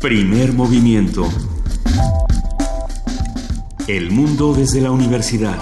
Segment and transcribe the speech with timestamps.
[0.00, 1.28] Primer movimiento.
[3.86, 5.58] El mundo desde la universidad.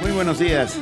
[0.00, 0.78] Muy buenos días.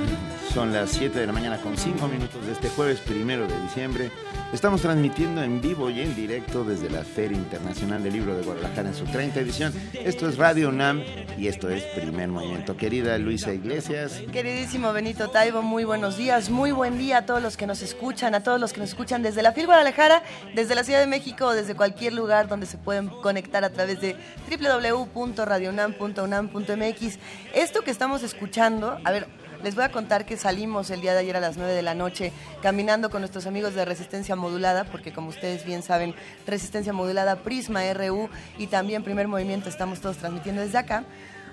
[0.54, 2.33] Son las 7 de la mañana con 5 minutos
[2.74, 4.10] jueves primero de diciembre.
[4.52, 8.90] Estamos transmitiendo en vivo y en directo desde la Feria Internacional del Libro de Guadalajara
[8.90, 9.72] en su 30 edición.
[9.92, 11.02] Esto es Radio UNAM
[11.36, 12.76] y esto es Primer Movimiento.
[12.76, 17.56] Querida Luisa Iglesias, Queridísimo Benito Taibo, muy buenos días, muy buen día a todos los
[17.56, 20.22] que nos escuchan, a todos los que nos escuchan desde la FIL Guadalajara,
[20.54, 24.16] desde la Ciudad de México desde cualquier lugar donde se pueden conectar a través de
[24.50, 27.18] www.radionam.unam.mx.
[27.54, 29.26] Esto que estamos escuchando, a ver,
[29.64, 31.94] les voy a contar que salimos el día de ayer a las 9 de la
[31.94, 36.14] noche caminando con nuestros amigos de Resistencia Modulada, porque como ustedes bien saben,
[36.46, 41.04] Resistencia Modulada, Prisma RU y también Primer Movimiento estamos todos transmitiendo desde acá.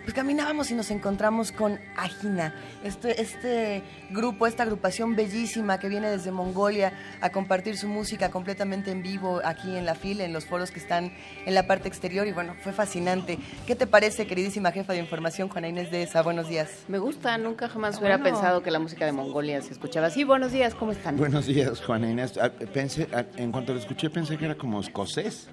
[0.03, 6.09] Pues caminábamos y nos encontramos con Ajina, este, este grupo, esta agrupación bellísima que viene
[6.09, 10.45] desde Mongolia a compartir su música completamente en vivo aquí en la fila, en los
[10.45, 11.13] foros que están
[11.45, 13.37] en la parte exterior y bueno, fue fascinante.
[13.67, 16.23] ¿Qué te parece, queridísima jefa de información, Juana Inés de esa?
[16.23, 16.69] Buenos días.
[16.87, 18.35] Me gusta, nunca jamás Ah, hubiera bueno.
[18.35, 20.23] pensado que la música de Mongolia se escuchaba así.
[20.23, 21.15] Buenos días, ¿cómo están?
[21.15, 22.39] buenos días Juana Inés.
[22.41, 25.47] Ah, Pensé, ah, en cuanto lo escuché pensé que era como escocés.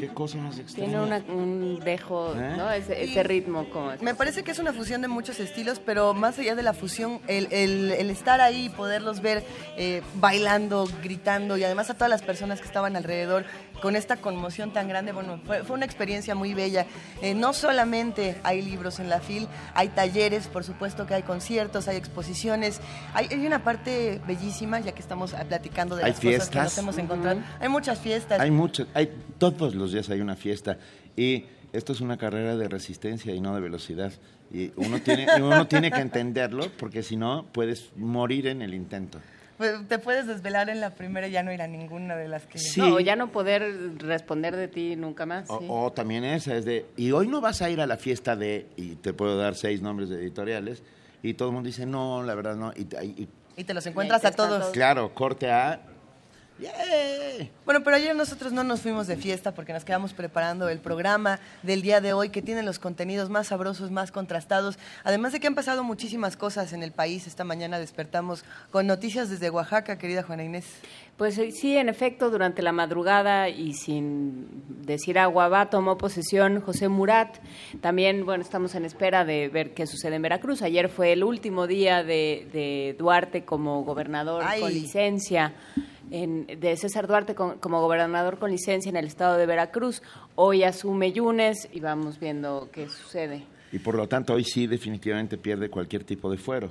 [0.00, 0.88] Qué cosa más extraña.
[0.88, 2.54] Tiene una- un dejo, ¿Eh?
[2.56, 2.70] ¿no?
[2.70, 3.89] Ese, ese ritmo como...
[4.00, 7.20] Me parece que es una fusión de muchos estilos, pero más allá de la fusión,
[7.26, 9.44] el, el- el estar ahí y poderlos ver
[9.76, 13.44] eh, bailando, gritando y además a todas las personas que estaban alrededor
[13.82, 16.86] con esta conmoción tan grande, bueno, fue, fue una experiencia muy bella.
[17.22, 21.88] Eh, no solamente hay libros en la FIL, hay talleres, por supuesto que hay conciertos,
[21.88, 22.80] hay exposiciones,
[23.14, 26.58] hay, hay una parte bellísima, ya que estamos ah, platicando de Hay las cosas que
[26.58, 27.40] nos hemos encontrado.
[27.58, 28.38] Hay muchas fiestas.
[28.40, 30.76] Hay muchas, hay, todos los días hay una fiesta
[31.16, 34.12] y esto es una carrera de resistencia y no de velocidad.
[34.52, 39.18] Y uno tiene, uno tiene que entenderlo porque si no puedes morir en el intento.
[39.58, 42.46] Pues, Te puedes desvelar en la primera y ya no ir a ninguna de las
[42.46, 42.58] que...
[42.58, 42.80] Sí.
[42.80, 45.50] No, ya no poder responder de ti nunca más.
[45.50, 45.66] O, sí.
[45.68, 48.66] o también esa es de, y hoy no vas a ir a la fiesta de,
[48.76, 50.82] y te puedo dar seis nombres de editoriales,
[51.22, 54.24] y todo el mundo dice, no, la verdad no, y, y- Y te los encuentras
[54.24, 54.70] Y a todos.
[54.70, 55.82] claro, corte a,
[56.60, 57.50] ¡yay!
[57.64, 61.40] Bueno, pero ayer nosotros no nos fuimos de fiesta porque nos quedamos preparando el programa
[61.62, 64.78] del día de hoy que tiene los contenidos más sabrosos, más contrastados.
[65.04, 67.26] Además de que han pasado muchísimas cosas en el país.
[67.26, 70.66] Esta mañana despertamos con noticias desde Oaxaca, querida Juana Inés.
[71.16, 74.46] Pues eh, sí, en efecto, durante la madrugada y sin
[74.86, 77.36] decir agua va, tomó posesión José Murat.
[77.82, 80.62] También, bueno, estamos en espera de ver qué sucede en Veracruz.
[80.62, 84.60] Ayer fue el último día de, de Duarte como gobernador Ay.
[84.60, 85.52] con licencia.
[86.10, 90.02] En- de César Duarte con- como gobernador con licencia en el estado de Veracruz.
[90.34, 93.44] Hoy asume Yunes y vamos viendo qué sucede.
[93.72, 96.70] Y por lo tanto hoy sí definitivamente pierde cualquier tipo de fuero.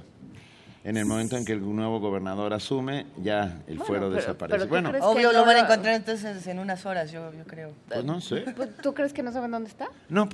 [0.83, 4.55] En el momento en que el nuevo gobernador asume, ya el Bueno, fuero pero- desaparece.
[4.57, 5.03] pero ¿tú bueno, crees?
[5.03, 7.73] Es que Obvio, no lo van a encontrar entonces en unas horas, yo, yo creo.
[7.89, 8.45] pues no sé.
[8.55, 9.89] Pues, ¿Tú crees que no saben dónde está?
[10.07, 10.29] No,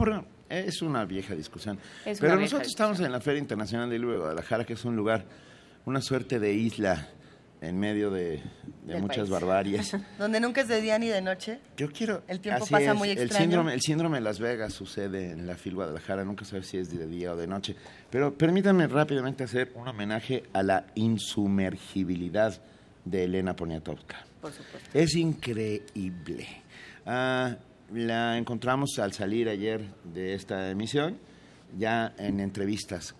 [0.49, 1.79] es una vieja discusión.
[2.05, 4.85] Es pero vieja nosotros estamos en la Feria Internacional del Libro de Guadalajara, que es
[4.85, 5.25] un lugar,
[5.85, 7.07] una suerte de isla
[7.67, 8.41] en medio de,
[8.99, 9.29] muchas país.
[9.29, 9.97] barbarias.
[10.19, 11.59] Donde nunca es de día ni de noche.
[11.77, 12.23] Yo quiero.
[12.27, 13.43] El tiempo así pasa es, muy El extraño.
[13.43, 16.23] síndrome, el síndrome de Las Vegas sucede en la FIL Guadalajara.
[16.23, 17.75] Nunca sabes si es de día o de noche.
[18.09, 22.61] Pero permítanme rápidamente hacer un homenaje a la insumergibilidad
[23.03, 24.25] de Elena Poniatowska.
[24.41, 24.89] Por supuesto.
[24.93, 26.47] Es increíble.
[27.05, 27.55] Ah,
[27.93, 31.17] la encontramos al salir ayer de esta emisión,
[31.77, 33.15] ya en entrevistas.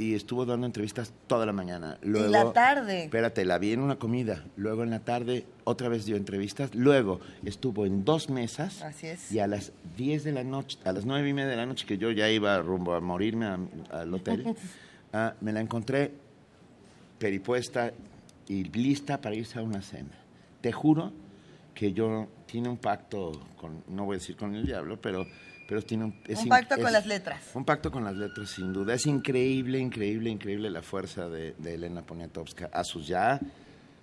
[0.00, 1.98] Y estuvo dando entrevistas toda la mañana.
[2.02, 3.04] Luego, en la tarde.
[3.04, 4.42] Espérate, la vi en una comida.
[4.56, 6.74] Luego en la tarde otra vez dio entrevistas.
[6.74, 8.80] Luego estuvo en dos mesas.
[8.80, 9.30] Así es.
[9.30, 11.84] Y a las 10 de la noche, a las nueve y media de la noche,
[11.84, 13.58] que yo ya iba rumbo a morirme a-
[13.90, 14.46] al hotel,
[15.12, 16.12] ah, me la encontré
[17.18, 17.92] peripuesta
[18.48, 20.16] y lista para irse a una cena.
[20.62, 21.12] Te juro
[21.74, 25.26] que yo tiene un pacto con, no voy a decir con el diablo, pero,
[25.70, 26.14] pero tiene un...
[26.26, 27.40] es Un in- pacto con es- las letras.
[27.54, 28.92] Un pacto con las letras, sin duda.
[28.94, 33.38] Es increíble, increíble, increíble la fuerza de, de Elena Poniatowska a sus ya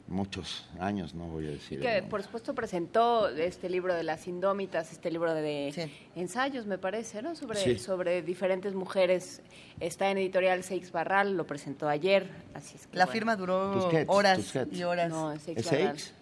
[0.07, 1.79] muchos años, no voy a decir.
[1.79, 5.91] el Que por supuesto presentó este libro de las indómitas, este libro de Sí.
[6.15, 7.35] ensayos, me parece, ¿no?
[7.35, 7.77] Sobre, Sí.
[7.77, 9.41] sobre diferentes mujeres.
[9.81, 13.11] Está en editorial Seix Barral, lo presentó ayer, así es que La bueno.
[13.11, 14.77] firma duró Tusquets, horas Tusquets.
[14.77, 15.09] y horas.
[15.09, 15.99] No, es Seix ¿Es Barral.
[15.99, 16.13] Seix?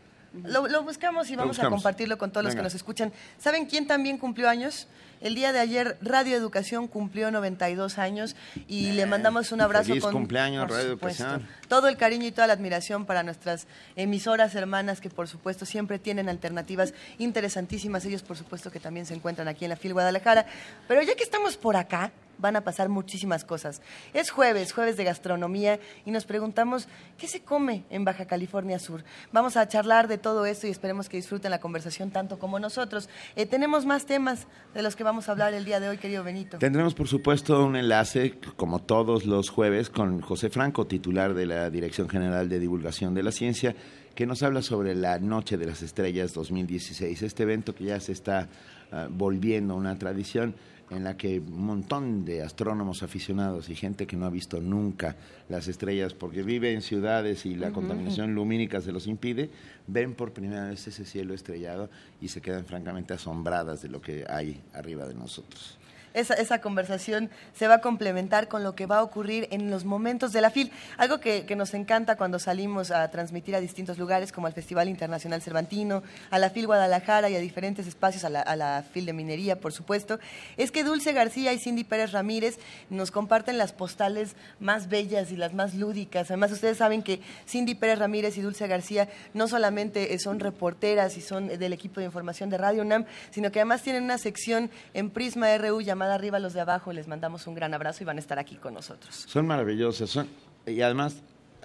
[0.43, 3.11] Lo, lo buscamos y vamos a compartirlo con todos los que nos escuchan.
[3.37, 4.87] ¿Saben quién también cumplió años?
[5.21, 8.35] El día de ayer Radio Educación cumplió 92 años
[8.67, 11.49] y le mandamos un abrazo feliz con cumpleaños, por Radio supuesto, Educación.
[11.67, 13.65] todo el cariño y toda la admiración para nuestras
[13.95, 18.05] emisoras hermanas que por supuesto siempre tienen alternativas interesantísimas.
[18.05, 20.45] Ellos por supuesto que también se encuentran aquí en la FIL Guadalajara.
[20.87, 23.81] Pero ya que estamos por acá, van a pasar muchísimas cosas.
[24.13, 26.87] Es jueves, jueves de gastronomía y nos preguntamos
[27.17, 29.03] qué se come en Baja California Sur.
[29.31, 33.09] Vamos a charlar de todo esto y esperemos que disfruten la conversación tanto como nosotros.
[33.35, 36.23] Eh, tenemos más temas de los que vamos a hablar el día de hoy, querido
[36.23, 36.57] Benito.
[36.57, 41.69] Tendremos, por supuesto, un enlace, como todos los jueves, con José Franco, titular de la
[41.69, 43.75] Dirección General de Divulgación de la Ciencia,
[44.15, 48.13] que nos habla sobre la Noche de las Estrellas 2016, este evento que ya se
[48.13, 48.47] está
[48.91, 50.55] ah, volviendo una tradición
[50.89, 55.15] en la que un montón de astrónomos aficionados y gente que no ha visto nunca
[55.49, 59.49] las estrellas porque vive en ciudades y la contaminación lumínica se los impide,
[59.87, 61.89] ven por primera vez ese cielo estrellado
[62.21, 65.77] y se quedan francamente asombradas de lo que hay arriba de nosotros.
[66.15, 69.85] Esa, esa conversación se va a complementar con lo que va a ocurrir en los
[69.85, 70.71] momentos de la FIL.
[70.97, 74.89] Algo que, que nos encanta cuando salimos a transmitir a distintos lugares, como al Festival
[74.89, 79.05] Internacional Cervantino, a la FIL Guadalajara y a diferentes espacios, a la, a la FIL
[79.05, 80.19] de Minería, por supuesto,
[80.57, 82.57] es que Dulce García y Cindy Pérez Ramírez
[82.89, 86.31] nos comparten las postales más bellas y las más lúdicas.
[86.31, 91.17] Además, ustedes saben que Cindy Pérez Ramírez y Dulce García no solamente eh, son reporteras
[91.17, 94.69] y son del equipo de información de Radio UNAM, sino que además tienen una sección
[94.93, 96.93] en Prisma RU llamada Arriba los de Abajo.
[96.93, 99.25] Les mandamos un gran abrazo y van a estar aquí con nosotros.
[99.27, 100.27] Son maravillosas, son
[100.65, 101.15] y además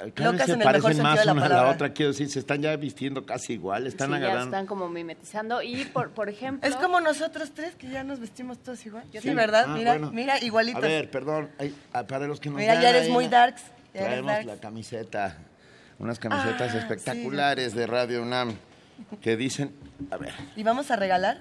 [0.02, 2.12] eh, cada Locas vez en se parecen más de la una a la otra, quiero
[2.12, 4.44] decir, se están ya vistiendo casi igual, están sí, ya agarrando.
[4.46, 5.60] están como mimetizando.
[5.62, 6.68] Y, por, por ejemplo...
[6.68, 9.04] Es como nosotros tres que ya nos vestimos todos igual.
[9.12, 9.36] Yo sí, también.
[9.36, 9.64] ¿verdad?
[9.68, 10.10] Ah, mira, bueno.
[10.12, 10.82] mira, igualitos.
[10.82, 13.62] A ver, perdón, ay, ah, para los que nos Mira, ya eres ahí, muy darks.
[13.92, 14.46] Ya eres Traemos darks.
[14.46, 15.36] la camiseta,
[15.98, 18.54] unas camisetas Ah, espectaculares de Radio UNAM
[19.20, 19.74] que dicen,
[20.10, 21.38] a ver, ¿Y vamos a regalar?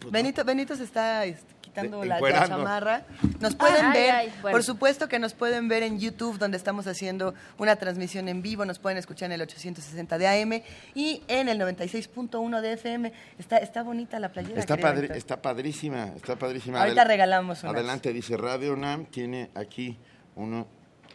[0.00, 3.02] pues, Benito, Benito se está este, quitando De- la, la chamarra.
[3.40, 4.54] Nos pueden Ay, ver, ay, bueno.
[4.54, 8.64] por supuesto que nos pueden ver en YouTube, donde estamos haciendo una transmisión en vivo.
[8.64, 10.62] Nos pueden escuchar en el 860 de AM
[10.94, 13.12] y en el 96.1 de FM.
[13.38, 14.60] Está, está bonita la playera.
[14.60, 16.80] Está, padri- está padrísima, está padrísima.
[16.80, 17.74] Ahorita Adel- regalamos unas.
[17.74, 19.98] Adelante, dice Radio UNAM, tiene aquí
[20.36, 20.66] uno,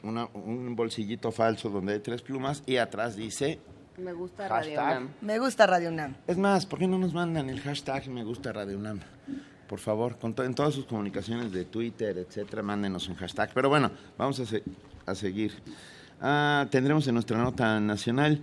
[0.04, 3.60] una- un bolsillito falso donde hay tres plumas y atrás dice,
[3.98, 4.80] Me gusta Radio.
[4.82, 5.10] UNAM.
[5.22, 6.16] Me gusta Radio UNAM.
[6.28, 9.00] es más, ¿por qué no nos mandan el hashtag me gusta Radio UNAM?
[9.70, 13.52] Por favor, con to- en todas sus comunicaciones de Twitter, etcétera, mándenos un hashtag.
[13.54, 14.44] Pero bueno, vamos a,
[15.12, 15.54] a seguir.
[16.20, 18.42] Ah, tendremos en nuestra nota nacional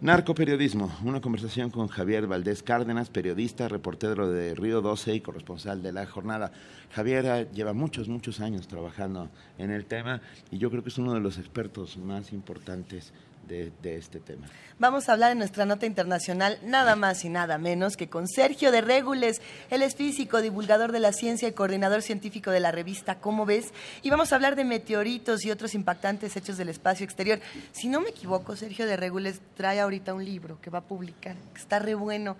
[0.00, 5.90] Narcoperiodismo, una conversación con Javier Valdés Cárdenas, periodista, reportero de Río 12 y corresponsal de
[5.92, 6.52] la jornada.
[6.94, 10.20] Javier ah, lleva muchos, muchos años trabajando en el tema
[10.50, 13.14] y yo creo que es uno de los expertos más importantes
[13.46, 14.46] de, de este tema.
[14.78, 18.70] Vamos a hablar en nuestra nota internacional nada más y nada menos que con Sergio
[18.72, 19.40] de Regules.
[19.70, 23.72] Él es físico, divulgador de la ciencia y coordinador científico de la revista ¿Cómo ves?
[24.02, 27.40] Y vamos a hablar de meteoritos y otros impactantes hechos del espacio exterior.
[27.72, 31.36] Si no me equivoco, Sergio de Regules trae ahorita un libro que va a publicar,
[31.54, 32.36] que está re bueno.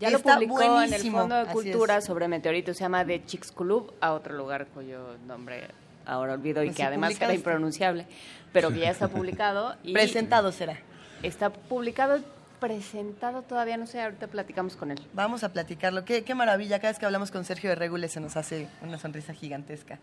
[0.00, 1.18] Ya lo Está publicó en el buenísimo.
[1.18, 2.04] Fondo de Así Cultura es.
[2.04, 5.68] sobre meteoritos, se llama The Chicks Club, a otro lugar cuyo nombre
[6.06, 8.06] ahora olvido y Pues que además era impronunciable,
[8.52, 9.76] pero que ya está publicado.
[9.82, 10.78] y Presentado será.
[11.22, 12.20] Está publicado,
[12.60, 15.00] presentado todavía, no sé, ahorita platicamos con él.
[15.12, 16.04] Vamos a platicarlo.
[16.04, 16.78] Qué, qué maravilla.
[16.78, 19.98] Cada vez que hablamos con Sergio de Regules se nos hace una sonrisa gigantesca.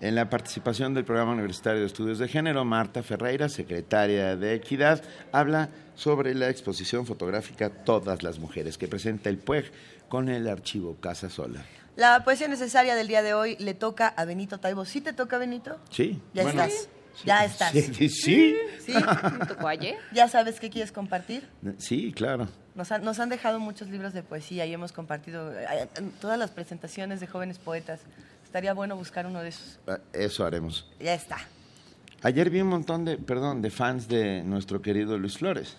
[0.00, 5.02] En la participación del Programa Universitario de Estudios de Género, Marta Ferreira, secretaria de Equidad,
[5.32, 9.72] habla sobre la exposición fotográfica Todas las Mujeres que presenta el PUEG
[10.08, 11.64] con el archivo Casa Sola.
[11.96, 14.84] La poesía necesaria del día de hoy le toca a Benito Taibo.
[14.84, 15.78] ¿Sí te toca, Benito?
[15.88, 16.20] Sí.
[16.34, 16.90] Ya bueno, estás.
[17.24, 17.72] Ya estás.
[17.72, 18.08] Sí, sí,
[18.84, 18.92] ¿Sí?
[18.94, 19.96] ¿Me tocó ayer?
[20.12, 21.48] ¿Ya sabes qué quieres compartir?
[21.78, 22.48] sí, claro.
[22.74, 26.38] Nos han, nos han dejado muchos libros de poesía y hemos compartido eh, en todas
[26.38, 28.00] las presentaciones de jóvenes poetas.
[28.44, 29.78] Estaría bueno buscar uno de esos.
[29.86, 30.86] Ah, Eso haremos.
[31.00, 31.38] Ya está.
[32.22, 35.76] Ayer vi un montón de, perdón, de fans de nuestro querido Luis Flores.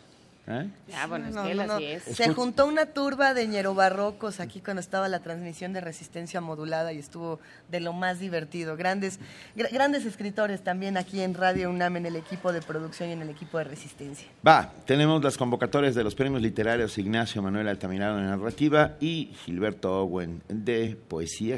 [0.47, 0.69] ¿Eh?
[0.95, 1.73] Ah, bueno, No, es que él no, no.
[1.75, 2.03] así es.
[2.03, 6.99] Se juntó una turba de ñerobarrocos aquí cuando estaba la transmisión de resistencia modulada y
[6.99, 7.39] estuvo
[7.69, 8.75] de lo más divertido.
[8.77, 9.19] Grandes,
[9.55, 13.21] gra- grandes escritores también aquí en Radio UNAM, en el equipo de producción y en
[13.21, 14.27] el equipo de resistencia.
[14.47, 20.01] Va, tenemos las convocatorias de los premios literarios Ignacio Manuel Altamirano de narrativa y Gilberto
[20.01, 21.57] Owen de poesía.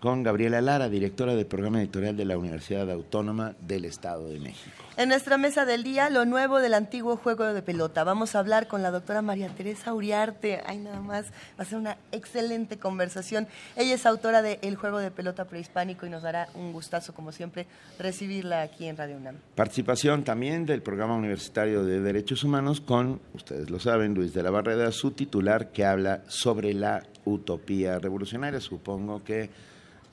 [0.00, 4.84] Con Gabriela Lara, directora del programa editorial de la Universidad Autónoma del Estado de México.
[4.96, 8.02] En nuestra mesa del día, lo nuevo del antiguo juego de pelota.
[8.04, 10.62] Vamos a hablar con la doctora María Teresa Uriarte.
[10.64, 11.26] Ay, nada más,
[11.58, 13.46] va a ser una excelente conversación.
[13.76, 17.30] Ella es autora de El juego de pelota prehispánico y nos dará un gustazo, como
[17.30, 17.66] siempre,
[17.98, 19.36] recibirla aquí en Radio UNAM.
[19.54, 24.50] Participación también del Programa Universitario de Derechos Humanos con, ustedes lo saben, Luis de la
[24.50, 28.60] Barreda, su titular, que habla sobre la utopía revolucionaria.
[28.60, 29.50] Supongo que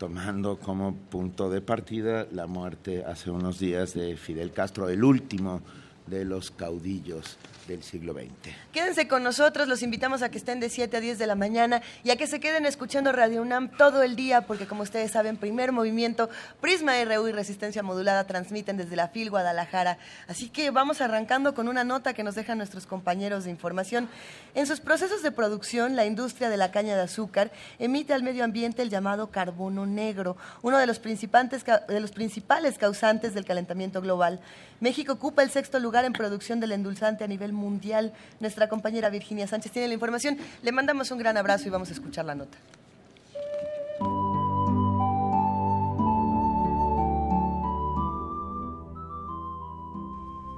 [0.04, 5.62] tomando como punto de partida la muerte hace unos días de Fidel Castro, el último
[6.08, 8.54] de los caudillos del siglo XX.
[8.72, 11.82] Quédense con nosotros, los invitamos a que estén de 7 a 10 de la mañana
[12.04, 15.38] y a que se queden escuchando Radio UNAM todo el día, porque como ustedes saben,
[15.38, 16.30] primer movimiento,
[16.60, 19.98] Prisma RU y Resistencia Modulada transmiten desde la FIL Guadalajara.
[20.28, 24.10] Así que vamos arrancando con una nota que nos dejan nuestros compañeros de información.
[24.56, 28.44] En sus procesos de producción, la industria de la caña de azúcar emite al medio
[28.44, 34.42] ambiente el llamado carbono negro, uno de los, de los principales causantes del calentamiento global.
[34.84, 38.12] México ocupa el sexto lugar en producción del endulzante a nivel mundial.
[38.42, 40.38] Nuestra compañera Virginia Sánchez tiene la información.
[40.62, 42.58] Le mandamos un gran abrazo y vamos a escuchar la nota.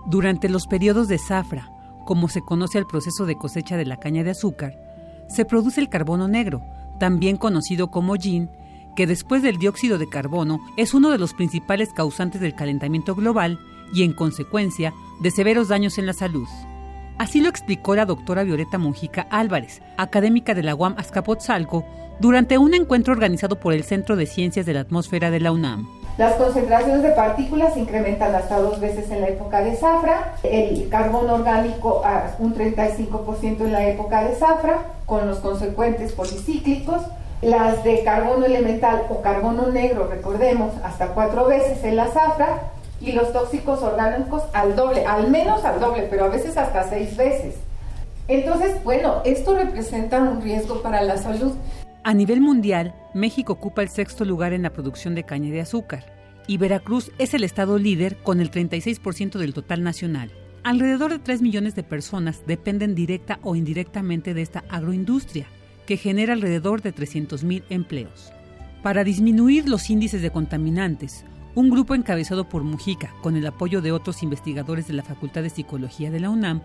[0.07, 1.69] Durante los periodos de zafra,
[2.03, 4.73] como se conoce al proceso de cosecha de la caña de azúcar,
[5.29, 6.63] se produce el carbono negro,
[6.99, 8.49] también conocido como gin,
[8.95, 13.59] que después del dióxido de carbono es uno de los principales causantes del calentamiento global
[13.93, 16.47] y, en consecuencia, de severos daños en la salud.
[17.17, 21.85] Así lo explicó la doctora Violeta Mujica Álvarez, académica de la UAM Azcapotzalco,
[22.19, 25.87] durante un encuentro organizado por el Centro de Ciencias de la Atmósfera de la UNAM.
[26.17, 30.87] Las concentraciones de partículas se incrementan hasta dos veces en la época de zafra, el
[30.87, 37.01] carbono orgánico a un 35% en la época de zafra, con los consecuentes policíclicos,
[37.41, 42.71] las de carbono elemental o carbono negro, recordemos, hasta cuatro veces en la zafra,
[43.05, 47.15] y los tóxicos orgánicos al doble, al menos al doble, pero a veces hasta seis
[47.15, 47.55] veces.
[48.27, 51.53] Entonces, bueno, esto representa un riesgo para la salud.
[52.03, 56.05] A nivel mundial, México ocupa el sexto lugar en la producción de caña de azúcar
[56.47, 60.31] y Veracruz es el estado líder con el 36% del total nacional.
[60.63, 65.45] Alrededor de 3 millones de personas dependen directa o indirectamente de esta agroindustria,
[65.85, 68.31] que genera alrededor de 300.000 empleos.
[68.81, 73.93] Para disminuir los índices de contaminantes, un grupo encabezado por Mujica, con el apoyo de
[73.93, 76.61] otros investigadores de la Facultad de Psicología de la UNAM,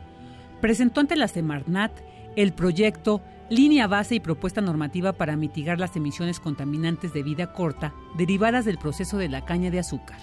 [0.61, 1.93] presentó ante la Semarnat
[2.35, 7.95] el proyecto Línea Base y Propuesta Normativa para mitigar las emisiones contaminantes de vida corta
[8.17, 10.19] derivadas del proceso de la caña de azúcar.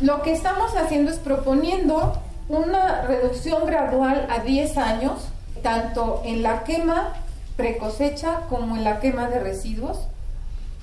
[0.00, 5.28] Lo que estamos haciendo es proponiendo una reducción gradual a 10 años,
[5.62, 7.14] tanto en la quema
[7.56, 10.08] precosecha como en la quema de residuos,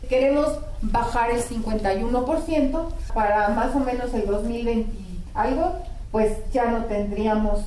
[0.10, 5.82] Queremos bajar el 51% para más o menos el 2020 algo,
[6.12, 7.62] pues ya no tendríamos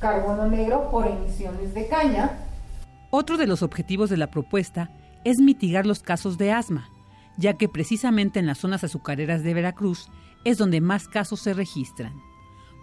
[0.00, 2.38] carbono negro por emisiones de caña.
[3.10, 4.90] Otro de los objetivos de la propuesta
[5.24, 6.88] es mitigar los casos de asma,
[7.36, 10.08] ya que precisamente en las zonas azucareras de Veracruz
[10.44, 12.12] es donde más casos se registran.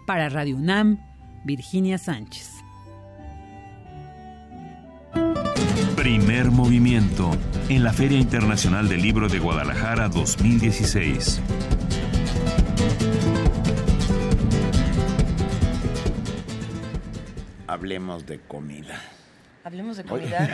[0.06, 0.98] Para Radio UNAM,
[1.44, 2.61] Virginia Sánchez.
[6.02, 7.30] Primer movimiento
[7.68, 11.40] en la Feria Internacional del Libro de Guadalajara 2016.
[17.68, 19.00] Hablemos de comida.
[19.62, 20.48] Hablemos de comida.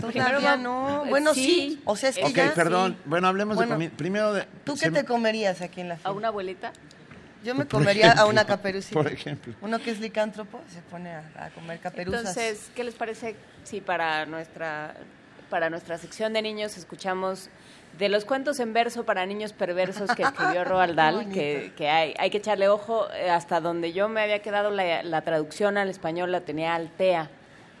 [0.00, 1.04] Todavía no.
[1.08, 1.80] Bueno, sí.
[1.84, 2.96] O sea, es que Ok, perdón.
[3.04, 3.92] Bueno, hablemos de comida.
[3.96, 4.48] Primero de...
[4.64, 6.10] ¿Tú qué te comerías aquí en la feria?
[6.10, 6.72] ¿A una abuelita?
[7.44, 8.94] Yo me comería a una caperucita.
[8.94, 9.54] Por ejemplo.
[9.60, 12.20] Uno que es licántropo se pone a, comer caperuzas.
[12.20, 14.94] Entonces, ¿qué les parece si para nuestra,
[15.50, 17.50] para nuestra sección de niños escuchamos
[17.98, 22.14] de los cuentos en verso para niños perversos que escribió Roald Dahl, que, que hay,
[22.18, 25.90] hay que echarle ojo, eh, hasta donde yo me había quedado la, la traducción al
[25.90, 27.30] español la tenía Altea,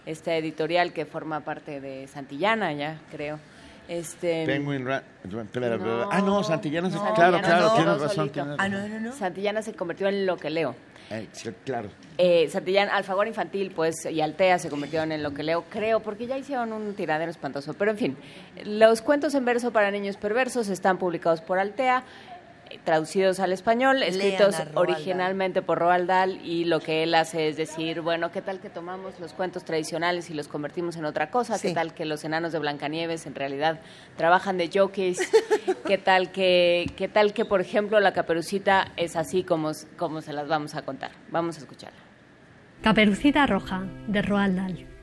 [0.06, 3.40] esta editorial que forma parte de Santillana ya, creo.
[3.88, 5.02] Este, Penguin ah,
[6.24, 8.30] no, Santillana, se, claro, claro, tienes razón.
[8.58, 9.12] Ah, no, no, no.
[9.12, 10.74] Santillana se convirtió en lo que leo.
[11.10, 11.28] Eh,
[11.64, 11.90] claro.
[12.16, 16.26] Eh, Santillana, Alfagor Infantil, pues, y Altea se convirtieron en lo que leo, creo, porque
[16.26, 17.74] ya hicieron un tiradero espantoso.
[17.74, 18.16] Pero en fin,
[18.64, 22.04] los cuentos en verso para niños perversos están publicados por Altea
[22.84, 28.00] traducidos al español, escritos originalmente por Roald Dahl y lo que él hace es decir,
[28.00, 31.58] bueno, ¿qué tal que tomamos los cuentos tradicionales y los convertimos en otra cosa?
[31.58, 33.80] ¿Qué tal que los enanos de Blancanieves en realidad
[34.16, 35.18] trabajan de jockeys?
[35.86, 40.32] ¿Qué tal que qué tal que por ejemplo la Caperucita es así como, como se
[40.32, 41.10] las vamos a contar?
[41.30, 41.98] Vamos a escucharla.
[42.82, 44.93] Caperucita Roja de Roald Dahl.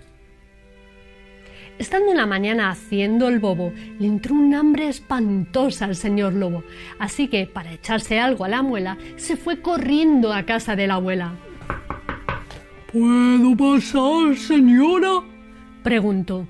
[1.82, 6.64] Estando una mañana haciendo el bobo, le entró un hambre espantosa al señor lobo,
[7.00, 10.94] así que, para echarse algo a la muela, se fue corriendo a casa de la
[10.94, 11.34] abuela.
[12.92, 15.24] ¿Puedo pasar, señora?
[15.82, 16.46] preguntó.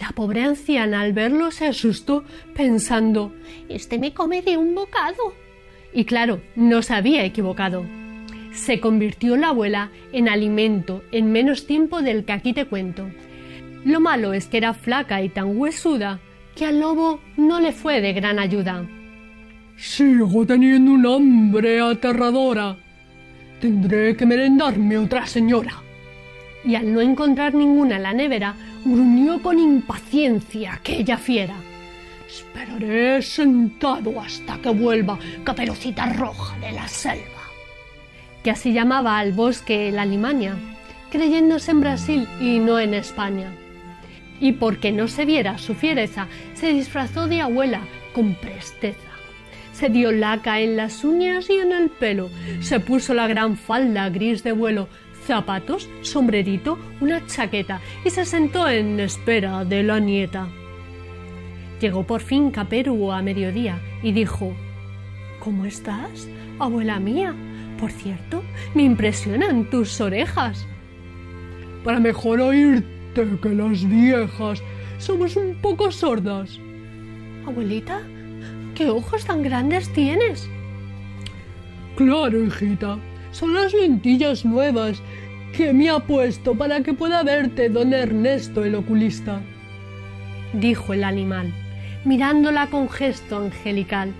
[0.00, 2.24] La pobre anciana al verlo se asustó,
[2.56, 3.32] pensando
[3.68, 5.34] Este me come de un bocado.
[5.94, 7.84] Y claro, no se había equivocado.
[8.52, 13.08] Se convirtió la abuela en alimento en menos tiempo del que aquí te cuento.
[13.84, 16.20] Lo malo es que era flaca y tan huesuda
[16.54, 18.84] que al lobo no le fue de gran ayuda.
[19.76, 22.76] Sigo teniendo un hambre aterradora.
[23.60, 25.82] Tendré que merendarme otra señora.
[26.64, 28.54] Y al no encontrar ninguna en la nevera,
[28.84, 31.54] gruñó con impaciencia aquella fiera.
[32.28, 37.24] Esperaré sentado hasta que vuelva Caperucita Roja de la selva.
[38.42, 40.56] Que así llamaba al bosque la Limaña,
[41.10, 43.52] creyéndose en Brasil y no en España.
[44.40, 47.80] Y porque no se viera su fiereza, se disfrazó de abuela
[48.12, 49.08] con presteza.
[49.72, 52.30] Se dio laca en las uñas y en el pelo,
[52.60, 54.88] se puso la gran falda gris de vuelo,
[55.26, 60.48] zapatos, sombrerito, una chaqueta y se sentó en espera de la nieta.
[61.80, 64.52] Llegó por fin Caperu a mediodía y dijo
[65.38, 66.28] ¿Cómo estás,
[66.58, 67.34] abuela mía?
[67.78, 68.42] Por cierto,
[68.74, 70.66] me impresionan tus orejas.
[71.84, 72.97] Para mejor oírte
[73.40, 74.62] que las viejas,
[74.98, 76.60] somos un poco sordas.
[77.46, 78.02] Abuelita,
[78.74, 80.48] ¿qué ojos tan grandes tienes?
[81.96, 82.98] Claro, hijita,
[83.32, 85.02] son las lentillas nuevas
[85.52, 89.40] que me ha puesto para que pueda verte don Ernesto el oculista,
[90.52, 91.52] dijo el animal,
[92.04, 94.12] mirándola con gesto angelical,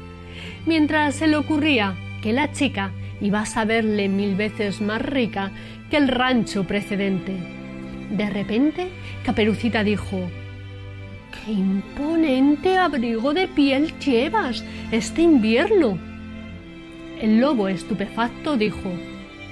[0.67, 2.91] mientras se le ocurría que la chica
[3.21, 5.53] iba a saberle mil veces más rica
[5.89, 7.58] que el rancho precedente.
[8.11, 8.89] De repente,
[9.25, 10.31] Caperucita dijo
[11.45, 15.99] ¡Qué imponente abrigo de piel llevas este invierno!
[17.21, 18.91] El lobo estupefacto dijo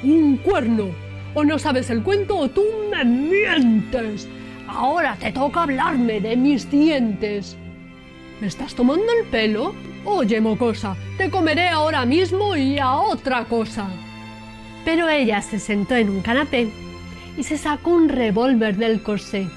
[0.03, 0.87] ¡Un cuerno!
[1.35, 4.27] O no sabes el cuento o tú me mientes.
[4.67, 7.59] Ahora te toca hablarme de mis dientes.
[8.41, 9.75] ¿Me estás tomando el pelo?
[10.07, 13.87] Oye, mocosa, te comeré ahora mismo y a otra cosa.
[14.85, 16.69] Pero ella se sentó en un canapé
[17.37, 19.49] y se sacó un revólver del corsé.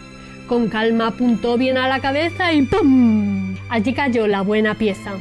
[0.48, 3.55] Con calma apuntó bien a la cabeza y ¡pum!
[3.69, 5.13] Allí cayó la buena pieza.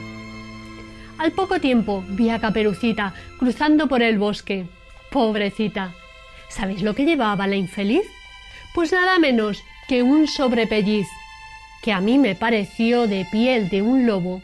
[1.18, 4.66] Al poco tiempo vi a Caperucita cruzando por el bosque.
[5.10, 5.92] Pobrecita.
[6.48, 8.06] ¿Sabéis lo que llevaba la infeliz?
[8.74, 11.08] Pues nada menos que un sobrepelliz,
[11.82, 14.42] que a mí me pareció de piel de un lobo,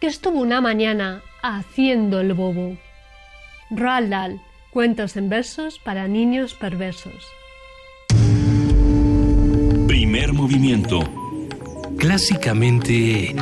[0.00, 2.76] que estuvo una mañana haciendo el bobo.
[3.70, 4.40] Roald
[4.70, 7.37] cuentos en versos para niños perversos.
[9.88, 11.00] Primer movimiento.
[11.96, 13.34] Clásicamente...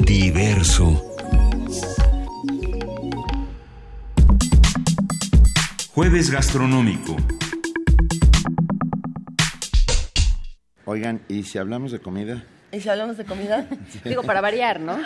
[0.00, 1.02] Diverso.
[5.92, 7.16] Jueves gastronómico.
[10.86, 12.46] Oigan, ¿y si hablamos de comida?
[12.74, 13.66] ¿Y si hablamos de comida?
[14.04, 14.98] Digo, para variar, ¿no?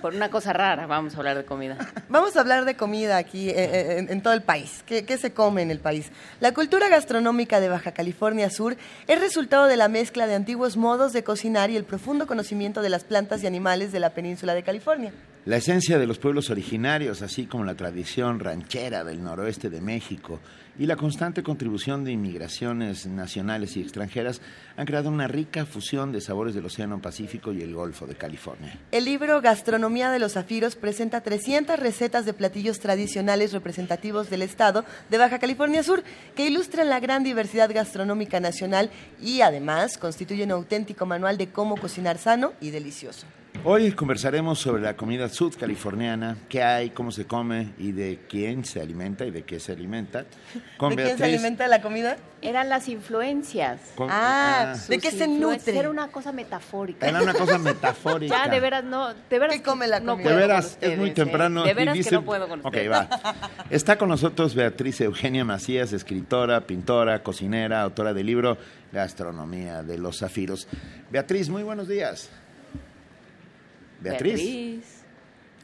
[0.00, 1.78] Por una cosa rara vamos a hablar de comida.
[2.08, 4.82] Vamos a hablar de comida aquí eh, eh, en, en todo el país.
[4.86, 6.10] ¿Qué, ¿Qué se come en el país?
[6.40, 8.76] La cultura gastronómica de Baja California Sur
[9.06, 12.90] es resultado de la mezcla de antiguos modos de cocinar y el profundo conocimiento de
[12.90, 15.12] las plantas y animales de la península de California.
[15.44, 20.38] La esencia de los pueblos originarios, así como la tradición ranchera del noroeste de México
[20.78, 24.40] y la constante contribución de inmigraciones nacionales y extranjeras
[24.76, 28.78] han creado una rica fusión de sabores del Océano Pacífico y el Golfo de California.
[28.90, 34.84] El libro Gastronomía de los Zafiros presenta 300 recetas de platillos tradicionales representativos del estado
[35.10, 36.02] de Baja California Sur
[36.34, 41.76] que ilustran la gran diversidad gastronómica nacional y además constituyen un auténtico manual de cómo
[41.76, 43.26] cocinar sano y delicioso.
[43.64, 48.80] Hoy conversaremos sobre la comida sudcaliforniana, qué hay, cómo se come y de quién se
[48.80, 50.24] alimenta y de qué se alimenta.
[50.24, 52.16] ¿De quién se alimenta la comida?
[52.40, 53.92] Eran las influencias.
[53.94, 55.78] con- Ah, ah, ¿de qué se nutre?
[55.78, 57.06] Era una cosa metafórica.
[57.06, 58.46] era una cosa metafórica.
[58.46, 59.14] Ya, de veras, no.
[59.14, 60.30] De veras, ¿Qué come la no comida?
[60.30, 61.12] De veras, es muy ¿eh?
[61.12, 61.62] temprano.
[61.62, 63.08] De y veras que no puedo con Ok, va.
[63.70, 68.58] Está con nosotros Beatriz Eugenia Macías, escritora, pintora, cocinera, autora del libro
[68.90, 70.66] Gastronomía de los Zafiros.
[71.12, 72.28] Beatriz, muy buenos días.
[74.02, 75.02] Beatriz.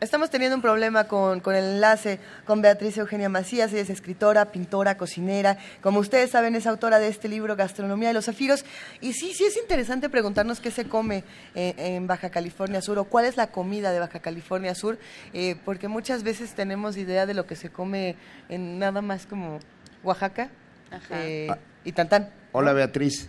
[0.01, 4.53] Estamos teniendo un problema con, con el enlace con Beatriz Eugenia Macías, ella es escritora,
[4.53, 8.64] pintora, cocinera, como ustedes saben es autora de este libro Gastronomía de los Zafiros,
[9.01, 11.24] y sí, sí es interesante preguntarnos qué se come
[11.57, 15.01] eh, en Baja California Sur o cuál es la comida de Baja California Sur,
[15.33, 18.14] eh, porque muchas veces tenemos idea de lo que se come
[18.48, 19.59] en nada más como
[20.05, 20.48] Oaxaca
[20.92, 21.27] Ajá.
[21.27, 21.51] eh,
[21.85, 23.29] Y tan Hola Beatriz.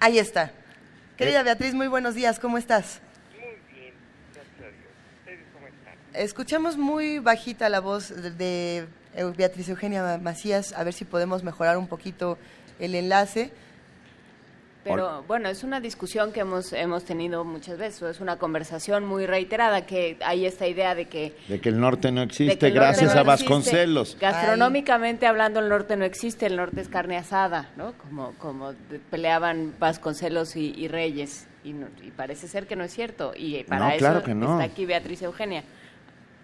[0.00, 0.52] Ahí está.
[1.18, 3.02] Querida Beatriz, muy buenos días, ¿cómo estás?
[6.16, 8.86] Escuchamos muy bajita la voz de, de
[9.36, 12.38] Beatriz Eugenia Macías, a ver si podemos mejorar un poquito
[12.78, 13.52] el enlace.
[14.82, 19.26] Pero bueno, es una discusión que hemos, hemos tenido muchas veces, es una conversación muy
[19.26, 21.36] reiterada, que hay esta idea de que...
[21.48, 24.16] De que el norte no existe, gracias a Vasconcelos.
[24.18, 27.94] Gastronómicamente hablando, el norte no existe, el norte es carne asada, ¿no?
[27.94, 28.74] Como, como
[29.10, 31.74] peleaban Vasconcelos y, Reyes, y,
[32.16, 35.64] parece ser que no es cierto, y para eso está aquí Beatriz Eugenia.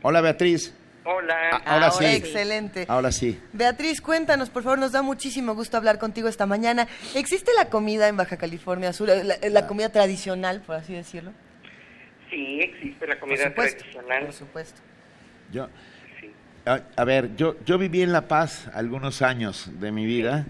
[0.02, 0.74] Hola Beatriz.
[1.04, 1.34] Hola.
[1.52, 2.04] Ah, ahora, sí.
[2.04, 2.84] Excelente.
[2.88, 3.40] Ahora sí.
[3.52, 6.86] Beatriz, cuéntanos, por favor, nos da muchísimo gusto hablar contigo esta mañana.
[7.14, 11.32] ¿Existe la comida en Baja California Sur, la, la comida tradicional, por así decirlo?
[12.30, 14.24] Sí, existe la comida tradicional.
[14.24, 14.80] Por supuesto.
[15.52, 15.68] Yo,
[16.64, 20.46] a, ver, yo, yo viví en La Paz algunos años de mi vida,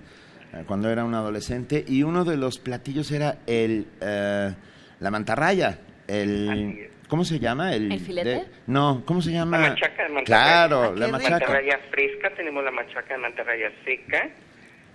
[0.52, 4.54] eh, cuando era un adolescente, y uno de los platillos era el eh,
[5.00, 7.74] la mantarraya, el ¿Cómo se llama?
[7.74, 8.46] ¿El, filete?
[8.66, 9.58] no, ¿cómo se llama?
[9.58, 10.24] La machaca de mantarraya.
[10.24, 11.30] Claro, la machaca.
[11.32, 14.30] Mantarraya fresca, tenemos la machaca de mantarraya seca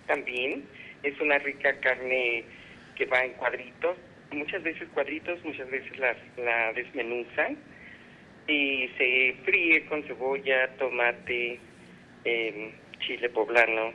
[0.07, 0.63] también.
[1.03, 2.43] Es una rica carne
[2.95, 3.97] que va en cuadritos,
[4.31, 7.55] muchas veces cuadritos, muchas veces la, la desmenuzan
[8.47, 11.59] y se fríe con cebolla, tomate,
[12.25, 13.93] eh, chile poblano.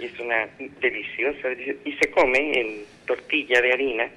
[0.00, 0.48] Es una
[0.80, 1.52] deliciosa
[1.84, 4.10] y se come en tortilla de harina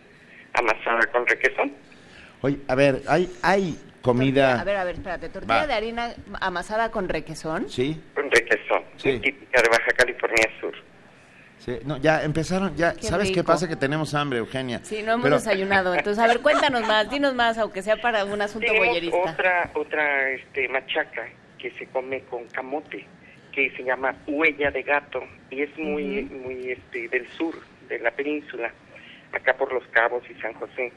[0.55, 1.71] amasada con requesón.
[2.43, 4.59] Oye, a ver, hay, hay comida...
[4.59, 5.29] a ver, a ver, espérate.
[5.29, 7.69] ¿Tortilla de harina amasada con requesón?
[7.69, 8.03] Sí.
[8.13, 9.17] Con requesón, sí.
[9.19, 10.73] típica de Baja California Sur.
[11.59, 13.69] Sí, no, ya empezaron, ya, ¿sabes qué pasa?
[13.69, 14.81] Que tenemos hambre, Eugenia.
[14.83, 15.93] Sí, no hemos desayunado.
[15.97, 19.15] Entonces, a ver, cuéntanos más, dinos más, aunque sea para un asunto boyerista.
[19.15, 23.07] otra, otra este, machaca que se come con camote,
[23.53, 27.55] que se llama huella de gato, y es muy, muy este, del sur,
[27.87, 28.69] de la península,
[29.31, 30.91] acá por Los Cabos y San José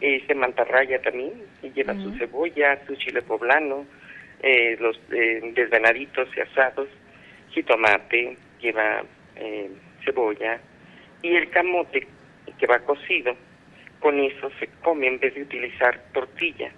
[0.00, 1.32] este mantarraya también,
[1.62, 3.86] y lleva su cebolla, su chile poblano,
[4.42, 6.88] eh, los eh, desvenaditos y asados,
[7.50, 9.02] jitomate, lleva
[9.36, 9.70] eh,
[10.04, 10.60] cebolla,
[11.22, 12.06] y el camote
[12.58, 13.36] que va cocido,
[14.00, 16.70] con eso se come en vez de utilizar tortilla,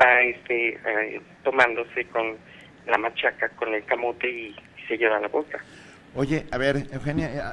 [0.00, 2.36] va este eh, tomándose con
[2.86, 5.58] la machaca, con el camote y se lleva a la boca.
[6.14, 7.52] Oye, a ver, Eugenia,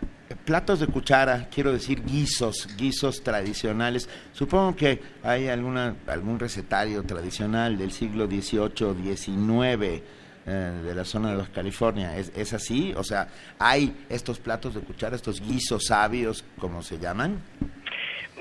[0.51, 4.09] platos de cuchara, quiero decir guisos, guisos tradicionales.
[4.33, 10.03] Supongo que hay alguna, algún recetario tradicional del siglo XVIII, XIX
[10.45, 12.17] eh, de la zona de Baja California.
[12.17, 12.93] ¿Es, ¿Es así?
[12.97, 17.41] O sea, ¿hay estos platos de cuchara, estos guisos sabios, como se llaman?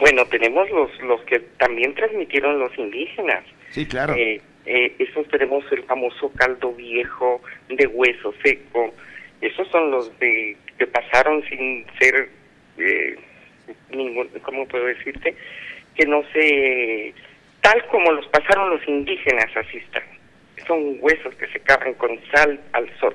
[0.00, 3.44] Bueno, tenemos los, los que también transmitieron los indígenas.
[3.70, 4.14] Sí, claro.
[4.14, 8.92] Eh, eh, esos tenemos el famoso caldo viejo de hueso seco.
[9.40, 12.30] Esos son los de que pasaron sin ser,
[12.78, 13.18] eh,
[13.90, 15.36] ningún, ¿cómo puedo decirte?
[15.94, 17.12] Que no se,
[17.60, 20.02] tal como los pasaron los indígenas, así están.
[20.66, 23.14] Son huesos que se cavan con sal al sol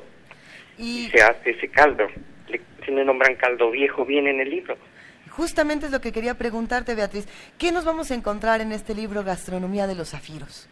[0.78, 2.08] y, se hace ese caldo.
[2.49, 4.78] Le, se me nombran caldo viejo bien en el libro.
[5.32, 7.28] Justamente es lo que quería preguntarte, Beatriz.
[7.58, 10.69] ¿Qué nos vamos a encontrar en este libro Gastronomía de los Zafiros?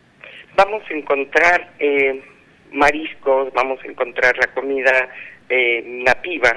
[0.56, 2.24] Vamos a encontrar eh,
[2.72, 5.10] mariscos, vamos a encontrar la comida
[5.50, 6.56] eh, nativa,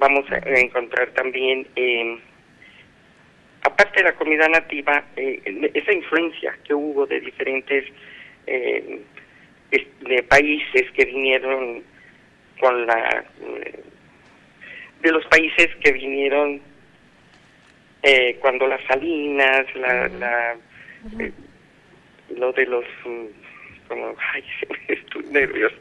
[0.00, 2.18] vamos a encontrar también, eh,
[3.62, 7.84] aparte de la comida nativa, eh, esa influencia que hubo de diferentes
[8.46, 9.02] eh,
[9.70, 11.84] de países que vinieron
[12.58, 13.24] con la
[15.02, 16.60] de los países que vinieron
[18.40, 20.56] cuando las salinas, la, la
[22.36, 22.84] lo de los
[23.90, 24.44] como ay
[24.88, 25.76] estoy nervioso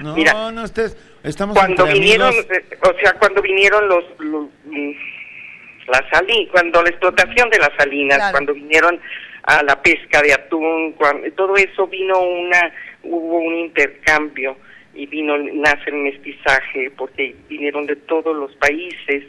[0.00, 4.90] no Mira, no estés Estamos cuando vinieron, eh, o sea, cuando vinieron los, mm,
[5.86, 9.00] la salí, cuando la explotación de las salinas, cuando vinieron
[9.44, 12.70] a la pesca de atún, cuando, todo eso vino una,
[13.04, 14.58] hubo un intercambio
[14.92, 19.24] y vino, nace el mestizaje porque vinieron de todos los países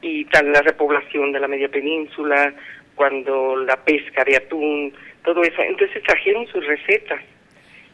[0.00, 2.54] y tal la repoblación de la media península,
[2.94, 7.20] cuando la pesca de atún, todo eso, entonces trajeron sus recetas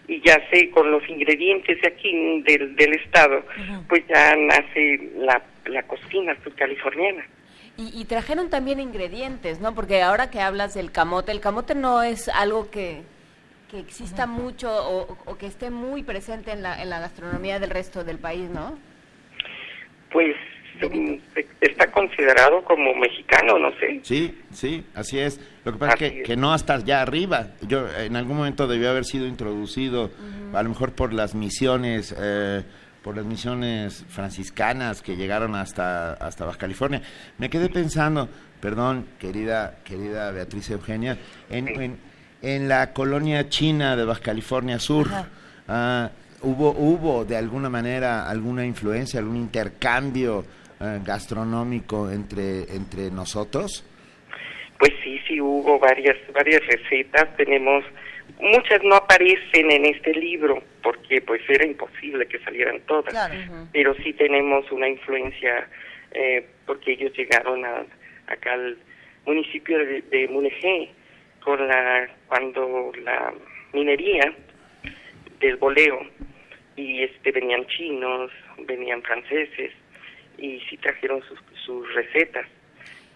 [0.08, 3.44] y ya sé con los ingredientes de aquí del, del estado,
[3.88, 7.24] pues ya nace la, la cocina californiana.
[7.76, 9.72] Y, y, trajeron también ingredientes, ¿no?
[9.72, 13.02] Porque ahora que hablas del camote, el camote no es algo que,
[13.70, 17.70] que exista mucho o, o, que esté muy presente en la, en la gastronomía del
[17.70, 18.76] resto del país, ¿no?
[20.10, 20.34] Pues
[21.60, 24.00] está considerado como mexicano, no sé.
[24.02, 25.40] Sí, sí, así es.
[25.64, 27.48] Lo que pasa es que, que, no hasta allá arriba.
[27.62, 30.10] Yo en algún momento debió haber sido introducido,
[30.52, 32.62] a lo mejor por las misiones, eh,
[33.02, 37.02] por las misiones franciscanas que llegaron hasta, hasta Baja California.
[37.38, 38.28] Me quedé pensando,
[38.60, 41.18] perdón, querida, querida Beatriz Eugenia,
[41.50, 41.98] en,
[42.42, 45.08] en, la colonia china de Baja California Sur.
[45.68, 46.10] Ah,
[46.42, 50.44] ¿hubo, ¿Hubo de alguna manera alguna influencia, algún intercambio
[50.80, 53.84] eh, gastronómico entre, entre nosotros?
[54.78, 57.36] Pues sí, sí hubo varias, varias recetas.
[57.36, 57.84] Tenemos
[58.40, 63.14] muchas no aparecen en este libro porque pues era imposible que salieran todas.
[63.72, 65.68] Pero sí tenemos una influencia
[66.12, 67.84] eh, porque ellos llegaron a,
[68.28, 68.78] acá al
[69.26, 70.90] municipio de, de Mulegé
[71.42, 73.32] con la cuando la
[73.72, 74.32] minería
[75.40, 76.00] del boleo.
[76.76, 78.30] Y este venían chinos
[78.66, 79.72] venían franceses
[80.38, 82.46] y sí trajeron sus, sus recetas.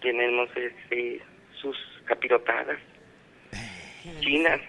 [0.01, 1.21] Tenemos este
[1.53, 2.77] sus capirotadas
[4.19, 4.59] chinas.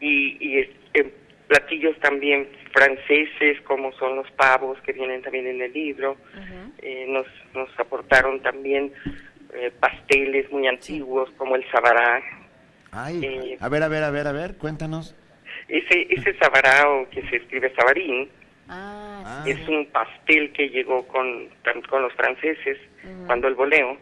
[0.00, 0.58] Y, y
[0.94, 1.14] eh,
[1.48, 6.16] platillos también franceses como son los pavos que vienen también en el libro.
[6.78, 8.92] Eh, nos nos aportaron también
[9.54, 12.22] eh, pasteles muy antiguos como el sabará.
[12.92, 15.14] Ay, a ver a ver a ver a ver cuéntanos.
[15.68, 18.28] ese ese sabará o que se escribe sabarín
[18.68, 21.48] ah, es un pastel que llegó con
[21.88, 22.78] con los franceses
[23.26, 23.96] cuando el voleo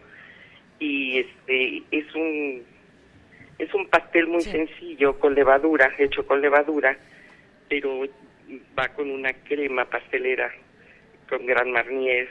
[0.79, 2.63] y este es un
[3.59, 6.97] es un pastel muy sencillo con levadura, hecho con levadura,
[7.69, 8.03] pero
[8.79, 10.51] va con una crema pastelera
[11.29, 12.29] con gran marnier.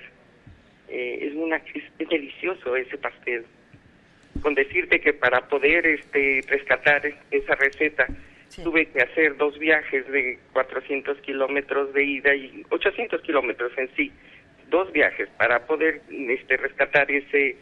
[0.90, 3.46] Eh, es, una, es, delicioso ese pastel.
[4.42, 8.06] Con decirte que para poder este, rescatar esa receta
[8.62, 14.12] tuve que hacer dos viajes de 400 kilómetros de ida y 800 kilómetros en sí.
[14.70, 17.58] Dos viajes para poder este, rescatar ese,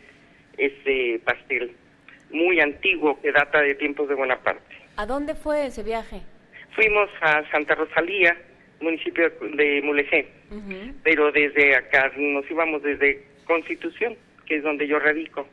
[0.57, 1.75] ese pastel
[2.31, 4.75] muy antiguo que data de tiempos de Bonaparte.
[4.97, 6.21] ¿A dónde fue ese viaje?
[6.75, 8.37] Fuimos a Santa Rosalía,
[8.79, 10.27] municipio de Mulegé,
[11.03, 15.47] pero desde acá nos íbamos desde Constitución, que es donde yo radico.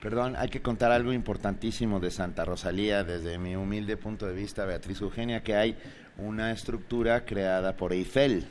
[0.00, 4.64] Perdón, hay que contar algo importantísimo de Santa Rosalía desde mi humilde punto de vista,
[4.64, 5.76] Beatriz Eugenia, que hay
[6.18, 8.46] una estructura creada por Eiffel.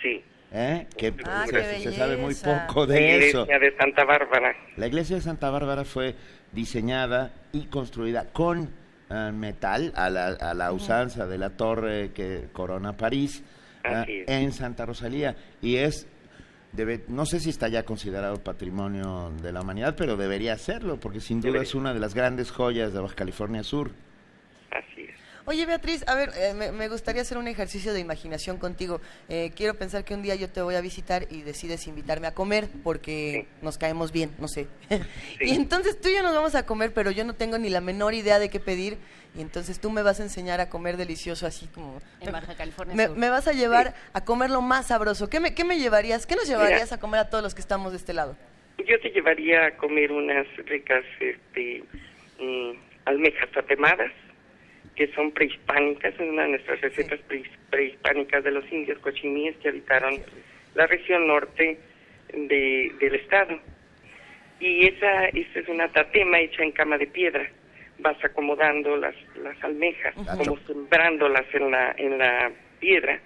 [0.00, 0.22] Sí.
[0.52, 0.86] ¿Eh?
[0.96, 3.44] Que ah, se, sabe muy poco de eso.
[3.46, 4.56] La iglesia de Santa Bárbara.
[4.76, 6.14] La iglesia de Santa Bárbara fue
[6.52, 8.70] diseñada y construida con
[9.10, 13.42] eh, metal a la, a la usanza de la torre que corona París
[13.84, 16.06] eh, en Santa Rosalía y es
[16.72, 21.20] debe, no sé si está ya considerado patrimonio de la humanidad pero debería serlo porque
[21.20, 23.90] sin duda es una de las grandes joyas de Baja California Sur
[25.48, 29.00] Oye, Beatriz, a ver, eh, me, gustaría hacer un ejercicio de imaginación contigo.
[29.30, 32.34] Eh, quiero pensar que un día yo te voy a visitar y decides invitarme a
[32.34, 34.66] comer porque nos caemos bien, no sé.
[35.40, 37.80] y entonces tú y yo nos vamos a comer, pero yo no tengo ni la
[37.80, 38.98] menor idea de qué pedir.
[39.36, 42.00] Y entonces tú me vas a enseñar a comer delicioso, así como...
[42.20, 45.30] En Baja California me, me vas a llevar a comer lo más sabroso.
[45.30, 46.26] ¿Qué me, qué me llevarías?
[46.26, 48.36] ¿Qué nos llevarías a comer a todos los que estamos de este lado?
[48.78, 51.84] Yo te llevaría a comer unas ricas este,
[52.40, 52.70] mm,
[53.04, 54.12] almejas tatemadas
[54.98, 57.20] que son prehispánicas, es una de nuestras recetas
[57.70, 60.18] prehispánicas de los indios cochimíes que habitaron
[60.74, 61.78] la región norte
[62.32, 63.60] de, del estado.
[64.58, 67.48] Y esa, esa es una tatema hecha en cama de piedra.
[67.98, 73.20] Vas acomodando las, las almejas, como sembrándolas en la, en la piedra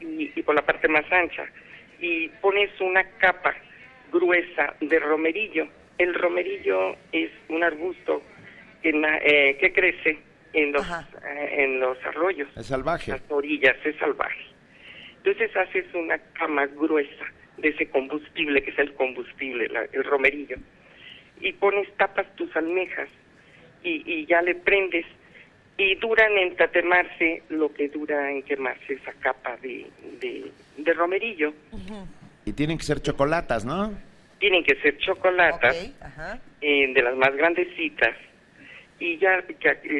[0.00, 1.46] Y, y por la parte más ancha.
[2.00, 3.54] Y pones una capa
[4.12, 5.66] gruesa de romerillo.
[5.96, 8.22] El romerillo es un arbusto
[8.82, 10.18] que, eh, que crece
[10.52, 12.48] en los, eh, en los arroyos.
[12.56, 13.12] Es salvaje.
[13.12, 14.44] Las orillas, es salvaje.
[15.16, 20.56] Entonces haces una cama gruesa de ese combustible, que es el combustible, el romerillo,
[21.40, 23.08] y pones, tapas tus almejas
[23.82, 25.06] y, y ya le prendes
[25.78, 29.86] y duran en tatemarse lo que dura en quemarse esa capa de,
[30.76, 31.54] de, romerillo.
[32.44, 33.94] Y tienen que ser chocolatas, ¿no?
[34.40, 35.92] Tienen que ser chocolatas
[36.60, 38.16] eh, de las más grandecitas
[38.98, 39.44] y ya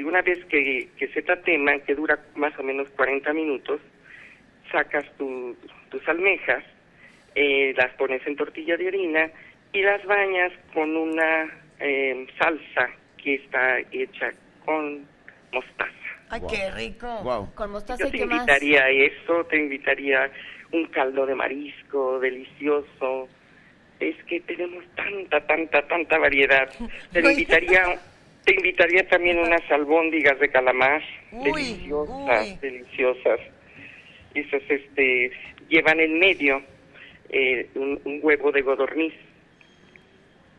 [0.05, 3.81] una vez que, que se tateman, que dura más o menos 40 minutos,
[4.73, 6.65] sacas tus almejas,
[7.37, 9.31] eh, las pones en tortilla de harina
[9.73, 12.91] y las bañas con una eh, salsa
[13.23, 14.31] que está hecha
[14.65, 15.07] con
[15.53, 15.93] mostaza.
[16.31, 17.51] ¡Ay, qué rico!
[17.55, 20.31] Con mostaza Yo te invitaría a eso, te invitaría
[20.73, 23.29] un caldo de marisco delicioso.
[23.99, 26.69] Es que tenemos tanta, tanta, tanta variedad.
[27.13, 27.99] Te invitaría
[28.49, 31.03] te invitaría también unas albóndigas de calamar,
[31.33, 33.41] deliciosas, deliciosas.
[34.33, 35.31] Esas este,
[35.69, 36.63] llevan en medio
[37.29, 39.13] eh, un, huevo de godorniz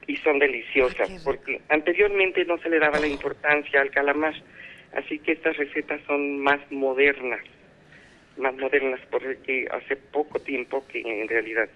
[0.10, 4.34] y son deliciosas, porque anteriormente no se le daba la importancia al calamar,
[4.96, 7.42] así que estas recetas son más modernas.
[8.38, 11.68] más modernas, porque hace poco tiempo que en realidad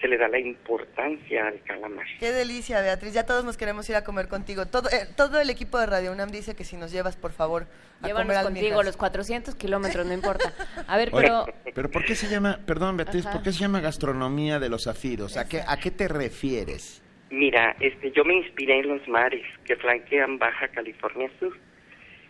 [0.00, 2.06] se le da la importancia al calamar.
[2.18, 3.12] Qué delicia, Beatriz.
[3.12, 4.66] Ya todos nos queremos ir a comer contigo.
[4.66, 7.66] Todo, eh, todo el equipo de Radio UNAM dice que si nos llevas, por favor,
[8.00, 10.52] a Llévanos comer contigo los 400 kilómetros, no importa.
[10.88, 13.34] A ver, Oye, pero pero ¿por qué se llama, perdón Beatriz, Ajá.
[13.34, 15.36] por qué se llama gastronomía de los zafiros?
[15.36, 17.02] ¿A qué, ¿A qué te refieres?
[17.30, 21.56] Mira, este, yo me inspiré en los mares que flanquean Baja California Sur.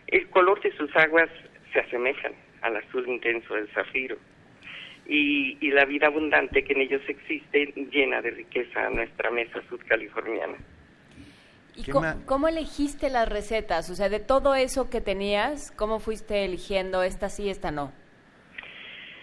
[0.07, 1.29] El color de sus aguas
[1.73, 4.17] se asemejan al azul intenso del zafiro.
[5.05, 9.61] Y, y la vida abundante que en ellos existe llena de riqueza a nuestra mesa
[9.69, 10.55] sudcaliforniana.
[11.75, 13.89] ¿y ¿Qué co- ma- cómo elegiste las recetas?
[13.89, 17.93] O sea, de todo eso que tenías, ¿cómo fuiste eligiendo esta sí, esta no?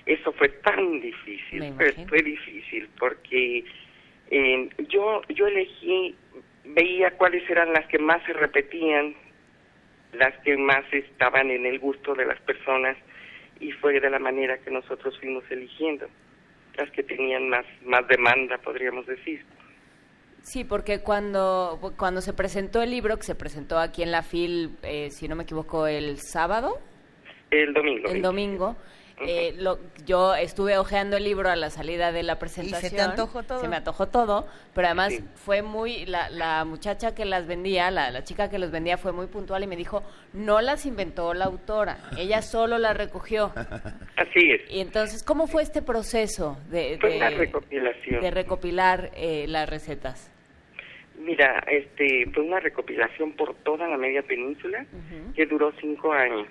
[0.07, 1.73] Eso fue tan difícil,
[2.09, 3.65] fue difícil, porque
[4.31, 6.15] eh, yo, yo elegí,
[6.65, 9.15] veía cuáles eran las que más se repetían,
[10.13, 12.97] las que más estaban en el gusto de las personas,
[13.61, 16.07] y fue de la manera que nosotros fuimos eligiendo,
[16.77, 19.45] las que tenían más, más demanda, podríamos decir.
[20.43, 24.77] Sí, porque cuando, cuando se presentó el libro, que se presentó aquí en la FIL,
[24.83, 26.79] eh, si no me equivoco, el sábado,
[27.51, 28.09] El domingo.
[28.09, 28.21] el 27.
[28.21, 28.77] domingo,
[29.21, 33.11] eh, lo, yo estuve hojeando el libro a la salida de la presentación.
[33.11, 33.61] antojó todo?
[33.61, 35.25] Se me antojó todo, pero además Sí.
[35.35, 39.13] fue muy, la, la muchacha que las vendía, la, la chica que los vendía fue
[39.13, 43.53] muy puntual y me dijo, no las inventó la autora, ella solo las recogió.
[44.17, 44.63] Así es.
[44.71, 48.21] Y entonces, ¿cómo fue este proceso de, Fue de- una recopilación.
[48.21, 50.31] de recopilar eh, las recetas?
[51.19, 54.85] Mira, este, fue una recopilación por toda la media península
[55.35, 56.49] que duró cinco años,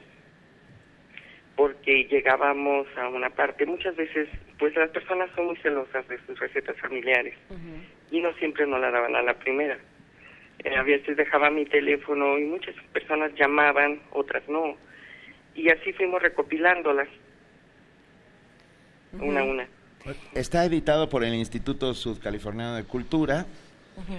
[1.55, 6.39] porque llegábamos a una parte, muchas veces, pues las personas son muy celosas de sus
[6.39, 7.35] recetas familiares
[8.11, 9.77] y no siempre nos la daban a la primera.
[10.63, 14.75] Eh, a veces dejaba mi teléfono y muchas personas llamaban, otras no,
[15.55, 17.07] y así fuimos recopilándolas,
[19.19, 19.67] una a una.
[20.33, 23.45] Está editado por el Instituto Sudcaliforniano de Cultura.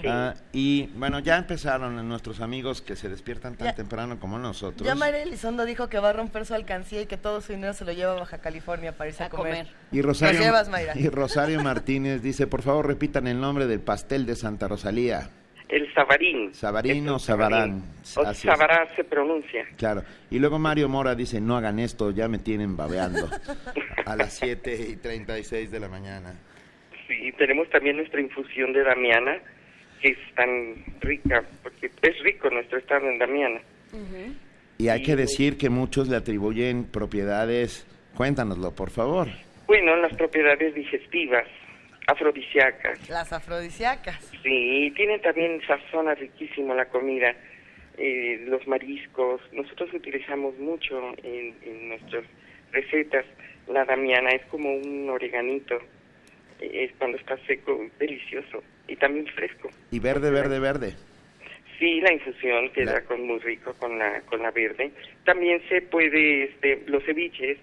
[0.07, 4.85] Ah, y bueno, ya empezaron nuestros amigos que se despiertan tan Ya- temprano como nosotros.
[4.85, 7.73] Ya María Elizondo dijo que va a romper su alcancía y que todo su dinero
[7.73, 9.67] se lo lleva a Baja California para irse a, A comer.
[9.91, 10.93] Y Rosario, llevas, Mayra.
[10.95, 15.29] y Rosario Martínez dice, por favor repitan el nombre del pastel de Santa Rosalía.
[15.67, 16.53] El sabarín.
[16.53, 17.81] Sabarín o sabarán.
[18.15, 19.65] O sabará se pronuncia.
[19.77, 20.03] Claro.
[20.29, 23.27] Y luego Mario Mora dice, no hagan esto, ya me tienen babeando.
[24.05, 26.35] a las 7 y 36 de la mañana.
[27.07, 29.37] Sí, tenemos también nuestra infusión de Damiana,
[30.01, 33.61] que es tan rica, porque es rico nuestro estado en Damiana.
[34.77, 39.27] Y hay que decir que muchos le atribuyen propiedades, cuéntanoslo por favor.
[39.67, 41.47] Bueno, las propiedades digestivas,
[42.07, 44.23] afrodisíacas, Las afrodisíacas.
[44.43, 47.33] sí, tienen también sazona riquísima la comida,
[47.97, 52.25] eh, los mariscos, nosotros utilizamos mucho en, en nuestras
[52.73, 53.25] recetas,
[53.71, 55.75] la Damiana es como un oreganito,
[56.59, 59.69] eh, es cuando está seco, delicioso, y también fresco.
[59.91, 60.93] Y verde, verde, verde.
[61.79, 64.91] Sí, la infusión queda La- con muy rico con la con la verde.
[65.25, 67.57] También se puede, este, los ceviches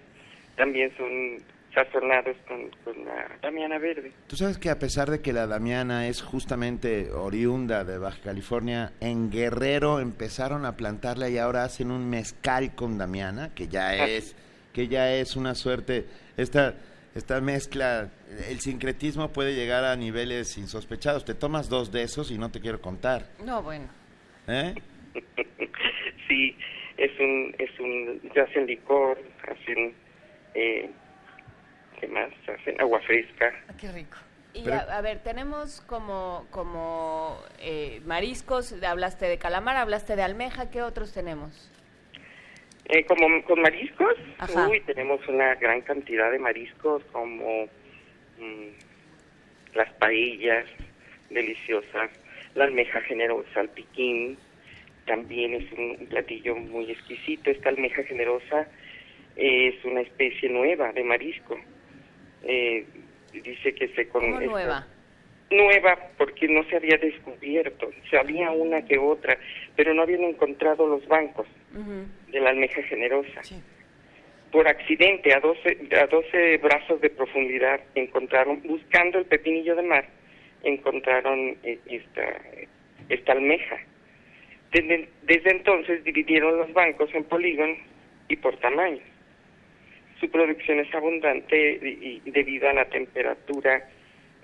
[0.55, 1.37] también son
[1.73, 4.11] sazonados con, con la damiana verde.
[4.27, 8.91] Tú sabes que a pesar de que la Damiana es justamente oriunda de Baja California,
[9.01, 14.07] en Guerrero empezaron a plantarla y ahora hacen un mezcal con Damiana, que ya Ah.
[14.07, 14.35] es,
[14.73, 16.05] que ya es una suerte,
[16.37, 16.75] esta,
[17.15, 18.09] esta mezcla,
[18.49, 21.25] el sincretismo puede llegar a niveles insospechados.
[21.25, 23.27] Te tomas dos de esos y no te quiero contar.
[23.43, 23.87] No, bueno.
[24.47, 24.73] ¿eh?
[26.27, 26.57] sí,
[26.97, 29.93] es un es un ya hacen licor, hacen
[30.55, 30.89] eh,
[31.99, 32.31] ¿qué más?
[32.59, 33.53] Hacen agua fresca.
[33.69, 34.17] Ah, qué rico.
[34.55, 40.21] Y Pero- a, a ver, tenemos como, como eh, mariscos, hablaste de calamar, hablaste de
[40.23, 41.71] almeja, ¿qué otros tenemos?
[42.89, 44.67] Eh, como con mariscos, Ajá.
[44.67, 47.65] uy, tenemos una gran cantidad de mariscos como
[48.39, 48.67] mm,
[49.73, 50.65] las paellas
[51.29, 52.11] deliciosas,
[52.55, 54.37] la almeja generosa, el piquín,
[55.05, 57.49] también es un, platillo muy exquisito.
[57.49, 58.67] Esta almeja generosa
[59.35, 61.57] es una especie nueva de marisco.
[62.43, 62.85] Eh,
[63.31, 64.87] dice que se con ¿Cómo esta- nueva?
[65.49, 69.37] nueva porque no se había descubierto, se había una que otra,
[69.75, 71.47] pero no habían encontrado los bancos
[72.31, 73.43] De la almeja generosa.
[73.43, 73.55] Sí.
[74.51, 80.05] Por accidente, a 12, a 12 brazos de profundidad, encontraron, buscando el pepinillo de mar,
[80.61, 82.39] encontraron eh, esta,
[83.09, 83.79] esta almeja.
[84.71, 87.77] Desde, desde entonces dividieron los bancos en polígonos
[88.27, 89.01] y por tamaño.
[90.19, 93.89] Su producción es abundante y, y debido a la temperatura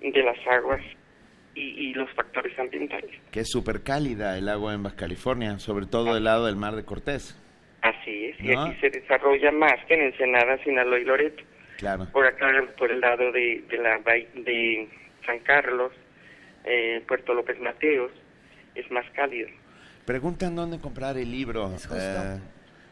[0.01, 0.81] de las aguas
[1.55, 3.11] y, y los factores ambientales.
[3.31, 6.75] Que es súper cálida el agua en Baja California, sobre todo del lado del Mar
[6.75, 7.37] de Cortés.
[7.81, 8.63] Así es, y ¿No?
[8.63, 11.43] aquí se desarrolla más que en Ensenada, Sinaloa y Loreto.
[11.77, 12.07] Claro.
[12.11, 12.47] Por acá,
[12.77, 14.89] por el lado de, de la de
[15.25, 15.93] San Carlos,
[16.65, 18.11] eh, Puerto López Mateos,
[18.75, 19.47] es más cálido.
[20.05, 21.67] Preguntan dónde comprar el libro.
[21.73, 21.95] Es justo.
[21.97, 22.39] eh,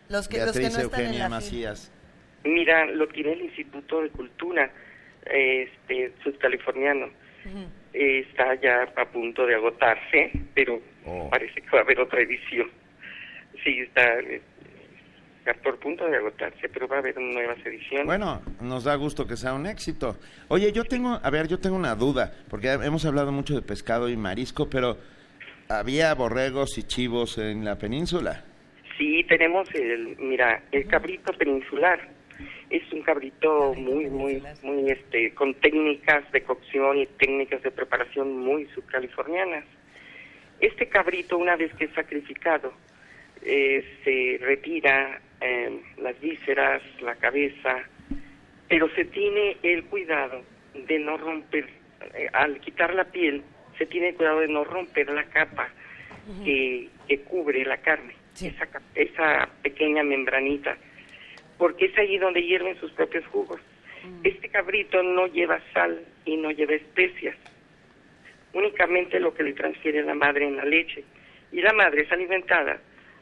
[0.09, 1.29] Los que, los que Beatriz no están en Eugenia la fila.
[1.29, 1.91] Macías.
[2.45, 4.71] Mira, lo tiene el Instituto de Cultura
[5.25, 7.07] este, Sudcaliforniano.
[7.45, 7.65] Ujú.
[7.99, 11.29] Eh, está ya a punto de agotarse, pero Oh.
[11.31, 12.69] parece que va a haber otra edición.
[13.63, 14.41] Sí, está, eh,
[15.39, 18.05] está por punto de agotarse, pero va a haber nuevas ediciones.
[18.05, 20.17] Bueno, nos da gusto que sea un éxito.
[20.49, 24.09] Oye, yo tengo, a ver, yo tengo una duda, porque hemos hablado mucho de pescado
[24.09, 24.97] y marisco, pero
[25.69, 28.43] había borregos y chivos en la península.
[28.97, 31.99] Sí, tenemos el, mira, el cabrito peninsular.
[32.69, 38.37] Es un cabrito muy, muy, muy, este, con técnicas de cocción y técnicas de preparación
[38.37, 39.63] muy subcalifornianas.
[40.59, 42.73] Este cabrito, una vez que es sacrificado,
[43.43, 47.83] eh, se retira eh, las vísceras, la cabeza,
[48.67, 50.43] pero se tiene el cuidado
[50.73, 51.69] de no romper,
[52.15, 53.43] eh, al quitar la piel,
[53.77, 55.69] se tiene el cuidado de no romper la capa
[56.43, 58.47] que, que cubre la carne, Sí.
[58.47, 60.77] esa, esa pequeña membranita,
[61.57, 63.59] porque es ahí donde hierven sus propios jugos.
[64.23, 67.35] Este cabrito no lleva sal y no lleva especias,
[68.53, 71.03] únicamente lo que le transfiere la madre en la leche.
[71.51, 72.79] Y la madre es alimentada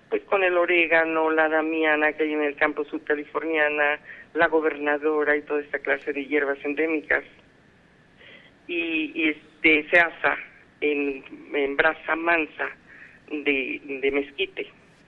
[0.09, 3.99] pues con el orégano, la damiana que hay en el campo subcaliforniana,
[4.33, 7.23] la gobernadora y toda esta clase de hierbas endémicas.
[8.67, 10.37] Y, y, este se asa
[10.81, 11.23] en,
[11.53, 12.69] en brasa mansa
[13.29, 14.67] de, de mezquite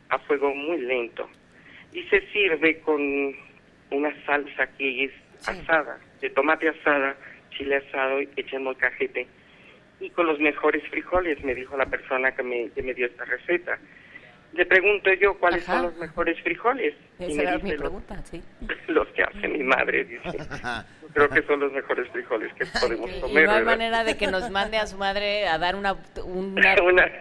[0.09, 1.29] a fuego muy lento
[1.97, 3.01] y se sirve con
[3.89, 5.51] una salsa que es Sí.
[5.51, 7.15] asada, de tomate asada,
[7.51, 9.25] chile asado y echa molcajete
[9.99, 13.25] y con los mejores frijoles, me dijo la persona que me, que me dio esta
[13.25, 13.79] receta.
[14.57, 15.75] Le pregunto yo cuáles Ajá.
[15.77, 16.95] son los mejores frijoles.
[17.19, 18.43] Y Esa me era dice mi los- pregunta, sí.
[18.87, 20.23] los que hace mi madre, dice.
[21.13, 23.45] Creo que son los mejores frijoles que podemos Y comer.
[23.45, 23.63] no hay ¿verdad?
[23.65, 25.95] manera de que nos mande a su madre a dar una,
[26.25, 27.11] una Una-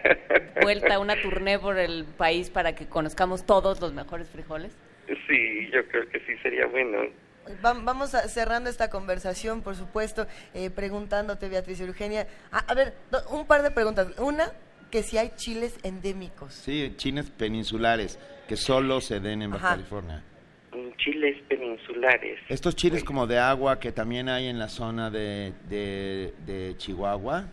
[0.61, 4.75] vuelta, una tournée por el país para que conozcamos todos los mejores frijoles.
[5.27, 6.97] Sí, yo creo que sí sería bueno.
[7.63, 10.25] Va- Vamos a- cerrando esta conversación, por supuesto,
[10.55, 12.27] eh, preguntándote, Beatriz Eugenia.
[12.51, 14.07] A, a ver, do- un par de preguntas.
[14.19, 14.51] Una,
[14.91, 16.53] que si hay chiles endémicos.
[16.53, 19.75] Sí, chines peninsulares, que solo se den en Baja Ajá.
[19.75, 20.23] California.
[20.71, 22.39] Mm, Chiles peninsulares.
[22.49, 27.45] Estos chiles como de agua que también hay en la zona de, de, de Chihuahua.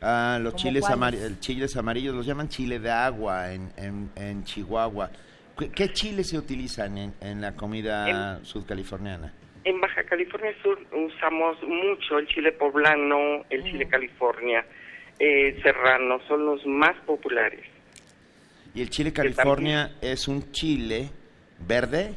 [0.00, 0.84] Ah, los ¿Cómo chiles,
[1.22, 5.10] el chiles amarillos los llaman chile de agua en, en, en Chihuahua.
[5.56, 9.32] ¿Qué, qué chiles se utilizan en, en la comida sudcaliforniana?
[9.64, 14.66] En Baja California Sur usamos mucho el chile poblano, el chile California,
[15.24, 17.64] eh, serrano, son los más populares.
[18.74, 21.10] Y el chile California es un chile
[21.64, 22.14] verde.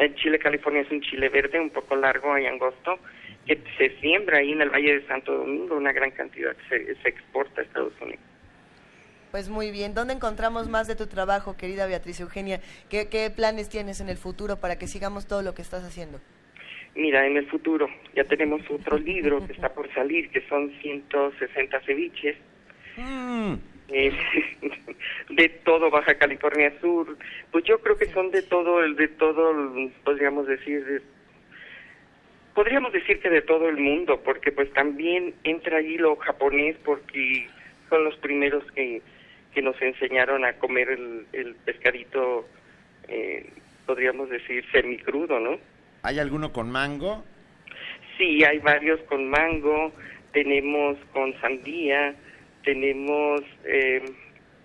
[0.00, 2.98] El chile California es un chile verde un poco largo y angosto
[3.46, 7.08] que se siembra ahí en el Valle de Santo Domingo, una gran cantidad se, se
[7.08, 8.20] exporta a Estados Unidos.
[9.30, 9.94] Pues muy bien.
[9.94, 12.60] ¿Dónde encontramos más de tu trabajo, querida Beatriz Eugenia?
[12.88, 16.20] ¿Qué, qué planes tienes en el futuro para que sigamos todo lo que estás haciendo?
[16.94, 21.80] Mira, en el futuro ya tenemos otro libro que está por salir, que son 160
[21.80, 22.36] ceviches
[22.94, 23.54] Mm,
[23.88, 24.12] eh,
[25.30, 27.16] de todo Baja California Sur.
[27.50, 29.54] Pues yo creo que son de todo, el de todo,
[30.04, 31.00] podríamos decir, de-
[32.54, 37.46] podríamos decir que de todo el mundo, porque pues también entra ahí lo japonés, porque
[37.88, 39.00] son los primeros que,
[39.54, 42.46] que nos enseñaron a comer el, el pescadito,
[43.08, 43.48] eh,
[43.86, 45.58] podríamos decir, semicrudo, ¿no?
[46.02, 47.24] ¿Hay alguno con mango?
[48.18, 49.92] Sí, hay varios con mango,
[50.32, 52.14] tenemos con sandía,
[52.64, 54.02] tenemos eh,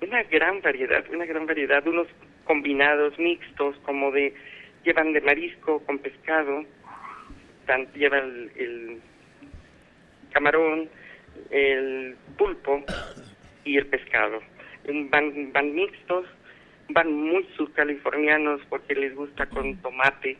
[0.02, 2.08] una gran variedad, una gran variedad, unos
[2.44, 4.34] combinados mixtos como de,
[4.84, 6.66] llevan de marisco con pescado,
[7.68, 9.00] tan, lleva el,
[10.32, 10.90] camarón,
[11.52, 12.84] el pulpo
[13.64, 14.40] y el pescado.
[15.12, 16.26] Van, van mixtos,
[16.90, 20.38] van muy subcalifornianos porque les gusta con tomate,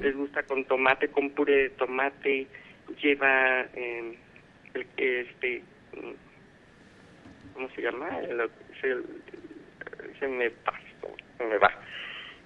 [0.00, 2.46] les gusta con tomate, con puré de tomate,
[3.02, 4.16] lleva eh,
[4.74, 5.62] el, este,
[7.54, 8.18] ¿cómo se llama?
[8.20, 8.50] El-
[10.18, 11.70] se me pasó, se me va.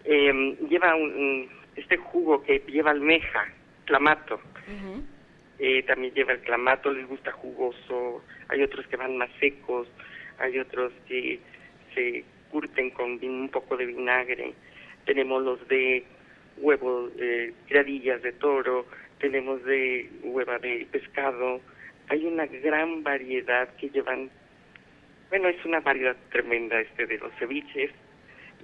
[0.05, 3.49] Eh, lleva un, este jugo que lleva almeja,
[3.85, 4.41] clamato.
[5.59, 8.23] Eh, también lleva el clamato, les gusta jugoso.
[8.49, 9.89] Hay otros que van más secos,
[10.39, 11.41] hay otros que
[11.95, 14.53] se curten con un poco de vinagre.
[15.07, 16.05] Tenemos los de
[16.59, 18.87] huevo, eh, de toro,
[19.19, 21.61] tenemos de hueva de pescado.
[22.09, 24.31] Hay una gran variedad que llevan,
[25.31, 27.91] bueno, es una variedad tremenda este de los ceviches.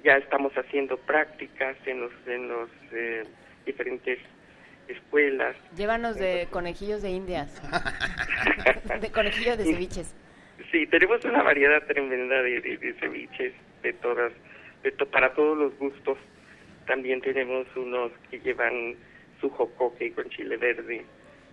[0.04, 3.24] Ya estamos haciendo prácticas en los, en los eh,
[3.64, 4.18] diferentes
[4.88, 5.56] escuelas.
[5.76, 7.62] Llévanos de conejillos de indias,
[9.00, 10.14] de conejillos de ceviches.
[10.70, 14.32] Sí, tenemos una variedad tremenda de, de, ceviches, de todas,
[14.82, 16.18] de para todos los gustos.
[16.86, 18.96] También tenemos unos que llevan
[19.40, 21.04] su jocoque con chile verde,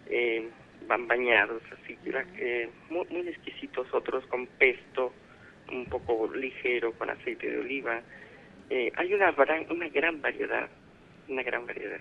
[0.10, 0.48] eh,
[0.88, 1.98] van bañados, así
[2.36, 5.14] que muy, muy exquisitos, otros con pesto,
[5.72, 8.02] un poco ligero, con aceite de oliva.
[8.70, 9.34] Eh, hay una,
[9.70, 10.70] una gran variedad,
[11.28, 12.00] una gran variedad.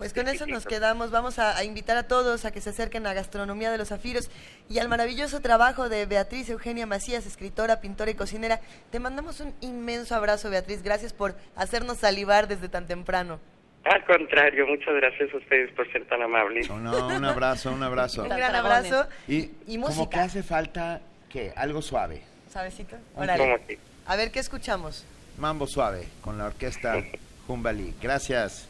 [0.00, 1.10] Pues con eso nos quedamos.
[1.10, 4.30] Vamos a, invitar a todos a que se acerquen a Gastronomía de los Zafiros
[4.70, 8.60] y al maravilloso trabajo de Beatriz Eugenia Macías, escritora, pintora y cocinera.
[8.90, 10.82] Te mandamos un inmenso abrazo, Beatriz.
[10.82, 13.40] Gracias por hacernos salivar desde tan temprano.
[13.84, 16.70] Al contrario, muchas gracias a ustedes por ser tan amables.
[16.70, 18.22] un abrazo, un abrazo.
[18.22, 19.06] un gran abrazo.
[19.28, 19.96] Y, música.
[19.96, 21.52] Como que hace falta, ¿qué?
[21.54, 22.22] Algo suave.
[22.48, 22.96] ¿Sabecito?
[24.06, 25.04] A ver, ¿qué escuchamos?
[25.36, 27.04] Mambo Suave, con la orquesta
[27.46, 27.92] Jumbali.
[28.00, 28.69] Gracias.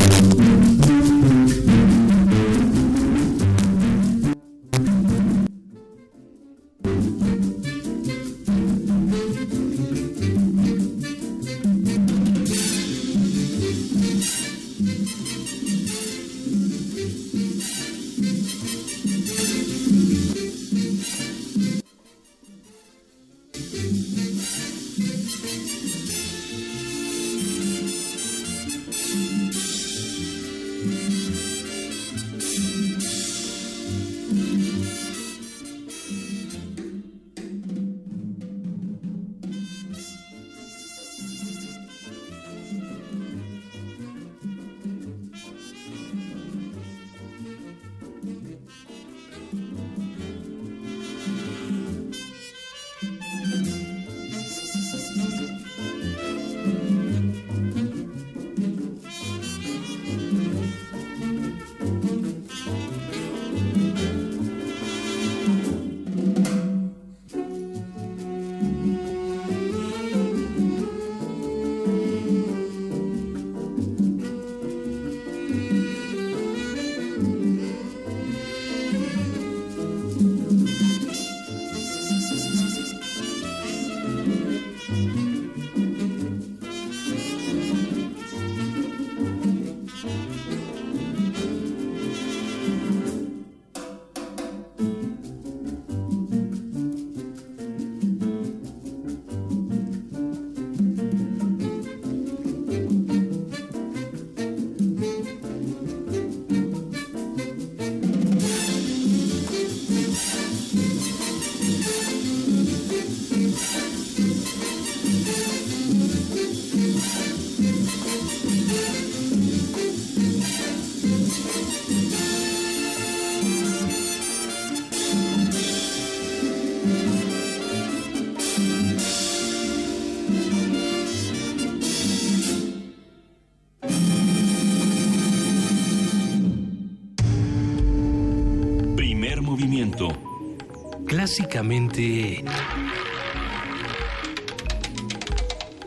[141.31, 142.43] Básicamente...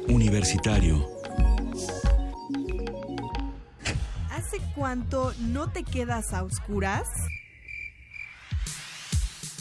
[0.08, 1.06] Universitario.
[4.30, 7.06] ¿Hace cuánto no te quedas a oscuras?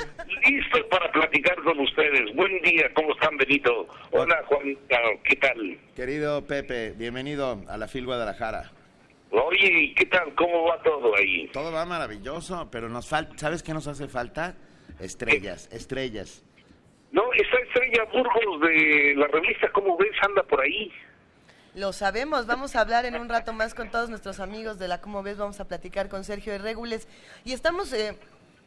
[0.48, 2.34] listos para platicar con ustedes.
[2.34, 3.86] Buen día, ¿cómo están, Benito?
[4.12, 4.76] Hola, Juan,
[5.24, 5.78] ¿qué tal?
[5.94, 8.70] Querido Pepe, bienvenido a la FIL Guadalajara.
[9.30, 10.34] Oye, ¿qué tal?
[10.34, 11.48] ¿Cómo va todo ahí?
[11.52, 14.54] Todo va maravilloso, pero nos falta, ¿sabes qué nos hace falta?
[14.98, 16.42] Estrellas, estrellas.
[17.12, 20.10] No, esa Estrella Burgos de la revista ¿Cómo ves?
[20.22, 20.90] anda por ahí.
[21.74, 25.00] Lo sabemos, vamos a hablar en un rato más con todos nuestros amigos de la
[25.00, 27.06] Como ves, vamos a platicar con Sergio de Regules
[27.44, 28.18] y estamos eh,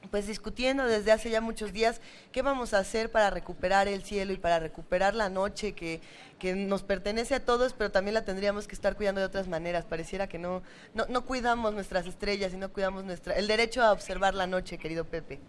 [0.10, 2.00] pues discutiendo desde hace ya muchos días
[2.32, 6.00] qué vamos a hacer para recuperar el cielo y para recuperar la noche que,
[6.40, 9.84] que nos pertenece a todos, pero también la tendríamos que estar cuidando de otras maneras.
[9.84, 13.92] Pareciera que no, no, no cuidamos nuestras estrellas y no cuidamos nuestra, el derecho a
[13.92, 15.42] observar la noche, querido Pepe.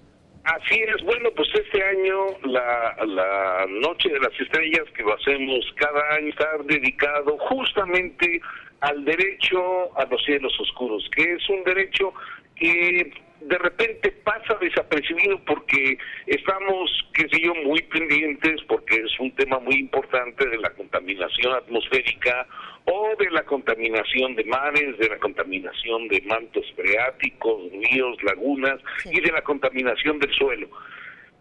[0.44, 5.64] Así es, bueno, pues este año la, la Noche de las Estrellas que lo hacemos
[5.76, 8.42] cada año está dedicado justamente
[8.80, 12.12] al derecho a los cielos oscuros, que es un derecho
[12.56, 13.10] que
[13.44, 19.58] de repente pasa desapercibido porque estamos, qué sé yo, muy pendientes, porque es un tema
[19.58, 22.46] muy importante de la contaminación atmosférica
[22.86, 29.20] o de la contaminación de mares, de la contaminación de mantos freáticos, ríos, lagunas y
[29.20, 30.68] de la contaminación del suelo.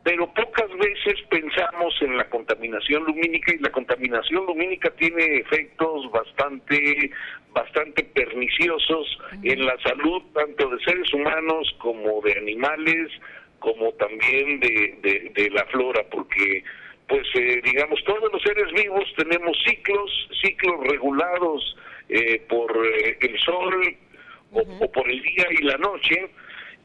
[0.03, 7.09] Pero pocas veces pensamos en la contaminación lumínica y la contaminación lumínica tiene efectos bastante
[7.53, 13.11] bastante perniciosos en la salud tanto de seres humanos como de animales
[13.59, 16.63] como también de, de la flora porque
[17.07, 21.77] pues eh, digamos todos los seres vivos tenemos ciclos, ciclos regulados
[22.09, 23.95] eh, por eh, el sol
[24.51, 26.29] o, por el día y la noche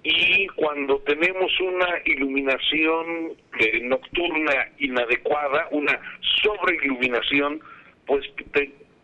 [0.02, 3.36] y cuando tenemos una iluminación
[3.82, 6.00] nocturna inadecuada, una
[6.42, 7.60] sobreiluminación,
[8.06, 8.24] pues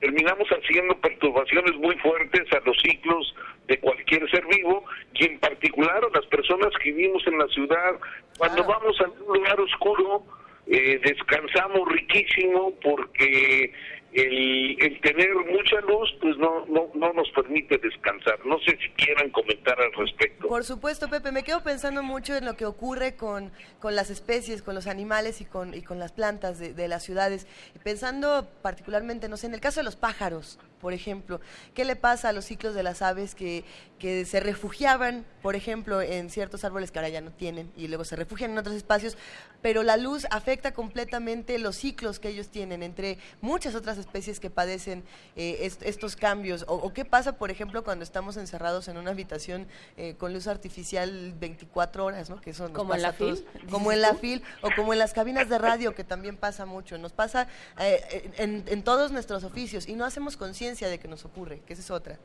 [0.05, 3.35] terminamos haciendo perturbaciones muy fuertes a los ciclos
[3.67, 4.85] de cualquier ser vivo
[5.15, 7.93] y en particular a las personas que vivimos en la ciudad,
[8.37, 10.23] cuando vamos a un lugar oscuro,
[10.67, 13.73] eh, descansamos riquísimo porque
[14.15, 18.39] el, tener mucha luz pues no, no, no nos permite descansar.
[18.47, 20.49] No sé si quieran comentar al respecto.
[20.49, 23.51] Por supuesto, Pepe, me quedo pensando mucho en lo que ocurre con,
[23.81, 27.03] con las especies, con los animales y con, y con las plantas de, de las
[27.03, 27.47] ciudades.
[27.83, 31.41] Pensando particularmente, no sé, en el caso de los pájaros, por ejemplo,
[31.73, 33.65] ¿qué le pasa a los ciclos de las aves que,
[34.05, 38.05] que se refugiaban, por ejemplo, en ciertos árboles que ahora ya no tienen y luego
[38.05, 39.17] se refugian en otros espacios,
[39.63, 44.51] pero la luz afecta completamente los ciclos que ellos tienen entre muchas otras especies que
[44.51, 45.05] padecen
[45.37, 46.67] eh, estos cambios?
[46.69, 51.33] O, qué pasa, por ejemplo, cuando estamos encerrados en una habitación eh, con luz artificial
[51.41, 52.43] 24 horas, ¿no?
[52.43, 53.43] Que eso como en la FIL.
[53.71, 56.99] Como en la FIL o como en las cabinas de radio, que también pasa mucho.
[56.99, 57.49] Nos pasa
[57.81, 61.73] eh, en, en todos nuestros oficios y no hacemos conciencia de que nos ocurre, que
[61.73, 62.19] esa es otra.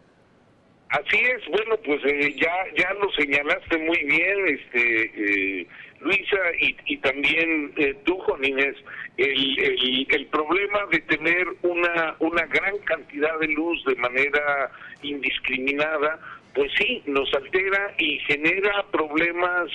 [0.89, 5.67] Así es, bueno, pues eh, ya ya lo señalaste muy bien, este eh,
[5.99, 8.75] Luisa y, y también eh, tú, Juan Inés,
[9.17, 14.71] el, el, el, problema de tener una una gran cantidad de luz de manera
[15.03, 16.19] indiscriminada,
[16.55, 19.69] pues sí, nos altera y genera problemas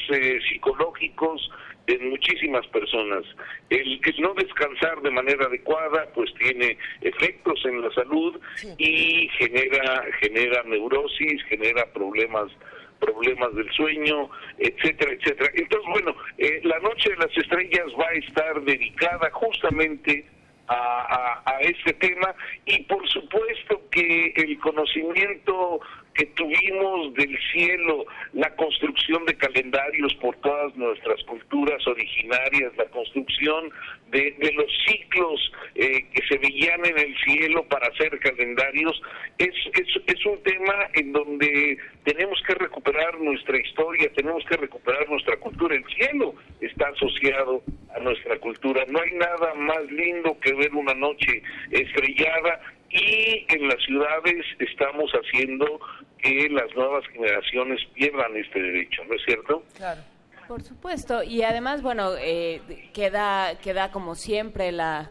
[0.49, 1.49] psicológicos
[1.87, 3.25] en muchísimas personas.
[3.71, 8.41] El, que no descansar de manera adecuada pues tiene efectos en la salud
[8.79, 12.51] y genera genera neurosis, genera problemas
[13.01, 15.51] problemas del sueño, etcétera, etcétera.
[15.55, 20.25] Entonces, bueno, eh, la Noche de las Estrellas va a estar dedicada justamente
[20.69, 25.81] a, a, a, este tema y por supuesto que el conocimiento
[26.15, 33.71] que tuvimos del cielo, la construcción de calendarios por todas nuestras culturas originarias, la construcción
[34.11, 39.03] de, los ciclos eh, que se veían en el cielo para hacer calendarios,
[39.39, 45.75] es un tema en donde tenemos que recuperar nuestra historia, tenemos que recuperar nuestra cultura.
[45.75, 47.63] El cielo está asociado
[47.95, 48.85] a nuestra cultura.
[48.89, 52.61] No hay nada más lindo que ver una noche estrellada
[52.95, 55.81] y en las ciudades estamos haciendo
[56.19, 59.63] que las nuevas generaciones pierdan este derecho, ¿no es cierto?
[59.77, 60.01] Claro.
[60.47, 62.61] Por supuesto, y además, bueno, eh,
[62.93, 65.11] queda, queda como siempre la,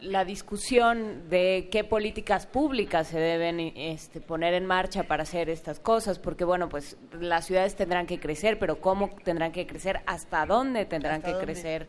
[0.00, 5.80] la discusión de qué políticas públicas se deben este, poner en marcha para hacer estas
[5.80, 10.44] cosas, porque bueno, pues las ciudades tendrán que crecer, pero cómo tendrán que crecer, hasta
[10.44, 11.86] dónde tendrán que crecer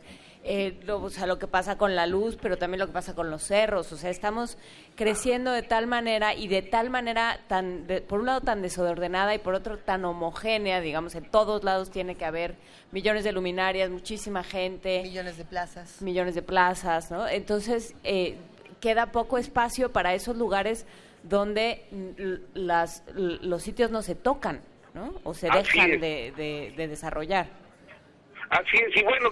[0.50, 3.14] eh, lo, o sea, lo que pasa con la luz, pero también lo que pasa
[3.14, 3.92] con los cerros.
[3.92, 4.58] O sea, estamos
[4.96, 9.40] creciendo de tal manera y de tal manera, tan por un lado tan desordenada y
[9.40, 12.56] por otro tan homogénea, digamos, en todos lados tiene que haber
[12.94, 15.02] millones de luminarias, muchísima gente.
[15.04, 16.02] Millones de plazas.
[16.02, 17.28] Millones de plazas, ¿no?
[17.28, 18.38] Entonces, eh,
[18.80, 20.86] queda poco espacio para esos lugares
[21.24, 21.84] donde
[22.54, 24.62] las, los sitios no se tocan,
[24.94, 25.14] ¿no?
[25.26, 27.67] O se dejan de desarrollar.
[28.50, 29.30] Así es, y bueno,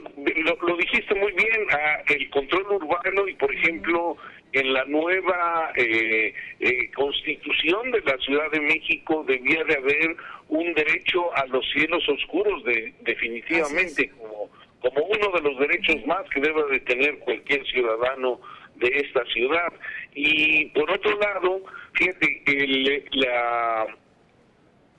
[0.61, 1.67] lo, dijiste muy bien,
[2.07, 4.17] el control urbano y por ejemplo
[4.51, 10.15] en la nueva eh, eh, constitución de la Ciudad de México debía de haber
[10.49, 14.49] un derecho a los cielos oscuros, de, definitivamente, como,
[14.79, 18.39] como uno de los derechos más que debe de tener cualquier ciudadano
[18.75, 19.73] de esta ciudad.
[20.13, 21.61] Y por otro lado,
[21.93, 23.87] fíjate, el, la,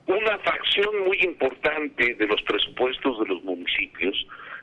[0.07, 4.15] una facción muy importante de los presupuestos de los municipios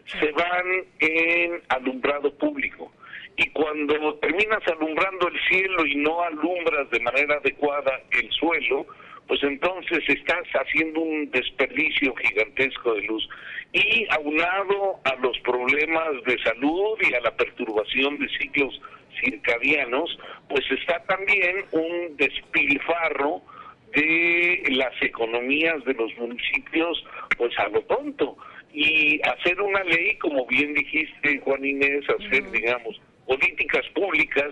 [0.07, 2.93] se van en alumbrado público.
[3.37, 8.87] Y cuando terminas alumbrando el cielo y no alumbras de manera adecuada el suelo,
[9.27, 13.29] pues entonces estás haciendo un desperdicio gigantesco de luz.
[13.73, 18.81] Y aunado a los problemas de salud y a la perturbación de ciclos
[19.21, 20.19] circadianos,
[20.49, 23.43] pues está también un despilfarro
[23.95, 27.05] de las economías de los municipios,
[27.37, 28.37] pues a lo tonto.
[28.73, 34.51] Y hacer una ley, como bien dijiste, Juan Inés, hacer, digamos, políticas públicas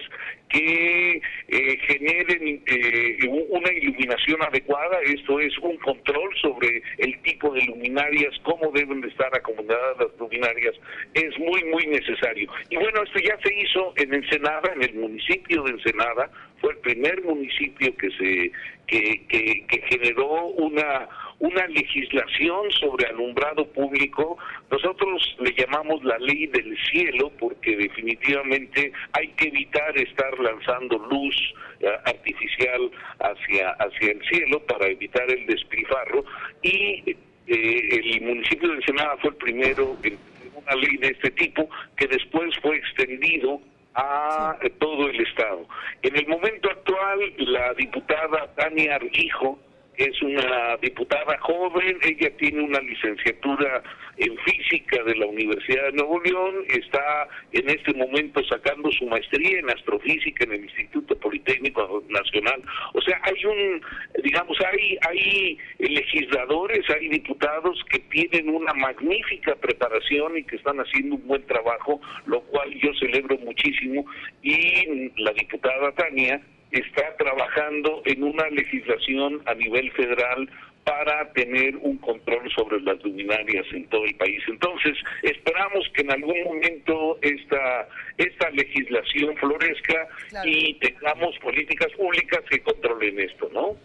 [0.48, 7.62] que eh, generen eh, una iluminación adecuada, esto es un control sobre el tipo de
[7.64, 10.74] luminarias, cómo deben de estar acomodadas las luminarias,
[11.14, 12.50] es muy, muy necesario.
[12.70, 16.30] Y bueno, esto ya se hizo en Ensenada, en el municipio de Ensenada,
[16.62, 18.52] fue el primer municipio que se
[18.86, 21.08] que, generó una
[21.38, 24.38] una legislación sobre alumbrado público.
[24.70, 31.34] Nosotros le llamamos la ley del cielo porque definitivamente hay que evitar estar lanzando luz
[31.80, 32.88] eh, artificial
[33.18, 36.24] hacia, hacia el cielo para evitar el despilfarro
[36.62, 37.16] y
[37.48, 40.16] eh, el municipio de Ensenada fue el primero en
[40.54, 43.60] una ley de este tipo que después fue extendido
[43.94, 45.66] a todo el Estado.
[46.02, 49.58] En el momento actual, la diputada Tania Argijo
[49.96, 53.82] es una diputada joven, ella tiene una licenciatura
[54.16, 59.58] en física de la Universidad de Nuevo León, está en este momento sacando su maestría
[59.58, 62.62] en astrofísica en el Instituto Politécnico Nacional.
[62.94, 63.82] O sea, hay un,
[64.22, 71.16] digamos, hay, hay legisladores, hay diputados que tienen una magnífica preparación y que están haciendo
[71.16, 74.04] un buen trabajo, lo cual yo celebro muchísimo.
[74.42, 76.40] Y la diputada Tania
[76.72, 80.48] está trabajando en una legislación a nivel federal
[80.84, 84.42] para tener un control sobre las luminarias en todo el país.
[84.48, 90.08] Entonces, esperamos que en algún momento esta, esta legislación florezca
[90.44, 93.76] y tengamos políticas públicas que controlen esto, ¿no?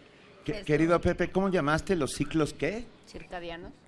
[0.66, 2.84] Querido Pepe, ¿cómo llamaste los ciclos qué?
[3.06, 3.87] Circadianos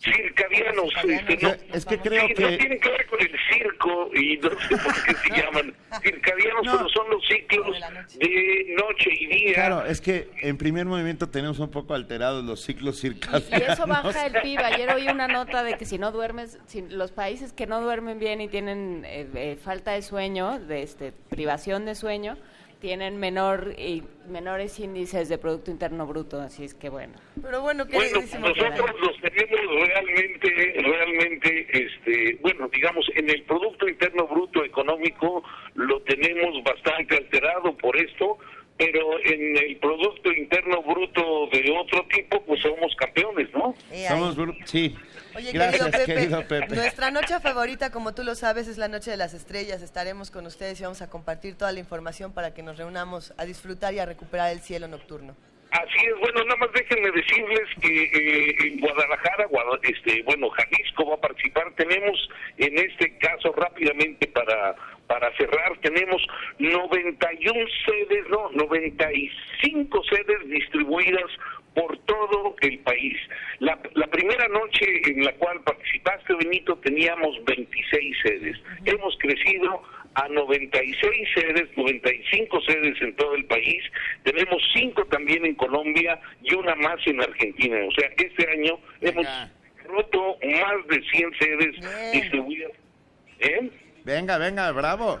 [0.00, 2.42] circadianos, este, no, es que creo que...
[2.42, 6.62] no tienen que ver con el circo y no sé por qué se llaman circadianos,
[6.62, 7.76] pero son los ciclos
[8.18, 9.54] de noche y día.
[9.54, 13.68] Claro, es que en primer movimiento tenemos un poco alterados los ciclos circadianos.
[13.68, 14.58] Y, eso baja el PIB.
[14.60, 18.18] Ayer oí una nota de que si no duermes, si los países que no duermen
[18.18, 22.36] bien y tienen eh, eh, falta de sueño, de este, privación de sueño,
[22.80, 27.14] tienen menor y menores índices de Producto Interno Bruto, así es que bueno.
[27.42, 34.26] Pero bueno, bueno nosotros los tenemos realmente, realmente, este, bueno, digamos, en el Producto Interno
[34.28, 35.42] Bruto económico
[35.74, 38.38] lo tenemos bastante alterado por esto,
[38.76, 43.74] pero en el Producto Interno Bruto de otro tipo, pues somos campeones, ¿no?
[44.08, 44.94] Somos, sí.
[45.34, 49.16] Oye, Gracias, querido, Pepe, nuestra noche favorita, como tú lo sabes, es la Noche de
[49.16, 49.82] las Estrellas.
[49.82, 53.44] Estaremos con ustedes y vamos a compartir toda la información para que nos reunamos a
[53.44, 55.36] disfrutar y a recuperar el cielo nocturno.
[55.70, 59.46] Así es, bueno, nada más déjenme decirles que eh, en Guadalajara,
[59.82, 61.74] este, bueno, Jalisco va a participar.
[61.76, 64.74] Tenemos en este caso rápidamente para
[65.08, 66.22] para cerrar, tenemos
[66.58, 71.30] 91 sedes, no, 95 sedes distribuidas
[71.74, 73.16] por todo el país.
[73.60, 78.56] La, la, primera noche en la cual participaste, Benito, teníamos 26 sedes.
[78.84, 79.82] Hemos crecido
[80.14, 83.82] a 96 sedes, 95 sedes en todo el país.
[84.24, 87.76] Tenemos 5 también en Colombia y una más en Argentina.
[87.86, 89.26] O sea, este año hemos
[89.84, 92.72] roto más de 100 sedes distribuidas.
[93.40, 93.70] ¿Eh?
[94.04, 95.20] Venga, venga, bravo.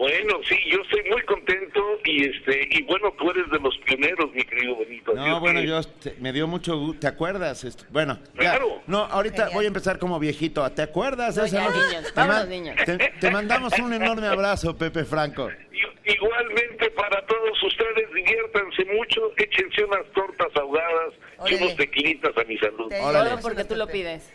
[0.00, 4.32] Bueno, sí, yo estoy muy contento y este y bueno, tú eres de los pioneros,
[4.32, 5.12] mi querido Benito.
[5.12, 5.78] No, bueno, yo
[6.20, 7.86] me dio mucho gusto, ¿te acuerdas?
[7.90, 8.80] Bueno, claro.
[8.86, 10.66] No, ahorita voy a empezar como viejito.
[10.72, 11.68] ¿Te acuerdas no, esa
[12.46, 12.76] Niños, niños.
[13.20, 15.50] Te, mandamos un enorme abrazo, Pepe Franco.
[16.06, 21.12] Igualmente para todos ustedes, diviértanse mucho, échense unas tortas ahogadas
[21.46, 22.90] y unos tequilitas a mi salud.
[22.90, 24.32] Solo porque tú lo pides.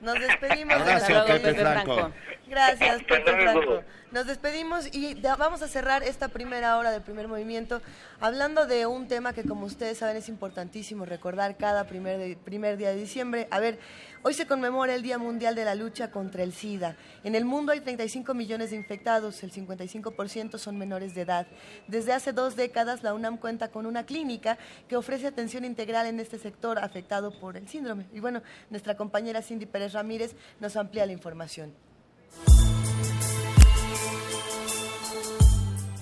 [0.00, 0.76] Nos despedimos.
[0.78, 2.12] Gracias, Pepe, Franco.
[2.46, 3.82] Gracias, Pepe Franco.
[4.10, 7.82] Nos despedimos y vamos a cerrar esta primera hora del primer movimiento
[8.20, 12.88] hablando de un tema que como ustedes saben es importantísimo recordar cada primer, primer día
[12.88, 13.48] de diciembre.
[13.50, 13.78] A ver,
[14.22, 16.96] hoy se conmemora el Día Mundial de la Lucha contra el SIDA.
[17.24, 21.46] En el mundo hay 35 millones de infectados, el 55% son menores de edad.
[21.86, 24.58] Desde hace dos décadas la UNAM cuenta con una clínica
[24.88, 28.06] que ofrece atención integral en este sector afectado por el síndrome.
[28.12, 31.72] Y bueno, nuestra compañera Cindy Pérez Ramírez nos amplía la información.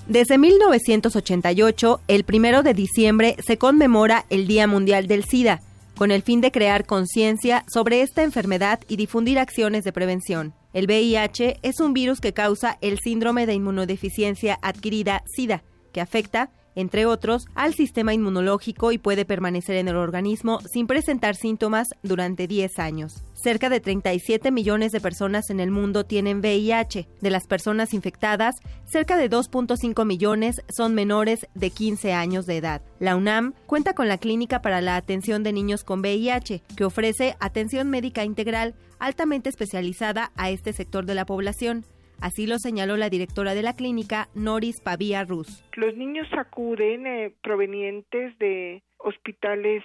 [0.09, 5.63] Desde 1988, el primero de diciembre se conmemora el Día Mundial del SIDA,
[5.97, 10.55] con el fin de crear conciencia sobre esta enfermedad y difundir acciones de prevención.
[10.73, 16.51] El VIH es un virus que causa el síndrome de inmunodeficiencia adquirida SIDA, que afecta
[16.77, 22.47] entre otros, al sistema inmunológico y puede permanecer en el organismo sin presentar síntomas durante
[22.47, 23.25] 10 años.
[23.47, 27.07] Cerca de 37 millones de personas en el mundo tienen VIH.
[27.21, 32.83] De las personas infectadas, cerca de 2.5 millones son menores de 15 años de edad.
[32.99, 37.37] La UNAM cuenta con la Clínica para la Atención de Niños con VIH, que ofrece
[37.39, 41.87] atención médica integral altamente especializada a este sector de la población.
[42.21, 45.65] Así lo señaló la directora de la clínica, Noris Pavía Ruz.
[45.75, 49.85] Los niños acuden eh, provenientes de hospitales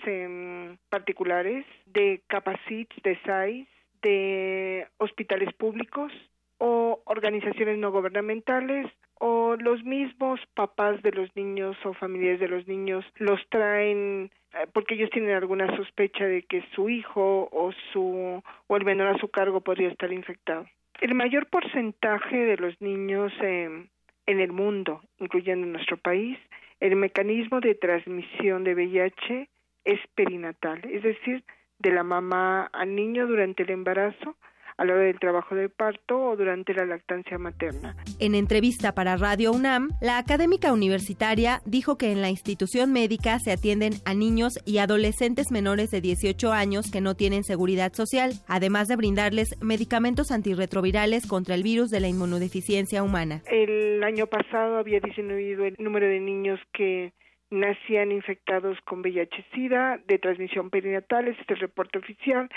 [0.90, 3.68] particulares, de Capacits, de SAIS,
[4.02, 6.12] de hospitales públicos
[6.58, 8.88] o organizaciones no gubernamentales
[9.20, 14.68] o los mismos papás de los niños o familiares de los niños los traen eh,
[14.74, 19.20] porque ellos tienen alguna sospecha de que su hijo o su o el menor a
[19.20, 20.66] su cargo podría estar infectado.
[21.02, 23.90] El mayor porcentaje de los niños en
[24.28, 26.38] el mundo, incluyendo nuestro país,
[26.80, 29.50] el mecanismo de transmisión de VIH
[29.84, 31.44] es perinatal, es decir,
[31.80, 34.38] de la mamá al niño durante el embarazo
[34.78, 37.96] a la hora del trabajo de parto o durante la lactancia materna.
[38.20, 43.52] En entrevista para Radio UNAM, la académica universitaria dijo que en la institución médica se
[43.52, 48.88] atienden a niños y adolescentes menores de 18 años que no tienen seguridad social, además
[48.88, 53.42] de brindarles medicamentos antirretrovirales contra el virus de la inmunodeficiencia humana.
[53.50, 57.14] El año pasado había disminuido el número de niños que
[57.52, 62.50] nacían infectados con VIH-Sida de transmisión perinatal, este es el reporte oficial,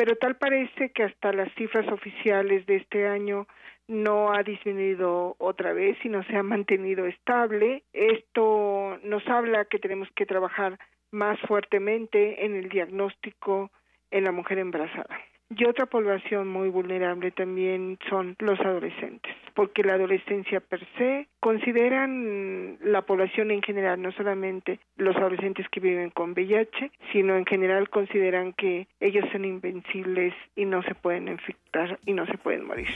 [0.00, 3.46] pero tal parece que hasta las cifras oficiales de este año
[3.86, 7.82] no ha disminuido otra vez, sino se ha mantenido estable.
[7.92, 10.78] Esto nos habla que tenemos que trabajar
[11.10, 13.70] más fuertemente en el diagnóstico
[14.10, 15.20] en la mujer embarazada.
[15.56, 22.78] Y otra población muy vulnerable también son los adolescentes, porque la adolescencia per se consideran
[22.80, 27.90] la población en general, no solamente los adolescentes que viven con VIH, sino en general
[27.90, 32.88] consideran que ellos son invencibles y no se pueden infectar y no se pueden morir.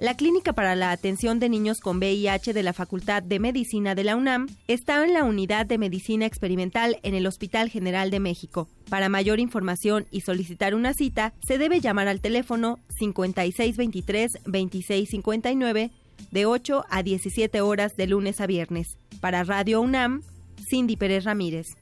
[0.00, 4.02] La Clínica para la Atención de Niños con VIH de la Facultad de Medicina de
[4.02, 8.66] la UNAM está en la Unidad de Medicina Experimental en el Hospital General de México.
[8.88, 15.90] Para mayor información y solicitar una cita, se debe llamar al teléfono 5623-2659
[16.30, 18.96] de 8 a 17 horas de lunes a viernes.
[19.20, 20.22] Para Radio UNAM,
[20.66, 21.76] Cindy Pérez Ramírez.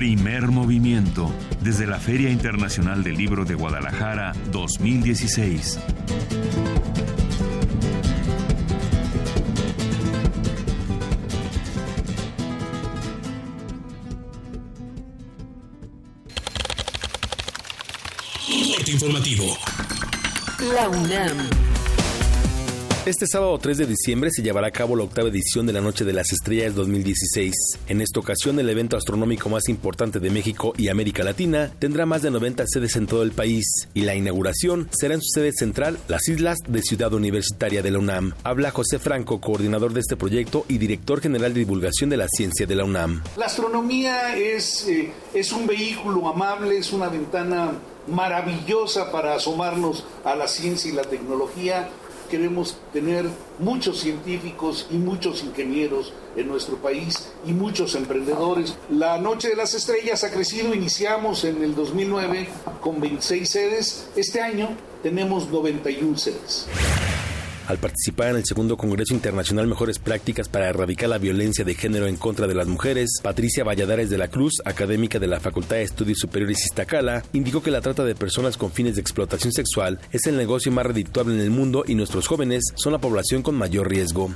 [0.00, 1.30] Primer movimiento
[1.60, 5.78] desde la Feria Internacional del Libro de Guadalajara 2016.
[18.86, 19.54] informativo.
[20.74, 21.79] La UNAM.
[23.06, 26.04] Este sábado 3 de diciembre se llevará a cabo la octava edición de la Noche
[26.04, 27.54] de las Estrellas 2016.
[27.88, 32.20] En esta ocasión, el evento astronómico más importante de México y América Latina tendrá más
[32.20, 35.98] de 90 sedes en todo el país y la inauguración será en su sede central,
[36.08, 38.34] las islas de Ciudad Universitaria de la UNAM.
[38.44, 42.66] Habla José Franco, coordinador de este proyecto y director general de divulgación de la ciencia
[42.66, 43.22] de la UNAM.
[43.38, 47.72] La astronomía es, eh, es un vehículo amable, es una ventana
[48.08, 51.88] maravillosa para asomarnos a la ciencia y la tecnología
[52.30, 53.26] queremos tener
[53.58, 58.76] muchos científicos y muchos ingenieros en nuestro país y muchos emprendedores.
[58.88, 62.48] La Noche de las Estrellas ha crecido, iniciamos en el 2009
[62.80, 64.68] con 26 sedes, este año
[65.02, 66.66] tenemos 91 sedes
[67.70, 72.06] al participar en el segundo Congreso Internacional Mejores Prácticas para Erradicar la Violencia de Género
[72.06, 75.82] en contra de las Mujeres, Patricia Valladares de la Cruz, académica de la Facultad de
[75.82, 80.26] Estudios Superiores Iztacala, indicó que la trata de personas con fines de explotación sexual es
[80.26, 83.88] el negocio más redituable en el mundo y nuestros jóvenes son la población con mayor
[83.88, 84.30] riesgo.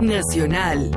[0.00, 0.90] Nacional.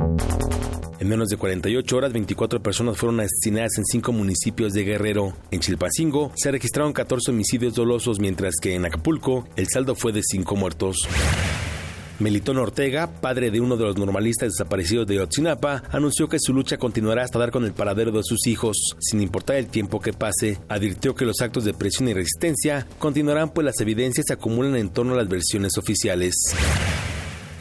[0.98, 5.34] En menos de 48 horas, 24 personas fueron asesinadas en cinco municipios de Guerrero.
[5.50, 10.22] En Chilpacingo se registraron 14 homicidios dolosos, mientras que en Acapulco el saldo fue de
[10.22, 11.06] 5 muertos.
[12.18, 16.78] Melitón Ortega, padre de uno de los normalistas desaparecidos de Otzinapa, anunció que su lucha
[16.78, 20.58] continuará hasta dar con el paradero de sus hijos, sin importar el tiempo que pase.
[20.66, 24.88] Advirtió que los actos de presión y resistencia continuarán pues las evidencias se acumulan en
[24.88, 26.34] torno a las versiones oficiales.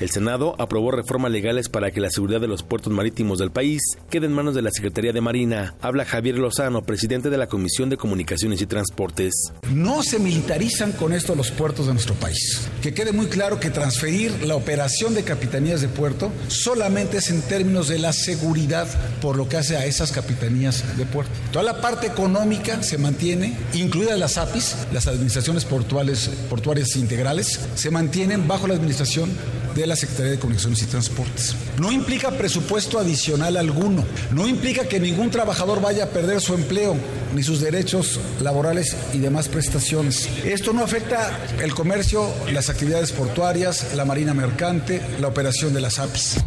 [0.01, 3.81] El Senado aprobó reformas legales para que la seguridad de los puertos marítimos del país
[4.09, 5.75] quede en manos de la Secretaría de Marina.
[5.79, 9.33] Habla Javier Lozano, presidente de la Comisión de Comunicaciones y Transportes.
[9.71, 12.67] No se militarizan con esto los puertos de nuestro país.
[12.81, 17.41] Que quede muy claro que transferir la operación de capitanías de puerto solamente es en
[17.41, 18.87] términos de la seguridad
[19.21, 21.31] por lo que hace a esas capitanías de puerto.
[21.53, 27.91] Toda la parte económica se mantiene, incluidas las APIs, las administraciones portuales, portuarias integrales, se
[27.91, 29.31] mantienen bajo la administración
[29.75, 31.55] de la Secretaría de Comunicaciones y Transportes.
[31.79, 36.95] No implica presupuesto adicional alguno, no implica que ningún trabajador vaya a perder su empleo,
[37.33, 40.29] ni sus derechos laborales y demás prestaciones.
[40.43, 45.99] Esto no afecta el comercio, las actividades portuarias, la marina mercante, la operación de las
[45.99, 46.37] APIs.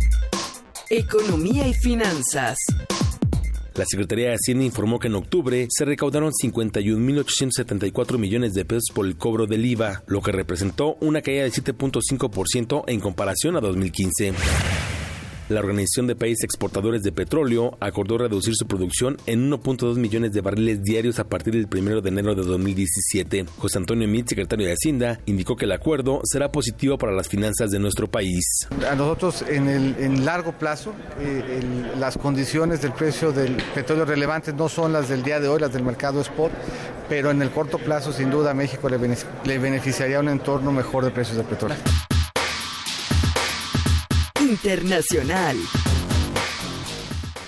[0.90, 2.58] Economía y finanzas.
[3.78, 9.06] La Secretaría de Hacienda informó que en octubre se recaudaron 51.874 millones de pesos por
[9.06, 14.34] el cobro del IVA, lo que representó una caída del 7.5% en comparación a 2015.
[15.48, 20.42] La Organización de Países Exportadores de Petróleo acordó reducir su producción en 1.2 millones de
[20.42, 23.46] barriles diarios a partir del 1 de enero de 2017.
[23.56, 27.70] José Antonio Mit, secretario de Hacienda, indicó que el acuerdo será positivo para las finanzas
[27.70, 28.68] de nuestro país.
[28.90, 31.62] A nosotros en el largo plazo eh,
[31.96, 35.72] las condiciones del precio del petróleo relevantes no son las del día de hoy, las
[35.72, 36.52] del mercado spot,
[37.08, 41.06] pero en el corto plazo sin duda a México le, le beneficiaría un entorno mejor
[41.06, 41.78] de precios del petróleo.
[44.48, 45.56] Internacional.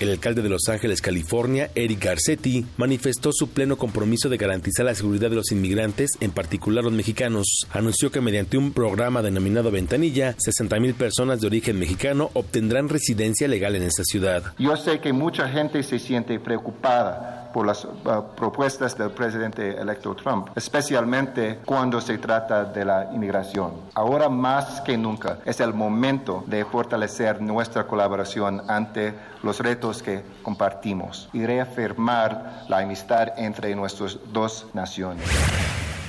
[0.00, 4.94] El alcalde de Los Ángeles, California, Eric Garcetti, manifestó su pleno compromiso de garantizar la
[4.94, 7.66] seguridad de los inmigrantes, en particular los mexicanos.
[7.72, 13.76] Anunció que mediante un programa denominado Ventanilla, 60.000 personas de origen mexicano obtendrán residencia legal
[13.76, 14.54] en esta ciudad.
[14.58, 17.90] Yo sé que mucha gente se siente preocupada por las uh,
[18.36, 23.72] propuestas del presidente electo Trump, especialmente cuando se trata de la inmigración.
[23.94, 30.22] Ahora más que nunca es el momento de fortalecer nuestra colaboración ante los retos que
[30.42, 35.28] compartimos y reafirmar la amistad entre nuestras dos naciones.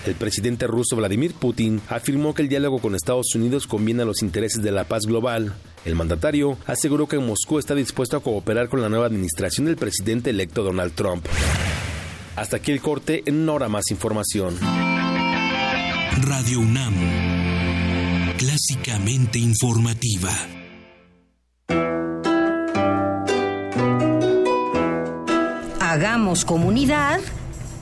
[0.05, 4.23] El presidente ruso Vladimir Putin afirmó que el diálogo con Estados Unidos conviene a los
[4.23, 5.53] intereses de la paz global.
[5.85, 10.31] El mandatario aseguró que Moscú está dispuesto a cooperar con la nueva administración del presidente
[10.31, 11.25] electo Donald Trump.
[12.35, 14.57] Hasta aquí el corte, en una hora más información.
[16.23, 16.95] Radio UNAM,
[18.37, 20.31] clásicamente informativa.
[25.79, 27.19] Hagamos comunidad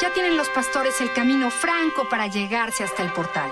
[0.00, 3.50] Ya tienen los pastores el camino franco para llegarse hasta el portal.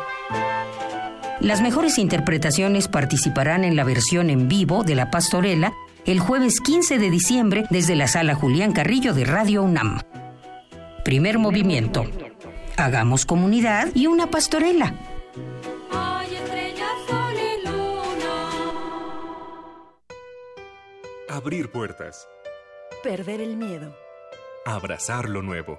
[1.40, 5.72] Las mejores interpretaciones participarán en la versión en vivo de La Pastorela
[6.04, 10.00] el jueves 15 de diciembre desde la sala Julián Carrillo de Radio UNAM.
[11.04, 12.06] Primer movimiento.
[12.78, 14.94] Hagamos comunidad y una pastorela.
[21.28, 22.26] Abrir puertas.
[23.02, 23.94] Perder el miedo.
[24.64, 25.78] Abrazar lo nuevo.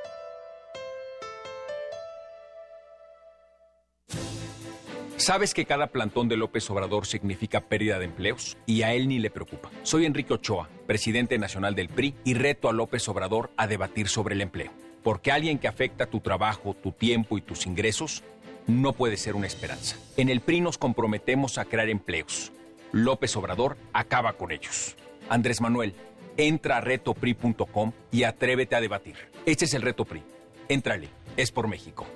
[5.21, 8.57] ¿Sabes que cada plantón de López Obrador significa pérdida de empleos?
[8.65, 9.69] Y a él ni le preocupa.
[9.83, 14.33] Soy Enrique Ochoa, presidente nacional del PRI, y reto a López Obrador a debatir sobre
[14.33, 14.71] el empleo.
[15.03, 18.23] Porque alguien que afecta tu trabajo, tu tiempo y tus ingresos
[18.65, 19.95] no puede ser una esperanza.
[20.17, 22.51] En el PRI nos comprometemos a crear empleos.
[22.91, 24.95] López Obrador acaba con ellos.
[25.29, 25.93] Andrés Manuel,
[26.35, 29.17] entra a retopri.com y atrévete a debatir.
[29.45, 30.23] Este es el reto PRI.
[30.67, 32.07] Éntrale, es por México.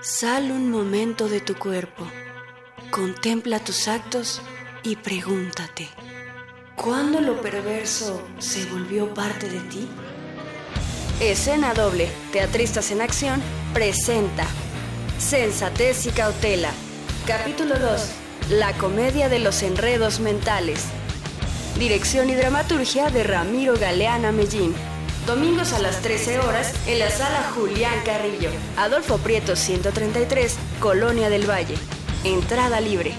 [0.00, 2.06] Sal un momento de tu cuerpo,
[2.92, 4.40] contempla tus actos
[4.84, 5.88] y pregúntate,
[6.76, 9.88] ¿cuándo lo perverso se volvió parte de ti?
[11.20, 13.42] Escena doble, Teatristas en Acción,
[13.74, 14.46] presenta
[15.18, 16.70] Sensatez y Cautela.
[17.26, 18.10] Capítulo 2.
[18.50, 20.84] La comedia de los enredos mentales.
[21.76, 24.76] Dirección y dramaturgia de Ramiro Galeana Mellín.
[25.28, 28.48] Domingos a las 13 horas en la sala Julián Carrillo.
[28.78, 31.74] Adolfo Prieto 133, Colonia del Valle.
[32.24, 33.12] Entrada libre.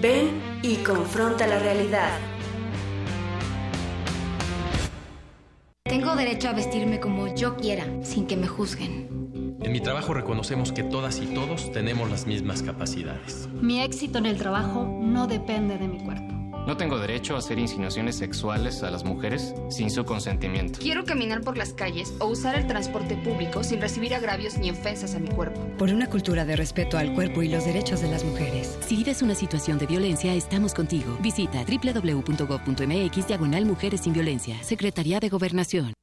[0.00, 2.18] Ven y confronta la realidad.
[5.84, 9.58] Tengo derecho a vestirme como yo quiera, sin que me juzguen.
[9.60, 13.50] En mi trabajo reconocemos que todas y todos tenemos las mismas capacidades.
[13.60, 16.37] Mi éxito en el trabajo no depende de mi cuerpo.
[16.68, 20.80] No tengo derecho a hacer insinuaciones sexuales a las mujeres sin su consentimiento.
[20.80, 25.14] Quiero caminar por las calles o usar el transporte público sin recibir agravios ni ofensas
[25.14, 25.58] a mi cuerpo.
[25.78, 28.76] Por una cultura de respeto al cuerpo y los derechos de las mujeres.
[28.86, 31.16] Si vives una situación de violencia, estamos contigo.
[31.22, 34.62] Visita www.gov.mx diagonal Mujeres sin Violencia.
[34.62, 35.94] Secretaría de Gobernación.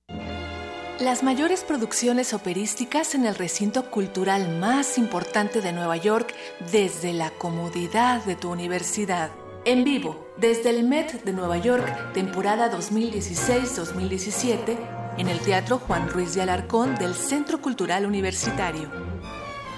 [1.00, 6.34] Las mayores producciones operísticas en el recinto cultural más importante de Nueva York
[6.72, 9.30] desde la comodidad de tu universidad.
[9.66, 14.78] En vivo, desde el Met de Nueva York, temporada 2016-2017,
[15.18, 18.92] en el Teatro Juan Ruiz de Alarcón del Centro Cultural Universitario.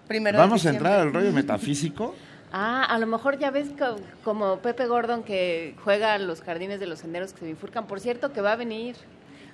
[0.08, 2.14] Primero Vamos a entrar al rollo metafísico.
[2.54, 6.80] Ah, a lo mejor ya ves co- como Pepe Gordon que juega a los jardines
[6.80, 7.86] de los senderos que se bifurcan.
[7.86, 8.94] Por cierto, que va a venir.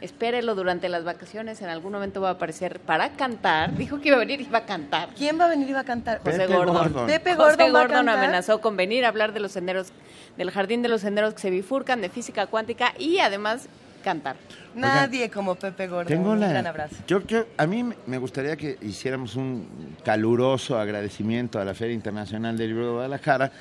[0.01, 1.63] Espérelo durante las vacaciones.
[1.63, 3.77] En algún momento va a aparecer para cantar.
[3.77, 5.11] Dijo que iba a venir y iba a cantar.
[5.17, 6.19] ¿Quién va a venir y va a cantar?
[6.25, 6.75] José Pepe Gordon.
[6.77, 7.07] Gordon.
[7.07, 9.93] Pepe José Gordon va a Gordon amenazó con venir a hablar de los senderos,
[10.37, 13.69] del jardín de los senderos que se bifurcan, de física cuántica y además
[14.09, 14.37] cantar.
[14.75, 16.07] Nadie como Pepe Gordon.
[16.09, 16.97] Tengo Un la, gran abrazo.
[17.07, 22.57] Yo, yo- a mí me- gustaría que hiciéramos un caluroso agradecimiento a la Feria Internacional
[22.57, 23.53] del Libro de Guadalajara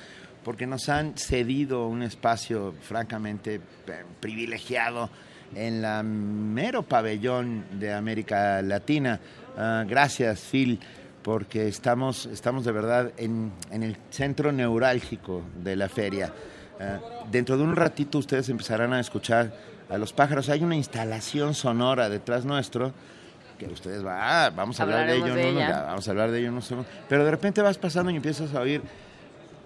[0.44, 3.62] porque nos han cedido un espacio francamente eh,
[4.22, 5.10] privilegiado
[5.54, 9.20] en la mero pabellón de América Latina.
[9.58, 10.80] Ah, gracias, Phil,
[11.24, 16.32] porque estamos, estamos de verdad en, en el centro neurálgico de la feria.
[16.80, 17.00] Ah,
[17.32, 19.52] dentro de un ratito ustedes empezarán a escuchar
[19.90, 20.50] a los pájaros.
[20.50, 22.94] Hay una instalación sonora detrás nuestro
[23.58, 25.70] que ustedes va, ah, vamos a hablar de ello, de ella.
[25.70, 26.92] ya, vamos a hablar de ello en unos segundos.
[27.10, 28.82] Pero de repente vas pasando y empiezas a oír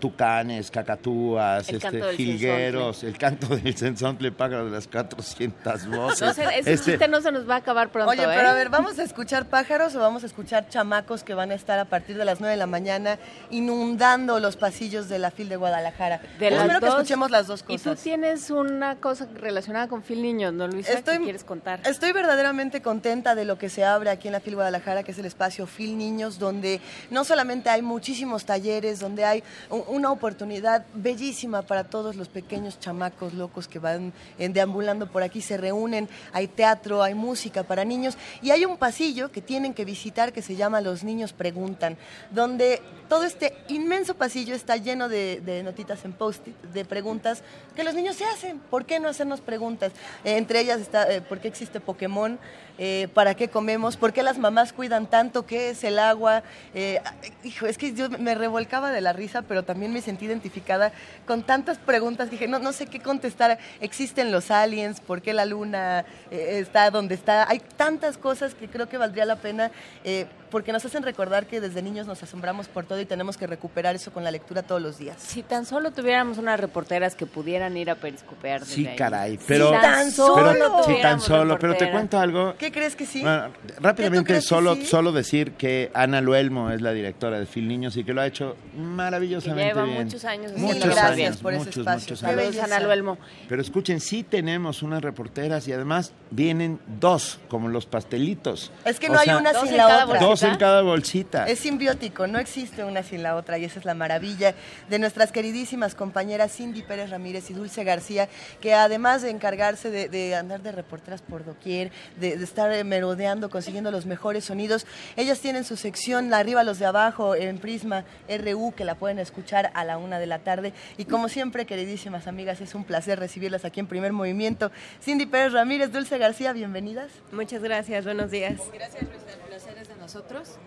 [0.02, 6.22] tucanes, cacatúas, El este, jilgueros, el canto del censontle, pájaro de las 400 voces.
[6.22, 8.12] No ese Este, chiste no se nos va a acabar pronto.
[8.12, 8.28] Oye, ¿eh?
[8.28, 11.54] pero a ver, ¿vamos a escuchar pájaros o vamos a escuchar chamacos que van a
[11.54, 13.18] estar a partir de las 9 de la mañana
[13.52, 16.20] inundando los pasillos de la FIL de Guadalajara?
[16.40, 16.96] De Yo las espero que dos.
[16.96, 18.02] escuchemos las dos Y tú cosas.
[18.04, 20.94] tienes una cosa relacionada con Phil Niños, ¿no, Luisa?
[20.94, 21.80] Estoy- ¿Qué quieres contar?
[21.86, 25.20] Estoy verdaderamente contenta de lo que se abre aquí en la FIL Guadalajara, que es
[25.20, 26.82] el espacio FIL Niños, donde
[27.12, 29.44] no solamente hay muchísimos talleres, donde hay
[29.92, 35.42] una oportunidad bellísima para todos los pequeños chamacos locos que van en- deambulando por aquí,
[35.42, 39.86] se reúnen, hay teatro, hay música para niños y hay un pasillo que tienen que
[39.86, 41.98] visitar que se llama Los Niños Preguntan,
[42.32, 47.44] donde todo este inmenso pasillo está lleno de, de notitas en post-it, de preguntas
[47.76, 48.60] que los niños se hacen.
[48.60, 49.92] ¿Por qué no hacernos preguntas?
[50.24, 52.40] Eh, entre ellas está, eh, ¿por qué existe Pokémon?
[52.84, 53.96] Eh, ¿Para qué comemos?
[53.96, 55.46] ¿Por qué las mamás cuidan tanto?
[55.46, 56.42] ¿Qué es el agua?
[56.74, 57.00] Eh,
[57.44, 60.92] hijo, es que yo me revolcaba de la risa, pero también me sentí identificada
[61.28, 63.60] con tantas preguntas que dije, no, no sé qué contestar.
[63.82, 65.00] ¿Existen los aliens?
[65.00, 67.48] ¿Por qué la luna eh, está donde está?
[67.48, 69.70] Hay tantas cosas que creo que valdría la pena
[70.04, 73.48] eh, porque nos hacen recordar que desde niños nos asombramos por todo y tenemos que
[73.48, 75.16] recuperar eso con la lectura todos los días.
[75.20, 78.96] Si tan solo tuviéramos unas reporteras que pudieran ir a periscopear Sí, ahí.
[78.98, 82.56] caray, Si pero, tan solo pero, sí, tan solo, pero te cuento algo.
[82.58, 83.22] ¿Qué crees que sí?
[83.22, 84.86] Bueno, ¿Qué tú rápidamente, solo, sí?
[84.86, 88.28] solo decir que Ana Luelmo es la directora de Phil Niños y que lo ha
[88.28, 90.06] hecho maravillosamente lleva bien.
[90.06, 92.00] muchos años Muchos gracias años, por ese muchos, espacio.
[92.02, 92.42] muchos Qué años.
[92.56, 92.72] Saludos.
[92.72, 93.18] Ana Luelmo.
[93.50, 98.72] Pero escuchen, sí tenemos unas reporteras y además vienen dos, como los pastelitos.
[98.86, 100.20] Es que O no hay sea, una sin la otra.
[100.20, 101.48] Dos en cada bolsita.
[101.48, 104.54] Es simbiótico, no existe una sin la otra y esa es la maravilla
[104.90, 108.30] de nuestras queridísimas compañeras Cindy Pérez Ramírez y Dulce García,
[108.62, 112.84] que además de encargarse de, de andar de reporteras por doquier, de, de estar eh,
[112.84, 117.58] merodeando, consiguiendo los mejores sonidos, ellas tienen su sección La Arriba los de Abajo en
[117.58, 120.74] Prisma RU, que la pueden escuchar a la una de la tarde.
[120.98, 124.72] Y como siempre, queridísimas amigas, es un placer recibirlas aquí en Primer Movimiento.
[125.02, 127.12] Cindy Pérez Ramírez, Dulce García, bienvenidas.
[127.32, 128.60] Muchas gracias, buenos días.
[128.74, 129.32] Gracias, Luisa.
[129.34, 130.58] El placer es de nosotros.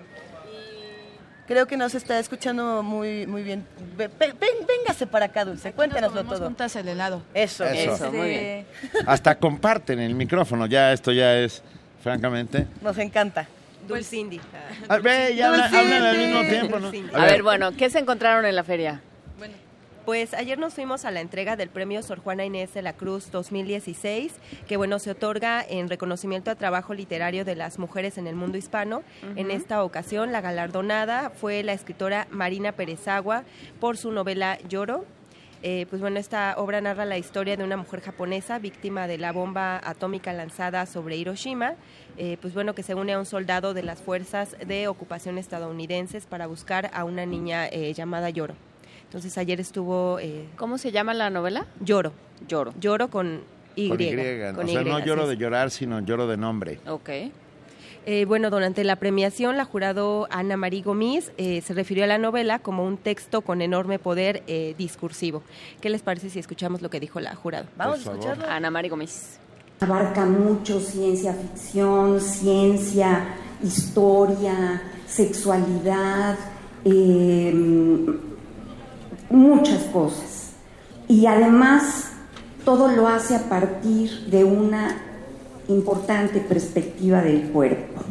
[1.46, 3.66] Creo que nos está escuchando muy, muy bien.
[3.96, 6.48] Ve- ve- ven- véngase para acá, Dulce, cuéntanoslo Tomamos todo.
[6.48, 7.22] juntas el helado.
[7.34, 7.94] Eso, Eso.
[7.94, 8.66] eso, muy bien.
[9.06, 10.64] Hasta comparten el micrófono.
[10.66, 11.62] Ya esto ya es,
[12.02, 12.66] francamente.
[12.80, 13.46] Nos encanta.
[13.86, 14.40] Dulcindy.
[14.88, 15.94] Ah, ve, ya hablan, Dulcindy.
[15.94, 17.18] hablan al mismo tiempo, ¿no?
[17.18, 19.02] A ver, bueno, ¿qué se encontraron en la feria?
[20.05, 23.31] Pues ayer nos fuimos a la entrega del premio Sor Juana Inés de la Cruz
[23.31, 24.35] 2016,
[24.68, 28.59] que bueno, se otorga en reconocimiento a trabajo literario de las mujeres en el mundo
[28.59, 29.02] hispano.
[29.35, 33.44] En esta ocasión, la galardonada fue la escritora Marina Perezagua
[33.81, 35.06] por su novela Lloro.
[35.62, 39.32] Eh, pues bueno, esta obra narra la historia de una mujer japonesa víctima de la
[39.32, 41.76] bomba atómica lanzada sobre Hiroshima,
[42.18, 46.26] eh, pues bueno, que se une a un soldado de las fuerzas de ocupación estadounidenses
[46.26, 48.55] para buscar a una niña eh, llamada Lloro.
[49.15, 51.66] Entonces ayer estuvo eh, ¿Cómo se llama la novela?
[51.78, 52.12] Lloro.
[52.49, 52.74] Lloro.
[52.81, 53.43] Lloro con
[53.77, 53.89] Y.
[53.89, 54.11] Con Y.
[54.53, 56.81] con o sea, Y, no lloro de llorar, sino lloro de nombre.
[56.89, 57.11] Ok.
[58.07, 62.19] Eh, bueno, durante la premiación, la jurado Ana María Gomis eh, se refirió a la
[62.19, 65.45] novela como un texto con enorme poder eh, discursivo.
[65.81, 67.66] ¿Qué les parece si escuchamos lo que dijo la jurado?
[67.77, 68.47] Vamos a escucharlo.
[68.49, 69.39] Ana María Gómez.
[69.78, 73.28] Abarca mucho ciencia ficción, ciencia,
[73.62, 76.36] historia, sexualidad,
[76.85, 77.55] eh,
[79.30, 80.52] muchas cosas.
[81.09, 82.10] Y además
[82.64, 84.96] todo lo hace a partir de una
[85.68, 88.02] importante perspectiva del cuerpo.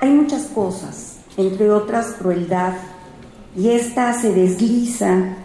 [0.00, 2.74] Hay muchas cosas, entre otras crueldad,
[3.56, 5.36] y esta se desliza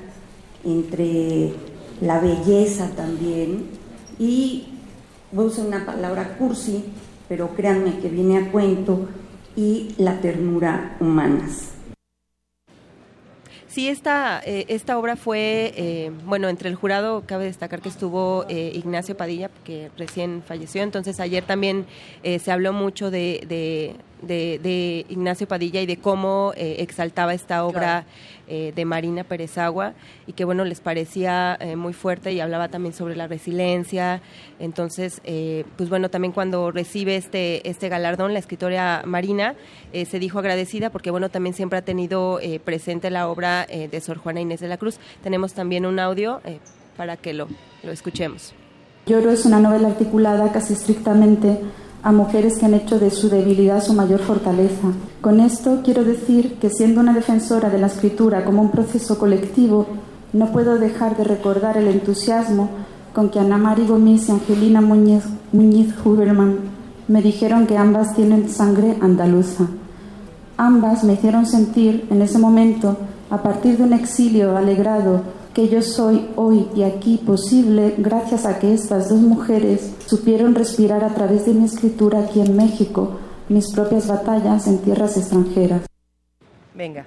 [0.64, 1.54] entre
[2.02, 3.68] la belleza también
[4.18, 4.68] y
[5.32, 6.86] voy a usar una palabra cursi,
[7.28, 9.08] pero créanme que viene a cuento,
[9.56, 11.72] y la ternura humanas.
[13.80, 18.44] Sí, esta, eh, esta obra fue, eh, bueno, entre el jurado cabe destacar que estuvo
[18.50, 21.86] eh, Ignacio Padilla, que recién falleció, entonces ayer también
[22.24, 27.34] eh, se habló mucho de, de, de- de Ignacio Padilla y de cómo eh, exaltaba
[27.34, 28.04] esta obra
[28.50, 29.94] eh, de Marina Perezagua
[30.28, 34.22] y que, bueno, les parecía eh, muy fuerte y hablaba también sobre la resiliencia.
[34.60, 39.56] Entonces, eh, pues bueno, también cuando recibe este, este galardón, la escritora Marina
[39.94, 43.88] eh, se dijo agradecida porque, bueno, también siempre ha tenido eh, presente la obra eh,
[43.88, 45.00] de Sor Juana Inés de la Cruz.
[45.24, 46.42] Tenemos también un audio
[46.98, 47.48] para que lo,
[47.84, 48.54] lo escuchemos.
[49.06, 51.60] Lloro es una novela articulada casi estrictamente
[52.02, 54.94] a mujeres que han hecho de su debilidad su mayor fortaleza.
[55.22, 59.88] Con esto quiero decir que siendo una defensora de la escritura como un proceso colectivo,
[60.32, 62.70] no puedo dejar de recordar el entusiasmo
[63.14, 66.58] con que Ana Mari Gómez y Angelina Muñiz, Muñiz Huberman
[67.08, 69.66] me dijeron que ambas tienen sangre andaluza.
[70.58, 72.98] Ambas me hicieron sentir en ese momento,
[73.30, 75.22] a partir de un exilio alegrado,
[75.54, 81.04] que yo soy hoy y aquí posible gracias a que estas dos mujeres supieron respirar
[81.04, 83.20] a través de mi escritura aquí en México
[83.50, 85.82] mis propias batallas en tierras extranjeras.
[86.76, 87.06] Venga.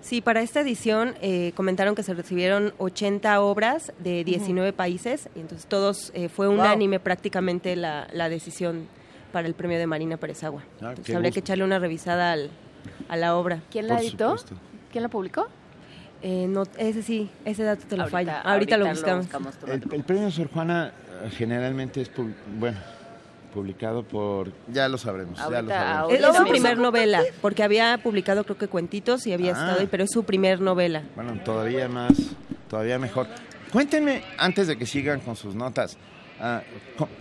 [0.00, 5.40] Sí, para esta edición eh, comentaron que se recibieron 80 obras de 19 países y
[5.40, 6.56] entonces todos eh, fue Wow.
[6.56, 8.86] unánime prácticamente la, la decisión
[9.32, 10.62] para el premio de Marina Perezagua.
[10.82, 11.34] Ah, Entonces habría gusto.
[11.34, 12.50] que echarle una revisada al-
[13.08, 13.62] a la obra.
[13.70, 14.36] ¿Quién la Por editó?
[14.36, 14.56] supuesto.
[14.92, 15.46] ¿Quién la publicó?
[16.26, 18.30] Eh, no, ese sí, ese dato te lo Ahorita- fallo.
[18.32, 19.54] Ahorita, ahorita lo lo buscamos.
[19.66, 20.90] El, el premio Sor Juana
[21.22, 22.78] eh, generalmente es, pub- bueno,
[23.52, 24.50] publicado por...
[24.72, 26.12] Ya lo sabremos, ya lo sabremos.
[26.32, 29.58] Es su primer novela, porque había publicado creo que cuentitos y había Ah.
[29.60, 31.02] estado ahí, pero es su primer novela.
[31.14, 32.12] Bueno, todavía más,
[32.70, 33.26] todavía mejor.
[33.70, 35.98] Cuéntenme, antes de que sigan con sus notas,
[36.44, 36.62] ah,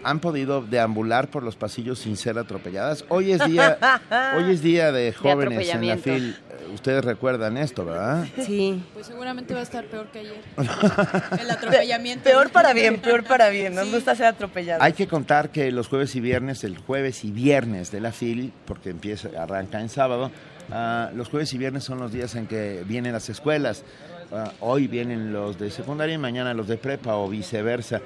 [0.03, 3.05] ¿han podido deambular por los pasillos sin ser atropelladas?
[3.09, 3.77] Hoy es día,
[4.37, 5.97] hoy es día de jóvenes en la.
[5.97, 6.29] FIL.
[6.31, 8.25] Eh, Ustedes recuerdan esto, ¿verdad?
[8.45, 8.83] Sí.
[8.93, 10.41] Pues seguramente va a estar peor que ayer.
[11.39, 12.23] El atropellamiento.
[12.23, 13.75] Peor para bien, peor para bien.
[13.75, 14.83] Nos gusta ser atropellados.
[14.83, 18.51] Hay que contar que los jueves y viernes, el jueves y viernes de la FIL,
[18.65, 20.31] porque empieza, arranca en sábado,
[20.71, 23.83] ah, los jueves y viernes son los días en que vienen las escuelas.
[24.31, 28.01] Ah, hoy vienen los de secundaria y mañana los de prepa o viceversa.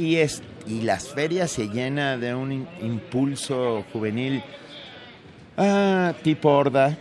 [0.00, 4.42] Y, es, y las ferias se llenan de un in- impulso juvenil
[5.56, 6.96] ah, tipo horda,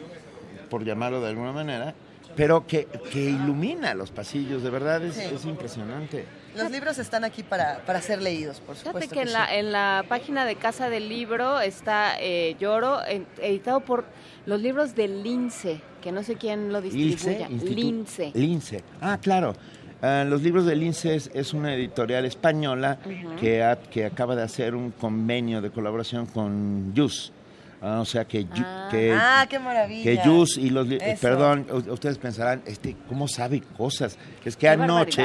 [0.69, 1.93] por llamarlo de alguna manera,
[2.35, 5.21] pero que, que ilumina los pasillos, de verdad es, Sí.
[5.33, 6.25] es impresionante.
[6.55, 9.15] Los libros están aquí para, para ser leídos, por Fíjate supuesto.
[9.15, 12.99] que en la, en la página de Casa del Libro está eh, Lloro,
[13.39, 14.05] editado por
[14.45, 17.47] los libros de Lince, que no sé quién lo distribuya.
[17.49, 18.31] Institu- Lince.
[18.33, 18.83] Lince.
[18.99, 19.53] Ah, claro.
[20.01, 22.99] Ah, los libros de Lince es, una editorial española
[23.39, 27.33] que, ha- que acaba de hacer un convenio de colaboración con Jus.
[27.81, 30.03] Ah, o sea que, Yu- que, Ah, qué maravilla.
[30.03, 30.89] que Jus y los...
[30.91, 31.17] eh.
[31.21, 34.17] Perdón, ustedes pensarán, este, ¿cómo sabe cosas?
[34.43, 35.23] Es que Qué anoche...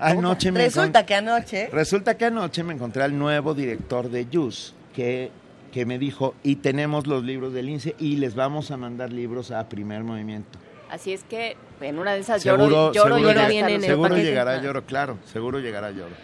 [0.00, 1.68] anoche me Resulta que anoche...
[1.72, 5.30] Resulta que anoche me encontré al nuevo director de Jus, que,
[5.72, 9.50] que me dijo, y tenemos los libros del INSE y les vamos a mandar libros
[9.50, 10.58] a primer movimiento.
[10.88, 13.74] Así es que en una de esas Seguro, lloro, lloro, seguro, lloro llega- bien en
[13.76, 14.28] el seguro paquete.
[14.28, 16.14] llegará lloro, claro, seguro llegará lloro.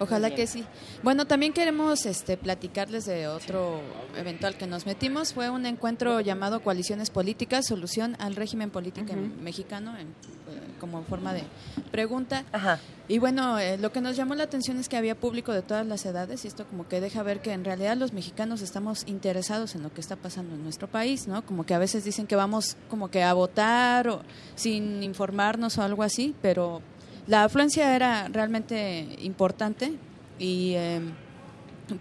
[0.00, 0.64] Ojalá que sí.
[1.02, 3.80] Bueno, también queremos este, platicarles de otro
[4.16, 5.32] eventual que nos metimos.
[5.32, 9.06] Fue un encuentro llamado Coaliciones Políticas, Solución al Régimen Político
[9.42, 11.42] Mexicano, en- eh, como forma de
[11.90, 12.44] pregunta.
[13.08, 15.86] Y bueno, eh, lo que nos llamó la atención es que había público de todas
[15.86, 19.74] las edades y esto como que deja ver que en realidad los mexicanos estamos interesados
[19.74, 21.44] en lo que está pasando en nuestro país, ¿no?
[21.44, 24.22] Como que a veces dicen que vamos como que a votar o
[24.54, 26.82] sin informarnos o algo así, pero
[27.28, 29.92] la afluencia era realmente importante
[30.38, 31.00] y eh,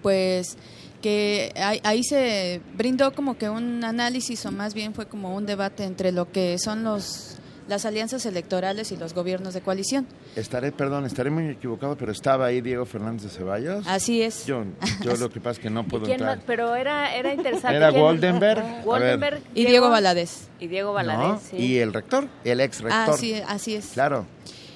[0.02, 0.58] pues
[1.02, 5.46] que ahí, ahí se brindó como que un análisis o más bien fue como un
[5.46, 7.38] debate entre lo que son los
[7.68, 10.08] las alianzas electorales y los gobiernos de coalición.
[10.36, 13.86] Estaré, perdón, estaré muy equivocado, pero estaba ahí Diego Fernández de Ceballos.
[13.88, 14.46] Así es.
[14.46, 14.64] Yo,
[15.02, 16.38] yo lo que pasa es que no ¿Y puedo quién entrar.
[16.38, 16.46] más?
[16.48, 17.76] Pero era, era interesante.
[17.76, 17.90] Era.
[17.90, 18.84] Goldenberg.
[18.86, 19.42] Goldenberg.
[19.54, 20.48] Y Diego Valadez.
[20.60, 21.40] Y Diego Valadez, ¿No?
[21.40, 21.58] sí.
[21.58, 23.16] Y el rector, el ex rector.
[23.16, 23.88] Ah, sí, así es.
[23.88, 24.26] Claro.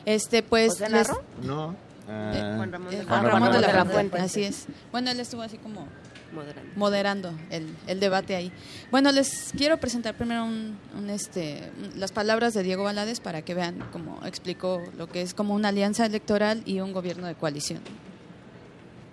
[0.05, 1.11] Este, pues ¿José les-?
[1.43, 1.75] No.
[2.09, 3.31] ah, Eh, Juan Ramón de la Juan Fuente.
[3.31, 3.93] Ramón de la Fuente.
[3.93, 4.17] Fuente, Fuente.
[4.25, 4.65] así es.
[4.91, 5.87] Bueno, él estuvo así como
[6.33, 6.71] Moderando.
[6.75, 8.51] moderando el, el debate ahí.
[8.89, 13.53] Bueno, les quiero presentar primero un, un, este, las palabras de Diego Valadez para que
[13.53, 17.79] vean cómo explicó lo que es como una alianza electoral y un gobierno de coalición.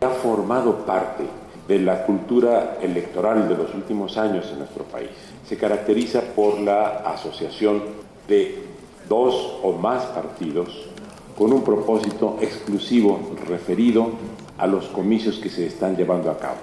[0.00, 1.24] ha formado parte
[1.66, 5.10] de la cultura electoral de los últimos años en nuestro país.
[5.46, 7.82] Se caracteriza por la asociación
[8.28, 8.64] de
[9.08, 10.86] dos o más partidos
[11.36, 14.10] con un propósito exclusivo referido
[14.58, 16.58] a los comicios que se están llevando a cabo.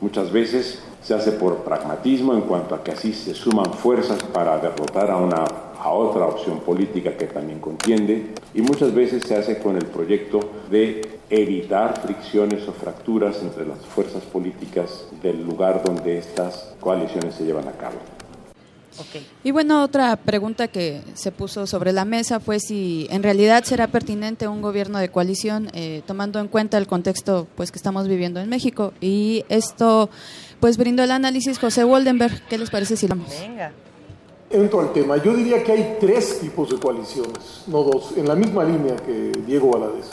[0.00, 4.58] Muchas veces se hace por pragmatismo en cuanto a que así se suman fuerzas para
[4.58, 5.44] derrotar a una
[5.82, 10.40] a otra opción política que también contiende y muchas veces se hace con el proyecto
[10.70, 17.44] de evitar fricciones o fracturas entre las fuerzas políticas del lugar donde estas coaliciones se
[17.44, 17.96] llevan a cabo.
[19.44, 23.88] Y bueno, otra pregunta que se puso sobre la mesa fue si en realidad será
[23.88, 28.40] pertinente un gobierno de coalición eh, tomando en cuenta el contexto pues que estamos viviendo
[28.40, 28.92] en México.
[29.00, 30.10] Y esto
[30.60, 32.46] pues brindó el análisis José Woldenberg.
[32.48, 33.30] ¿Qué les parece si lo vamos?
[33.40, 33.72] Venga.
[34.50, 35.16] Entro al tema.
[35.16, 39.32] Yo diría que hay tres tipos de coaliciones, no dos, en la misma línea que
[39.46, 40.10] Diego Valadez.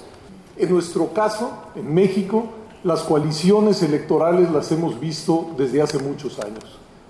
[0.58, 2.46] En nuestro caso, en México,
[2.84, 6.64] las coaliciones electorales las hemos visto desde hace muchos años.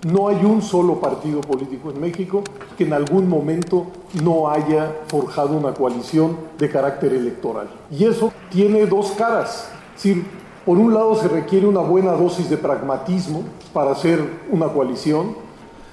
[0.06, 2.42] No hay un solo partido político en México
[2.76, 3.86] que en algún momento
[4.22, 7.68] no haya forjado una coalición de carácter electoral.
[7.90, 9.70] Y eso tiene dos caras.
[9.96, 10.24] Es decir,
[10.64, 13.42] por un lado se requiere una buena dosis de pragmatismo
[13.72, 14.20] para hacer
[14.50, 15.48] una coalición,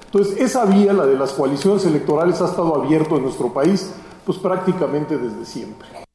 [0.06, 3.92] entonces, esa vía, la de las coaliciones electorales, ha estado abierto en nuestro país
[4.24, 6.05] pues prácticamente desde siempre.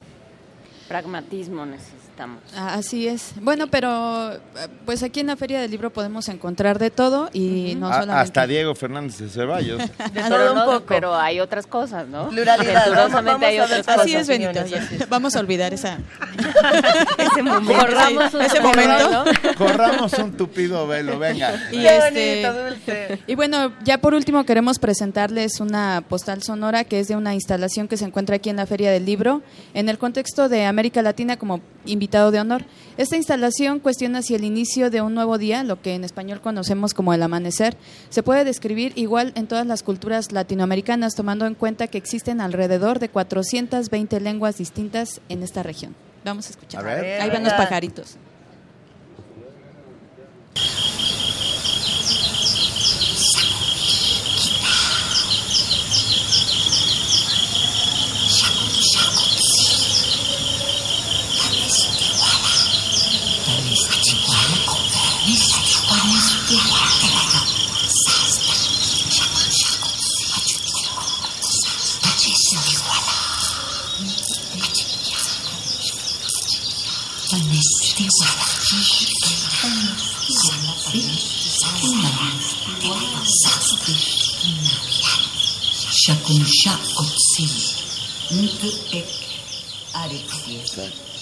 [0.92, 2.42] Pragmatismo necesitamos.
[2.54, 3.32] Ah, Así es.
[3.40, 4.38] Bueno, pero eh,
[4.84, 8.20] pues aquí en la Feria del Libro podemos encontrar de todo y no A- solamente...
[8.20, 9.80] hasta Diego Fernández de Ceballos.
[10.12, 12.28] pero, no- pero hay otras cosas, ¿no?
[12.28, 12.82] Pluralidad.
[12.88, 14.00] Hay Vamos a ver otras cosas.
[14.02, 14.60] Así es, Benito.
[15.08, 15.96] Vamos a olvidar esa...
[17.18, 17.72] Ese momento.
[17.80, 19.24] Corramos un ese momento.
[19.56, 21.54] Corramos un tupido velo, venga.
[21.70, 23.22] Y, Qué este, bonito, dulce.
[23.26, 27.88] y bueno, ya por último queremos presentarles una postal sonora que es de una instalación
[27.88, 29.42] que se encuentra aquí en la Feria del Libro,
[29.74, 32.64] en el contexto de América Latina como invitado de honor.
[32.96, 36.94] Esta instalación cuestiona si el inicio de un nuevo día, lo que en español conocemos
[36.94, 37.76] como el amanecer,
[38.08, 42.98] se puede describir igual en todas las culturas latinoamericanas, tomando en cuenta que existen alrededor
[42.98, 45.94] de 420 lenguas distintas en esta región.
[46.24, 46.80] Vamos a escuchar.
[46.80, 47.20] A ver.
[47.20, 48.16] Ahí van los pajaritos.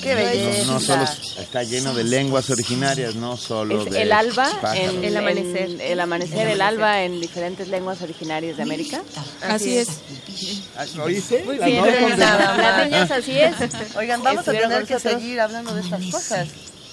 [0.00, 0.66] Qué belleza.
[0.66, 1.04] No, no solo
[1.38, 5.70] está lleno de lenguas originarias, no solo Es de el alba, en, El amanecer.
[5.70, 9.02] en- el amanecer, el alba en diferentes lenguas originarias de América.
[9.42, 9.88] Así es.
[10.76, 11.42] Ah, ¿Oíste?
[11.44, 11.84] Muy Las bien,
[13.12, 13.96] así es.
[13.96, 16.48] Oigan, vamos a tener que seguir hablando de estas cosas.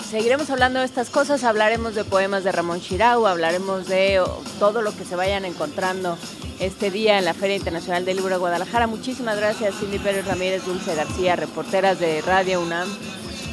[0.10, 4.82] Seguiremos hablando de estas cosas, hablaremos de poemas de Ramón Chirau, hablaremos de oh, todo
[4.82, 6.18] lo que se vayan encontrando
[6.60, 8.88] este día en la Feria Internacional del Libro de Guadalajara.
[8.88, 12.88] Muchísimas gracias, Cindy Pérez Ramírez, Dulce García, reporteras de Radio UNAM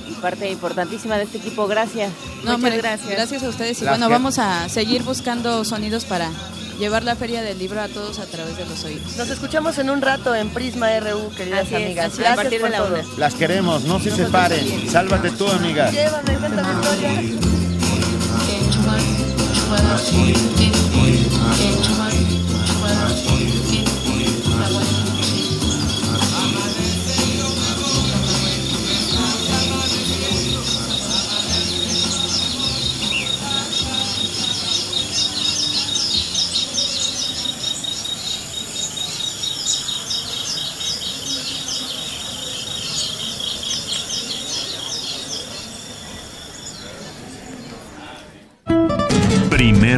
[0.09, 1.67] y parte importantísima de este equipo.
[1.67, 2.13] Gracias.
[2.13, 3.11] No, Muchas hombre, gracias.
[3.11, 3.83] gracias a ustedes.
[3.83, 6.31] Y bueno, vamos a seguir buscando sonidos para
[6.79, 9.17] llevar la feria del libro a todos a través de los oídos.
[9.17, 12.13] Nos escuchamos en un rato en Prisma RU, queridas Así amigas.
[12.15, 12.95] a Gracias partir por de la todo.
[12.95, 13.05] una.
[13.19, 14.91] Las queremos, no se separen.
[14.91, 15.91] Sálvate tú, amiga.
[15.91, 17.35] Llévame, cuéntame.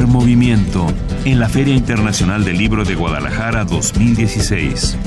[0.05, 0.87] Movimiento
[1.25, 4.99] en la Feria Internacional del Libro de Guadalajara 2016.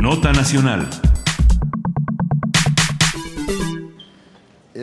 [0.00, 0.88] Nota Nacional.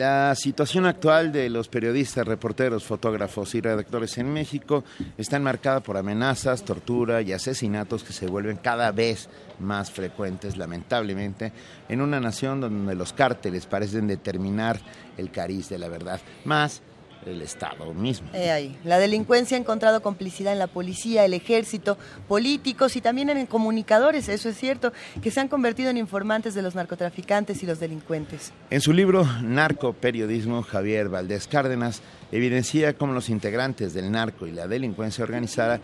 [0.00, 4.82] La situación actual de los periodistas, reporteros, fotógrafos y redactores en México
[5.18, 9.28] está enmarcada por amenazas, tortura y asesinatos que se vuelven cada vez
[9.58, 11.52] más frecuentes, lamentablemente,
[11.86, 14.80] en una nación donde los cárteles parecen determinar
[15.18, 16.80] el cariz de la verdad, más
[17.26, 18.28] el Estado mismo.
[18.32, 18.76] Ahí.
[18.84, 21.98] La delincuencia ha encontrado complicidad en la policía, el ejército,
[22.28, 24.92] políticos y también en comunicadores, eso es cierto,
[25.22, 28.52] que se han convertido en informantes de los narcotraficantes y los delincuentes.
[28.70, 32.02] En su libro Narcoperiodismo, Javier Valdés Cárdenas
[32.32, 35.80] evidencia cómo los integrantes del narco y la delincuencia organizada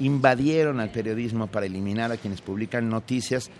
[0.00, 3.50] invadieron al periodismo para eliminar a quienes publican noticias,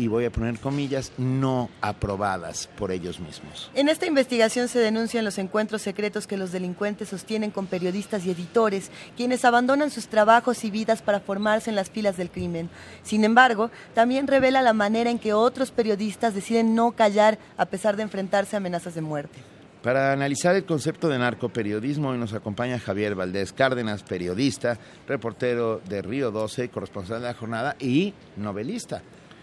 [0.00, 3.70] y voy a poner comillas, no aprobadas por ellos mismos.
[3.74, 8.30] En esta investigación se denuncian los encuentros secretos que los delincuentes sostienen con periodistas y
[8.30, 12.70] editores, quienes abandonan sus trabajos y vidas para formarse en las filas del crimen.
[13.02, 17.96] Sin embargo, también revela la manera en que otros periodistas deciden no callar a pesar
[17.96, 19.38] de enfrentarse a amenazas de muerte.
[19.82, 26.00] Para analizar el concepto de narcoperiodismo, hoy nos acompaña Javier Valdés Cárdenas, periodista, reportero de
[26.00, 29.02] Río 12, corresponsal de la jornada y novelista.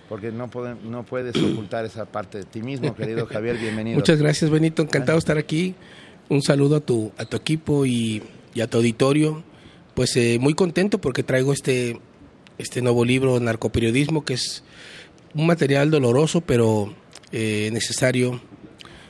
[0.10, 3.98] Porque no, pueden- no puedes ocultar esa parte de ti mismo, querido Javier, bienvenido.
[3.98, 4.82] Muchas gracias, Benito.
[4.82, 5.76] Encantado de estar aquí.
[6.30, 8.24] Un saludo a tu, a tu equipo y,
[8.54, 9.44] y a tu auditorio.
[9.94, 12.00] Pues eh, muy contento porque traigo este,
[12.58, 14.64] este nuevo libro, Narcoperiodismo, que es
[15.34, 16.94] un material doloroso, pero
[17.32, 18.40] eh, necesario.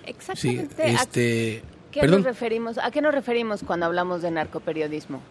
[0.03, 0.09] Sí,
[0.59, 0.83] Exactamente.
[0.83, 2.19] ¿A este, qué perdón.
[2.21, 5.21] nos referimos, ¿A qué nos referimos cuando hablamos de narcoperiodismo?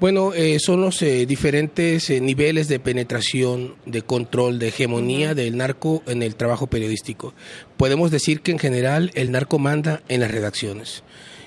[0.00, 5.56] Bueno, eh, son los eh, diferentes eh, niveles de penetración, de control, de hegemonía del
[5.56, 7.32] narco en el trabajo periodístico.
[7.76, 11.04] Podemos decir que en general el narco manda en las redacciones.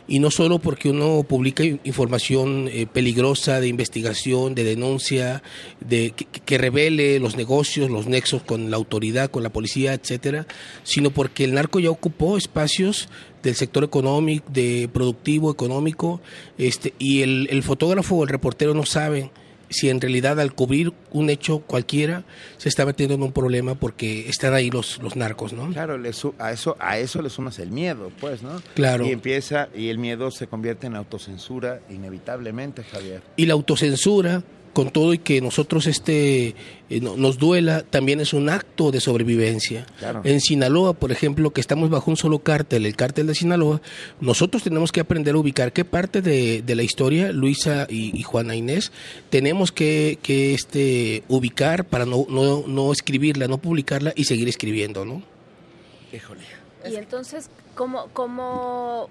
[0.10, 5.44] Y no solo porque uno publica in- información eh, peligrosa de investigación, de denuncia,
[5.82, 10.48] de que, que revele los negocios, los nexos con la autoridad, con la policía, etcétera,
[10.84, 13.10] sino porque el narco ya ocupó espacios
[13.48, 16.22] del sector económico, de productivo, económico,
[16.58, 19.32] este, y el, el fotógrafo o el reportero no saben
[19.70, 22.24] si en realidad al cubrir un hecho cualquiera
[22.58, 25.70] se está metiendo en un problema porque están ahí los, los narcos, ¿no?
[25.72, 25.96] Claro,
[26.40, 28.62] a, eso, a eso le sumas el miedo, pues, ¿no?
[28.76, 29.06] Claro.
[29.06, 33.22] Y empieza, y el miedo se convierte en autocensura inevitablemente, Javier.
[33.36, 34.44] y la autocensura
[34.78, 36.50] con todo y que nosotros este
[36.90, 40.22] eh, no- nos duela también es un acto de sobrevivencia Claro.
[40.24, 43.82] en Sinaloa por ejemplo que estamos bajo un solo cártel el cártel de Sinaloa
[44.22, 48.22] nosotros tenemos que aprender a ubicar qué parte de, de la historia Luisa y, y
[48.22, 48.92] Juana Inés
[49.32, 55.06] tenemos que, que este ubicar para no, no, no escribirla no publicarla y seguir escribiendo
[55.06, 55.24] no
[56.14, 56.42] Híjole.
[56.90, 59.10] Y entonces, ¿cómo, cómo,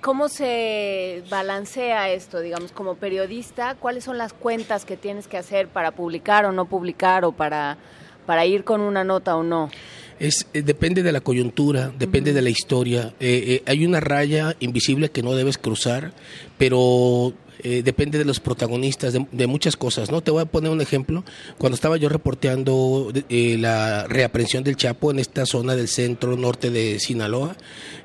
[0.00, 3.74] ¿cómo se balancea esto, digamos, como periodista?
[3.74, 7.78] ¿Cuáles son las cuentas que tienes que hacer para publicar o no publicar o para,
[8.26, 9.70] para ir con una nota o no?
[10.18, 13.14] Es, eh, depende de la coyuntura, depende de la historia.
[13.20, 16.12] Eh, eh, hay una raya invisible que no debes cruzar,
[16.56, 20.20] pero eh, depende de los protagonistas, de, muchas cosas, ¿no?
[20.20, 21.24] Te voy a poner un ejemplo.
[21.58, 26.70] Cuando estaba yo reporteando eh, la reaprensión del Chapo en esta zona del centro norte
[26.70, 27.56] de Sinaloa,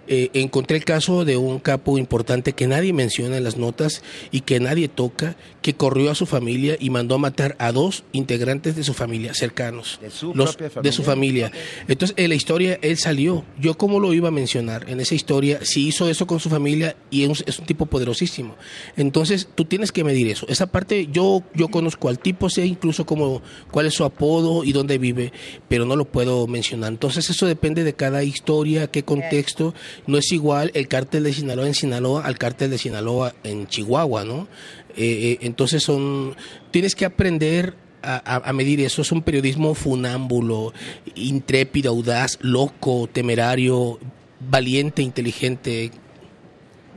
[0.05, 4.41] eh, encontré el caso de un capo importante que nadie menciona en las notas y
[4.41, 8.75] que nadie toca, que corrió a su familia y mandó a matar a dos integrantes
[8.75, 9.99] de su familia, cercanos.
[10.01, 11.53] De su los, propia De su familia.
[11.87, 13.45] Entonces, en la historia, él salió.
[13.57, 14.89] Yo, ¿cómo lo iba a mencionar?
[14.89, 18.55] En esa historia, si hizo eso con su familia y es, es un tipo poderosísimo.
[18.97, 20.45] Entonces, tú tienes que medir eso.
[20.49, 23.41] Esa parte, yo, yo conozco al tipo, sé incluso cómo,
[23.71, 25.31] cuál es su apodo y dónde vive,
[25.67, 26.91] pero no lo puedo mencionar.
[26.91, 29.73] Entonces, eso depende de cada historia, qué contexto.
[30.07, 34.23] No es igual el cártel de Sinaloa en Sinaloa al cártel de Sinaloa en Chihuahua,
[34.23, 34.47] ¿no?
[34.95, 36.35] Eh, eh, entonces son,
[36.71, 39.01] tienes que aprender a, medir eso.
[39.01, 40.73] Es un periodismo funámbulo,
[41.15, 43.99] intrépido, audaz, loco, temerario,
[44.39, 45.91] valiente, inteligente.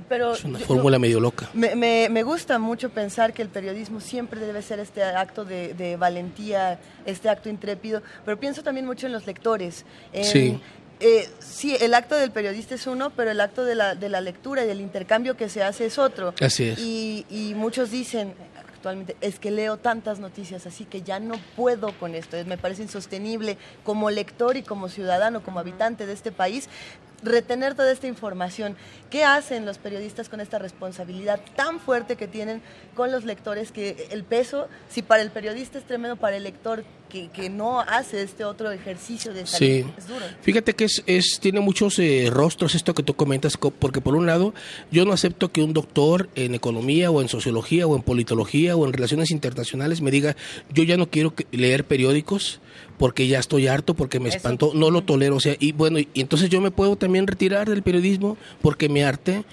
[0.09, 1.49] Pero es una fórmula medio loca.
[1.53, 5.75] Me, me, me, gusta mucho pensar que el periodismo siempre debe ser este acto de,
[5.75, 9.85] de valentía, este acto intrépido, pero pienso también mucho en los lectores.
[10.13, 10.61] En, sí
[10.99, 14.21] eh, sí, el acto del periodista es uno, pero el acto de la, de la
[14.21, 16.35] lectura y del intercambio que se hace es otro.
[16.41, 16.79] Así es.
[16.79, 21.93] Y, y muchos dicen actualmente, es que leo tantas noticias, así que ya no puedo
[21.99, 22.37] con esto.
[22.47, 26.69] Me parece insostenible como lector y como ciudadano, como habitante de este país,
[27.23, 28.77] retener toda esta información.
[29.11, 32.61] ¿Qué hacen los periodistas con esta responsabilidad tan fuerte que tienen
[32.95, 33.73] con los lectores?
[33.73, 37.81] Que el peso, si para el periodista es tremendo, para el lector que, que no
[37.81, 40.25] hace este otro ejercicio de salir, es duro.
[40.43, 44.27] Fíjate que es, es tiene muchos eh, rostros esto que tú comentas, porque por un
[44.27, 44.55] lado,
[44.91, 48.85] yo no acepto que un doctor en economía o en sociología o en politología o
[48.87, 50.37] en relaciones internacionales me diga,
[50.73, 52.61] yo ya no quiero leer periódicos
[52.99, 56.09] porque ya estoy harto, porque me espantó, no lo tolero, o sea, y bueno, y,
[56.15, 59.45] entonces yo me puedo también retirar del periodismo porque me arte.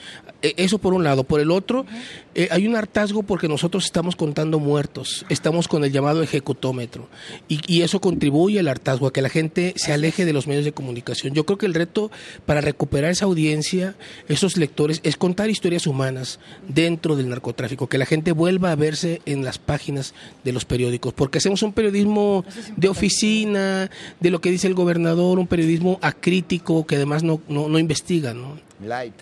[0.41, 1.23] E, eso por un lado.
[1.23, 1.85] Por el otro,
[2.35, 7.07] eh, hay un hartazgo porque nosotros estamos contando muertos, estamos con el llamado ejecutómetro,
[7.47, 10.65] y, y, eso contribuye al hartazgo, a que la gente se aleje de los medios
[10.65, 11.33] de comunicación.
[11.33, 12.11] Yo creo que el reto
[12.45, 13.95] para recuperar esa audiencia,
[14.27, 19.21] esos lectores, es contar historias humanas dentro del narcotráfico, que la gente vuelva a verse
[19.25, 22.45] en las páginas de los periódicos, porque hacemos un periodismo
[22.75, 23.89] de oficina,
[24.19, 28.33] de lo que dice el gobernador, un periodismo acrítico que además no, no, no investiga,
[28.33, 28.57] ¿no?
[28.83, 29.13] Light.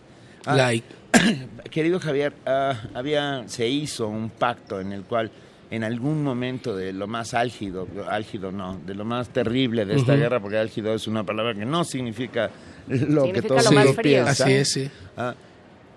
[0.46, 1.01] Ah, Light.
[1.72, 5.32] Querido Javier, uh, había, se hizo un pacto en el cual
[5.70, 10.14] en algún momento de lo más álgido, álgido no, de lo más terrible de esta
[10.14, 10.20] uh -huh.
[10.20, 12.50] guerra, porque álgido es una palabra que no significa
[12.88, 14.24] lo significa que todos lo más frío.
[14.24, 14.48] piensan.
[14.48, 14.92] Así es, sí.
[15.18, 15.32] Uh,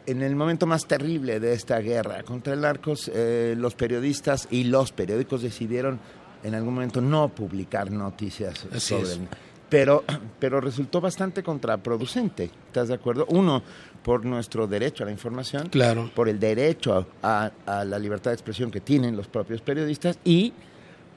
[0.07, 4.65] en el momento más terrible de esta guerra contra el narcos, eh, los periodistas y
[4.65, 5.99] los periódicos decidieron
[6.43, 9.13] en algún momento no publicar noticias Así sobre es.
[9.17, 9.29] el
[9.69, 10.05] pero,
[10.39, 12.51] pero resultó bastante contraproducente.
[12.67, 13.27] ¿Estás de acuerdo?
[13.29, 13.63] Uno,
[14.05, 16.11] por nuestro derecho a la información, Claro.
[16.15, 20.53] por el derecho a, a la libertad de expresión que tienen los propios periodistas y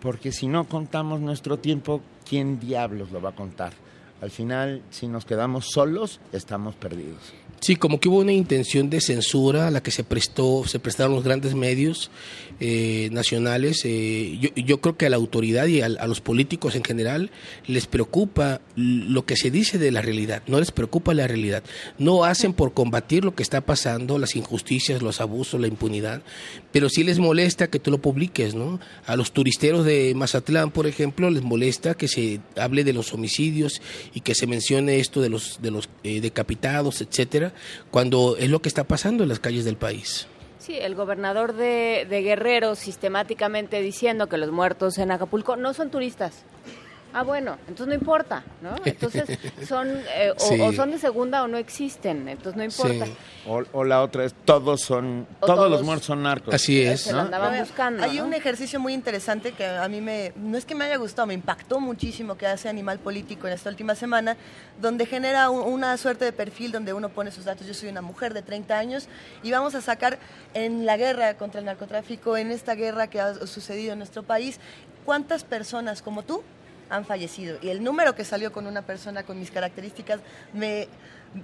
[0.01, 3.73] porque si no contamos nuestro tiempo, ¿quién diablos lo va a contar?
[4.21, 7.19] Al final, si nos quedamos solos, estamos perdidos.
[7.59, 11.13] Sí, como que hubo una intención de censura a la que se prestó, se prestaron
[11.15, 12.09] los grandes medios
[12.59, 13.81] eh, nacionales.
[13.85, 17.31] Eh, yo, yo creo que a la autoridad y a, a, los políticos en general
[17.67, 21.63] les preocupa lo que se dice de la realidad, no les preocupa la realidad.
[21.97, 26.21] No hacen por combatir lo que está pasando, las injusticias, los abusos, la impunidad,
[26.71, 28.79] pero sí les molesta que tú lo publiques, ¿no?
[29.05, 33.81] A los turisteros de Mazatlán, por ejemplo, les molesta que se hable de los homicidios
[34.13, 37.53] y que se mencione esto de los de los eh, decapitados, etcétera,
[37.91, 40.27] cuando es lo que está pasando en las calles del país.
[40.67, 45.89] Sí, el gobernador de, de Guerrero sistemáticamente diciendo que los muertos en Acapulco no son
[45.89, 46.43] turistas.
[47.13, 48.75] Ah, bueno, entonces no importa, ¿no?
[48.85, 49.25] Entonces
[49.67, 50.59] son eh, o, Sí.
[50.61, 53.05] o son de segunda o no existen, entonces no importa.
[53.47, 55.71] O, o la otra es, todos son, todos, todos.
[55.71, 56.53] los muertos son narcos.
[56.53, 57.01] Así es.
[57.01, 58.03] Se andaban buscando.
[58.03, 58.25] Hay ¿no?
[58.25, 61.33] un ejercicio muy interesante que a mí me, no es que me haya gustado, me
[61.33, 64.35] impactó muchísimo que hace Animal Político en esta última semana,
[64.81, 67.65] donde genera un- una suerte de perfil donde uno pone sus datos.
[67.65, 69.07] Yo soy una mujer de 30 años
[69.43, 70.19] y vamos a sacar
[70.53, 74.59] en la guerra contra el narcotráfico, en esta guerra que ha sucedido en nuestro país,
[75.05, 76.43] cuántas personas como tú
[76.89, 77.57] han fallecido.
[77.61, 80.19] Y el número que salió con una persona con mis características
[80.53, 80.87] me,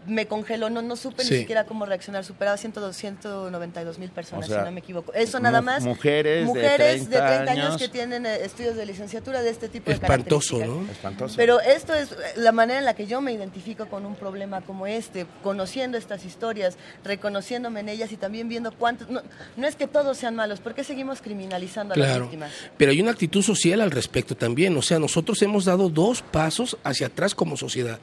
[0.08, 1.34] me congeló, no, no supe Sí.
[1.34, 5.14] ni siquiera cómo reaccionar, superaba 100, 192 mil personas, O sea, si no me equivoco.
[5.14, 5.84] Eso nada más.
[5.84, 7.78] mujeres de mujeres 30 años, años.
[7.78, 10.88] que tienen eh, estudios de licenciatura de este tipo de Espantoso, características.
[10.88, 10.92] ¿no?
[10.92, 11.36] Espantoso.
[11.38, 14.62] Pero esto es eh, la manera en la que yo me identifico con un problema
[14.62, 19.10] como este, conociendo estas historias, reconociéndome en ellas y también viendo cuántos...
[19.10, 19.22] No,
[19.58, 22.52] no es que todos sean malos, ¿por qué seguimos criminalizando a las Claro, víctimas?
[22.78, 24.76] pero hay una actitud social al respecto también.
[24.78, 28.00] O sea, nosotros hemos dado dos pasos hacia atrás como sociedad.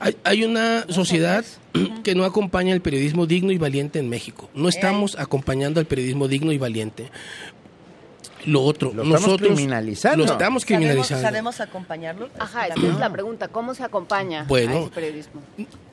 [0.00, 4.50] Hay, hay una sociedad sociedad que no acompaña el periodismo digno y valiente en México.
[4.54, 7.10] No estamos acompañando al periodismo digno y valiente.
[8.46, 10.24] Lo otro, Lo estamos nosotros criminalizando.
[10.26, 11.22] lo estamos criminalizando.
[11.22, 12.28] ¿Sabemos, acompañarlo?
[12.38, 13.48] Ajá, esa es la pregunta.
[13.48, 14.76] ¿Cómo se acompaña Bueno.
[14.76, 15.42] a ese periodismo?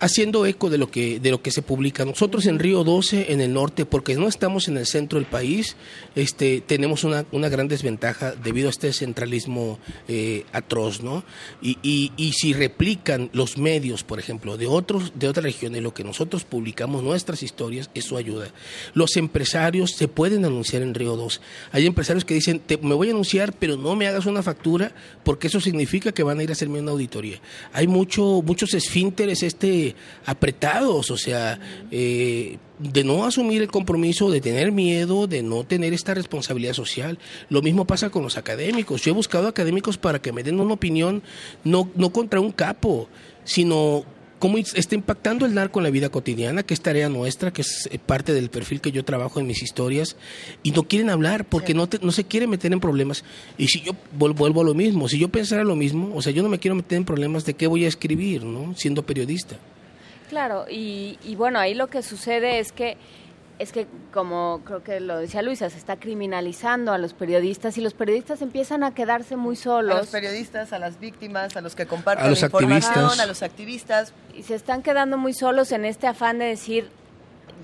[0.01, 2.05] haciendo eco de lo que de lo que se publica.
[2.05, 5.75] Nosotros en Río 12, en el norte, porque no estamos en el centro del país,
[6.15, 9.77] este, tenemos una, una gran desventaja debido a este centralismo
[10.07, 11.23] eh, atroz, ¿no?
[11.61, 15.93] Y, y, y si replican los medios, por ejemplo, de otros de otras regiones, lo
[15.93, 18.47] que nosotros publicamos, nuestras historias, eso ayuda.
[18.93, 21.41] Los empresarios se pueden anunciar en Río 2.
[21.73, 24.91] Hay empresarios que dicen, "Te- me voy a anunciar, pero no me hagas una factura,
[25.23, 27.39] porque eso significa que van a ir a hacerme una auditoría.
[27.73, 29.95] Hay mucho, muchos esfínteres este,
[30.25, 31.59] apretados, o sea,
[31.91, 37.19] eh, de no asumir el compromiso, de tener miedo, de no tener esta responsabilidad social.
[37.49, 39.01] Lo mismo pasa con los académicos.
[39.01, 41.21] Yo he buscado académicos para que me den una opinión,
[41.63, 43.09] no, no contra un capo,
[43.43, 44.05] sino
[44.39, 47.87] cómo está impactando el narco en la vida cotidiana, que es tarea nuestra, que es
[47.91, 50.15] eh, parte del perfil que yo trabajo en mis historias,
[50.63, 53.23] y no quieren hablar porque no, te- no se quieren meter en problemas.
[53.57, 56.41] Y si yo vuelvo a lo mismo, si yo pensara lo mismo, o sea, yo
[56.41, 58.73] no me quiero meter en problemas de qué voy a escribir, ¿no?
[58.75, 59.57] Siendo periodista.
[60.29, 62.97] Claro, y, y bueno, ahí lo que sucede es que
[63.59, 67.81] es que como creo que lo decía Luisa, se está criminalizando a los periodistas y
[67.81, 69.97] los periodistas empiezan a quedarse muy A solos.
[69.99, 73.19] los periodistas, a las víctimas, a los que comparten A los información, activistas.
[73.19, 74.13] a los activistas.
[74.33, 76.89] y se están quedando muy solos en este afán de decir,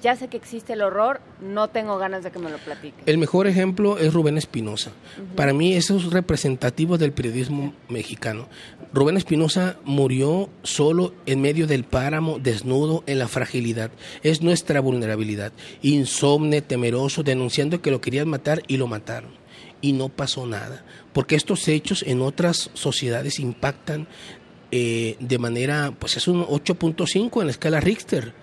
[0.02, 3.04] ya sé que existe el horror, no tengo ganas de que me lo platiquen.
[3.06, 4.92] El mejor ejemplo es Rubén Espinosa.
[5.36, 8.48] Para mí eso es representativo del periodismo mexicano.
[8.94, 13.92] Rubén Espinosa murió solo en medio del páramo, desnudo, en la fragilidad.
[14.24, 15.52] Es nuestra vulnerabilidad.
[15.82, 19.32] Insomne, temeroso, denunciando que lo querían matar y lo mataron.
[19.82, 20.84] Y no pasó nada.
[21.14, 24.08] Porque estos hechos en otras sociedades impactan
[24.72, 28.34] eh, de manera, pues es un 8.5 en la escala Richter.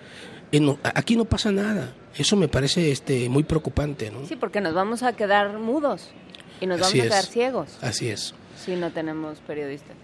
[0.53, 1.95] En- aquí no pasa nada.
[2.17, 4.27] Eso me parece este, muy preocupante, ¿no?
[4.27, 6.11] Sí, porque nos vamos a quedar mudos
[6.61, 7.31] y nos Así vamos a quedar es.
[7.31, 8.35] ciegos Así es.
[8.63, 9.97] si no tenemos periodistas.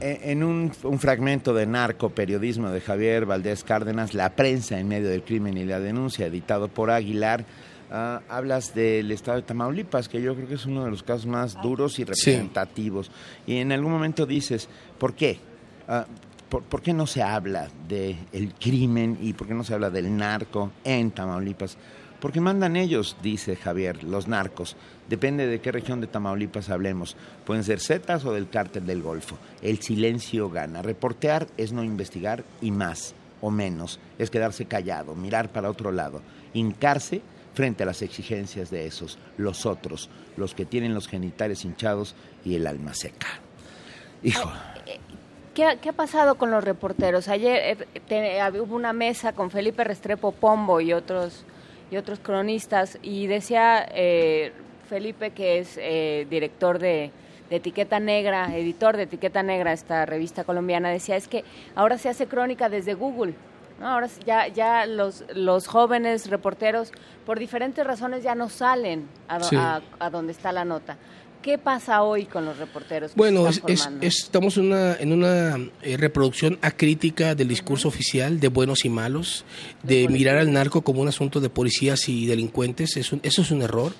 [0.00, 4.88] Eh, En un, un fragmento de narco periodismo de Javier Valdés Cárdenas, La prensa en
[4.88, 7.44] medio del crimen y la denuncia, editado por Aguilar,
[7.90, 11.26] ah, hablas del estado de Tamaulipas, que yo creo que es uno de los casos
[11.26, 13.10] más duros y representativos.
[13.46, 15.40] Y en algún momento dices, ¿por qué?
[15.88, 16.06] Ah,
[16.48, 20.72] ¿por, qué no se habla del crimen y por qué no se habla del narco
[20.84, 21.76] en Tamaulipas?
[22.20, 24.76] Porque mandan ellos, dice Javier, los narcos.
[25.08, 27.16] Depende de qué región de Tamaulipas hablemos.
[27.44, 29.36] Pueden ser Zetas o del cártel del Golfo.
[29.60, 30.80] El silencio gana.
[30.80, 36.22] Reportear es no investigar y más o menos es quedarse callado, mirar para otro lado,
[36.54, 37.20] hincarse
[37.52, 40.08] frente a las exigencias de esos, los otros,
[40.38, 43.26] los que tienen los genitales hinchados y el alma seca.
[44.22, 44.50] Hijo.
[45.54, 47.28] ¿Qué, ha- qué ha pasado con los reporteros?
[47.28, 51.44] Ayer eh, te- hubo una mesa con Felipe Restrepo Pombo y otros
[51.90, 54.52] y otros cronistas y decía eh,
[54.88, 57.12] Felipe que es eh, director de,
[57.50, 61.44] de Etiqueta Negra, editor de Etiqueta Negra, esta revista colombiana, decía es que
[61.76, 63.34] ahora se hace crónica desde Google.
[63.78, 63.86] ¿no?
[63.88, 66.90] Ahora ya, ya los, los jóvenes reporteros,
[67.26, 69.56] por diferentes razones, ya no salen a, Sí.
[69.56, 70.96] a- a donde está la nota.
[71.44, 73.10] ¿Qué pasa hoy con los reporteros?
[73.12, 74.06] que Bueno, se es- están es- formando?
[74.06, 78.88] es- estamos en una, en una eh, reproducción acrítica del discurso oficial de buenos y
[78.88, 79.44] malos,
[79.82, 82.96] de mirar al narco como un asunto de policías y delincuentes.
[82.96, 83.92] Es un- eso es un error.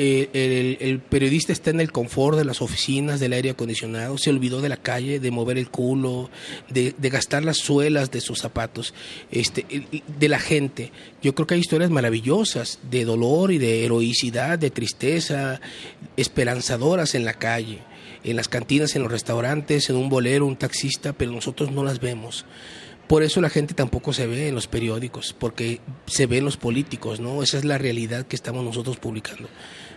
[0.00, 4.30] Eh, el, el periodista está en el confort de las oficinas, del aire acondicionado, se
[4.30, 6.30] olvidó de la calle, de mover el culo,
[6.70, 8.94] de, gastar las suelas de sus zapatos,
[9.32, 9.66] este,
[10.06, 10.92] de la gente.
[11.20, 15.60] Yo creo que hay historias maravillosas de dolor y de heroicidad, de tristeza,
[16.16, 17.80] esperanzadoras en la calle,
[18.22, 21.98] en las cantinas, en los restaurantes, en un bolero, un taxista, pero nosotros no las
[21.98, 22.46] vemos.
[23.08, 27.20] Por eso la gente tampoco se ve en los periódicos, porque se ven los políticos,
[27.20, 27.42] ¿no?
[27.42, 29.48] Esa es la realidad que estamos nosotros publicando.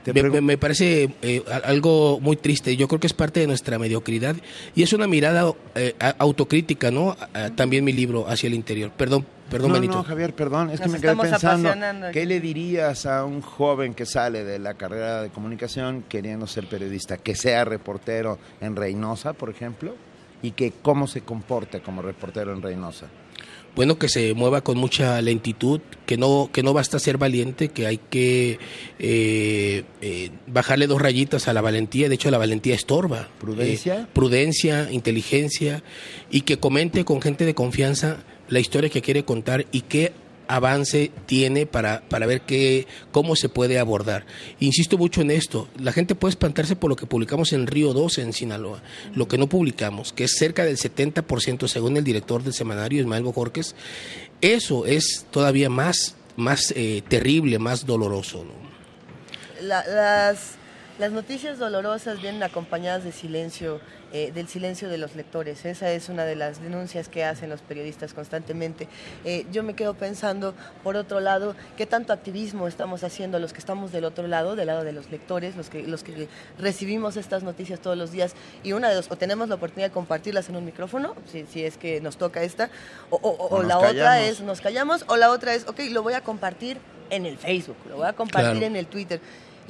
[0.06, 2.76] Me, me- me parece eh, algo muy triste.
[2.76, 4.36] Yo creo que es parte de nuestra mediocridad
[4.76, 7.16] y es una mirada eh, autocrítica, ¿no?
[7.34, 8.92] A- a- también mi libro hacia el interior.
[8.98, 9.96] Perdón, perdón, no, Benito.
[9.96, 12.12] no, Javier, perdón, es que me quedé estamos pensando.
[12.12, 16.68] ¿qué le dirías a un joven que sale de la carrera de comunicación queriendo ser
[16.68, 19.96] periodista, que sea reportero en Reynosa, por ejemplo,
[20.42, 23.08] y que cómo se comporte como reportero en Reynosa?
[23.76, 27.88] Bueno que se mueva con mucha lentitud, que no que no basta ser valiente, que
[27.88, 28.60] hay que
[29.00, 32.10] eh, eh, bajarle dos rayitas a la valentía.
[32.10, 33.30] De hecho, la valentía estorba.
[33.40, 34.02] ¿Prudencia?
[34.02, 35.84] Eh, prudencia, inteligencia
[36.30, 40.12] y que comente con gente de confianza la historia que quiere contar y que
[40.52, 44.26] avance tiene para, para ver qué, cómo se puede abordar.
[44.60, 48.22] Insisto mucho en esto, la gente puede espantarse por lo que publicamos en Río 12
[48.22, 48.84] en Sinaloa,
[49.16, 53.24] lo que no publicamos, que es cerca del 70% según el director del semanario, Ismael
[53.24, 53.76] Bojorques,
[54.42, 58.46] eso es todavía más, más eh, terrible, más doloroso.
[59.62, 60.58] las,
[61.02, 63.82] las noticias dolorosas vienen acompañadas de silencio
[64.14, 65.66] eh, del silencio de los lectores.
[65.66, 68.88] Esa es una de las denuncias que hacen los periodistas constantemente.
[69.26, 70.54] Eh, yo me quedo pensando,
[70.84, 74.68] por otro lado, qué tanto activismo estamos haciendo los que estamos del otro lado, del
[74.68, 76.28] lado de los lectores, los que, los que
[76.60, 79.94] recibimos estas noticias todos los días y una de dos, o tenemos la oportunidad de
[79.94, 82.70] compartirlas en un micrófono, si, si es que nos toca esta,
[83.10, 86.78] o, la otra es nos callamos, o la otra es, ok, lo voy a compartir
[87.10, 89.20] en el Facebook, lo voy a compartir en el Twitter.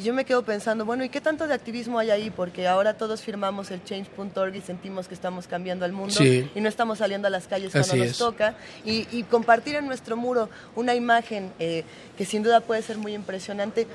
[0.01, 2.31] Y yo me quedo pensando, bueno, ¿y qué tanto de activismo hay ahí?
[2.31, 6.67] Porque ahora todos firmamos el change.org y sentimos que estamos cambiando al mundo y no
[6.67, 8.55] estamos saliendo a las calles cuando nos toca.
[8.83, 11.83] Y, compartir en nuestro muro una imagen eh,
[12.17, 13.85] que sin duda puede ser muy impresionante.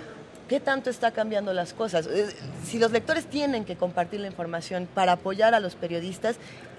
[0.49, 2.07] ¿Qué tanto está cambiando las cosas?
[2.07, 2.29] Eh,
[2.65, 6.37] si los lectores tienen que compartir la información para apoyar a los periodistas,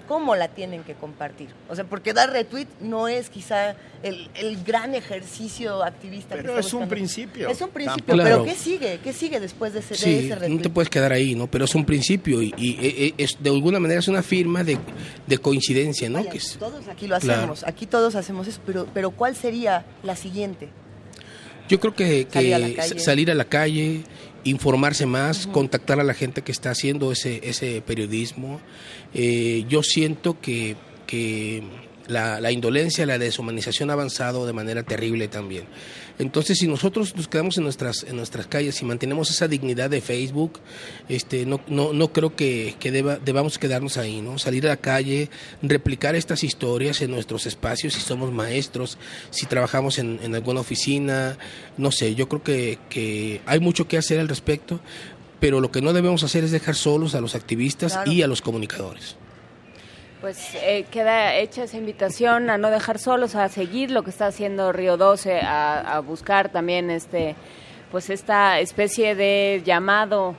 [0.08, 1.48] cómo la tienen que compartir.
[1.68, 4.28] O sea, porque dar retweet no es quizá el,
[4.64, 6.34] gran ejercicio activista.
[6.34, 7.48] Pero es un principio.
[7.48, 8.98] Es un principio, pero ¿qué sigue?
[9.04, 10.56] ¿Qué sigue después de ese, sí, retweet?
[10.56, 11.46] No te puedes quedar ahí, ¿no?
[11.46, 14.78] Pero es un principio y, eh, eh, es, de alguna manera es una firma de,
[15.38, 16.28] coincidencia, ¿no?
[16.28, 20.68] que todos aquí lo hacemos, aquí todos hacemos eso, pero, pero ¿cuál sería la siguiente?
[21.68, 22.26] Yo creo que,
[22.96, 24.02] salir, a la calle,
[24.44, 28.60] informarse más, contactar a la gente que está haciendo ese, ese periodismo.
[29.14, 31.62] Eh, yo siento que, que
[32.08, 35.64] la, la, indolencia, la deshumanización ha avanzado de manera terrible también.
[36.18, 40.00] Entonces, si nosotros nos quedamos en nuestras, en nuestras calles y mantenemos esa dignidad de
[40.00, 40.58] Facebook,
[41.08, 44.38] este, no, no, no creo que, que deba, debamos quedarnos ahí, ¿no?
[44.38, 45.30] Salir a la calle,
[45.62, 48.98] replicar estas historias en nuestros espacios, si somos maestros,
[49.30, 51.38] si trabajamos en, en alguna oficina,
[51.76, 54.80] no sé, yo creo que, que hay mucho que hacer al respecto,
[55.38, 58.42] pero lo que no debemos hacer es dejar solos a los activistas y a los
[58.42, 59.16] comunicadores.
[60.20, 64.26] Pues eh, queda hecha esa invitación a no dejar solos, a seguir lo que está
[64.26, 67.36] haciendo Río 12, a, buscar también este,
[67.92, 70.34] pues esta especie de llamado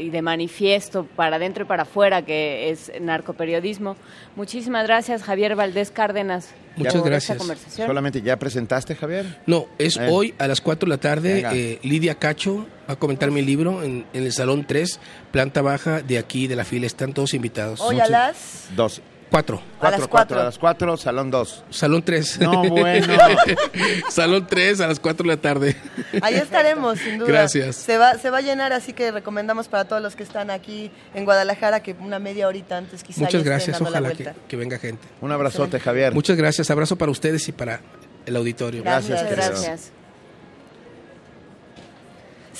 [0.00, 3.96] y de manifiesto para adentro y para afuera que es narcoperiodismo.
[4.36, 6.50] Muchísimas gracias, Javier Valdés Cárdenas.
[6.76, 7.42] Muchas gracias.
[7.68, 9.40] ¿Solamente ya presentaste, Javier?
[9.46, 11.44] No, es hoy a las 4 de la tarde.
[11.52, 14.98] Eh, Lidia Cacho va a comentar mi libro en, el Salón 3,
[15.30, 16.86] planta baja de aquí, de la fila.
[16.86, 17.80] Están todos invitados.
[17.80, 18.68] Hoy a las...
[18.74, 19.02] Dos.
[19.32, 19.62] Cuatro.
[19.80, 20.40] A las cuatro.
[20.40, 21.64] A las cuatro, salón dos.
[21.70, 22.38] Salón tres.
[22.38, 23.14] No, bueno.
[24.10, 25.74] salón tres a las cuatro de la tarde.
[26.20, 27.28] Ahí estaremos, sin duda.
[27.28, 27.76] Gracias.
[27.76, 30.90] Se va, se va a llenar, así que recomendamos para todos los que están aquí
[31.14, 35.08] en Guadalajara que una media horita antes quizá Muchas gracias, ojalá que, venga gente.
[35.22, 36.12] Un abrazote, Javier.
[36.12, 37.80] Muchas gracias, abrazo para ustedes y para
[38.26, 38.82] el auditorio.
[38.82, 39.30] Gracias.
[39.30, 39.92] gracias.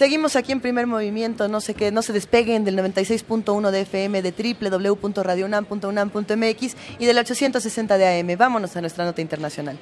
[0.02, 4.20] Seguimos aquí en primer movimiento, no sé qué, no se despeguen del 96.1 de FM,
[4.20, 8.36] de www.radiounam.unam.mx y del 860 de AM.
[8.36, 9.78] Vámonos a nuestra nota internacional.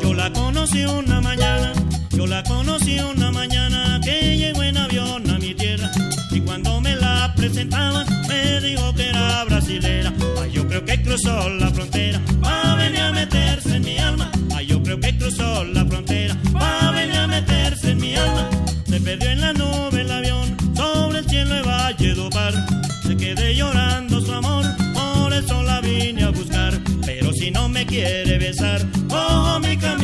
[0.00, 1.74] Yo la conocí una mañana,
[2.12, 4.97] yo la conocí una mañana que llegó en avión
[7.48, 10.12] presentaban me dijo que era brasilera.
[10.42, 14.30] Ay, yo creo que cruzó la frontera, va a venir a meterse en mi alma.
[14.54, 18.50] Ay, yo creo que cruzó la frontera, va a venir a meterse en mi alma.
[18.86, 22.54] Se perdió en la nube el avión, sobre el cielo de Valle Par.
[23.06, 26.78] Se quedé llorando su amor, por eso la vine a buscar.
[27.06, 29.97] Pero si no me quiere besar, cojo mi camino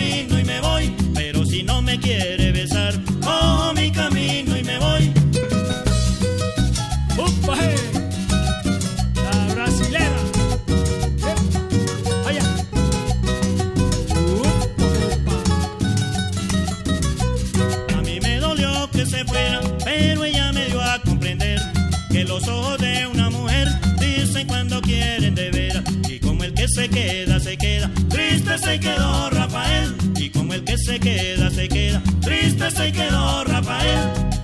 [26.74, 29.94] se queda, se queda, triste se quedó Rafael.
[30.16, 34.00] Y como el que se queda, se queda, triste se quedó Rafael.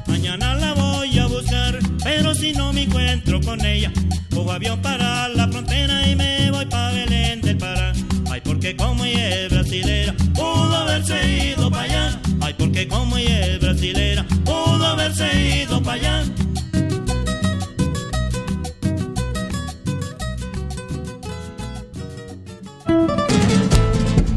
[0.06, 3.92] Mañana la voy a buscar pero si no me encuentro con ella,
[4.32, 7.92] cojo avión para la frontera y me voy para Belén del Pará.
[8.30, 12.20] Ay, porque como ella es brasilera, pudo haberse ido para allá.
[12.40, 16.24] Ay, porque como ella es brasilera, pudo haberse ido para allá.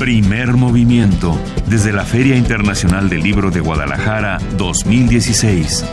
[0.03, 5.85] Primer movimiento desde la Feria Internacional del Libro de Guadalajara 2016.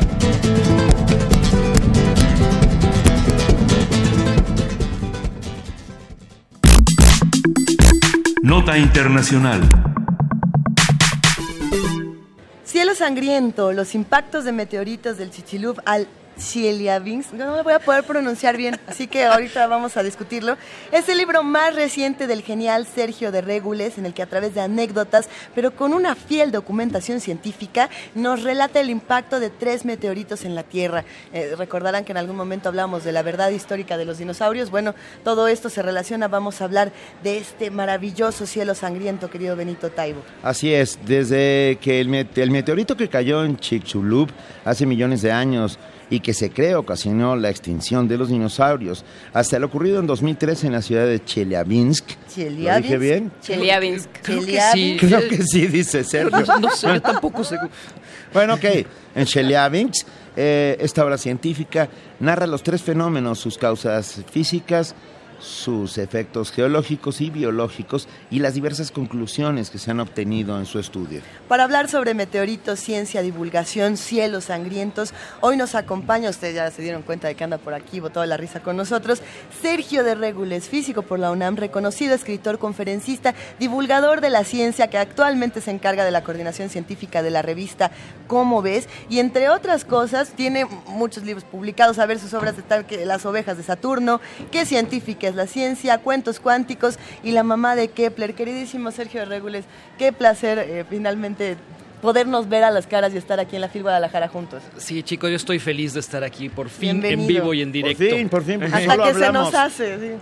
[8.43, 9.61] Nota Internacional.
[12.65, 16.09] Cielo sangriento, los impactos de meteoritos del Chichilub al
[16.41, 20.57] Chelyabinsk, no lo voy a poder pronunciar bien, así que ahorita vamos a discutirlo.
[20.91, 24.55] Es el libro más reciente del genial Sergio de Régules, en el que a través
[24.55, 30.45] de anécdotas, pero con una fiel documentación científica, nos relata el impacto de tres meteoritos
[30.45, 31.05] en la Tierra.
[31.33, 34.71] Eh, recordarán que en algún momento hablamos de la verdad histórica de los dinosaurios.
[34.71, 34.95] Bueno,
[35.25, 36.93] todo esto se relaciona, vamos a hablar
[37.23, 40.23] de este maravilloso cielo sangriento, querido Benito Taibo.
[40.43, 44.31] Así es, desde que el, el meteorito que cayó en Chicxulub
[44.65, 45.79] hace millones de años
[46.11, 50.65] y que se cree ocasionó la extinción de los dinosaurios, hasta lo ocurrido en 2003
[50.65, 52.05] en la ciudad de Chelyabinsk.
[52.37, 53.33] ¿Lo dije bien?
[53.41, 54.11] Chelyabinsk.
[54.23, 54.97] Creo que sí.
[54.99, 56.45] Creo que sí, dice Sergio.
[56.45, 57.57] No, no sé, yo tampoco sé.
[58.33, 58.65] Bueno, ok.
[59.15, 60.07] En Chelyabinsk,
[60.37, 61.89] eh, esta obra científica
[62.19, 64.95] narra los tres fenómenos, sus causas físicas,
[65.41, 70.79] sus efectos geológicos y biológicos y las diversas conclusiones que se han obtenido en su
[70.79, 71.23] estudio.
[71.49, 77.03] Para hablar sobre meteoritos, ciencia, divulgación, cielos sangrientos, hoy nos acompaña, ustedes ya se dieron
[77.03, 79.23] cuenta de que anda por aquí, botó la risa con nosotros,
[79.63, 84.99] Sergio de Régules, físico por la UNAM, reconocido escritor, conferencista, divulgador de la ciencia, que
[84.99, 87.91] actualmente se encarga de la coordinación científica de la revista
[88.27, 92.63] Cómo ves, y entre otras cosas, tiene muchos libros publicados, a ver sus obras de
[92.63, 94.21] tal que Las ovejas de Saturno,
[94.53, 98.35] Qué científica la ciencia, Cuentos cuánticos y La mamá de Kepler.
[98.35, 99.65] Queridísimo Sergio de Régules,
[99.99, 101.57] qué placer eh, finalmente
[102.03, 104.63] podernos ver a las caras y estar aquí en la FIL Guadalajara juntos.
[104.79, 108.05] Sí, chicos, yo estoy feliz de estar aquí por fin en vivo y en directo.
[108.17, 109.99] fin, por fin, Hasta que se nos hace.
[109.99, 110.15] sí.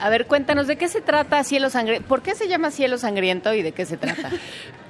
[0.00, 2.08] A ver, cuéntanos, ¿de qué se trata Cielo Sangriento?
[2.08, 4.30] ¿Por qué se llama Cielo Sangriento y de qué se trata?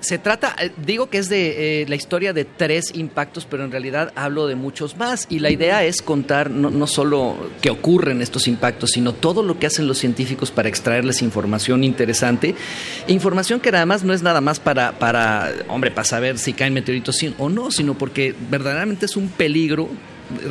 [0.00, 3.70] Se trata, eh, digo que es de eh, la historia de tres impactos, pero en
[3.70, 5.26] realidad hablo de muchos más.
[5.28, 9.58] Y la idea es contar no, no solo qué ocurren estos impactos, sino todo lo
[9.58, 12.54] que hacen los científicos para extraerles información interesante.
[13.08, 17.18] Información que además no es nada más para, para hombre, para saber si caen meteoritos
[17.36, 19.90] o no, sino porque verdaderamente es un peligro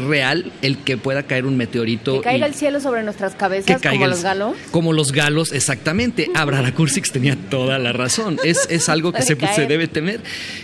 [0.08, 2.16] real el que pueda caer un meteorito.
[2.18, 4.56] Que caiga el cielo sobre nuestras cabezas como el- los galos.
[4.72, 6.30] Como los galos, exactamente.
[6.36, 8.38] Abrara Kursix tenía toda la razón.
[8.44, 10.22] Es, es algo que se, se debe temer.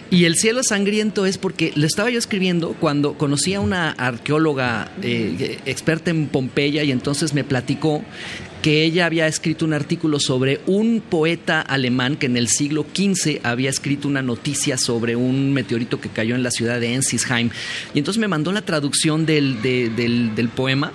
[0.09, 4.91] Y el cielo sangriento es porque lo estaba yo escribiendo cuando conocí a una arqueóloga
[5.01, 8.03] eh, experta en Pompeya y entonces me platicó
[8.65, 13.41] que ella había escrito un artículo sobre un poeta alemán que en el siglo XV
[13.43, 17.51] había escrito una noticia sobre un meteorito que cayó en la ciudad de Ensisheim.
[17.93, 20.91] Y entonces me mandó la traducción del, de- del, poema.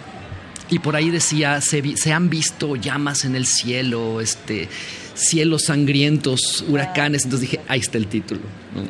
[0.69, 4.69] Y por ahí decía, se, se han visto llamas en el cielo, este,
[5.15, 7.25] cielos sangrientos, huracanes.
[7.25, 8.41] Entonces dije, ahí está el título.
[8.75, 8.83] ¿no?
[8.83, 8.89] Sí,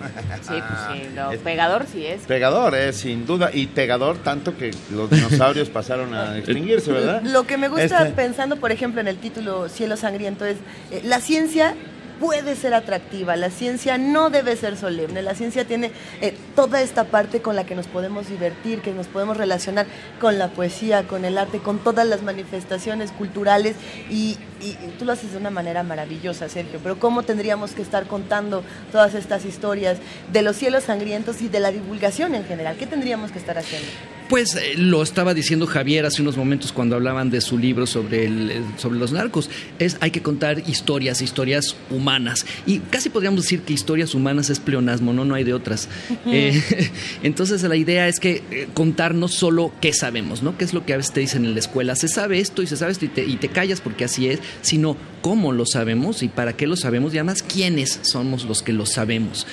[0.48, 2.22] pues sí, lo pegador sí es.
[2.22, 3.50] Pegador, eh, sin duda.
[3.52, 7.22] Y pegador tanto que los dinosaurios pasaron a extinguirse, ¿verdad?
[7.24, 10.56] Lo que me gusta Este- pensando, por ejemplo, en el título Cielo Sangriento es,
[10.90, 11.74] eh, la ciencia
[12.20, 15.90] puede ser atractiva, la ciencia no debe ser solemne, la ciencia tiene
[16.20, 19.86] eh, toda esta parte con la que nos podemos divertir, que nos podemos relacionar
[20.20, 23.74] con la poesía, con el arte, con todas las manifestaciones culturales
[24.10, 28.06] y, y- tú lo haces de una manera maravillosa, Sergio, pero ¿cómo tendríamos que estar
[28.06, 28.62] contando
[28.92, 29.98] todas estas historias
[30.32, 32.76] de los cielos sangrientos y de la divulgación en general?
[32.76, 33.88] ¿Qué tendríamos que estar haciendo?
[34.28, 38.26] Pues eh, lo estaba diciendo Javier hace unos momentos cuando hablaban de su libro sobre,
[38.26, 39.50] el, eh, sobre los narcos.
[39.80, 42.46] Es, hay que contar historias, historias humanas.
[42.64, 45.88] Y casi podríamos decir que historias humanas es pleonasmo, no, no hay de otras.
[46.26, 46.62] Eh,
[47.24, 50.56] entonces la idea es que eh, contar no solo qué sabemos, ¿no?
[50.56, 51.96] ¿Qué es lo que a veces te dicen en la escuela?
[51.96, 54.38] Se sabe esto y se sabe esto y te, y te callas porque así es,
[54.62, 58.72] sino cómo lo sabemos y para qué lo sabemos y además quiénes somos los que
[58.72, 59.46] lo sabemos.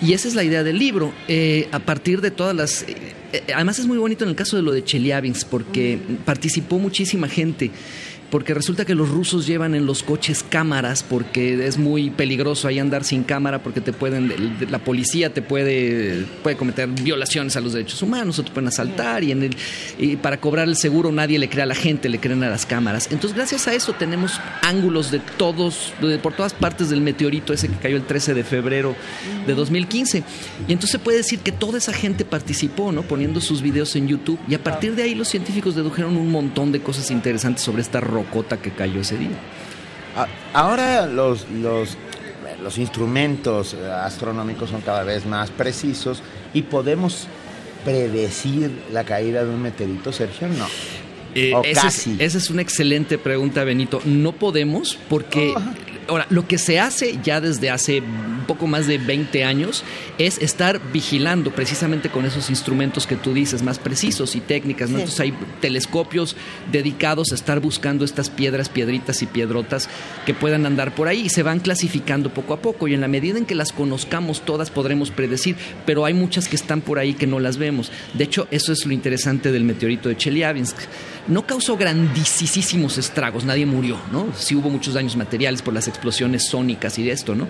[0.00, 1.12] Y esa es la idea del libro.
[1.28, 2.82] Eh, a partir de todas las...
[2.82, 2.96] eh,
[3.32, 7.28] eh, además es muy bonito en el caso de lo de Chelyabinsk porque participó muchísima
[7.28, 7.70] gente.
[8.32, 12.78] Porque resulta que los rusos llevan en los coches cámaras porque es muy peligroso ahí
[12.78, 17.74] andar sin cámara porque te pueden la policía te puede puede cometer violaciones a los
[17.74, 19.56] derechos humanos o te pueden asaltar y en el
[19.98, 22.64] y para cobrar el seguro nadie le cree a la gente, le creen a las
[22.64, 23.08] cámaras.
[23.10, 25.92] Entonces, gracias a eso tenemos ángulos de todos
[26.22, 28.96] por todas partes del meteorito ese que cayó el 13 de febrero
[29.46, 30.24] de 2015.
[30.68, 33.02] Y entonces se puede decir que toda esa gente participó, ¿no?
[33.02, 36.72] Poniendo sus videos en YouTube y a partir de ahí los científicos dedujeron un montón
[36.72, 39.36] de cosas interesantes sobre esta rocota que cayó ese día.
[40.52, 41.96] Ahora los, los,
[42.62, 46.22] los instrumentos eh, astronómicos son cada vez más precisos
[46.52, 47.26] y podemos
[47.84, 50.66] predecir la caída de un meteorito, Sergio, no.
[51.34, 52.16] Eh, o esa, es, casi.
[52.18, 54.02] esa es una excelente pregunta, Benito.
[54.04, 55.54] No podemos porque,
[56.12, 59.82] Ahora, lo que se hace ya desde hace un poco más de 20 años
[60.18, 64.90] es estar vigilando precisamente con esos instrumentos que tú dices, más precisos y técnicas.
[64.90, 64.98] ¿no?
[64.98, 65.02] Sí.
[65.04, 66.36] Entonces hay telescopios
[66.70, 69.88] dedicados a estar buscando estas piedras, piedritas y piedrotas
[70.26, 72.88] que puedan andar por ahí y se van clasificando poco a poco.
[72.88, 75.56] Y en la medida en que las conozcamos todas podremos predecir,
[75.86, 77.90] pero hay muchas que están por ahí que no las vemos.
[78.12, 80.76] De hecho, eso es lo interesante del meteorito de Chelyabinsk.
[81.28, 84.26] No causó grandísimos estragos, nadie murió, ¿no?
[84.36, 87.46] Sí hubo muchos daños materiales por las explosiones sónicas y de esto, ¿no?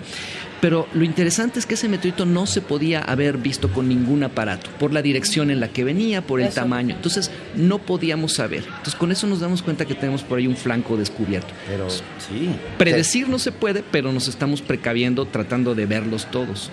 [0.61, 4.69] Pero lo interesante es que ese meteorito no se podía haber visto con ningún aparato,
[4.79, 6.61] por la dirección en la que venía, por el Eso.
[6.61, 6.95] tamaño.
[6.95, 8.63] Entonces, no podíamos saber.
[8.63, 11.53] Entonces, con eso nos damos cuenta que tenemos por ahí un flanco descubierto.
[11.67, 12.55] Pero sí.
[12.77, 16.69] Predecir no se puede, pero nos estamos precaviendo tratando de verlos todos.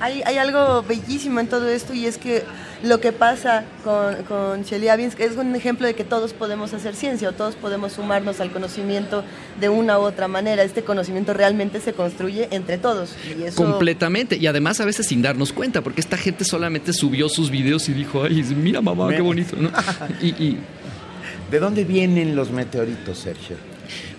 [0.00, 2.42] Hay, hay algo bellísimo en todo esto y es que
[2.82, 7.28] lo que pasa con, con Chelyabinsk es un ejemplo de que todos podemos hacer ciencia
[7.28, 9.24] o todos podemos sumarnos al conocimiento
[9.60, 10.62] de una u otra manera.
[10.62, 13.14] Este conocimiento realmente se construye entre todos.
[13.38, 13.62] Y eso...
[13.62, 14.36] Completamente.
[14.36, 17.92] Y además a veces sin darnos cuenta, porque esta gente solamente subió sus videos y
[17.92, 19.56] dijo, ay, mira mamá, qué bonito.
[19.56, 19.70] ¿no?
[20.20, 20.58] Y, y
[21.50, 23.71] ¿De dónde vienen los meteoritos, Sergio?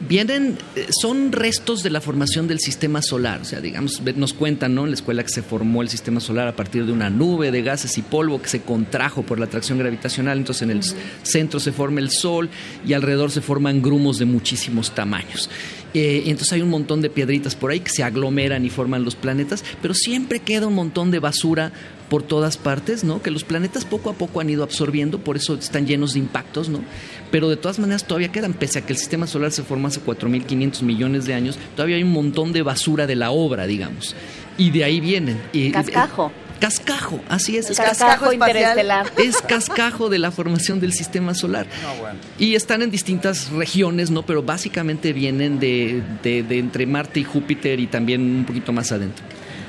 [0.08, 3.41] Vienen, eh, son restos de la formación del sistema solar.
[3.41, 4.84] O sea, digamos, nos cuentan ¿no?
[4.84, 7.62] en la escuela que se formó el sistema solar a partir de una nube de
[7.62, 10.38] gases y polvo que se contrajo por la atracción gravitacional.
[10.38, 10.82] Entonces en el
[11.24, 12.50] centro se forma el Sol
[12.86, 15.50] y alrededor se forman grumos de muchísimos tamaños.
[15.94, 19.04] Eh, y entonces hay un montón de piedritas por ahí que se aglomeran y forman
[19.04, 21.72] los planetas, pero siempre queda un montón de basura
[22.14, 23.23] por todas partes, ¿no?
[23.23, 26.69] Que los planetas poco a poco han ido absorbiendo, por eso están llenos de impactos,
[26.69, 26.81] ¿no?
[27.31, 29.99] Pero de todas maneras todavía quedan, pese a que el sistema solar se formó hace
[29.99, 34.15] 4.500 millones de años, todavía hay un montón de basura de la obra, digamos.
[34.60, 35.41] Y de ahí vienen.
[35.53, 36.31] Y- Cascajo.
[36.60, 37.65] Cascajo, así es.
[37.65, 39.11] El es cascajo interestelar.
[39.18, 41.65] Es cascajo de la formación del sistema solar.
[42.38, 44.22] Y están en distintas regiones, ¿no?
[44.23, 48.91] Pero básicamente vienen de, de- de entre Marte y Júpiter y también un poquito más
[48.91, 49.26] adentro.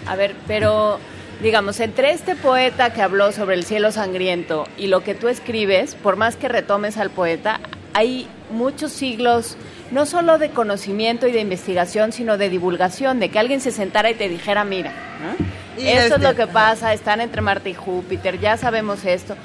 [0.07, 1.01] A ver, pero
[1.43, 5.94] digamos, entre este poeta que habló sobre el cielo sangriento y lo que tú escribes,
[5.94, 7.61] por más que retomes al poeta,
[7.93, 9.56] hay muchos siglos
[9.90, 14.11] no solo de conocimiento y de investigación, sino de divulgación, de que alguien se sentara
[14.11, 14.93] y te dijera, mira,
[15.23, 15.82] ¿no?
[15.82, 16.52] Y esto es este, lo que ajá.
[16.52, 19.36] pasa, están entre Marte y Júpiter, ya sabemos esto.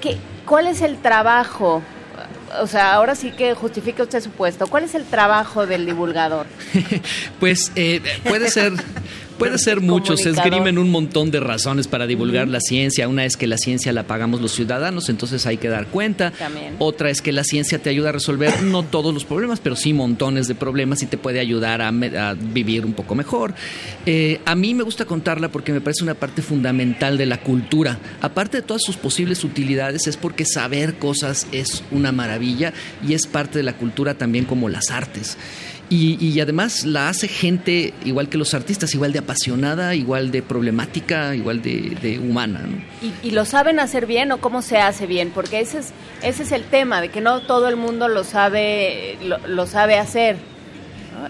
[0.00, 1.82] ¿Qué, ¿Cuál es el trabajo?
[2.60, 4.66] O sea, ahora sí que justifica usted su puesto.
[4.66, 6.46] ¿Cuál es el trabajo del divulgador?
[7.38, 8.72] Pues eh, puede ser,
[9.40, 10.16] puede ser mucho.
[10.16, 13.08] Se esgrimen un montón de razones para divulgar la ciencia.
[13.08, 16.30] Una es que la ciencia la pagamos los ciudadanos, entonces hay que dar cuenta.
[16.30, 16.76] También.
[16.78, 19.92] Otra es que la ciencia te ayuda a resolver no todos los problemas, pero sí
[19.92, 23.54] montones de problemas y te puede ayudar a, a vivir un poco mejor.
[24.06, 27.98] Eh, a mí me gusta contarla porque me parece una parte fundamental de la cultura.
[28.20, 32.72] Aparte de todas sus posibles utilidades, es porque saber cosas es una maravilla
[33.06, 35.36] y es parte de la cultura también como las artes.
[35.92, 40.40] Y, y además la hace gente igual que los artistas, igual de apasionada, igual de
[40.40, 42.60] problemática, igual de, humana.
[42.60, 42.76] ¿no?
[43.02, 45.32] ¿Y, y lo saben hacer bien o cómo se hace bien?
[45.34, 45.92] Porque ese es,
[46.22, 49.18] ese es el tema, de que no todo el mundo lo sabe,
[49.48, 50.36] lo, sabe hacer.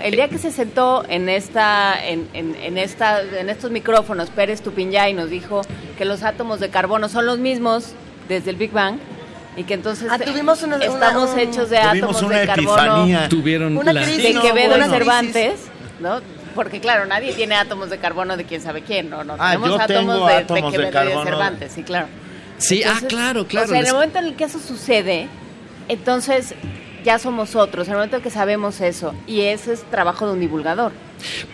[0.04, 5.14] El día que se sentó en esta, en, en, esta, en estos micrófonos, Pérez Tupinyay
[5.14, 5.62] nos dijo
[5.96, 7.94] que los átomos de carbono son los mismos
[8.28, 8.98] desde el Big Bang
[9.56, 13.28] y que entonces Ah, tuvimos una- una- estamos un- hechos de átomos una de carbono.
[13.28, 14.02] Tuvieron Una la...
[14.02, 14.22] crisis.
[14.22, 14.90] de No, Quevedo y crisis.
[14.92, 15.60] Cervantes,
[16.00, 16.20] ¿no?
[16.54, 19.68] Porque claro, nadie tiene átomos de carbono de quién sabe quién, no, no Ah, tenemos
[19.68, 21.20] yo tengo átomos de, de átomos de Quevedo y carbono.
[21.24, 22.06] de Cervantes, sí, claro.
[22.58, 23.66] Sí, ah, claro, claro.
[23.66, 25.28] O sea, en el momento en el que eso sucede,
[25.88, 26.54] entonces
[27.04, 30.32] ya somos otros, en el momento en que sabemos eso, y ese es trabajo de
[30.34, 30.92] un divulgador.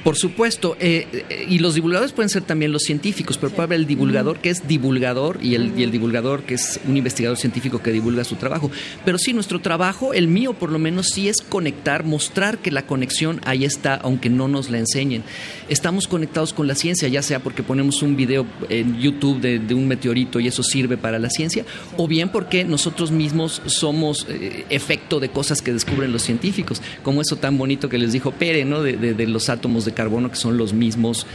[0.05, 3.80] Por supuesto, eh, eh, y los divulgadores pueden ser también los científicos, pero puede haber
[3.80, 7.82] el divulgador que es divulgador y el, y el divulgador que es un investigador científico
[7.82, 8.70] que divulga su trabajo.
[9.05, 12.86] Pero sí, nuestro trabajo, el mío por lo menos, sí es conectar, mostrar que la
[12.86, 15.22] conexión ahí está, aunque no nos la enseñen.
[15.68, 19.74] Estamos conectados con la ciencia, ya sea porque ponemos un video en YouTube de, de
[19.74, 21.64] un meteorito y eso sirve para la ciencia,
[21.97, 27.20] o bien porque nosotros mismos somos eh, efecto de cosas que descubren los científicos, como
[27.20, 28.82] eso tan bonito que les dijo Pere, ¿no?
[28.82, 31.26] De, de- de los átomos de carbono que son los mismos,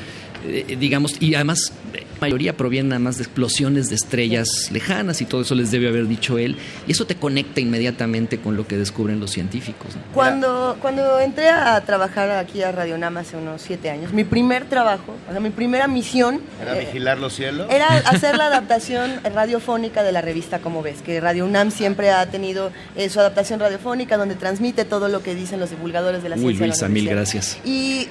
[0.45, 1.73] eh, digamos, y además
[2.22, 6.07] mayoría provienen nada más de explosiones de estrellas lejanas y todo eso les debe haber
[6.07, 6.56] dicho él,
[6.88, 9.95] y eso te conecta inmediatamente con lo que descubren los científicos.
[9.95, 10.02] ¿no?
[10.14, 14.65] Cuando, cuando entré a trabajar aquí a Radio Nam hace unos siete años, mi primer
[14.65, 17.68] trabajo, o sea, mi primera misión ¿Era eh, vigilar los cielos?
[17.69, 22.26] era hacer la adaptación radiofónica de la revista Como ves, que Radio UNAM siempre ha
[22.27, 26.35] tenido eh, su adaptación radiofónica donde transmite todo lo que dicen los divulgadores de la
[26.35, 26.68] Uy, ciencia.
[26.68, 27.57] Luisa, mil gracias.
[27.65, 28.07] Y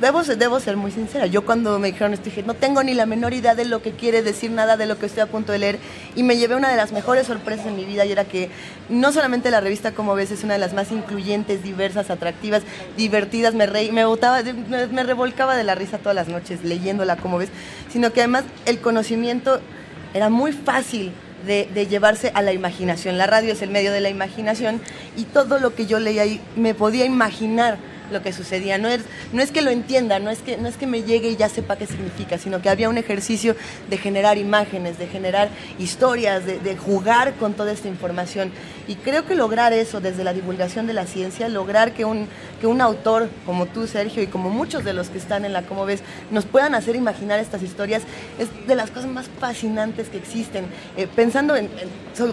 [0.00, 1.26] debo, debo ser muy sincera.
[1.26, 3.92] Yo cuando me dijeron esto dije, no tengo ni la menor idea de lo que
[3.92, 5.78] quiere decir nada de lo que estoy a punto de leer.
[6.16, 8.50] Y me llevé una de las mejores sorpresas en mi vida y era que
[8.88, 12.62] no solamente la revista como ves es una de las más incluyentes, diversas, atractivas,
[12.96, 17.16] divertidas, me reí, me botaba, de- me revolcaba de la risa todas las noches leyéndola
[17.16, 17.50] como ves,
[17.92, 19.60] sino que además el conocimiento
[20.14, 21.12] era muy fácil
[21.46, 23.16] de, de llevarse a la imaginación.
[23.16, 24.80] La radio es el medio de la imaginación
[25.16, 27.78] y todo lo que yo leía ahí me podía imaginar
[28.10, 28.78] lo que sucedía.
[28.78, 29.00] No es,
[29.32, 31.48] no es que lo entienda, no es que, no es que me llegue y ya
[31.48, 33.56] sepa qué significa, sino que había un ejercicio
[33.88, 38.52] de generar imágenes, de generar historias, de, jugar con toda esta información.
[38.88, 42.26] Y creo que lograr eso desde la divulgación de la ciencia, lograr que un,
[42.60, 45.62] que un autor como tú, Sergio, y como muchos de los que están en la
[45.62, 46.00] Como ves,
[46.30, 48.02] nos puedan hacer imaginar estas historias,
[48.38, 50.66] es de las cosas más fascinantes que existen.
[50.96, 51.68] Eh, pensando en,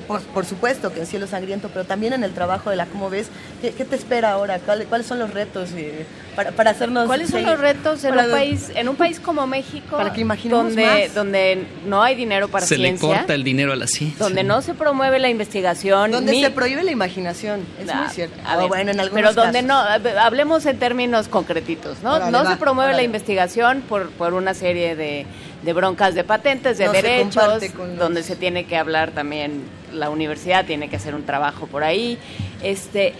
[0.07, 3.09] por, por supuesto que en Cielo Sangriento, pero también en el trabajo de la Como
[3.09, 3.27] ves,
[3.61, 4.59] ¿qué, qué te espera ahora?
[4.59, 7.07] ¿Cuál- ¿Cuáles son los retos eh, para, para hacernos...
[7.07, 10.23] ¿Cuáles son los retos en para- un país en un país como México Para que
[10.49, 11.13] donde más.
[11.15, 14.17] donde no hay dinero para Se le ciencia, corta el dinero a la ciencia.
[14.23, 18.09] donde no se promueve la investigación, Donde ni- se prohíbe la imaginación, es Ah, muy
[18.13, 18.35] cierto.
[18.45, 19.67] a O ver, bueno, en algunos pero donde casos.
[19.67, 22.15] no, hab- hablemos en términos concretitos, ¿no?
[22.15, 23.03] Órale, no va, se promueve órale.
[23.03, 25.25] la investigación por, por una serie de,
[25.63, 29.63] de broncas de patentes, de No se derechos, los- donde se tiene que hablar también,
[29.93, 32.17] la universidad tiene que hacer un trabajo por ahí,
[32.61, 33.13] este,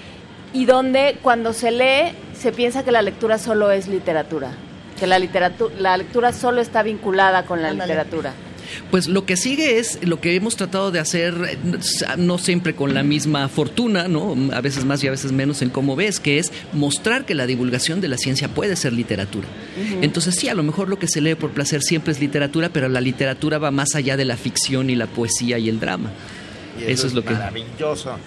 [0.54, 4.52] y donde cuando se lee se piensa que la lectura solo es literatura,
[5.00, 7.94] que la literatura, la lectura solo está vinculada con la Ándale.
[7.94, 8.34] literatura.
[8.92, 11.58] Pues lo que sigue es lo que hemos tratado de hacer,
[12.18, 14.36] no siempre con la misma fortuna, ¿no?
[14.54, 17.46] A veces más y a veces menos en cómo ves, que es mostrar que la
[17.46, 19.48] divulgación de la ciencia puede ser literatura.
[20.02, 22.90] Entonces sí, a lo mejor lo que se lee por placer siempre es literatura, pero
[22.90, 26.12] la literatura va más allá de la ficción y la poesía y el drama.
[26.78, 27.34] Y eso, es lo que...
[27.34, 28.18] Maravilloso.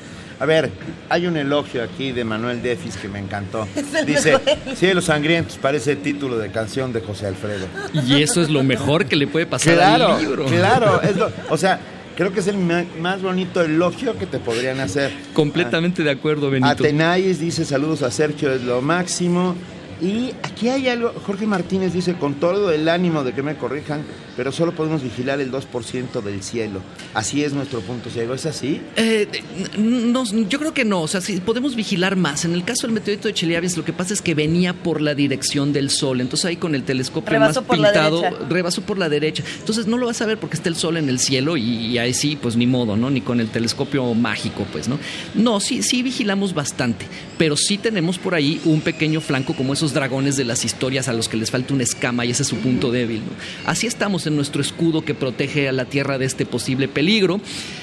[0.41, 0.71] A ver,
[1.11, 3.69] hay un elogio aquí de Manuel Defis que me encantó.
[3.95, 4.39] El Dice.
[4.75, 7.67] Cielos Sangrientos parece título de canción de José Alfredo.
[8.07, 10.47] Y eso es lo mejor que le puede pasar Claro, al libro.
[10.47, 11.03] claro.
[11.03, 11.79] es lo- o sea,
[12.17, 15.13] creo que es el más bonito elogio que te podrían hacer.
[15.35, 16.71] Completamente de acuerdo, Benito.
[16.71, 19.55] Atenayes dice saludos a Sergio, es lo máximo.
[20.01, 24.03] Y aquí hay algo, Jorge Martínez dice, con todo el ánimo de que me corrijan,
[24.37, 26.81] pero solo podemos vigilar el 2% del cielo.
[27.13, 28.81] Así es nuestro punto ciego, ¿es así?
[28.97, 29.29] Eh,
[29.77, 32.47] no, yo creo que no, o sea, sí, podemos vigilar más.
[32.47, 35.15] En el caso del meteorito de Chelyabinsk, lo que pasa es que venía por la
[35.15, 39.43] dirección del Sol, entonces ahí con el telescopio Rebasó más pintado, rebasó por la derecha.
[39.59, 41.99] Entonces no lo vas a ver porque está el Sol en el cielo y, y
[41.99, 43.11] ahí sí, pues ni modo, ¿no?
[43.11, 44.99] Ni con el telescopio mágico, pues, ¿no?
[45.35, 47.07] No, sí, sí vigilamos bastante,
[47.37, 51.13] pero sí tenemos por ahí un pequeño flanco como esos dragones de las historias a
[51.13, 53.23] los que les falta una escama y ese es su punto débil.
[53.67, 57.41] Así estamos en nuestro escudo que protege a la Tierra de este posible peligro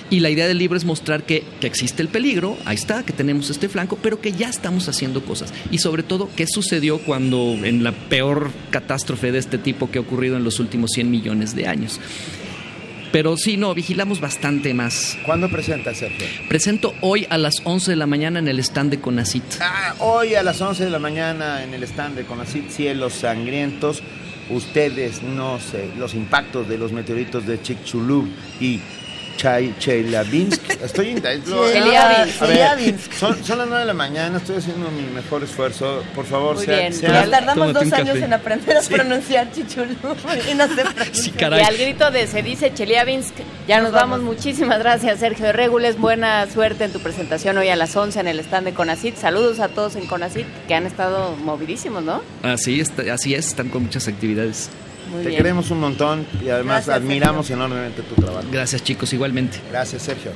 [0.10, 3.14] y la idea del libro es mostrar que, que existe el peligro, ahí está, que
[3.14, 5.54] tenemos este flanco, pero que ya estamos haciendo cosas.
[5.72, 10.02] Y sobre todo, ¿qué sucedió cuando en la peor catástrofe de este tipo que ha
[10.02, 12.00] ocurrido en los últimos 100 millones de años?
[13.12, 15.18] Pero sí, no, vigilamos bastante más.
[15.26, 16.26] ¿Cuándo presenta Sergio?
[16.50, 19.44] Presento hoy a las 11 de la mañana en el stand de Conacit.
[19.62, 24.04] Ah, hoy a las 11 de la mañana en el stand de Conacit Cielos Sangrientos,
[24.50, 28.28] ustedes no sé, los impactos de los meteoritos de Chicxulub
[28.60, 28.80] y
[29.38, 30.70] Chelyabinsk.
[30.84, 33.14] Estoy in- lo- Chelyabinsk.
[33.14, 36.04] Son, son las 9 de la mañana, estoy haciendo mi mejor esfuerzo.
[36.16, 36.94] Por favor, Muy sea- bien.
[36.94, 38.26] sea- Ya tardamos Tómate un dos años café.
[38.26, 39.96] en aprender a pronunciar chichulú
[40.52, 40.66] y no.
[41.58, 43.34] Y al grito de se dice Chelyabinsk,
[43.68, 44.22] ya nos, vamos.
[44.22, 45.98] Muchísimas gracias, Sergio de Regules.
[46.00, 49.16] Buena suerte en tu presentación hoy a las 11 en el stand de Conacit.
[49.16, 52.22] Saludos a todos en Conacit que han estado movidísimos, ¿no?
[52.44, 54.70] Así, está- así es, están con muchas actividades.
[55.12, 55.38] Muy Te bien.
[55.42, 58.48] queremos un montón y además Gracias, admiramos enormemente tu trabajo.
[58.52, 59.60] Gracias, chicos, igualmente.
[59.72, 60.32] Gracias, Sergio.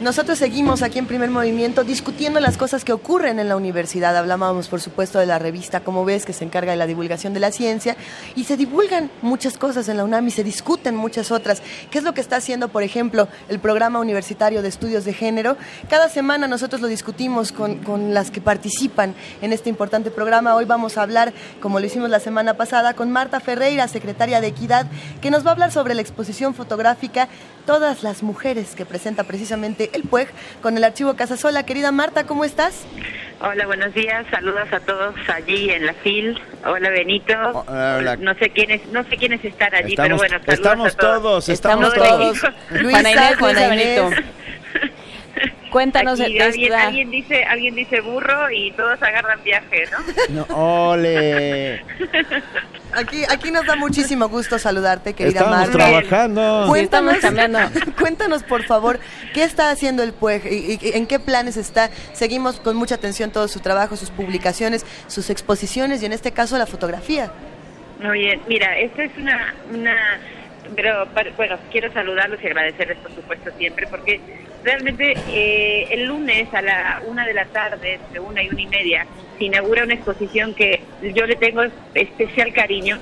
[0.00, 4.16] Nosotros seguimos aquí en Primer Movimiento discutiendo las cosas que ocurren en la universidad.
[4.16, 7.40] Hablábamos, por supuesto, de la revista Como ves, que se encarga de la divulgación de
[7.40, 7.98] la ciencia.
[8.34, 11.62] Y se divulgan muchas cosas en la UNAM y se discuten muchas otras.
[11.90, 15.58] ¿Qué es lo que está haciendo, por ejemplo, el Programa Universitario de Estudios de Género?
[15.90, 20.54] Cada semana nosotros lo discutimos con, con las que participan en este importante programa.
[20.54, 24.46] Hoy vamos a hablar, como lo hicimos la semana pasada, con Marta Ferreira, secretaria de
[24.46, 24.86] Equidad,
[25.20, 27.28] que nos va a hablar sobre la exposición fotográfica
[27.66, 30.28] Todas las mujeres que presenta precisamente el PUEG
[30.62, 31.64] con el archivo Casasola.
[31.64, 32.84] Querida Marta, ¿cómo estás?
[33.42, 34.26] Hola, buenos días.
[34.30, 36.38] Saludos a todos allí en la FIL.
[36.66, 37.32] Hola, Benito.
[37.66, 38.16] hola.
[38.18, 41.22] No sé quiénes, no sé quiénes están allí, Estamos- pero bueno, saludos estamos a todos.
[41.22, 42.42] todos, estamos todos.
[42.70, 44.00] Luisa, Juana Inés.
[45.70, 49.84] Cuéntanos Aquí alguien, alguien dice alguien dice burro y todos agarran viaje,
[50.28, 50.46] ¿no?
[50.48, 51.84] No, ole.
[52.92, 55.72] Aquí, aquí nos da muchísimo gusto saludarte, querida Estamos Marta.
[55.72, 56.64] trabajando.
[56.66, 57.70] Cuéntanos, Sí, estamos
[58.00, 58.98] cuéntanos, por favor,
[59.32, 61.90] ¿qué está haciendo el PUEG y, y en qué planes está?
[62.14, 66.58] Seguimos con mucha atención todo su trabajo, sus publicaciones, sus exposiciones y en este caso
[66.58, 67.30] la fotografía.
[68.02, 69.94] Muy bien, mira, esta es una, una
[70.74, 71.06] pero
[71.36, 74.20] bueno, quiero saludarlos y agradecerles por supuesto siempre, porque
[74.64, 78.66] realmente eh, el lunes a la una de la tarde, entre una y una y
[78.66, 79.06] media,
[79.38, 80.82] se inaugura una exposición que
[81.14, 81.62] yo le tengo
[81.94, 82.98] especial cariño.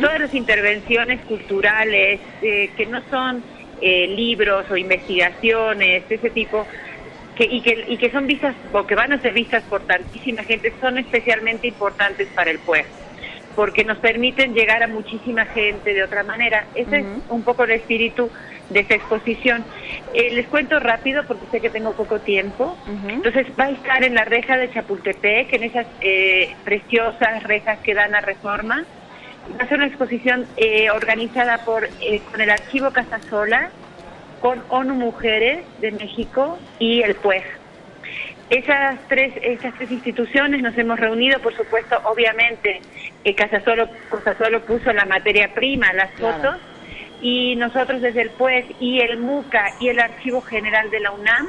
[0.00, 3.42] Todas las intervenciones culturales eh, que no son
[3.80, 6.66] eh, libros o investigaciones, ese tipo,
[7.34, 10.44] que, y, que, y que son vistas o que van a ser vistas por tantísima
[10.44, 12.88] gente, son especialmente importantes para el pueblo
[13.56, 16.66] porque nos permiten llegar a muchísima gente de otra manera.
[16.74, 18.30] Ese es un poco el espíritu
[18.70, 19.64] de esta exposición.
[20.14, 22.76] Eh, les cuento rápido porque sé que tengo poco tiempo.
[23.08, 27.94] Entonces va a estar en la reja de Chapultepec, en esas eh, preciosas rejas que
[27.94, 28.84] dan a Reforma.
[29.58, 33.70] Va a ser una exposición eh, organizada por eh, con el Archivo Casasola,
[34.40, 37.59] con ONU Mujeres de México y el PUEG.
[38.50, 42.80] Esas tres, esas tres instituciones nos hemos reunido, por supuesto, obviamente,
[43.22, 46.34] eh, Casasolo, Casasolo puso la materia prima, las Claro.
[46.34, 46.60] fotos,
[47.20, 51.46] y nosotros desde el PUEG y el MUCA y el Archivo General de la UNAM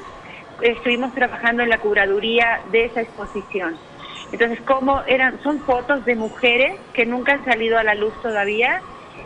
[0.61, 3.79] estuvimos trabajando en la curaduría de esa exposición.
[4.31, 5.41] Entonces, ¿cómo eran?
[5.41, 8.83] Son fotos de mujeres que nunca han salido a la luz todavía,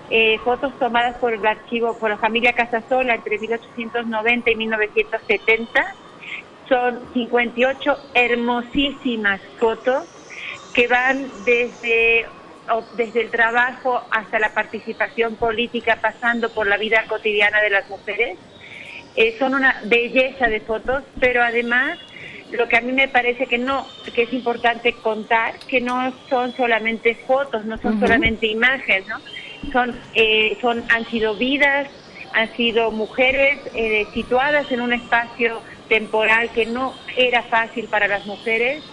[0.09, 5.95] eh, fotos tomadas por el archivo, por la familia Casasola entre 1890 y 1970
[6.67, 10.03] son 58 hermosísimas fotos
[10.73, 12.25] que van desde,
[12.97, 18.37] desde el trabajo hasta la participación política, pasando por la vida cotidiana de las mujeres.
[19.15, 21.97] Eh, son una belleza de fotos, pero además
[22.51, 26.55] lo que a mí me parece que no, que es importante contar, que no son
[26.55, 29.19] solamente fotos, no son solamente imágenes, ¿no?
[29.71, 31.87] Son, eh, son, han sido vidas,
[32.33, 38.25] han sido mujeres eh, situadas en un espacio temporal que no era fácil para las
[38.25, 38.83] mujeres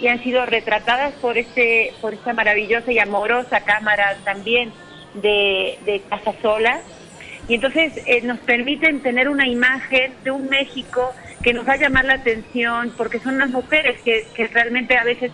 [0.00, 4.72] y han sido retratadas por este, por esta maravillosa y amorosa cámara también
[5.14, 6.80] de, de Casasola
[7.48, 11.12] y entonces eh, nos permiten tener una imagen de un México
[11.42, 15.32] que nos va a llamar la atención porque son unas mujeres que realmente a veces,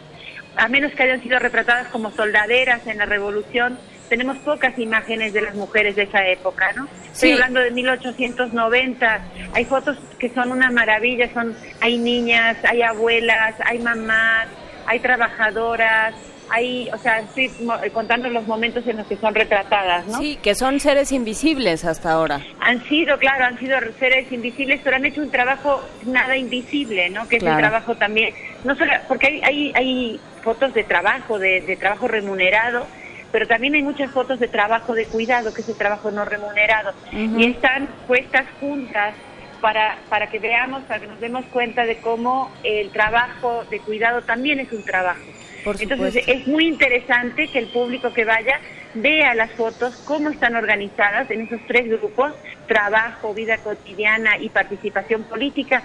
[0.57, 3.79] a menos que hayan sido retratadas como soldaderas en la revolución,
[4.09, 6.89] tenemos pocas imágenes de las mujeres de esa época, ¿no?
[7.13, 9.21] Estoy hablando de 1890,
[9.55, 14.49] hay fotos que son una maravilla, son hay niñas, hay abuelas, hay mamás,
[14.87, 16.15] hay trabajadoras,
[16.51, 20.19] hay, o sea, estoy mo- contando los momentos en los que son retratadas, ¿no?
[20.19, 22.41] Sí, que son seres invisibles hasta ahora.
[22.61, 27.29] Han sido, claro, han sido seres invisibles, pero han hecho un trabajo nada invisible, ¿no?
[27.29, 28.33] Que es el trabajo también,
[28.65, 32.87] no solo, porque hay, hay, hay fotos de trabajo, de, de trabajo remunerado,
[33.31, 36.93] pero también hay muchas fotos de trabajo de cuidado, que es el trabajo no remunerado,
[37.13, 39.15] y están puestas juntas
[39.61, 44.23] para, para que veamos, para que nos demos cuenta de cómo el trabajo de cuidado
[44.23, 45.21] también es un trabajo.
[45.79, 48.61] Entonces es muy interesante que el público que vaya
[48.95, 52.33] vea las fotos, cómo están organizadas en esos tres grupos,
[52.67, 55.83] trabajo, vida cotidiana y participación política,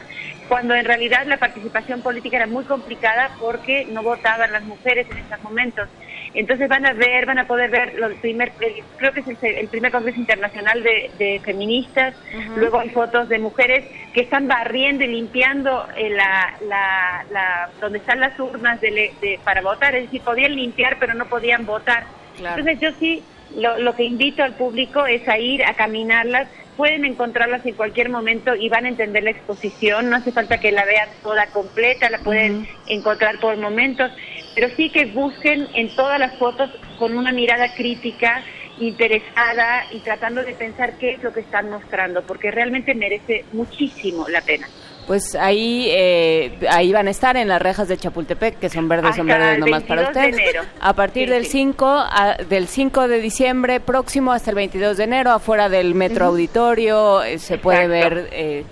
[0.48, 5.18] cuando en realidad la participación política era muy complicada porque no votaban las mujeres en
[5.18, 5.90] esos momentos.
[6.34, 9.28] Entonces van a ver, van a poder ver, lo- el primer, el- creo que es
[9.28, 12.16] el, el primer Congreso Internacional de, de Feministas,
[12.56, 18.00] luego hay fotos de mujeres que están barriendo y limpiando eh, la, la, la- donde
[18.00, 22.08] están las urnas de de- para votar, es decir, podían limpiar pero no podían votar.
[22.36, 22.60] Claro.
[22.60, 27.06] Entonces yo sí, lo, lo que invito al público es a ir a caminarlas, pueden
[27.06, 30.86] encontrarlas en cualquier momento y van a entender la exposición, no hace falta que la
[30.86, 34.12] vean toda completa, la pueden encontrar por momentos,
[34.56, 36.70] pero sí que busquen en todas las fotos
[37.00, 38.44] con una mirada crítica,
[38.80, 44.28] interesada y tratando de pensar qué es lo que están mostrando, porque realmente merece muchísimo
[44.30, 44.68] la pena.
[45.06, 49.18] Pues ahí eh, ahí van a estar en las rejas de Chapultepec, que son verdes,
[49.18, 50.68] son verdes nomás para 22 de ustedes.
[50.80, 51.52] A partir Sí, del sí.
[51.52, 56.28] 5 a- del 5 de diciembre próximo hasta el 22 de enero afuera del Metro.
[56.28, 58.16] Auditorio eh, se puede Exacto.
[58.16, 58.64] ver eh,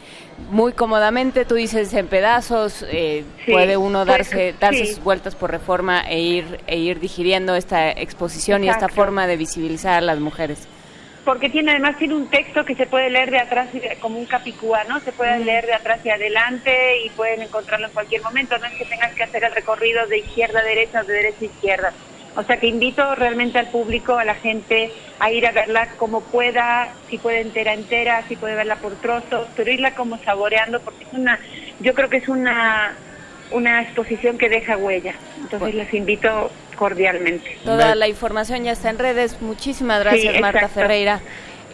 [0.49, 4.93] muy cómodamente, tú dices en pedazos, eh, Sí, puede uno pues, darse darse sí.
[4.93, 9.37] sus vueltas por reforma e ir e ir digiriendo esta exposición y esta forma de
[9.37, 10.67] visibilizar a las mujeres.
[11.25, 13.69] Porque tiene además tiene un texto que se puede leer de atrás
[13.99, 14.99] como un capicúa, ¿no?
[15.01, 18.57] Se puede leer de atrás y adelante y pueden encontrarlo en cualquier momento.
[18.57, 21.37] No es que tengan que hacer el recorrido de izquierda a derecha o de derecha
[21.41, 21.93] a izquierda.
[22.35, 26.21] O sea que invito realmente al público, a la gente, a ir a verla como
[26.21, 31.03] pueda, si puede entera entera, si puede verla por trozos, pero irla como saboreando porque
[31.03, 31.39] es una
[31.81, 32.93] yo creo que es una,
[33.51, 35.15] una exposición que deja huella.
[35.41, 37.57] Entonces les invito cordialmente.
[37.65, 39.41] Toda la información ya está en redes.
[39.41, 40.69] Muchísimas gracias, Sí, Marta.
[40.69, 41.21] Ferreira.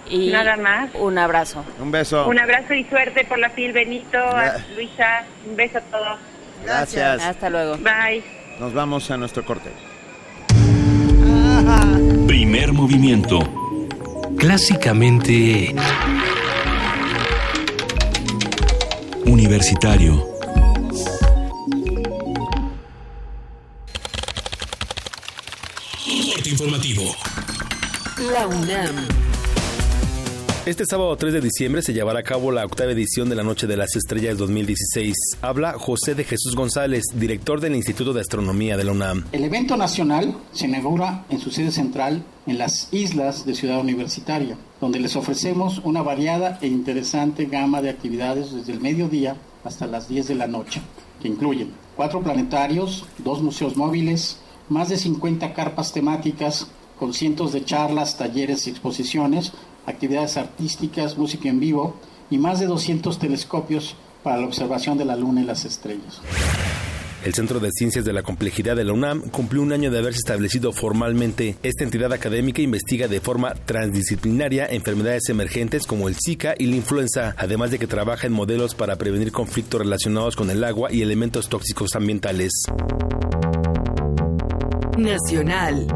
[0.09, 0.89] Y Nada más.
[0.95, 1.65] Un abrazo.
[1.79, 2.27] Un beso.
[2.27, 6.19] Un abrazo y suerte por la FIL, Benito, a Luisa, un beso a todos.
[6.63, 7.21] Gracias.
[7.21, 7.77] Hasta luego.
[7.77, 8.23] Bye.
[8.59, 9.69] Nos vamos a nuestro corte.
[12.27, 13.39] Primer movimiento.
[14.38, 15.73] Clásicamente
[19.26, 20.38] Universitario.
[26.38, 27.15] corte informativo.
[28.31, 29.26] La UNAM.
[30.68, 33.68] Este sábado 3 de diciembre se llevará a cabo la octava edición de la Noche
[33.68, 35.15] de las Estrellas 2016.
[35.41, 39.23] Habla José de Jesús González, director del Instituto de Astronomía de la UNAM.
[39.31, 44.57] El evento nacional se inaugura en su sede central en las islas de Ciudad Universitaria,
[44.81, 50.10] donde les ofrecemos una variada e interesante gama de actividades desde el mediodía hasta las
[50.10, 50.81] 10 de la noche,
[51.22, 56.68] que incluyen cuatro planetarios, dos museos móviles, más de 50 carpas temáticas
[56.99, 59.53] con cientos de charlas, talleres y exposiciones,
[59.88, 61.95] actividades artísticas, música en vivo
[62.30, 66.22] y más de 200 telescopios para la observación de la Luna y las estrellas.
[67.26, 70.19] El Centro de Ciencias de la Complejidad de la UNAM cumplió un año de haberse
[70.19, 71.57] establecido formalmente.
[71.64, 77.35] Esta entidad académica investiga de forma transdisciplinaria enfermedades emergentes como el Zika y la influenza,
[77.38, 81.49] además de que trabaja en modelos para prevenir conflictos relacionados con el agua y elementos
[81.49, 82.51] tóxicos ambientales.
[84.97, 85.88] Nacional.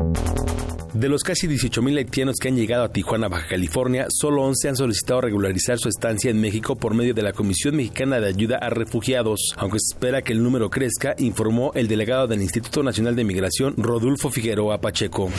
[0.93, 4.75] De los casi 18.000 haitianos que han llegado a Tijuana, Baja California, solo 11 han
[4.75, 8.69] solicitado regularizar su estancia en México por medio de la Comisión Mexicana de Ayuda a
[8.69, 9.53] Refugiados.
[9.55, 13.75] Aunque se espera que el número crezca, informó el delegado del Instituto Nacional de Migración,
[13.77, 15.29] Rodolfo Figueroa Pacheco.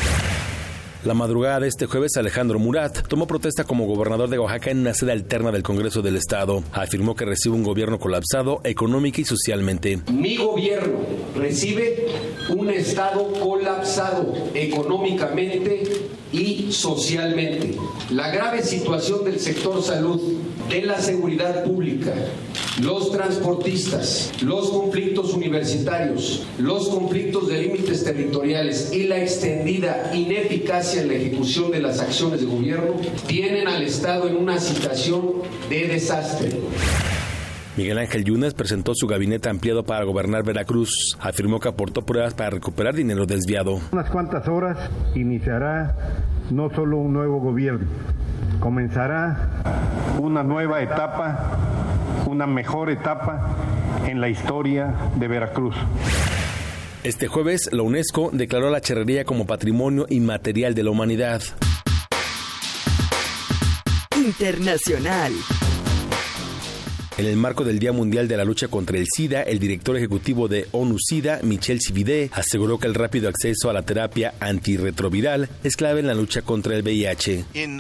[1.05, 4.95] La madrugada de este jueves, Alejandro Murat tomó protesta como gobernador de Oaxaca en una
[4.95, 6.62] sede alterna del Congreso del Estado.
[6.73, 9.99] Afirmó que recibe un gobierno colapsado económica y socialmente.
[10.12, 11.01] Mi gobierno
[11.35, 12.07] recibe
[12.51, 15.83] un Estado colapsado económicamente
[16.31, 17.77] y socialmente.
[18.11, 20.20] La grave situación del sector salud,
[20.73, 22.15] de la seguridad pública,
[22.81, 31.09] los transportistas, los conflictos universitarios, los conflictos de límites territoriales y la extendida ineficacia en
[31.09, 32.94] la ejecución de las acciones de gobierno
[33.27, 36.53] tienen al Estado en una situación de desastre.
[37.77, 41.16] Miguel Ángel Yunes presentó su gabinete ampliado para gobernar Veracruz.
[41.19, 43.81] Afirmó que aportó pruebas para recuperar dinero desviado.
[43.93, 44.77] unas cuantas horas
[45.15, 45.97] iniciará
[46.51, 47.86] no solo un nuevo gobierno,
[48.61, 49.49] comenzará
[50.19, 51.59] una nueva etapa,
[52.27, 53.57] una mejor etapa
[54.07, 55.74] en la historia de Veracruz.
[57.05, 61.40] Este jueves, la UNESCO declaró la charrería como patrimonio inmaterial de la humanidad.
[64.15, 65.32] Internacional.
[67.18, 70.48] En el marco del Día Mundial de la Lucha contra el SIDA, el director ejecutivo
[70.48, 76.01] de ONU-SIDA, Michel Sivide, aseguró que el rápido acceso a la terapia antirretroviral es clave
[76.01, 77.44] en la lucha contra el VIH.
[77.52, 77.76] En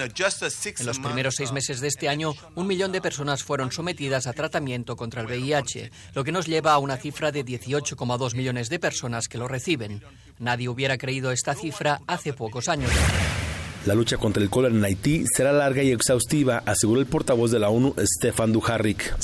[0.84, 4.96] los primeros seis meses de este año, un millón de personas fueron sometidas a tratamiento
[4.96, 9.28] contra el VIH, lo que nos lleva a una cifra de 18,2 millones de personas
[9.28, 10.02] que lo reciben.
[10.40, 12.90] Nadie hubiera creído esta cifra hace pocos años.
[13.84, 17.58] La lucha contra el cólera en Haití será larga y exhaustiva, aseguró el portavoz de
[17.58, 19.16] la ONU, Stefan Dujarric.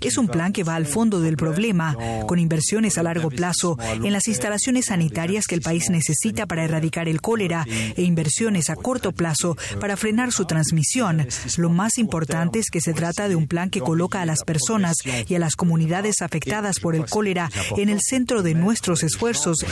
[0.00, 1.96] Es un plan que va al fondo del problema,
[2.26, 7.08] con inversiones a largo plazo en las instalaciones sanitarias que el país necesita para erradicar
[7.08, 11.28] el cólera e inversiones a corto plazo para frenar su transmisión.
[11.58, 14.96] Lo más importante es que se trata de un plan que coloca a las personas
[15.28, 19.64] y a las comunidades afectadas por el cólera en el centro de nuestros esfuerzos.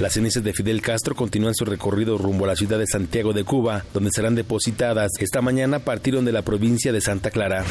[0.00, 3.42] Las cenizas de Fidel Castro continúan su recorrido rumbo a la ciudad de Santiago de
[3.42, 5.10] Cuba, donde serán depositadas.
[5.18, 7.64] Esta mañana partieron de la provincia de Santa Clara.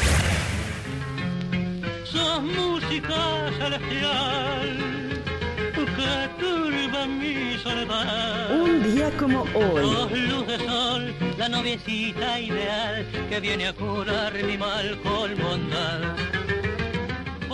[2.04, 5.22] Sos música celestial
[5.74, 8.60] que turba mi soledad.
[8.60, 9.82] Un día como hoy.
[9.82, 16.17] Sos luz de sol, la noviecita ideal que viene a curar mi mal con bondad.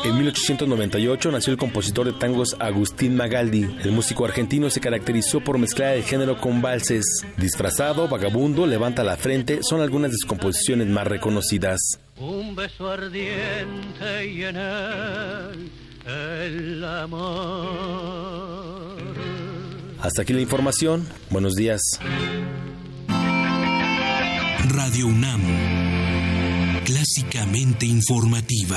[0.04, 3.62] En 1898 nació el compositor de tangos Agustín Magaldi.
[3.82, 7.24] El músico argentino se caracterizó por mezclar el género con valses.
[7.38, 11.80] Disfrazado, vagabundo, levanta la frente son algunas de sus composiciones más reconocidas.
[12.18, 15.70] Un beso ardiente y en él
[16.06, 17.24] el amor.
[20.00, 21.08] Hasta aquí la información.
[21.30, 21.80] Buenos días.
[24.68, 25.40] Radio UNAM.
[26.84, 28.76] Clásicamente informativa.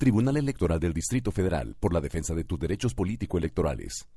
[0.00, 4.08] Tribunal Electoral del Distrito Federal por la defensa de tus derechos político-electorales.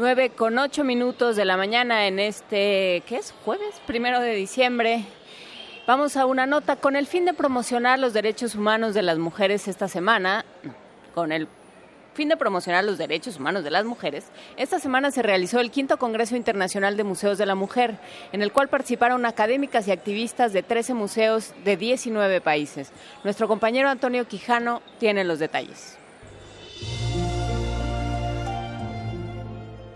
[0.00, 3.34] Nueve con ocho minutos de la mañana en este, ¿qué es?
[3.44, 5.04] Jueves, primero de diciembre.
[5.86, 9.68] Vamos a una nota con el fin de promocionar los derechos humanos de las mujeres
[9.68, 10.46] esta semana,
[11.14, 11.48] con el
[12.14, 14.24] fin de promocionar los derechos humanos de las mujeres,
[14.56, 17.98] esta semana se realizó el quinto Congreso Internacional de Museos de la Mujer,
[18.32, 22.90] en el cual participaron académicas y activistas de 13 museos de 19 países.
[23.22, 25.99] Nuestro compañero Antonio Quijano tiene los detalles.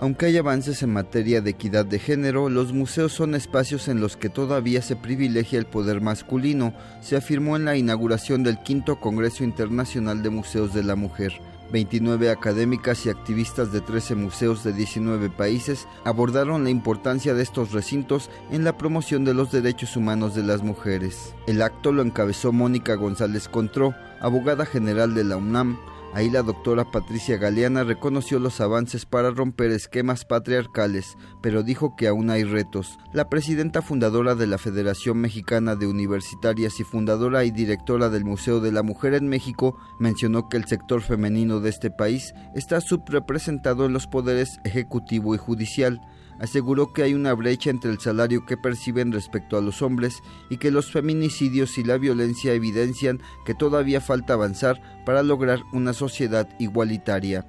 [0.05, 4.18] Aunque hay avances en materia de equidad de género, los museos son espacios en los
[4.18, 9.44] que todavía se privilegia el poder masculino, se afirmó en la inauguración del quinto Congreso
[9.44, 11.32] Internacional de Museos de la Mujer.
[11.72, 17.72] 29 académicas y activistas de 13 museos de 19 países abordaron la importancia de estos
[17.72, 21.35] recintos en la promoción de los derechos humanos de las mujeres.
[21.47, 25.78] El acto lo encabezó Mónica González Contró, abogada general de la UNAM,
[26.15, 32.07] Ahí la doctora Patricia Galeana reconoció los avances para romper esquemas patriarcales, pero dijo que
[32.07, 33.01] aún hay retos.
[33.12, 38.61] La presidenta fundadora de la Federación Mexicana de Universitarias y fundadora y directora del Museo
[38.61, 43.85] de la Mujer en México mencionó que el sector femenino de este país está subrepresentado
[43.85, 46.01] en los poderes ejecutivo y judicial
[46.39, 50.59] aseguró que hay una brecha entre el salario que perciben respecto a los hombres y
[50.59, 56.48] que los feminicidios y la violencia evidencian que todavía falta avanzar para lograr una sociedad
[56.59, 57.47] igualitaria.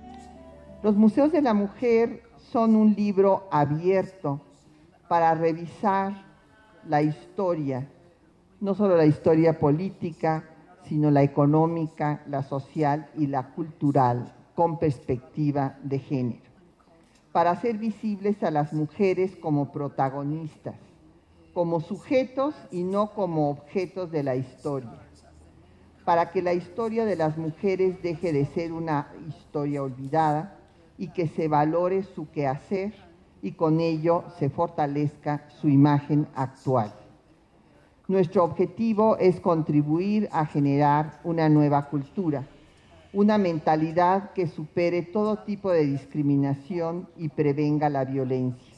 [0.84, 4.42] Los museos de la mujer son un libro abierto
[5.08, 6.26] para revisar
[6.88, 7.88] la historia,
[8.62, 10.44] no solo la historia política,
[10.88, 16.55] sino la económica, la social y la cultural, con perspectiva de género
[17.36, 20.76] para hacer visibles a las mujeres como protagonistas,
[21.54, 25.02] como sujetos y no como objetos de la historia,
[26.06, 30.58] para que la historia de las mujeres deje de ser una historia olvidada
[30.98, 32.94] y que se valore su quehacer
[33.42, 36.94] y con ello se fortalezca su imagen actual.
[38.08, 42.48] Nuestro objetivo es contribuir a generar una nueva cultura
[43.16, 48.76] una mentalidad que supere todo tipo de discriminación y prevenga la violencia.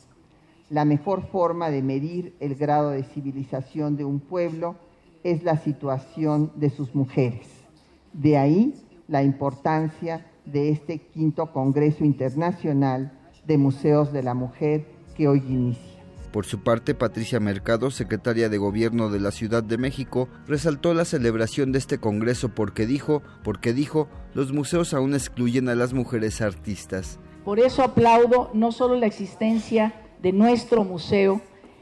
[0.69, 4.75] La mejor forma de medir el grado de civilización de un pueblo
[5.23, 7.47] es la situación de sus mujeres.
[8.13, 8.75] De ahí
[9.07, 13.11] la importancia de este quinto Congreso Internacional
[13.47, 14.85] de Museos de la Mujer
[15.15, 15.86] que hoy inicia.
[16.37, 21.03] Por su parte, Patricia Mercado, secretaria de Gobierno de la Ciudad de México, resaltó la
[21.03, 26.41] celebración de este congreso porque dijo, porque dijo, los museos aún excluyen a las mujeres
[26.41, 27.19] artistas.
[27.43, 31.41] Por eso aplaudo no solo la existencia de nuestro museo,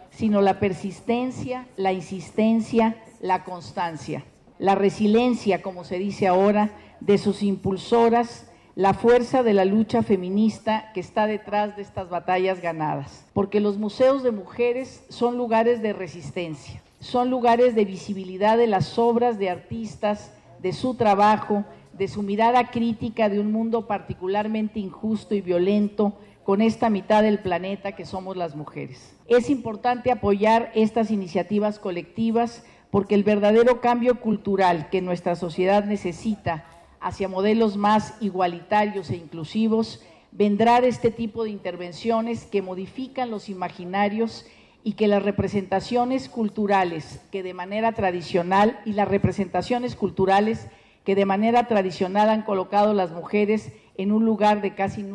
[0.09, 4.23] sino la persistencia, la insistencia, la constancia,
[4.57, 6.71] la resiliencia, como se dice ahora,
[7.01, 12.61] de sus impulsoras, la fuerza de la lucha feminista que está detrás de estas batallas
[12.61, 13.25] ganadas.
[13.33, 18.99] Porque los museos de mujeres son lugares de resistencia, son lugares de visibilidad de las
[18.99, 25.35] obras de artistas, de su trabajo, de su mirada crítica de un mundo particularmente injusto
[25.35, 29.15] y violento con esta mitad del planeta que somos las mujeres.
[29.27, 36.65] Es importante apoyar estas iniciativas colectivas porque el verdadero cambio cultural que nuestra sociedad necesita
[37.05, 40.01] hacia modelos más igualitarios e inclusivos
[40.31, 44.47] vendrá de este tipo de intervenciones que modifican los imaginarios
[44.83, 50.67] y que las representaciones culturales que de manera tradicional y las representaciones culturales
[51.03, 55.05] que de manera tradicional han colocado las mujeres en un lugar de casi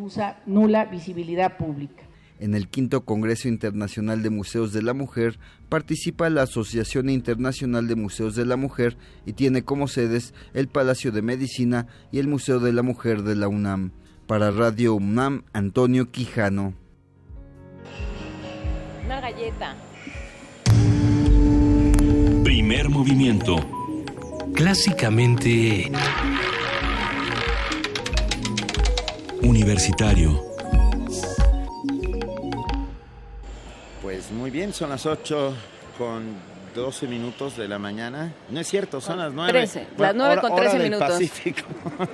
[0.47, 2.05] nula visibilidad pública.
[2.41, 5.39] En el quinto Congreso Internacional de Museos de la Mujer
[5.69, 8.97] participa la Asociación Internacional de Museos de la Mujer
[9.27, 13.37] y tiene como sedes el Palacio de Medicina y el Museo de la Mujer de
[13.37, 13.93] la UNAM.
[14.27, 16.73] Para Radio UNAM, Antonio Quijano.
[19.05, 19.77] Una galleta.
[22.43, 23.57] Primer movimiento.
[24.55, 25.93] Clásicamente...
[29.43, 30.50] Universitario.
[34.21, 35.55] Pues muy bien, son las 8
[35.97, 36.35] con
[36.75, 38.31] 12 minutos de la mañana.
[38.51, 39.51] No es cierto, son las 9.
[39.51, 41.19] 13, las 9 con 13 hora minutos.
[41.19, 41.69] Del Pacífico.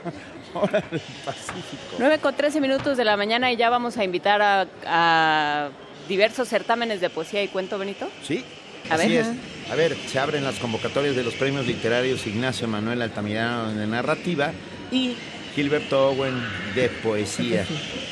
[0.54, 1.96] hora del Pacífico.
[1.98, 5.68] 9 con 13 minutos de la mañana y ya vamos a invitar a, a
[6.08, 8.08] diversos certámenes de poesía y cuento, Benito.
[8.22, 8.44] Sí.
[8.88, 9.22] A Así ver.
[9.22, 9.72] es.
[9.72, 14.52] A ver, se abren las convocatorias de los premios literarios Ignacio Manuel Altamirano de narrativa
[14.92, 15.16] y
[15.56, 16.34] Gilberto Owen
[16.74, 17.64] de poesía.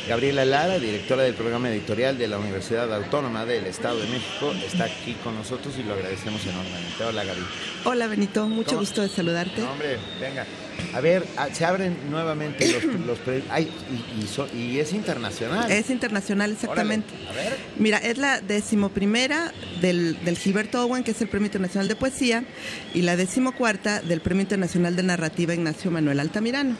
[0.08, 4.84] Gabriela Lara, directora del programa editorial de la Universidad Autónoma del Estado de México, está
[4.84, 7.04] aquí con nosotros y lo agradecemos enormemente.
[7.04, 7.40] Hola, Gaby.
[7.84, 8.80] Hola Benito, mucho ¿Cómo?
[8.80, 9.60] gusto de saludarte.
[9.60, 10.46] No, hombre, venga.
[10.94, 13.44] A ver, ah, se abren nuevamente los, los premios.
[13.50, 13.70] Ay,
[14.18, 15.70] y, y so- y es internacional.
[15.70, 17.12] Es internacional, exactamente.
[17.14, 17.58] Órale, A ver.
[17.78, 19.52] Mira, es la decimoprimera
[19.82, 22.44] del, del Gilberto Owen, que es el Premio Internacional de Poesía,
[22.94, 26.76] y la decimocuarta del Premio Internacional de Narrativa Ignacio Manuel Altamirano.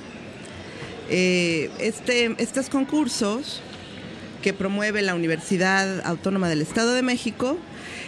[1.11, 3.61] Eh, este, estos concursos
[4.43, 7.59] que promueve la Universidad Autónoma del Estado de México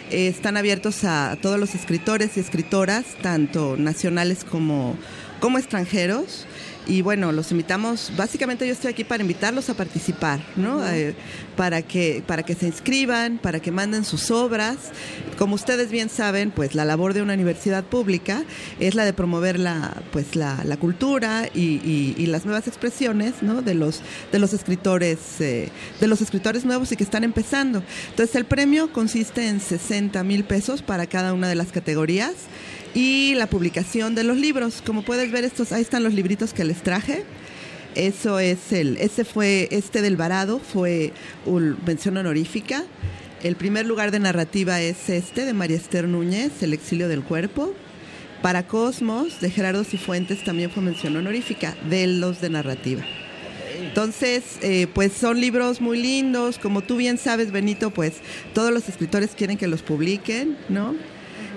[0.09, 4.95] eh, están abiertos a todos los escritores y escritoras, tanto nacionales como,
[5.39, 6.46] como extranjeros.
[6.87, 10.87] Y bueno, los invitamos, básicamente yo estoy aquí para invitarlos a participar, ¿no?
[10.87, 11.15] Eh,
[11.57, 14.77] para, que, para que se inscriban, para que manden sus obras.
[15.37, 18.43] Como ustedes bien saben, pues la labor de una universidad pública
[18.79, 23.33] es la de promover la, pues, la, la cultura y, y- y las nuevas expresiones
[23.41, 23.61] ¿no?
[23.61, 24.01] de, los,
[24.31, 25.69] de los escritores, eh,
[25.99, 27.83] de los escritores nuevos y que están empezando.
[28.11, 32.33] Entonces el premio consiste en 60 mil pesos para cada una de las categorías
[32.93, 34.81] y la publicación de los libros.
[34.85, 37.23] Como puedes ver, estos, ahí están los libritos que les traje.
[37.95, 41.13] Eso es el, ese fue, este del Varado fue
[41.45, 42.83] una mención honorífica.
[43.43, 47.73] El primer lugar de narrativa es este, de María Esther Núñez, El exilio del cuerpo.
[48.41, 53.03] Para Cosmos, de Gerardo Cifuentes, también fue mención honorífica, de los de narrativa.
[53.79, 58.13] Entonces, eh, pues son libros muy lindos, como tú bien sabes, Benito, pues
[58.53, 60.95] todos los escritores quieren que los publiquen, ¿no?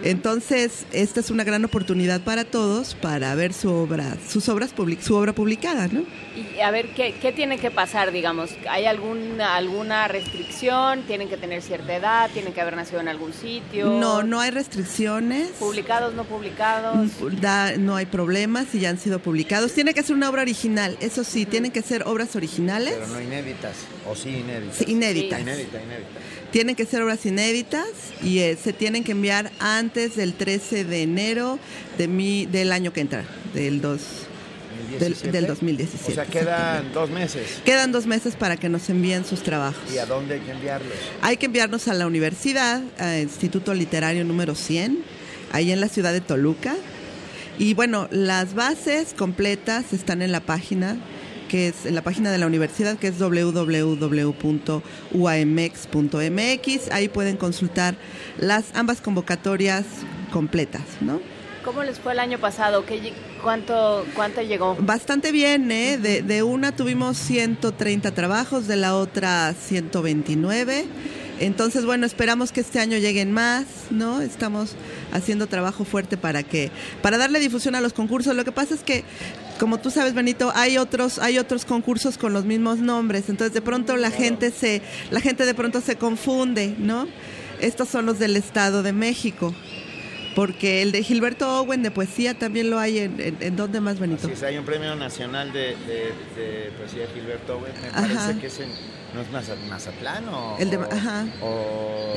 [0.05, 5.01] Entonces, esta es una gran oportunidad para todos para ver su obra, sus obras public-
[5.01, 6.03] su obra publicada, ¿no?
[6.37, 8.51] Y a ver, ¿qué, qué tiene que pasar, digamos?
[8.69, 11.03] ¿Hay alguna, alguna restricción?
[11.07, 12.31] ¿Tienen que tener cierta edad?
[12.33, 13.87] ¿Tienen que haber nacido en algún sitio?
[13.99, 15.49] No, no hay restricciones.
[15.59, 17.09] ¿Publicados, no publicados?
[17.41, 19.73] Da- no hay problemas y ya han sido publicados.
[19.73, 22.95] Tiene que ser una obra original, eso sí, tienen que ser obras originales.
[22.95, 23.75] Pero no inéditas.
[24.09, 24.77] O sí inéditas.
[24.77, 25.41] Sí, inéditas.
[25.41, 26.21] Inédita, inédita.
[26.51, 27.87] Tienen que ser obras inéditas
[28.23, 31.59] y eh, se tienen que enviar antes del 13 de enero
[31.97, 33.25] de mi, del año que entra,
[33.55, 34.01] del, dos,
[34.99, 35.33] del, 17.
[35.33, 36.11] del 2017.
[36.11, 37.61] O sea, quedan dos meses.
[37.65, 39.81] Quedan dos meses para que nos envíen sus trabajos.
[39.95, 40.93] ¿Y a dónde hay que enviarlos?
[41.23, 45.05] Hay que enviarnos a la universidad, al Instituto Literario número 100,
[45.53, 46.75] ahí en la ciudad de Toluca.
[47.59, 50.97] Y bueno, las bases completas están en la página
[51.51, 54.83] que es en la página de la universidad que es www.uamex.mx.
[56.93, 57.97] Ahí pueden consultar
[58.39, 59.85] las ambas convocatorias
[60.33, 61.21] completas, ¿no?
[61.65, 62.87] ¿Cómo les fue el año pasado?
[62.87, 63.13] ¿Qué,
[63.43, 64.77] cuánto, ¿Cuánto llegó?
[64.79, 65.99] Bastante bien, ¿eh?
[65.99, 70.85] De, de una tuvimos 130 trabajos, de la otra 129.
[71.41, 74.21] Entonces, bueno, esperamos que este año lleguen más, ¿no?
[74.21, 74.77] Estamos
[75.13, 76.71] haciendo trabajo fuerte para que
[77.03, 78.35] para darle difusión a los concursos.
[78.37, 79.05] Lo que pasa es que
[79.59, 83.61] como tú sabes, Benito, hay otros hay otros concursos con los mismos nombres, entonces de
[83.61, 87.07] pronto la gente se la gente de pronto se confunde, ¿no?
[87.61, 89.55] Estos son los del Estado de México.
[90.35, 94.29] Porque el de Gilberto Owen de poesía también lo hay en, en, dónde más Benito.
[94.29, 97.73] Sí, hay un premio nacional de, de, de poesía Gilberto Owen.
[97.81, 98.01] Me ajá.
[98.01, 98.69] parece que es en,
[99.15, 99.31] no es
[99.69, 101.27] Mazatlán o el de, ajá.
[101.43, 102.15] o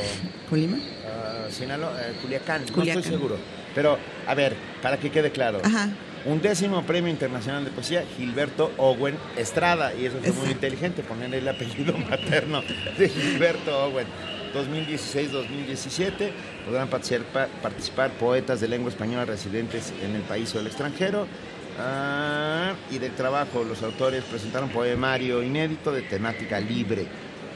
[0.50, 3.38] Colima, uh, Sinaloa, uh, Culiacán, Culiacán, no estoy seguro.
[3.74, 5.60] Pero a ver, para que quede claro.
[5.64, 5.90] Ajá.
[6.26, 11.34] Un décimo premio internacional de poesía, Gilberto Owen Estrada, y eso es muy inteligente, poner
[11.34, 12.62] el apellido materno
[12.98, 14.08] de Gilberto Owen.
[14.54, 16.32] 2016-2017
[16.66, 21.28] podrán participar, participar, poetas de lengua española residentes en el país o el extranjero.
[21.80, 27.08] Ah, y del trabajo, los autores presentaron poemario inédito de temática libre.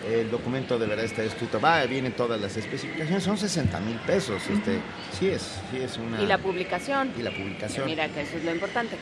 [0.09, 4.41] El documento de verdad está escrito, va, vienen todas las especificaciones, son 60 mil pesos.
[4.49, 4.79] Este,
[5.11, 6.21] sí, es, sí es una...
[6.21, 7.11] Y la publicación.
[7.17, 7.85] Y la publicación.
[7.85, 8.95] Mira que eso es lo importante.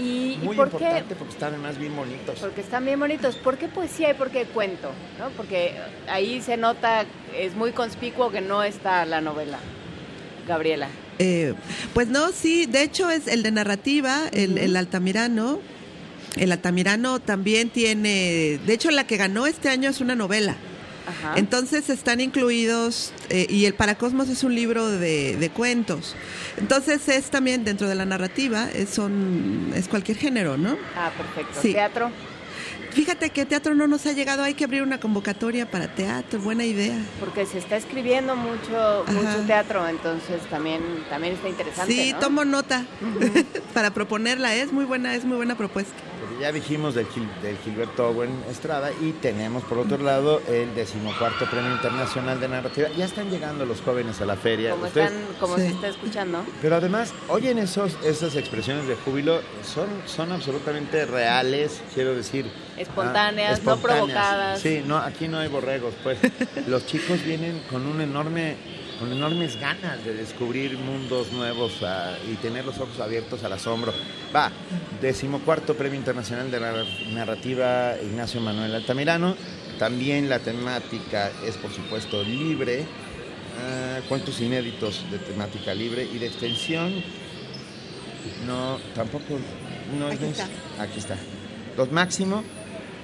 [0.00, 1.14] ¿Y, Muy ¿y por importante qué?
[1.14, 2.38] porque están además bien bonitos.
[2.40, 3.36] Porque están bien bonitos.
[3.36, 4.90] ¿Por qué poesía y por qué cuento?
[5.18, 5.28] ¿No?
[5.36, 5.74] Porque
[6.08, 7.04] ahí se nota,
[7.36, 9.58] es muy conspicuo que no está la novela.
[10.48, 10.88] Gabriela.
[11.18, 11.54] Eh,
[11.92, 15.60] pues no, sí, de hecho es el de narrativa, el, el Altamirano.
[16.36, 20.56] El Altamirano también tiene, de hecho la que ganó este año es una novela.
[21.06, 21.34] Ajá.
[21.36, 26.14] Entonces están incluidos, eh, y el Paracosmos es un libro de, de, cuentos.
[26.56, 30.76] Entonces es también dentro de la narrativa, es, son, es cualquier género, ¿no?
[30.96, 31.60] Ah, perfecto.
[31.60, 31.72] Sí.
[31.72, 32.10] ¿Teatro?
[32.92, 36.64] Fíjate que teatro no nos ha llegado, hay que abrir una convocatoria para teatro, buena
[36.64, 36.98] idea.
[37.18, 41.92] Porque se está escribiendo mucho, mucho teatro, entonces también, también está interesante.
[41.92, 42.18] Sí, ¿no?
[42.18, 43.44] tomo nota uh -huh.
[43.74, 45.94] para proponerla, es muy buena, es muy buena propuesta.
[46.40, 51.44] Ya dijimos del, Gil, del, Gilberto Owen Estrada y tenemos por otro lado el decimocuarto
[51.50, 52.88] Premio Internacional de Narrativa.
[52.96, 54.70] Ya están llegando los jóvenes a la feria.
[54.70, 55.62] Como, están, como sí.
[55.62, 56.42] se está escuchando.
[56.62, 62.50] Pero además, oyen esos, esas expresiones de júbilo, son, son absolutamente reales, quiero decir.
[62.80, 64.60] Espontáneas, ah, espontáneas, no provocadas.
[64.60, 66.18] Sí, no, aquí no hay borregos, pues.
[66.66, 68.56] los chicos vienen con un enorme
[68.98, 73.94] con enormes ganas de descubrir mundos nuevos uh, y tener los ojos abiertos al asombro.
[74.34, 74.52] Va,
[75.00, 79.36] decimocuarto Premio Internacional de la Narrativa Ignacio Manuel Altamirano.
[79.78, 82.80] También la temática es, por supuesto, libre.
[82.80, 87.02] Uh, cuentos inéditos de temática libre y de extensión.
[88.46, 89.38] No, tampoco.
[89.98, 90.48] No Aquí es, está.
[90.78, 91.16] Aquí está.
[91.76, 92.44] Los máximo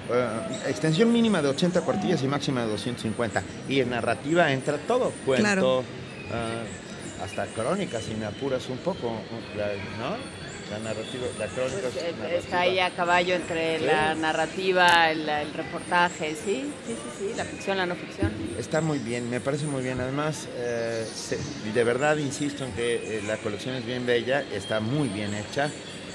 [0.09, 3.43] Uh, extensión mínima de 80 cuartillas y máxima de 250.
[3.69, 5.79] Y en narrativa entra todo, cuento, claro.
[5.81, 9.11] uh, hasta crónica, si me apuras un poco,
[9.99, 10.17] ¿no?
[10.71, 11.79] La narrativa, la crónica.
[11.93, 12.39] Pues, eh, narrativa.
[12.39, 13.85] está ahí a caballo entre Sí.
[13.85, 18.33] la narrativa, el, el reportaje, sí, sí, sí, sí, la ficción, la no ficción.
[18.59, 20.01] Está muy bien, me parece muy bien.
[20.01, 21.39] Además, eh, se-
[21.73, 25.71] de verdad insisto en que eh, la colección es bien bella, está muy bien hecha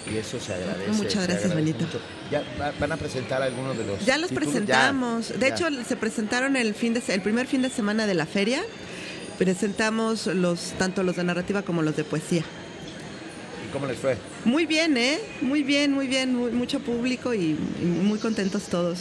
[0.09, 0.91] y eso se agradece.
[0.91, 1.85] Muchas gracias, Benito.
[1.85, 1.99] mucho.
[2.31, 4.05] Ya va- van a presentar algunos de los.
[4.05, 4.49] Ya los títulos?
[4.51, 5.27] presentamos.
[5.29, 5.55] Ya, de ya.
[5.55, 8.61] hecho, se presentaron el fin de el primer fin de semana de la feria.
[9.37, 12.43] Presentamos los tanto los de narrativa como los de poesía.
[13.67, 14.17] ¿Y cómo les fue?
[14.45, 15.19] Muy bien, ¿eh?
[15.41, 18.99] Muy bien, muy bien, muy- mucho público y, y muy contentos todos.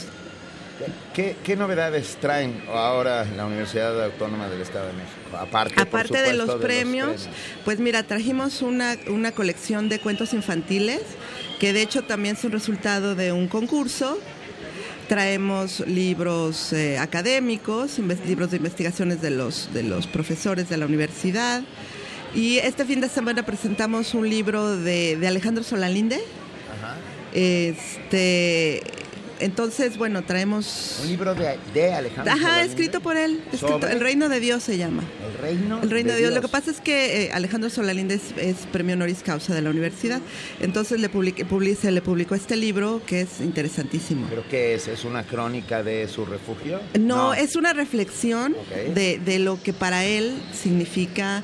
[1.13, 5.37] ¿Qué, qué novedades traen ahora la Universidad Autónoma del Estado de México?
[5.37, 7.27] Aparte, Aparte de, los, premios,
[7.65, 11.01] pues mira, trajimos una, una colección de cuentos infantiles,
[11.59, 14.19] que de hecho también son resultado de un concurso.
[15.07, 21.63] Traemos libros eh, académicos, libros de investigaciones de los, de los profesores de la universidad.
[22.33, 26.15] Y este fin de semana presentamos un libro de, de Alejandro Solalinde.
[26.15, 26.95] Ajá.
[27.33, 28.81] Este,
[29.41, 30.99] entonces, bueno, traemos...
[31.01, 32.33] Un libro de, de Alejandro.
[32.33, 33.41] Ajá, escrito por él.
[33.51, 33.87] escrito-.
[33.87, 35.03] El Reino de Dios se llama.
[35.33, 35.81] El reino.
[35.81, 36.33] El Reino de Dios.
[36.33, 40.21] Lo que pasa es que eh, Alejandro Solalinde es, premio honoris causa de la universidad.
[40.59, 44.27] Entonces le publiqué- publi- se le publicó este libro que es interesantísimo.
[44.29, 44.87] ¿Pero qué es?
[44.87, 46.79] ¿Es una crónica de su refugio?
[46.99, 48.55] No, es una reflexión
[48.95, 51.43] de, de lo que para él significa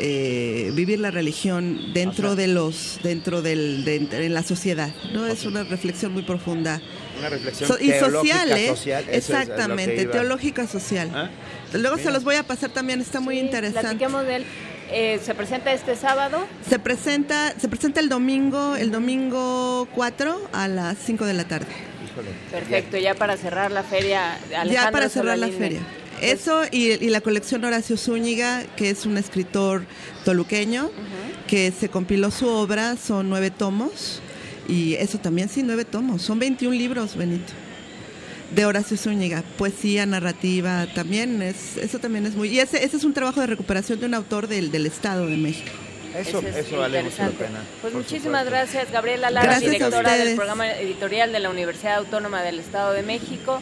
[0.00, 3.96] eh, vivir la religión dentro de los, dentro del, de,
[4.26, 4.90] en la sociedad.
[5.12, 6.80] No es una reflexión muy profunda
[7.18, 8.68] Una reflexión So- y teológica, social, ¿eh?
[8.68, 9.04] social.
[9.10, 11.10] Exactamente, teológica social.
[11.14, 11.30] ¿Ah?
[11.72, 13.80] Luego se los voy a pasar también, está muy Sí, interesante.
[13.82, 14.44] Platiquemos de él.
[14.92, 16.44] Eh, se presenta este sábado.
[16.68, 21.68] Se presenta, se presenta el domingo, el domingo 4 a las 5 de la tarde.
[22.04, 22.30] Híjole.
[22.50, 24.34] Perfecto, ya para cerrar la feria.
[24.46, 25.80] Alejandro ya para cerrar la feria.
[26.20, 29.84] Eso y, y la colección Horacio Zúñiga, que es un escritor
[30.24, 30.90] toluqueño,
[31.46, 34.20] que se compiló su obra, son nueve tomos,
[34.68, 37.52] y eso también sí, nueve tomos, son 21 libros, Benito.
[38.54, 43.04] de Horacio Zúñiga, poesía, narrativa, también es, eso también es muy, y ese, ese es
[43.04, 45.70] un trabajo de recuperación de un autor del, del Estado de México.
[46.16, 47.62] Eso, es eso vale mucho la pena.
[47.80, 48.50] Pues muchísimas supuesto.
[48.50, 52.92] gracias, Gabriela Lara, Gracias a directora del programa editorial de la Universidad Autónoma del Estado
[52.92, 53.60] de México.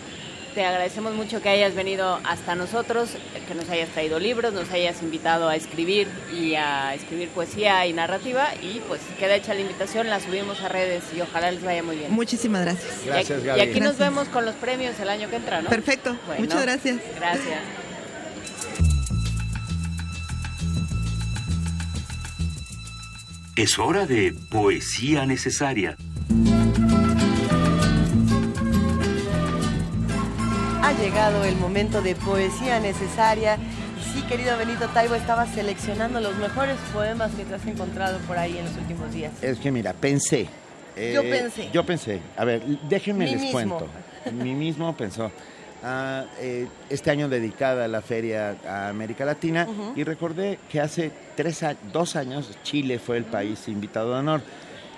[0.54, 3.10] Te agradecemos mucho que hayas venido hasta nosotros,
[3.46, 7.92] que nos hayas traído libros, nos hayas invitado a escribir y a escribir poesía y
[7.92, 8.48] narrativa.
[8.60, 11.96] Y pues queda hecha la invitación, la subimos a redes y ojalá les vaya muy
[11.96, 12.10] bien.
[12.12, 12.92] Muchísimas gracias.
[13.06, 15.68] Y aquí- y, aquí nos vemos con los premios el año que entra, ¿no?
[15.68, 16.96] Perfecto, Bueno, muchas gracias.
[17.16, 17.60] Gracias.
[23.56, 25.96] Es hora de poesía necesaria.
[30.98, 33.56] Llegado el momento de poesía necesaria.
[33.56, 38.38] Y sí, querido Benito Taibo, estaba seleccionando los mejores poemas que te has encontrado por
[38.38, 39.32] ahí en los últimos días.
[39.42, 40.48] Es que mira, pensé.
[40.96, 41.70] eh, Yo pensé.
[41.72, 42.20] Yo pensé.
[42.36, 43.52] A ver, déjenme les mismo.
[43.52, 43.86] cuento.
[44.32, 45.30] Mí mismo pensó.
[45.82, 51.10] ah, eh, este año dedicada a la feria a América Latina y recordé que hace
[51.36, 54.40] tres, a- dos años Chile fue el país invitado de honor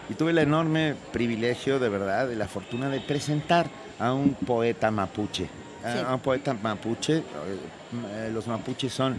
[0.09, 4.91] y tuve el enorme privilegio de verdad y la fortuna de presentar a un poeta
[4.91, 5.49] mapuche.
[5.85, 5.99] A- Sí.
[6.13, 9.19] Un poeta mapuche, eh, los mapuches son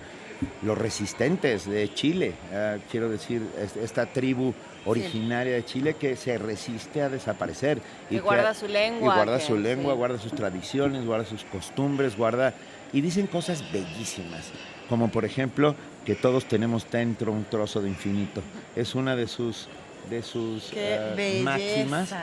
[0.64, 4.54] los resistentes de Chile, eh, quiero decir, es- esta tribu
[4.86, 7.80] originaria de Chile que se resiste a desaparecer.
[8.10, 9.98] Que guarda su lengua, Y guarda que- su lengua, sí.
[9.98, 12.54] guarda sus tradiciones, guarda sus costumbres, guarda...
[12.94, 14.50] Y dicen cosas bellísimas,
[14.90, 15.76] como por ejemplo
[16.06, 18.42] que todos tenemos dentro un trozo de infinito.
[18.76, 19.70] Es una de sus,
[20.10, 21.44] de sus ¡Qué belleza!
[21.46, 22.14] máximas.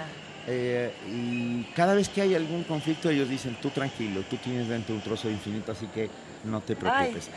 [0.50, 4.94] Eh, y cada vez que hay algún conflicto ellos dicen, tú tranquilo, tú tienes dentro
[4.94, 6.08] un trozo de infinito, así que
[6.44, 7.28] no te preocupes.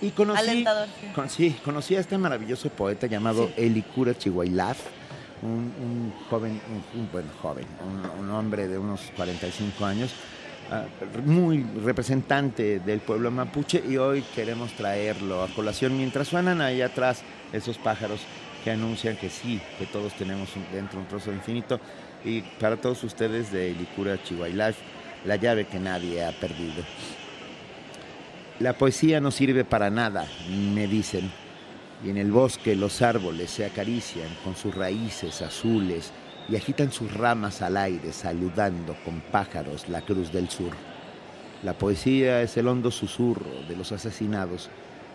[0.00, 0.40] Ay, y conocí,
[1.00, 1.06] sí.
[1.14, 4.78] con- sí, conocí a este maravilloso poeta llamado Elicura Chihuailaf,
[5.42, 6.58] un, un joven,
[6.94, 7.66] un, un buen joven,
[8.18, 10.12] un, un hombre de unos 45 años,
[10.70, 10.84] ah,
[11.26, 17.22] muy representante del pueblo mapuche y hoy queremos traerlo a colación mientras suenan ahí atrás
[17.52, 18.20] esos pájaros
[18.62, 21.78] que anuncian que sí, que todos tenemos dentro un trozo de infinito
[22.24, 24.76] y para todos ustedes de Elicura Chihuailaf,
[25.24, 26.82] la llave que nadie ha perdido.
[28.60, 31.30] La poesía no sirve para nada, me dicen,
[32.04, 36.12] y en el bosque los árboles se acarician con sus raíces azules
[36.48, 40.72] y agitan sus ramas al aire saludando con pájaros la cruz del sur.
[41.62, 44.68] La poesía es el hondo susurro de los asesinados,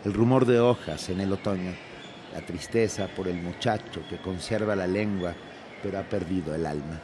[0.04, 1.74] el rumor de hojas en el otoño,
[2.34, 5.36] la tristeza por el muchacho que conserva la lengua
[5.82, 7.00] pero ha perdido el alma.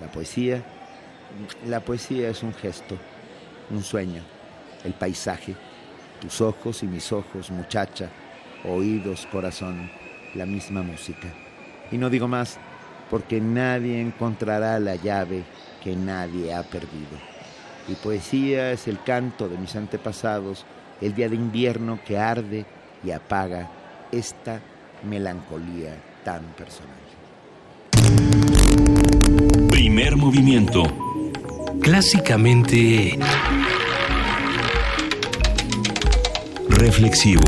[0.00, 0.62] La poesía,
[1.66, 2.96] la poesía es un gesto,
[3.70, 4.22] un sueño,
[4.84, 5.54] el paisaje,
[6.20, 8.08] tus ojos y mis ojos, muchacha,
[8.64, 9.90] oídos, corazón,
[10.34, 11.28] la misma música.
[11.90, 12.58] Y no digo más,
[13.10, 15.44] porque nadie encontrará la llave
[15.82, 17.16] que nadie ha perdido.
[17.88, 20.66] Y poesía es el canto de mis antepasados,
[21.00, 22.66] el día de invierno que arde
[23.02, 23.70] y apaga
[24.12, 24.60] esta
[25.04, 26.97] melancolía tan personal.
[29.70, 30.82] Primer movimiento.
[31.82, 33.18] Clásicamente
[36.68, 37.42] Reflexivo.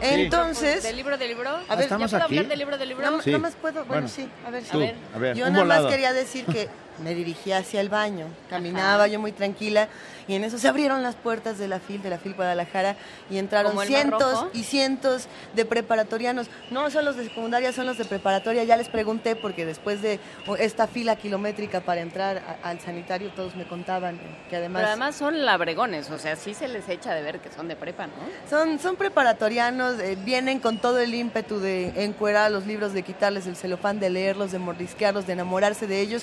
[0.00, 1.50] Entonces, ¿Del libro del libro?
[1.68, 2.36] A ver, ¿estamos ¿ya puedo aquí?
[2.38, 3.10] hablar del libro del libro?
[3.10, 3.30] No, Sí.
[3.30, 4.94] no más puedo, bueno, Bueno, sí, a ver, tú, a ver.
[5.14, 5.82] a ver, yo un nada volado.
[5.84, 9.88] más quería decir que me dirigí hacia el baño, caminaba yo muy tranquila
[10.28, 12.96] y en eso se abrieron las puertas de la FIL, de la FIL Guadalajara
[13.28, 16.46] y entraron ¿Como el Mar cientos y cientos de preparatorianos.
[16.70, 18.62] No son los de secundaria, son los de preparatoria.
[18.64, 20.20] Ya les pregunté porque después de
[20.60, 24.82] esta fila kilométrica para entrar a- al sanitario todos me contaban que además...
[24.82, 27.74] Pero además son labregones, o sea, sí se les echa de ver que son de
[27.74, 28.12] prepa, ¿no?
[28.48, 33.46] Son, son preparatorianos, eh, vienen con todo el ímpetu de encuerar los libros, de quitarles
[33.46, 36.22] el celofán, de leerlos, de mordisquearlos, de enamorarse de ellos.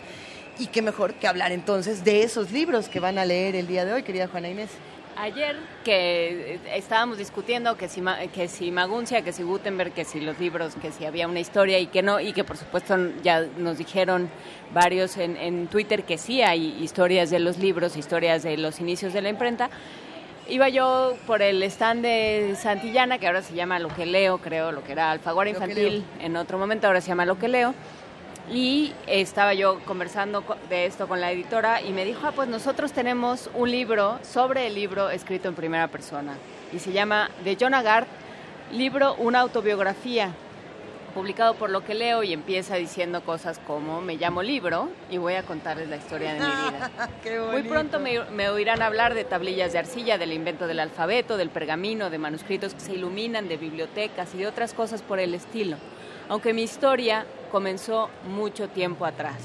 [0.59, 3.85] Y qué mejor que hablar entonces de esos libros que van a leer el día
[3.85, 4.69] de hoy, querida Juana Inés.
[5.15, 5.55] Ayer
[5.85, 8.01] que eh, estábamos discutiendo que si,
[8.33, 11.79] que si Maguncia, que si Gutenberg, que si los libros, que si había una historia
[11.79, 14.29] y que no, y que por supuesto ya nos dijeron
[14.73, 19.13] varios en, en Twitter que sí hay historias de los libros, historias de los inicios
[19.13, 19.69] de la imprenta.
[20.49, 24.71] Iba yo por el stand de Santillana, que ahora se llama Lo que leo, creo,
[24.71, 27.73] lo que era Alfaguara Infantil en otro momento, ahora se llama Lo que leo.
[28.51, 32.47] Y estaba yo conversando co- de esto con la editora y me dijo, ah, pues
[32.49, 36.33] nosotros tenemos un libro sobre el libro escrito en primera persona.
[36.73, 38.07] Y se llama De John Agarth,
[38.71, 40.31] libro Una autobiografía,
[41.13, 45.35] publicado por lo que leo y empieza diciendo cosas como, me llamo libro y voy
[45.35, 46.91] a contarles la historia de mi vida.
[47.23, 51.37] Qué Muy pronto me, me oirán hablar de tablillas de arcilla, del invento del alfabeto,
[51.37, 55.35] del pergamino, de manuscritos que se iluminan, de bibliotecas y de otras cosas por el
[55.35, 55.77] estilo.
[56.29, 59.35] Aunque mi historia comenzó mucho tiempo atrás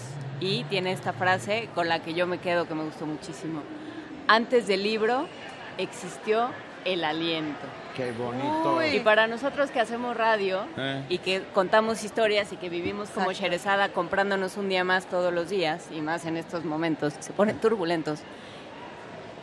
[0.41, 3.63] y tiene esta frase con la que yo me quedo que me gustó muchísimo.
[4.29, 5.27] Antes del libro
[5.79, 6.49] existió
[6.85, 7.67] el aliento.
[7.97, 8.83] Qué bonito.
[8.85, 11.03] Y para nosotros que hacemos radio Eh.
[11.09, 15.49] y que contamos historias y que vivimos como Sherezada comprándonos un día más todos los
[15.49, 18.21] días y más en estos momentos que se ponen turbulentos.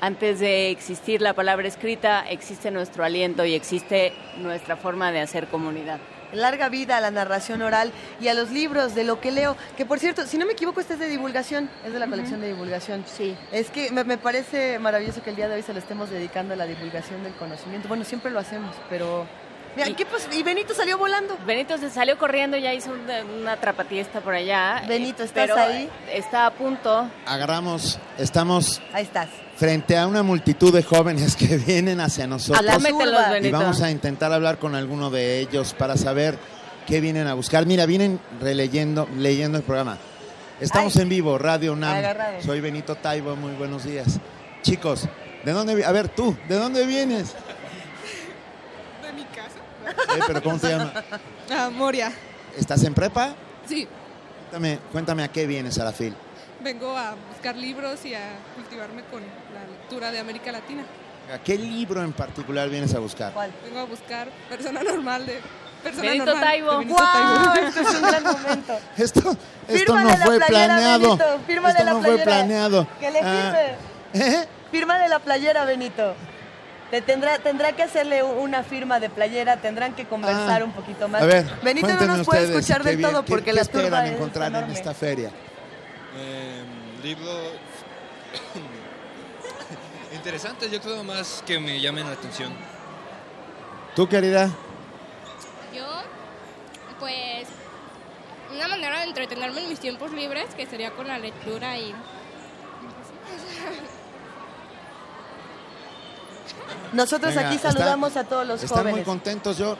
[0.01, 5.47] Antes de existir la palabra escrita, existe nuestro aliento y existe nuestra forma de hacer
[5.47, 5.99] comunidad.
[6.33, 9.85] Larga vida a la narración oral y a los libros de lo que leo, que
[9.85, 12.47] por cierto, si no me equivoco, este es de divulgación, es de la colección de
[12.47, 13.03] divulgación.
[13.05, 13.35] Sí.
[13.51, 16.53] Es que me, me parece maravilloso que el día de hoy se lo estemos dedicando
[16.53, 17.87] a la divulgación del conocimiento.
[17.87, 19.25] Bueno, siempre lo hacemos, pero...
[19.75, 21.37] Mira, Y- ¿qué Y Benito salió volando.
[21.45, 24.83] Benito se salió corriendo, ya hizo una, una trapatiesta por allá.
[24.85, 25.89] Benito, ¿estás pero ahí?
[26.11, 27.09] Está a punto.
[27.25, 29.29] Agarramos, estamos Ahí estás.
[29.61, 32.65] Frente a una multitud de jóvenes que vienen hacia nosotros.
[32.65, 33.59] Y Benito.
[33.59, 36.35] vamos a intentar hablar con alguno de ellos para saber
[36.87, 37.67] qué vienen a buscar.
[37.67, 39.99] Mira, vienen releyendo, leyendo el programa.
[40.59, 41.03] Estamos Ay.
[41.03, 41.95] en vivo, Radio UNAM.
[41.95, 42.41] Agarrado.
[42.41, 44.19] Soy Benito Taibo, muy buenos días.
[44.63, 45.07] Chicos,
[45.45, 47.35] ¿de dónde A ver, tú, ¿de dónde vienes?
[49.03, 49.59] De mi casa.
[50.17, 50.91] Eh, pero ¿cómo te llamas?
[51.51, 52.11] Ah, Moria.
[52.57, 53.35] ¿Estás en prepa?
[53.69, 53.87] Sí,
[54.49, 56.15] Cuéntame, cuéntame a qué vienes a la FIL.
[56.63, 58.21] Vengo a buscar libros y a
[58.55, 60.83] cultivarme con la lectura de América Latina.
[61.33, 63.33] ¿A qué libro en particular vienes a buscar?
[63.63, 65.39] Vengo a buscar persona normal de
[65.83, 66.43] persona Benito normal.
[66.43, 66.71] Taibo.
[66.71, 67.53] de Benito ¡Wow!
[67.53, 67.67] Taibo.
[67.67, 68.79] Este es un gran momento.
[68.97, 71.17] Esto, esto no la fue playera, planeado.
[71.17, 71.23] Benito,
[71.69, 72.23] esto la no fue playera.
[72.23, 72.87] planeado.
[72.99, 73.53] Que le Ah,
[74.13, 74.27] firme.
[74.27, 74.47] ¿eh?
[74.71, 76.15] Firma de la playera, Benito.
[76.89, 80.65] Te tendrá, tendrá que hacerle una firma de playera, tendrán que conversar Ah.
[80.65, 81.21] un poquito más.
[81.21, 83.61] A ver, Benito no nos puede ustedes, escuchar qué del todo qué- porque qué la
[83.61, 85.31] esperan turba es encontrar en esta feria?
[86.17, 86.63] Eh,
[87.03, 87.51] libros
[90.13, 92.51] interesantes, yo creo más que me llamen la atención.
[93.95, 94.49] ¿Tú, querida?
[95.73, 95.85] Yo,
[96.99, 97.47] pues,
[98.53, 101.93] una manera de entretenerme en mis tiempos libres, que sería con la lectura y...
[106.93, 109.07] Nosotros Venga, aquí está- saludamos a todos los Están muy jóvenes.
[109.07, 109.57] contentos.
[109.57, 109.77] Yo,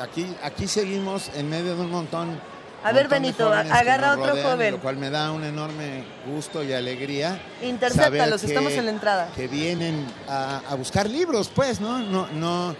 [0.00, 2.40] aquí, aquí seguimos en medio de un montón.
[2.84, 4.72] A ver, Benito, agarra otro rodean, joven.
[4.72, 7.40] Lo cual me da un enorme gusto y alegría.
[7.62, 9.28] Intercéptalos, estamos en la entrada.
[9.36, 11.98] Que vienen a, a buscar libros, pues, ¿no?
[12.00, 12.74] No, no.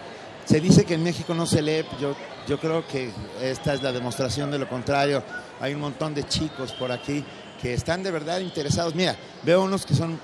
[0.45, 1.85] Se dice que en México no se lee.
[2.01, 2.15] Yo,
[2.47, 5.23] yo creo que esta es la demostración de lo contrario.
[5.61, 7.23] Hay un montón de chicos por aquí
[7.61, 8.93] que están de verdad interesados.
[8.95, 10.19] Mira, veo unos que son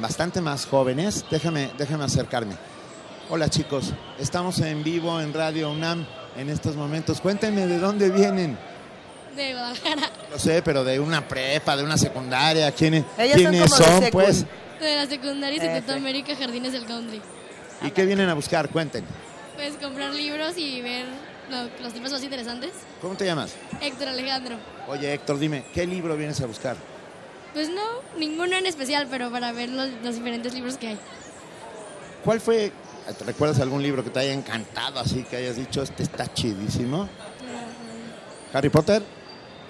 [0.00, 1.24] bastante más jóvenes.
[1.30, 2.54] Déjame, déjame acercarme.
[3.28, 6.06] Hola chicos, estamos en vivo en Radio UNAM
[6.36, 7.20] en estos momentos.
[7.20, 8.56] Cuéntenme de dónde vienen.
[9.36, 12.72] De Guadalajara, No sé, pero de una prepa, de una secundaria.
[12.72, 14.18] ¿Quiénes, Ellas son ¿quiénes como de son, secu.
[14.18, 14.44] pues?
[14.80, 15.66] de la secundaria Ese.
[15.66, 17.20] Instituto América Jardines del Country.
[17.82, 18.68] ¿Y qué vienen a buscar?
[18.70, 19.04] Cuenten.
[19.54, 21.06] Pues comprar libros y ver
[21.50, 22.70] lo- los libros más interesantes.
[23.00, 23.52] ¿Cómo te llamas?
[23.80, 24.56] Héctor Alejandro.
[24.88, 26.76] Oye, Héctor, dime, ¿qué libro vienes a buscar?
[27.54, 27.82] Pues no,
[28.18, 30.98] ninguno en especial, pero para ver los, los diferentes libros que hay.
[32.24, 32.70] ¿Cuál fue,
[33.18, 37.08] te recuerdas algún libro que te haya encantado así, que hayas dicho, este está chidísimo?
[38.52, 39.02] ¿Harry Potter?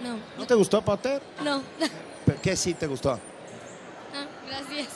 [0.07, 1.21] No, ¿No te gustó Potter?
[1.43, 1.63] no.
[2.25, 3.13] ¿Pero ¿Qué sí te gustó?
[3.13, 4.89] Ah, gracias.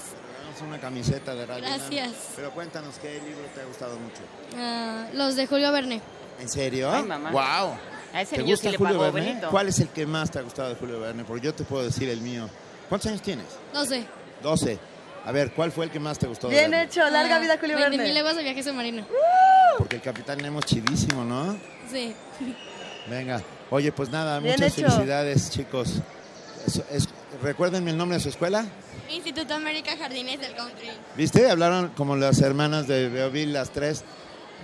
[0.56, 1.64] Es una camiseta de Radio.
[1.64, 2.10] Gracias.
[2.36, 4.20] Pero cuéntanos, ¿qué libro te ha gustado mucho?
[4.56, 6.00] Ah, los de Julio Verne.
[6.40, 6.90] ¿En serio?
[6.92, 7.30] Ay, mamá.
[7.30, 7.76] ¡Wow!
[8.12, 9.28] A ese ¿Te niño gusta sí le Julio pagó Verne?
[9.28, 9.50] Benito.
[9.50, 11.24] ¿Cuál es el que más te ha gustado de Julio Verne?
[11.24, 12.48] Porque yo te puedo decir el mío.
[12.88, 13.46] ¿Cuántos años tienes?
[13.72, 14.04] No sé.
[14.42, 14.78] 12.
[15.24, 16.48] A ver, ¿cuál fue el que más te gustó?
[16.48, 18.14] de Bien hecho, larga vida Julio 20 mil Verne.
[18.14, 19.06] leguas de viaje submarino.
[19.78, 21.56] Porque el Capitán Nemo es chidísimo, ¿no?
[21.90, 22.14] Sí.
[23.08, 23.40] Venga.
[23.70, 24.90] Oye, pues nada, Bien muchas hecho.
[24.90, 25.94] felicidades, chicos.
[26.66, 27.08] Es- es-
[27.42, 28.66] recuérdenme el nombre de su escuela.
[29.10, 30.90] Instituto América Jardines del Country.
[31.16, 31.48] ¿Viste?
[31.50, 34.04] Hablaron como las hermanas de Beoville, las tres.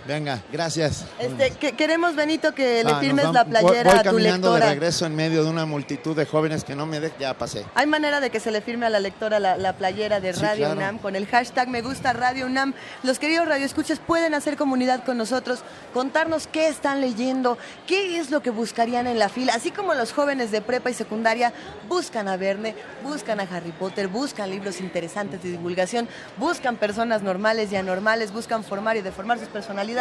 [0.07, 1.05] Venga, gracias.
[1.19, 4.59] Este, que- queremos, Benito, que le Ah, firmes la playera voy a tu caminando de
[4.61, 4.71] lectora.
[4.75, 7.13] regreso en medio de una multitud de jóvenes que no me de...
[7.19, 7.65] Ya pasé.
[7.75, 10.41] Hay manera de que se le firme a la lectora la, la playera de Sí,
[10.43, 10.75] Radio claro.
[10.77, 12.75] UNAM con el hashtag Me Gusta Radio UNAM.
[13.03, 15.61] Los queridos radioescuchas pueden hacer comunidad con nosotros,
[15.93, 20.13] contarnos qué están leyendo, qué es lo que buscarían en la fila, así como los
[20.13, 21.53] jóvenes de prepa y secundaria
[21.89, 27.73] buscan a Verne, buscan a Harry Potter, buscan libros interesantes de divulgación, buscan personas normales
[27.73, 29.96] y anormales, buscan formar y deformar sus personalidades.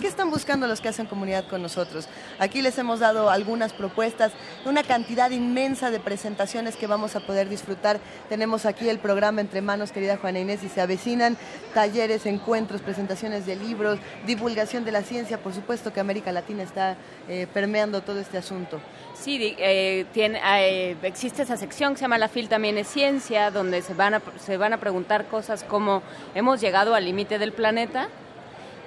[0.00, 2.08] ¿Qué están buscando los que hacen comunidad con nosotros?
[2.38, 4.32] Aquí les hemos dado algunas propuestas,
[4.64, 8.00] una cantidad inmensa de presentaciones que vamos a poder disfrutar.
[8.30, 11.36] Tenemos aquí el programa Entre Manos, querida Juana Inés, y se avecinan
[11.74, 15.36] talleres, encuentros, presentaciones de libros, divulgación de la ciencia.
[15.36, 16.96] Por supuesto que América Latina está
[17.28, 18.80] eh, permeando todo este asunto.
[19.12, 23.50] Sí, eh, tiene, eh, existe esa sección que se llama La FIL también es ciencia,
[23.50, 26.02] donde se van a, se van a preguntar cosas como
[26.34, 28.08] hemos llegado al límite del planeta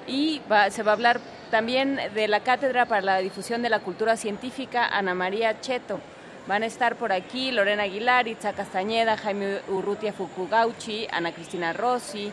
[0.07, 1.19] y va- se va a hablar
[1.51, 5.99] también de la Cátedra para la Difusión de la Cultura Científica Ana María Cheto.
[6.47, 12.31] Van a estar por aquí Lorena Aguilar, Itza Castañeda, Jaime Urrutia Fukugauchi, Ana Cristina Rossi,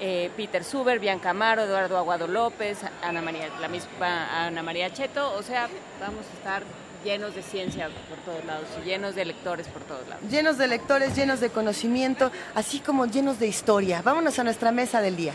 [0.00, 5.32] eh, Peter Suber, Bianca Amaro, Eduardo Aguado López, Ana María, la misma Ana María Cheto.
[5.38, 5.68] O sea,
[6.00, 6.62] vamos a estar
[7.04, 10.24] llenos de ciencia por todos lados y llenos de lectores por todos lados.
[10.28, 14.02] Llenos de lectores, llenos de conocimiento, así como llenos de historia.
[14.02, 15.34] Vámonos a nuestra mesa del día.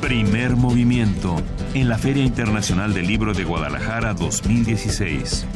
[0.00, 1.36] Primer movimiento
[1.74, 5.46] en la Feria Internacional del Libro de Guadalajara 2016.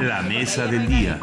[0.00, 1.20] La mesa del día.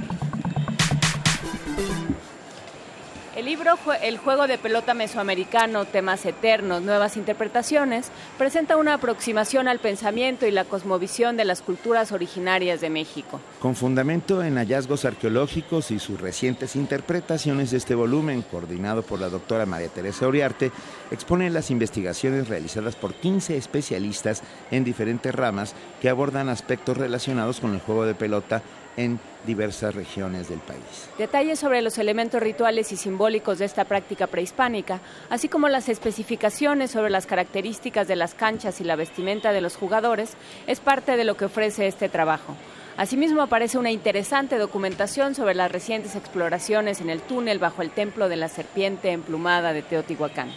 [3.35, 9.79] El libro El juego de pelota mesoamericano, temas eternos, nuevas interpretaciones, presenta una aproximación al
[9.79, 13.41] pensamiento y la cosmovisión de las culturas originarias de México.
[13.59, 19.27] Con fundamento en hallazgos arqueológicos y sus recientes interpretaciones de este volumen, coordinado por la
[19.27, 20.71] doctora María Teresa Oriarte,
[21.11, 27.73] expone las investigaciones realizadas por 15 especialistas en diferentes ramas que abordan aspectos relacionados con
[27.73, 28.61] el juego de pelota
[28.97, 31.09] en diversas regiones del país.
[31.17, 34.99] Detalles sobre los elementos rituales y simbólicos de esta práctica prehispánica,
[35.29, 39.75] así como las especificaciones sobre las características de las canchas y la vestimenta de los
[39.75, 40.33] jugadores,
[40.67, 42.55] es parte de lo que ofrece este trabajo.
[42.97, 48.29] Asimismo aparece una interesante documentación sobre las recientes exploraciones en el túnel bajo el templo
[48.29, 50.49] de la serpiente emplumada de Teotihuacán.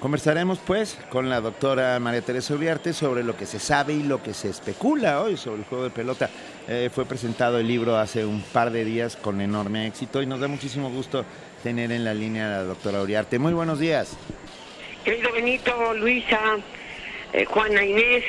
[0.00, 4.22] Conversaremos pues con la doctora María Teresa Uriarte sobre lo que se sabe y lo
[4.22, 6.28] que se especula hoy sobre el juego de pelota.
[6.68, 10.38] Eh, fue presentado el libro hace un par de días con enorme éxito y nos
[10.38, 11.24] da muchísimo gusto
[11.62, 13.38] tener en la línea a la doctora Uriarte.
[13.38, 14.16] Muy buenos días.
[15.02, 16.40] Querido Benito, Luisa,
[17.32, 18.24] eh, Juana Inés,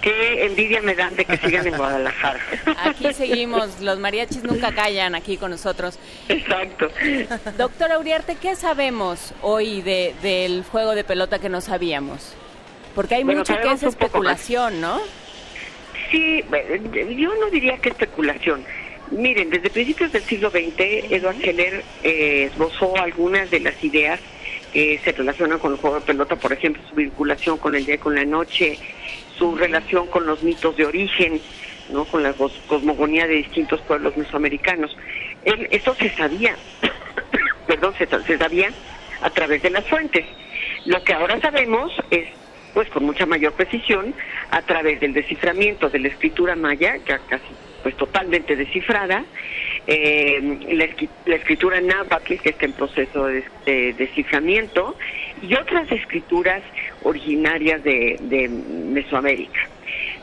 [0.00, 2.40] qué envidia me dan de que sigan en Guadalajara.
[2.84, 5.98] Aquí seguimos, los mariachis nunca callan aquí con nosotros.
[6.28, 6.88] Exacto.
[7.58, 12.34] Doctora Uriarte, ¿qué sabemos hoy de, del juego de pelota que no sabíamos?
[12.94, 15.00] Porque hay mucho que es especulación, ¿no?
[16.10, 16.44] Sí,
[17.16, 18.64] yo no diría que especulación.
[19.10, 24.20] Miren, desde principios del siglo XX, Edward Heller eh, esbozó algunas de las ideas
[24.72, 27.96] que se relacionan con el juego de pelota, por ejemplo, su vinculación con el día
[27.96, 28.78] y con la noche,
[29.38, 31.40] su relación con los mitos de origen,
[31.90, 32.04] ¿no?
[32.04, 34.96] con la cosmogonía de distintos pueblos mesoamericanos.
[35.44, 36.56] Él, eso se sabía,
[37.66, 38.70] perdón, se, se sabía
[39.22, 40.24] a través de las fuentes.
[40.84, 42.28] Lo que ahora sabemos es,
[42.74, 44.14] pues con mucha mayor precisión,
[44.50, 47.44] a través del desciframiento de la escritura maya, ya casi
[47.82, 49.24] pues totalmente descifrada,
[49.86, 50.40] eh,
[51.26, 54.96] la, escritura náhuatl, que está en proceso de, desciframiento,
[55.42, 56.62] y otras escrituras
[57.02, 59.68] originarias de, de, Mesoamérica.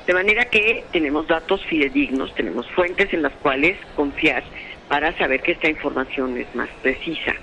[0.07, 4.43] De manera que tenemos datos fidedignos, tenemos fuentes en las cuales confiar
[4.88, 7.35] para saber que esta información es más precisa.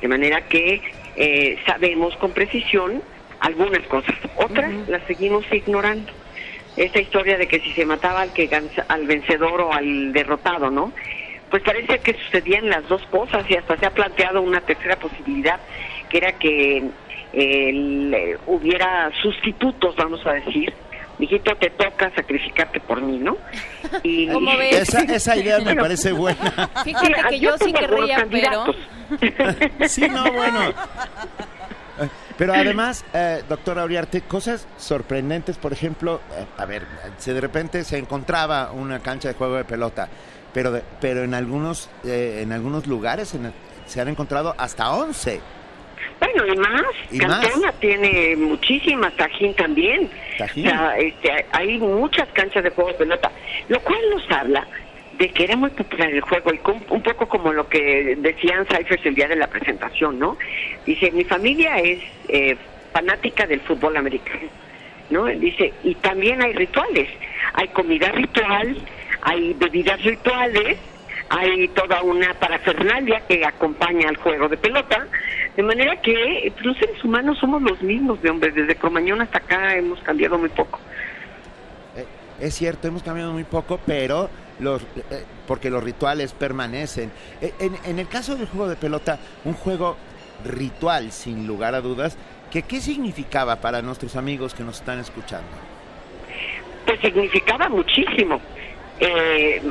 [0.00, 0.80] De manera que
[1.16, 3.02] eh, sabemos con precisión
[3.40, 6.12] algunas cosas, otras las seguimos ignorando
[6.76, 8.48] esta historia de que si se mataba al que
[8.88, 10.92] al vencedor o al derrotado, ¿no?
[11.50, 15.58] Pues parece que sucedían las dos cosas y hasta se ha planteado una tercera posibilidad,
[16.10, 16.84] que era que
[17.32, 20.72] eh, hubiera sustitutos, vamos a decir.
[21.18, 23.36] Mijito, te toca sacrificarte por mí, ¿no?
[24.04, 24.94] Y, ¿Cómo ves?
[24.94, 26.70] Esa, idea me parece buena.
[26.84, 28.74] Fíjate que yo sí querría, pero...
[29.88, 30.60] sí, no, bueno.
[32.38, 36.86] Pero además, eh, doctora Uriarte, cosas sorprendentes, por ejemplo, eh, a ver,
[37.18, 40.08] si de repente se encontraba una cancha de juego de pelota,
[40.52, 43.36] pero, pero en, algunos, eh, en algunos lugares
[43.86, 45.40] se han encontrado hasta 11.
[46.20, 46.82] Bueno, y más.
[47.10, 50.10] ¿Y Cantona tiene muchísimas, Tajín también.
[50.36, 50.66] ¿Tajín?
[50.66, 53.30] O sea, este, hay muchas canchas de juego de pelota,
[53.68, 54.66] lo cual nos habla
[55.18, 59.04] de que era muy popular el juego y un poco como lo que decían Cyphers
[59.04, 60.38] el día de la presentación, ¿no?
[60.86, 62.56] Dice, mi familia es eh,
[62.92, 64.48] fanática del fútbol americano,
[65.10, 65.26] ¿no?
[65.26, 67.08] Dice, y también hay rituales,
[67.54, 68.76] hay comida ritual,
[69.22, 70.78] hay bebidas rituales,
[71.30, 75.06] hay toda una parafernalia que acompaña al juego de pelota,
[75.56, 79.74] de manera que los seres humanos somos los mismos de hombres, desde Cromañón hasta acá
[79.76, 80.78] hemos cambiado muy poco.
[81.96, 82.06] Eh,
[82.40, 84.30] es cierto, hemos cambiado muy poco, pero
[84.60, 87.10] los, eh, porque los rituales permanecen.
[87.40, 89.96] Eh, en, el caso del juego de pelota, un juego
[90.44, 92.16] ritual, sin lugar a dudas,
[92.50, 95.48] que, ¿qué significaba para nuestros amigos que nos están escuchando?
[96.86, 98.40] Pues significaba muchísimo.
[99.00, 99.62] Eh,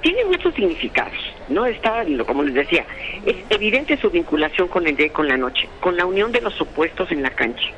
[0.00, 1.66] tiene muchos significados, ¿no?
[1.66, 2.86] Está, como les decía,
[3.26, 6.40] es evidente su vinculación con el día y con la noche, con la unión de
[6.40, 7.68] los opuestos en la cancha.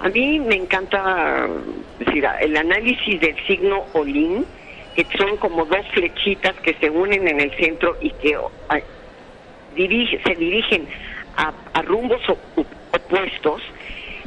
[0.00, 1.46] A mí me encanta
[1.98, 4.46] decir, el análisis del signo Olin,
[4.96, 8.36] que son como dos flechitas que se unen en el centro y que
[10.24, 10.88] se dirigen
[11.36, 12.22] a, rumbos
[12.92, 13.62] opuestos,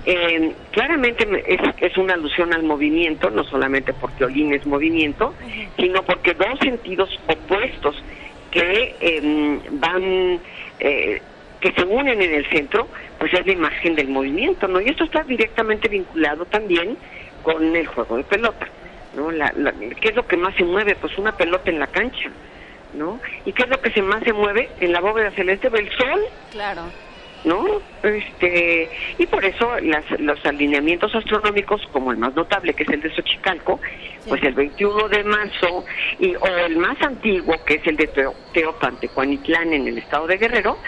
[0.06, 5.36] Eh, claramente me- es, es una alusión al movimiento, no solamente porque Olin es movimiento,
[5.78, 7.96] sino porque dos sentidos opuestos
[8.52, 10.42] que em, van,
[10.80, 11.24] eh,
[11.60, 14.82] que se unen en el centro, pues es la imagen del movimiento, ¿no?
[14.82, 17.00] Y esto está directamente vinculado también
[17.42, 18.70] con el juego de pelota,
[19.14, 19.32] ¿no?
[19.32, 20.96] La, la- ¿Qué es lo que más se mueve?
[20.98, 22.36] Pues una pelota en la cancha,
[22.92, 23.22] ¿no?
[23.46, 25.70] ¿Y qué es lo que se más se mueve en la bóveda celeste?
[25.74, 26.94] El sol, Claro.
[27.44, 27.66] ¿No?
[28.02, 33.02] Este, y por eso las, los alineamientos astronómicos, como el más notable, que es el
[33.02, 33.80] de Xochicalco,
[34.28, 35.86] pues el 21 de marzo,
[36.20, 40.38] y, o el más antiguo, que es el de Teo- Teopantecuanitlán en el estado de
[40.38, 40.80] Guerrero,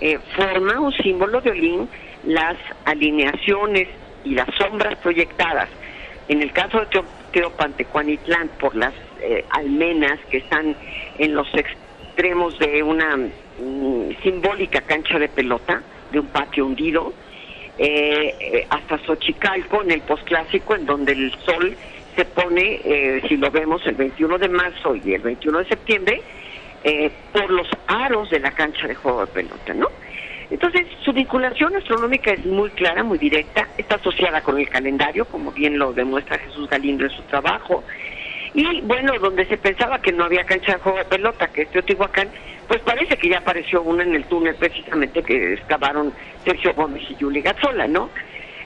[0.00, 1.90] eh, forma un símbolo de Olín
[2.22, 3.88] las alineaciones
[4.22, 5.68] y las sombras proyectadas.
[6.28, 10.76] En el caso de Teo- Teopantecuanitlán, por las eh, almenas que están
[11.18, 11.83] en los extremos
[12.16, 17.12] de una mm, simbólica cancha de pelota, de un patio hundido,
[17.78, 21.76] eh, eh, hasta Xochicalco en el posclásico, en donde el sol
[22.14, 26.22] se pone, eh, si lo vemos, el 21 de marzo y el 21 de septiembre,
[26.84, 29.88] eh, por los aros de la cancha de juego de pelota, ¿no?
[30.50, 35.50] Entonces, su vinculación astronómica es muy clara, muy directa, está asociada con el calendario, como
[35.50, 37.82] bien lo demuestra Jesús Galindo en su trabajo,
[38.54, 41.70] y bueno, donde se pensaba que no había cancha de juego de pelota, que es
[41.70, 42.28] Teotihuacán,
[42.68, 46.12] pues parece que ya apareció una en el túnel precisamente que excavaron
[46.44, 48.10] Sergio Gómez y Yuli Gazzola, ¿no?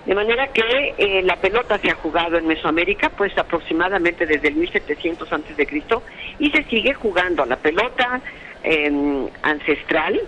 [0.04, 4.56] De manera que eh, la pelota se ha jugado en Mesoamérica, pues aproximadamente desde el
[4.56, 6.02] 1700 antes de Cristo,
[6.38, 8.20] y se sigue jugando la pelota
[8.62, 10.20] eh, ancestral,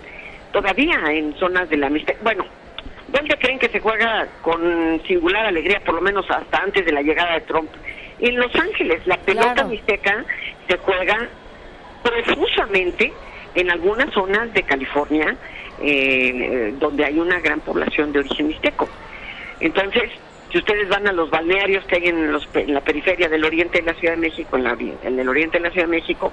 [0.51, 2.19] todavía en zonas de la Mixteca.
[2.23, 2.45] Bueno,
[3.07, 7.01] ¿dónde creen que se juega con singular alegría, por lo menos hasta antes de la
[7.01, 7.69] llegada de Trump?
[8.21, 10.23] En Los Ángeles, la pelota mixteca
[10.67, 11.27] se juega
[12.03, 13.11] profusamente
[13.55, 15.35] en algunas zonas de California,
[15.81, 18.87] eh, donde hay una gran población de origen mixteco.
[19.59, 20.11] Entonces,
[20.51, 23.79] si ustedes van a los balnearios que hay en, los en la periferia del oriente
[23.79, 26.31] de la Ciudad de México, en, la, en el oriente de la Ciudad de México,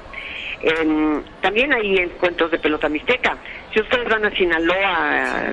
[0.60, 3.36] em, también hay encuentros de pelota mixteca.
[3.72, 5.52] Si ustedes van a Sinaloa, a,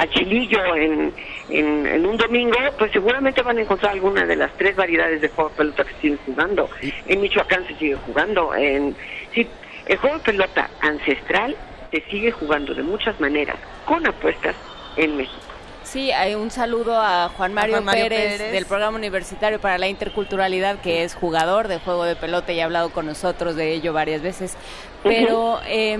[0.00, 1.12] a Chilillo en,
[1.50, 5.28] en, en un domingo, pues seguramente van a encontrar alguna de las tres variedades de
[5.28, 6.70] juego de pelota que siguen jugando.
[7.06, 8.54] En Michoacán se sigue jugando.
[8.54, 8.96] En,
[9.34, 9.46] sí,
[9.86, 11.54] el juego de pelota ancestral
[11.90, 14.56] se sigue jugando de muchas maneras, con apuestas
[14.96, 15.38] en México.
[15.82, 18.52] Sí, hay un saludo a Juan Mario, Juan Mario Pérez, Pérez.
[18.52, 22.64] del Programa Universitario para la Interculturalidad, que es jugador de juego de pelota y ha
[22.64, 24.56] hablado con nosotros de ello varias veces.
[25.02, 25.98] Pero, eh,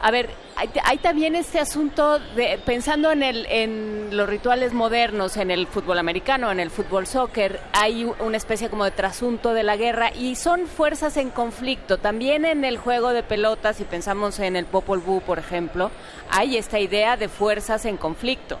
[0.00, 5.36] a ver, hay, hay también este asunto de pensando en, el, en los rituales modernos,
[5.36, 9.62] en el fútbol americano, en el fútbol soccer, hay una especie como de trasunto de
[9.62, 11.98] la guerra y son fuerzas en conflicto.
[11.98, 15.90] También en el juego de pelota, si pensamos en el Popol Vuh, por ejemplo,
[16.30, 18.58] hay esta idea de fuerzas en conflicto.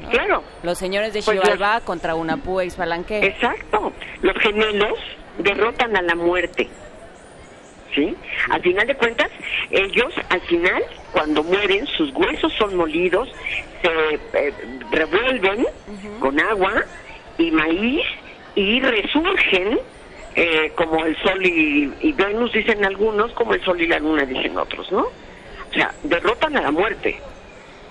[0.00, 0.10] ¿no?
[0.10, 0.42] Claro.
[0.62, 3.18] Los señores de Pues Xibalbá contra Unapú e Xbalanque.
[3.18, 3.92] Exacto.
[4.22, 4.98] Los gemelos
[5.38, 6.68] derrotan a la muerte.
[7.94, 8.16] ¿Sí?
[8.48, 9.30] Al final de cuentas,
[9.70, 13.28] ellos, al final, cuando mueren, sus huesos son molidos,
[13.82, 14.54] se eh,
[14.90, 15.66] revuelven
[16.18, 16.84] con agua
[17.36, 18.02] y maíz
[18.54, 19.78] y resurgen
[20.34, 24.24] eh, como el sol y, y Venus, dicen algunos, como el sol y la luna,
[24.24, 25.02] dicen otros, ¿no?
[25.02, 27.20] O sea, derrotan a la muerte.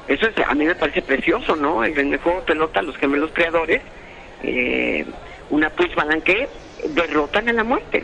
[0.07, 1.83] Eso es, a mí me parece precioso, ¿no?
[1.83, 3.81] El, en el juego pelota, los gemelos creadores,
[4.41, 5.05] eh,
[5.51, 6.47] una pues balanque,
[6.89, 8.03] derrotan a la muerte.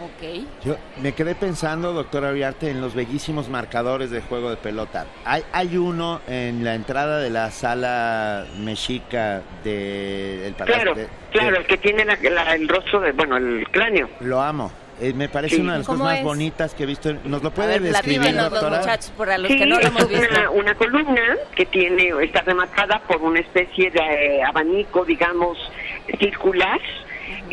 [0.00, 0.44] Ok.
[0.64, 5.06] Yo me quedé pensando, doctor Aviarte, en los bellísimos marcadores de juego de pelota.
[5.24, 10.82] Hay, hay uno en la entrada de la sala mexica del palacio.
[10.82, 14.08] Claro, de- claro, de- el que tiene la- la- el rostro de, bueno, el cráneo.
[14.20, 14.70] Lo amo.
[15.00, 15.60] Eh, me parece Sí.
[15.60, 16.24] una de las cosas ¿Cómo más es?
[16.24, 17.12] bonitas que he visto.
[17.24, 18.78] ¿Nos lo puede ver, describir, los doctora?
[18.78, 20.26] muchachos, para los sí, que no lo es hemos visto.
[20.30, 23.98] Una, una columna que tiene, está rematada por una especie de
[24.38, 25.58] eh, abanico, digamos,
[26.20, 26.80] circular,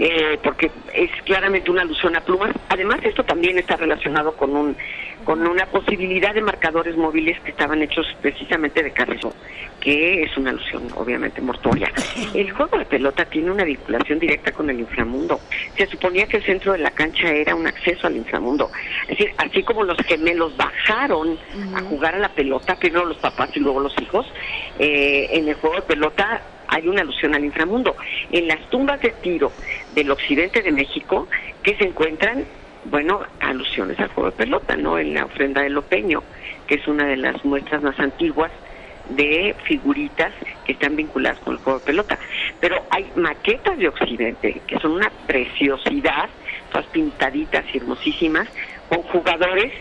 [0.04, 2.52] eh, porque es claramente una alusión a plumas.
[2.70, 4.76] Además, esto también está relacionado con un
[5.24, 9.32] con una posibilidad de marcadores móviles que estaban hechos precisamente de carrizo,
[9.80, 11.92] que es una alusión obviamente mortuoria.
[12.34, 15.40] El juego de pelota tiene una vinculación directa con el inframundo.
[15.78, 18.72] Se suponía que el centro de la cancha era un acceso al inframundo.
[19.04, 21.38] Es decir, así como los gemelos bajaron
[21.76, 24.26] a jugar a la pelota, primero los papás y luego los hijos,
[24.80, 27.96] eh, en el juego de pelota hay una alusión al inframundo.
[28.32, 29.52] En las tumbas de tiro
[29.96, 31.28] del occidente de México,
[31.64, 32.46] que se encuentran,
[32.86, 34.98] bueno, alusiones al juego de pelota, ¿no?
[34.98, 36.24] En la ofrenda del Lopeño,
[36.68, 38.52] que es una de las muestras más antiguas
[39.10, 40.32] de figuritas
[40.66, 42.18] que están vinculadas con el juego de pelota.
[42.60, 46.30] Pero hay maquetas de Occidente que son una preciosidad,
[46.72, 48.48] todas pintaditas y hermosísimas,
[48.90, 49.74] con jugadores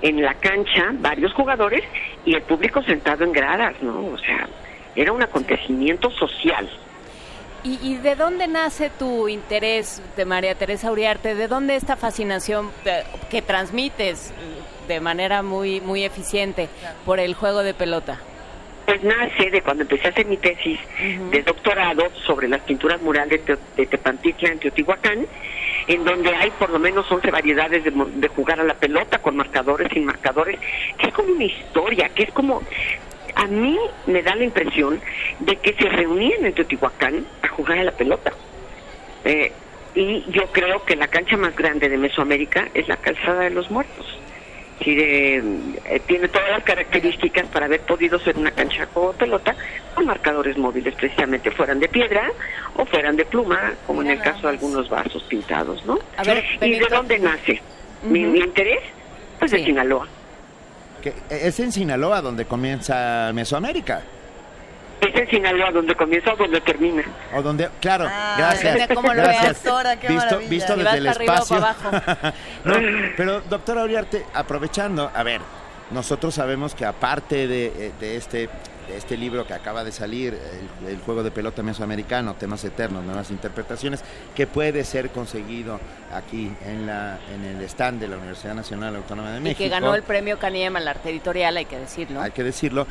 [0.00, 1.82] en la cancha, varios jugadores,
[2.24, 4.06] y el público sentado en gradas, ¿no?
[4.06, 4.48] O sea,
[4.94, 6.68] era un acontecimiento social.
[7.64, 11.34] ¿Y, y de dónde nace tu interés de María Teresa Uriarte?
[11.34, 12.70] ¿De dónde esta fascinación
[13.30, 14.32] que transmites
[14.86, 16.68] de manera muy, muy eficiente
[17.04, 18.20] por el juego de pelota?
[18.86, 20.78] Pues nace de cuando empecé a hacer mi tesis
[21.30, 25.26] de doctorado sobre las pinturas murales de, Teo- de Tepantitla en Teotihuacán,
[25.88, 29.36] en donde hay por lo menos 11 variedades de, de jugar a la pelota, con
[29.36, 30.58] marcadores, sin marcadores,
[30.96, 32.62] que es como una historia, que es como...
[33.34, 35.00] A mí me da la impresión
[35.40, 38.32] de que se reunían en Teotihuacán a jugar a la pelota.
[39.24, 39.52] Eh,
[39.94, 43.70] y yo creo que la cancha más grande de Mesoamérica es la Calzada de los
[43.70, 44.06] Muertos.
[44.84, 45.42] Sí, de-
[45.86, 49.56] eh, tiene todas las características para haber podido ser una cancha de pelota
[49.94, 52.30] con marcadores móviles, precisamente fueran de piedra
[52.76, 55.98] o fueran de pluma, como en el caso de algunos vasos pintados, ¿no?
[56.16, 57.60] A ver, ¿Y de dónde nace
[58.02, 58.78] mi, mi interés?
[59.40, 60.06] Pues de Sinaloa.
[61.02, 64.02] Que es en Sinaloa donde comienza Mesoamérica.
[65.00, 67.04] Es en Sinaloa donde comienza o donde termina.
[67.34, 68.74] O donde, claro, Ah, gracias.
[68.74, 69.42] depende cómo lo gracias.
[69.44, 70.08] veas, doctora, qué
[70.48, 71.60] visto desde el para arriba o espacio.
[71.60, 72.74] para No,
[73.16, 75.40] pero doctora Uriarte, aprovechando, a ver,
[75.92, 78.48] nosotros sabemos que aparte de, eh, de este
[78.88, 80.38] de este libro que acaba de salir,
[80.82, 84.02] el, el juego de pelota mesoamericano, temas eternos, nuevas interpretaciones,
[84.34, 85.78] que puede ser conseguido
[86.12, 89.58] aquí en la en el stand de la Universidad Nacional Autónoma de Y México.
[89.58, 92.20] que ganó el premio Caniem al arte editorial, hay que decirlo.
[92.20, 92.86] hay que decirlo.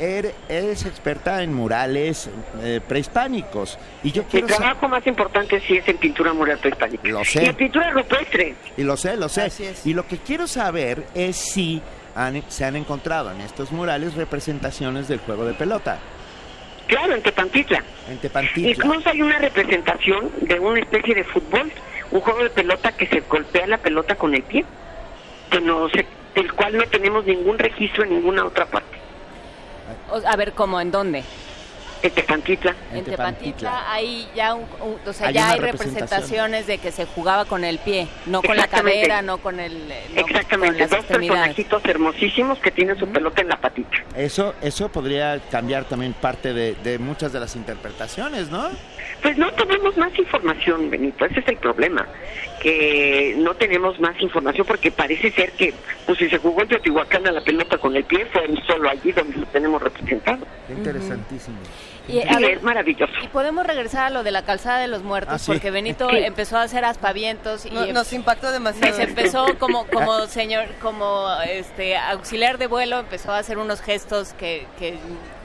[0.00, 2.30] Er- Eres experta en murales
[2.62, 7.08] eh, prehispánicos y yo quiero sa- trabajo más importante sí es en pintura mural prehispánica.
[7.08, 7.44] Lo Y sé.
[7.46, 8.54] en pintura rupestre.
[8.76, 9.50] Y lo sé, lo sé.
[9.84, 11.82] Y lo que quiero saber es si
[12.18, 15.98] han- se han encontrado en estos murales representaciones del juego de pelota.
[16.88, 17.82] Claro, en Tepantitla.
[18.08, 18.70] En Tepantitla.
[18.70, 21.70] Incluso hay una representación de una especie de fútbol,
[22.10, 24.64] un juego de pelota que se golpea la pelota con el pie,
[25.50, 28.98] que no se- del cual no tenemos ningún registro en ninguna otra parte.
[30.26, 30.80] A ver, ¿cómo?
[30.80, 31.22] ¿En dónde?
[32.02, 32.74] En Tepantitla.
[32.92, 37.06] En Tepantitla hay ya un, un- o sea, Hay ya hay representaciones de que se
[37.06, 39.00] jugaba con el pie, no con la Exactamente.
[39.00, 43.42] cadera, no con el eh, no Exactamente, con dos personajitos hermosísimos que tienen su pelota
[43.42, 43.96] en la patita.
[44.16, 48.68] Eso, eso podría cambiar también parte de, de muchas de las interpretaciones, ¿no?
[49.22, 52.06] Pues no tenemos más información, Benito, ese es el problema,
[52.60, 55.72] que no tenemos más información porque parece ser que,
[56.06, 59.12] pues si se jugó en Teotihuacán a la pelota con el pie, fue solo allí
[59.12, 60.38] donde lo tenemos representado.
[60.68, 61.56] Interesantísimo.
[62.08, 63.12] Y, Sí, a ver, es maravilloso.
[63.22, 65.52] Y podemos regresar a lo de la calzada de los muertos, Ah, sí.
[65.52, 66.16] porque Benito Sí.
[66.16, 68.96] empezó a hacer aspavientos y No- nos impactó demasiado.
[68.96, 74.32] se empezó como como señor como este auxiliar de vuelo empezó a hacer unos gestos
[74.32, 74.92] que que,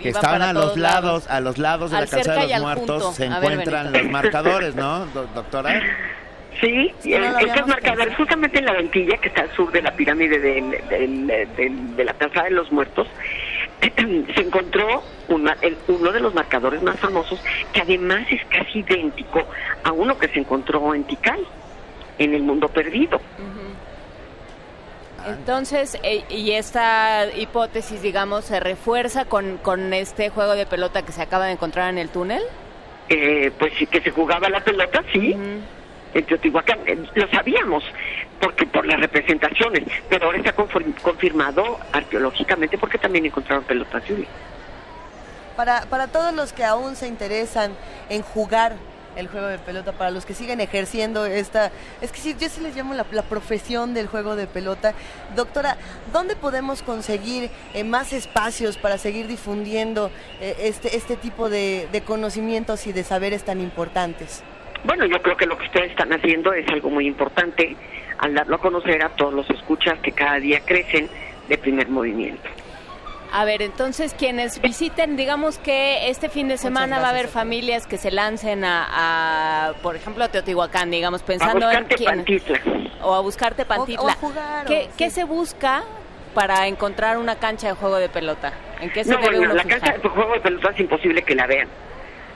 [0.02, 2.42] Que iban estaban para a los todos lados, a los lados de Al la calzada
[2.44, 3.14] de los muertos junto.
[3.14, 4.04] se ver, encuentran Benito.
[4.04, 5.82] los marcadores, ¿no, do- doctora?
[6.62, 6.94] Sí,
[7.36, 12.14] habíamos marcadores, justamente en la ventilla que está al sur de la pirámide de la
[12.14, 13.08] Calzada de los Muertos,
[13.82, 17.40] se encontró una- el- uno de los marcadores más famosos,
[17.74, 19.44] que además es casi idéntico
[19.84, 21.40] a uno que se encontró en Tikal,
[22.20, 23.20] en el mundo perdido.
[25.26, 31.14] Entonces, eh, y esta hipótesis, digamos, se refuerza con, con este juego de pelota que
[31.14, 32.42] se acaba de encontrar en el túnel.
[33.10, 35.36] Eh, pues sí, que se jugaba la pelota, sí,
[36.14, 36.80] en Teotihuacán.
[36.86, 37.84] Eh, Lo sabíamos,
[38.40, 44.28] porque por las representaciones, pero ahora está confirmado arqueológicamente porque también encontraron pelotas Yuli.
[45.56, 47.74] Para, para todos los que aún se interesan
[48.10, 48.74] en jugar
[49.16, 52.62] el juego de pelota, para los que siguen ejerciendo esta, es que sí, yo sí
[52.62, 54.96] les llamo la, la profesión del juego de pelota.
[55.36, 55.78] Doctora,
[56.12, 60.10] ¿dónde podemos conseguir eh, más espacios para seguir difundiendo
[60.42, 64.44] eh, este, este tipo de, de conocimientos y de saberes tan importantes?
[64.84, 67.76] Bueno, yo creo que lo que ustedes están haciendo es algo muy importante
[68.18, 71.10] al darlo a conocer a todos los escuchas que cada día crecen
[71.48, 72.50] de primer movimiento.
[73.32, 77.88] A ver, entonces quienes visiten, digamos que este fin de semana va a haber familias
[77.88, 78.86] que se lancen a,
[79.70, 82.60] a, por ejemplo, a Teotihuacán, digamos, pensando en quién- Tepantitla.
[83.02, 84.04] o a buscar Tepantitla.
[84.04, 85.84] O- o a jugar, ¿Qué, o- qué se busca
[86.36, 88.54] para encontrar una cancha de juego de pelota?
[88.82, 89.80] ¿En qué se No, debe bueno, uno la fijar?
[89.80, 91.68] cancha de juego de pelota es imposible que la vean,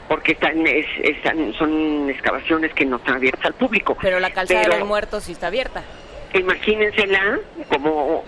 [0.07, 3.97] porque están, es- están, son excavaciones que no están abiertas al público.
[4.01, 5.83] Pero la calzada Pero de los muertos sí está abierta.
[6.33, 8.23] Imagínensela como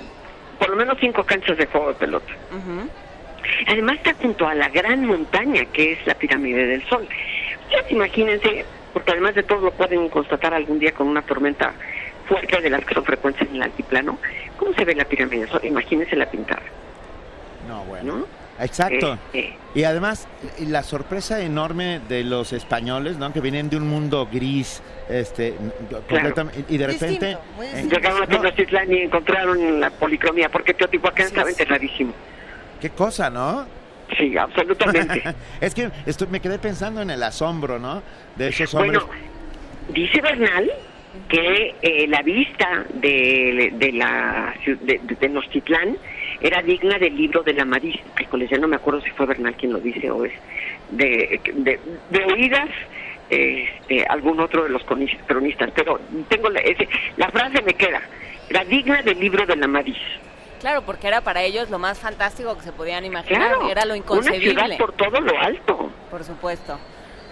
[0.57, 2.33] por lo menos cinco canchas de juego de pelota.
[3.67, 7.07] Además está junto a la gran montaña que es la pirámide del Sol.
[7.65, 11.73] Ustedes imagínense, porque además de todo lo pueden constatar algún día con una tormenta
[12.27, 14.19] fuerte de las que son frecuentes en el altiplano,
[14.57, 15.61] ¿cómo se ve la pirámide del Sol?
[15.63, 16.61] Imagínense la pintada.
[17.67, 18.25] No, bueno.
[18.61, 19.17] Exacto.
[19.33, 23.31] Eh, Y además, y la sorpresa enorme de los españoles, ¿no?
[23.31, 25.53] Que vienen de un mundo gris, este,
[26.09, 27.37] completamente, y de repente...
[27.61, 32.13] eh, Llegaron a Tenochtitlán y encontraron la policromía, porque Teotihuacán estaba enterradísimo.
[32.81, 33.65] Qué cosa, ¿no?
[34.17, 35.21] Sí, absolutamente.
[35.61, 38.01] es que estoy, me quedé pensando en el asombro, ¿no?
[38.35, 39.03] De esos hombres.
[39.05, 39.13] Bueno,
[39.89, 40.71] dice Bernal
[41.27, 45.97] que eh, la vista de, de la de Tenochtitlán
[46.41, 47.65] era digna del libro de la
[48.29, 50.31] coles, ya no me acuerdo si fue Bernal quien lo dice o es
[50.91, 52.69] de, de, de oídas
[53.29, 56.87] este, algún otro de los cronis- cronistas, pero tengo la, ese-
[57.17, 58.01] la frase me queda,
[58.49, 59.95] era digna del libro de la Madrid.
[60.59, 63.91] Claro, porque era para ellos lo más fantástico que se podían imaginar, Claro, era lo
[63.93, 64.51] una inconcebible.
[64.51, 65.91] ciudad por todo lo alto.
[66.09, 66.77] Por supuesto.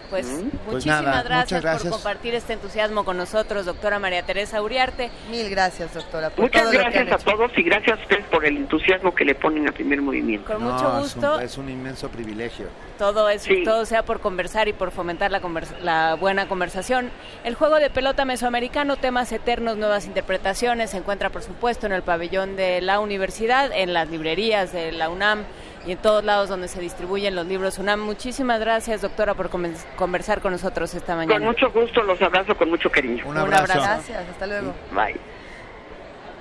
[0.09, 5.09] Pues Pues muchísimas nada, gracias, por compartir este entusiasmo con nosotros, doctora María Teresa Uriarte.
[5.29, 6.29] Mil gracias, doctora.
[6.29, 7.25] Por Muchas todo lo que gracias han a hecho.
[7.31, 10.53] todos y gracias a ustedes por el entusiasmo que le ponen a primer movimiento.
[10.53, 11.39] Con No, mucho es un- gusto.
[11.41, 12.67] Es un, inmenso privilegio.
[12.97, 17.11] Todo es, todo sea por conversar y por fomentar la, convers- la buena conversación.
[17.43, 22.01] El juego de pelota mesoamericano, temas eternos, nuevas interpretaciones, se encuentra por supuesto en el
[22.01, 25.43] pabellón de la universidad, en las librerías de la UNAM
[25.85, 27.99] y en todos lados donde se distribuyen los libros UNAM.
[28.01, 31.45] Muchísimas gracias, doctora, por conversar con nosotros esta Con mañana.
[31.45, 33.23] mucho gusto, los abrazo con mucho cariño.
[33.27, 33.73] Un abrazo.
[33.73, 34.73] Gracias, hasta luego.
[34.91, 35.19] Bye.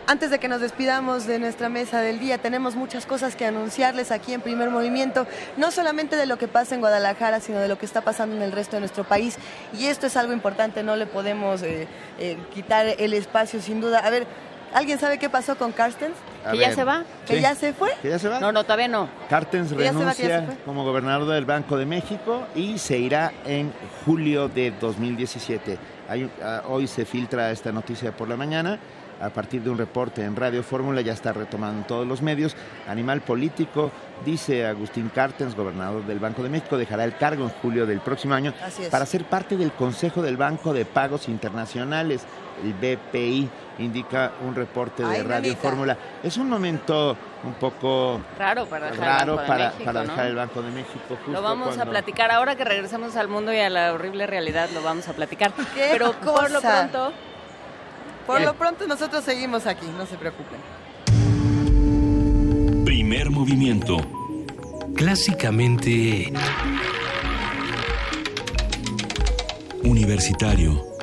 [0.08, 4.12] Antes de que nos despidamos de nuestra mesa del día, tenemos muchas cosas que anunciarles
[4.12, 7.76] aquí en Primer Movimiento, no solamente de lo que pasa en Guadalajara, sino de lo
[7.76, 9.36] que está pasando en el resto de nuestro país.
[9.76, 11.88] Y esto es algo importante, no le podemos eh,
[12.20, 13.98] eh, quitar el espacio sin duda.
[13.98, 14.28] A ver,
[14.76, 16.14] ¿alguien sabe qué pasó con Carstens?
[16.44, 17.04] A ¿Que ya se va?
[17.26, 17.40] ¿Que sí.
[17.40, 17.90] ya se fue?
[18.02, 18.38] ¿Que ya se va?
[18.40, 19.08] No, no, todavía no.
[19.68, 23.72] Se renuncia como gobernador del Banco de México y se irá en
[24.04, 25.78] julio de 2017.
[26.08, 28.78] Hay- ah, hoy se filtra esta noticia por la mañana.
[29.20, 32.54] A partir de un reporte en Radio Fórmula, ya está retomando en todos los medios.
[32.86, 33.90] Animal político,
[34.24, 38.34] dice Agustín Cartens, gobernador del Banco de México, dejará el cargo en julio del próximo
[38.34, 38.88] año Así es.
[38.90, 42.24] para ser parte del Consejo del Banco de Pagos Internacionales,
[42.62, 45.56] el BPI, indica un reporte de Ay, Radio.
[45.56, 45.96] Fórmula.
[46.22, 50.10] Es un momento un poco Raro para dejar el Banco de México, para ¿no?
[50.10, 50.98] dejar el Banco de México.
[51.08, 54.68] justo Lo vamos a platicar ahora que regresemos al mundo y a la horrible realidad,
[54.74, 55.52] lo vamos a platicar.
[55.74, 57.12] ¡Qué Pero por lo pronto,
[58.26, 58.44] Por ¿Qué?
[58.44, 60.58] lo pronto nosotros seguimos aquí, no se preocupen.
[62.84, 63.98] Primer movimiento.
[64.96, 66.32] Clásicamente...
[69.84, 70.95] Universitario.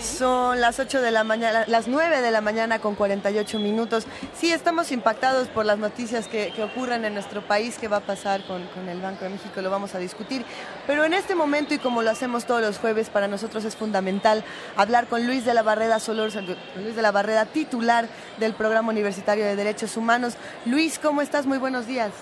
[0.00, 4.06] Son las 8 de la mañana, las 9 de la mañana con 48 minutos.
[4.38, 8.00] Sí, estamos impactados por las noticias que, que ocurren en nuestro país, qué va a
[8.00, 10.44] pasar con, con el Banco de México, lo vamos a discutir.
[10.86, 14.44] Pero en este momento, y como lo hacemos todos los jueves, para nosotros es fundamental
[14.76, 16.30] hablar con Luis de la Barreda Solor,
[16.76, 20.34] Luis de la Barreda, titular del Programa Universitario de Derechos Humanos.
[20.64, 21.46] Luis, ¿cómo estás?
[21.46, 22.12] Muy buenos días.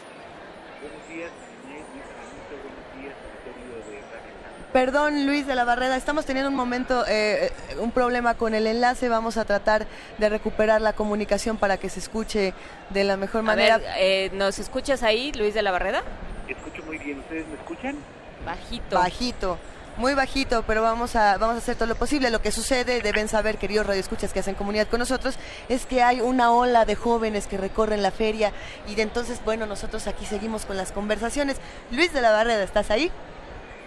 [4.72, 9.08] Perdón, Luis de la Barreda, estamos teniendo un momento, eh, un problema con el enlace.
[9.08, 9.86] Vamos a tratar
[10.18, 12.52] de recuperar la comunicación para que se escuche
[12.90, 13.78] de la mejor a manera.
[13.78, 16.02] ver, eh, ¿nos escuchas ahí, Luis de la Barreda?
[16.48, 17.96] Escucho muy bien, ¿ustedes me escuchan?
[18.44, 18.98] Bajito.
[18.98, 19.58] Bajito,
[19.96, 22.30] muy bajito, pero vamos a, vamos a hacer todo lo posible.
[22.30, 25.36] Lo que sucede, deben saber, queridos radioescuchas que hacen comunidad con nosotros,
[25.68, 28.52] es que hay una ola de jóvenes que recorren la feria
[28.86, 31.56] y de entonces, bueno, nosotros aquí seguimos con las conversaciones.
[31.90, 33.10] Luis de la Barreda, ¿estás ahí?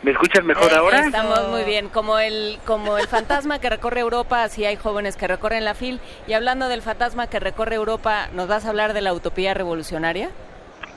[0.01, 0.99] ¿Me escuchan mejor Eh, ahora?
[0.99, 1.89] Estamos muy bien.
[1.89, 5.99] Como el, como el fantasma que recorre Europa, así hay jóvenes que recorren la FIL.
[6.27, 10.29] Y hablando del fantasma que recorre Europa, ¿nos vas a hablar de la utopía revolucionaria?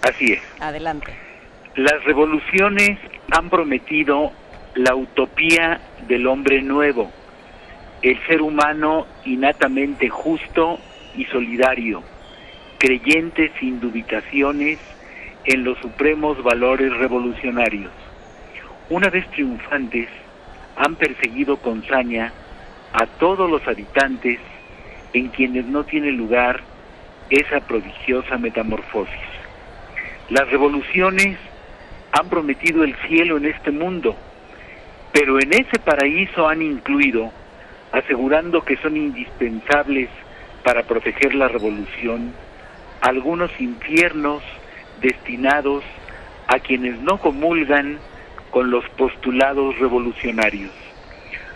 [0.03, 0.41] Así es.
[0.61, 1.13] Adelante.
[1.75, 2.99] Las revoluciones
[3.31, 4.31] han prometido
[4.75, 7.11] la utopía del hombre nuevo,
[8.03, 10.79] el ser humano innatamente justo
[11.17, 12.03] y solidario,
[12.79, 14.79] creyente sin dubitaciones
[15.45, 17.91] en los supremos valores revolucionarios.
[18.93, 20.07] Una vez triunfantes,
[20.77, 22.31] han perseguido con saña
[22.93, 24.39] a todos los habitantes
[25.15, 26.61] en quienes no tiene lugar
[27.31, 29.15] esa prodigiosa metamorfosis.
[30.29, 31.39] Las revoluciones
[32.13, 34.15] han prometido el cielo en este mundo,
[35.11, 37.33] pero en ese paraíso han incluido,
[37.93, 40.11] asegurando que son indispensables
[40.65, 42.35] para proteger la revolución,
[43.01, 44.43] algunos infiernos
[45.01, 45.83] destinados
[46.47, 47.99] a quienes no comulgan
[48.53, 50.71] con los postulados revolucionarios.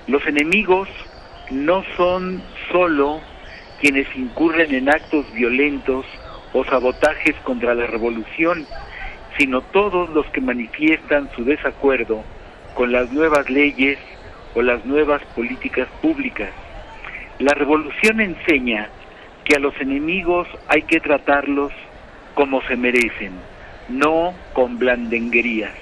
[0.09, 0.89] Los enemigos
[1.51, 2.43] no son
[2.73, 3.21] sólo
[3.81, 6.07] quienes incurren en actos violentos
[6.55, 8.67] o sabotajes contra la revolución,
[9.39, 12.25] sino todos los que manifiestan su desacuerdo
[12.75, 13.99] con las nuevas leyes
[14.55, 16.51] o las nuevas políticas públicas.
[17.39, 18.89] La revolución enseña
[19.45, 21.73] que a los enemigos hay que tratarlos
[22.35, 23.33] como se merecen,
[23.91, 25.75] no con blandenguerías,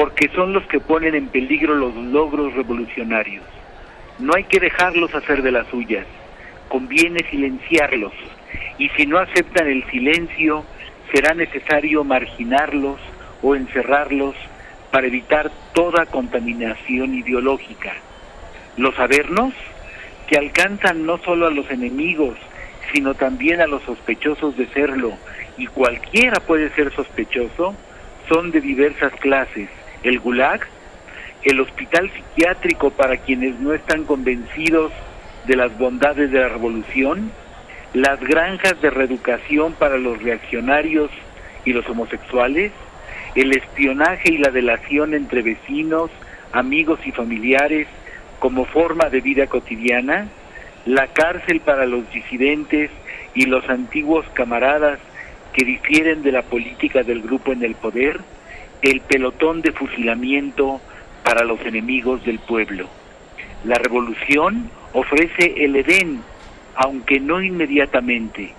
[0.00, 3.44] porque son los que ponen en peligro los logros revolucionarios.
[4.18, 6.06] No hay que dejarlos hacer de las suyas,
[6.70, 8.14] conviene silenciarlos
[8.78, 10.64] y si no aceptan el silencio,
[11.12, 12.98] será necesario marginarlos
[13.42, 14.34] o encerrarlos
[14.90, 17.92] para evitar toda contaminación ideológica.
[18.78, 19.52] Los sabernos,
[20.28, 22.38] que alcanzan no solo a los enemigos,
[22.90, 25.12] sino también a los sospechosos de serlo,
[25.58, 27.74] y cualquiera puede ser sospechoso,
[28.30, 29.68] son de diversas clases.
[30.02, 30.60] El gulag,
[31.44, 34.92] el hospital psiquiátrico para quienes no están convencidos
[35.46, 37.30] de las bondades de la revolución,
[37.92, 41.10] las granjas de reeducación para los reaccionarios
[41.64, 42.72] y los homosexuales,
[43.34, 46.10] el espionaje y la delación entre vecinos,
[46.52, 47.86] amigos y familiares
[48.38, 50.28] como forma de vida cotidiana,
[50.86, 52.90] la cárcel para los disidentes
[53.34, 54.98] y los antiguos camaradas
[55.52, 58.20] que difieren de la política del grupo en el poder,
[58.82, 60.80] el pelotón de fusilamiento
[61.24, 62.86] para los enemigos del pueblo.
[63.64, 66.22] La revolución ofrece el Edén,
[66.74, 68.54] aunque no inmediatamente.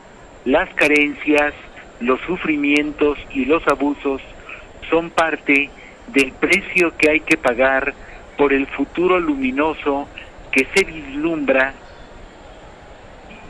[0.46, 1.54] Las carencias,
[2.00, 4.22] los sufrimientos y los abusos
[4.90, 5.70] son parte
[6.08, 7.94] del precio que hay que pagar
[8.38, 10.08] por el futuro luminoso
[10.52, 11.74] que se vislumbra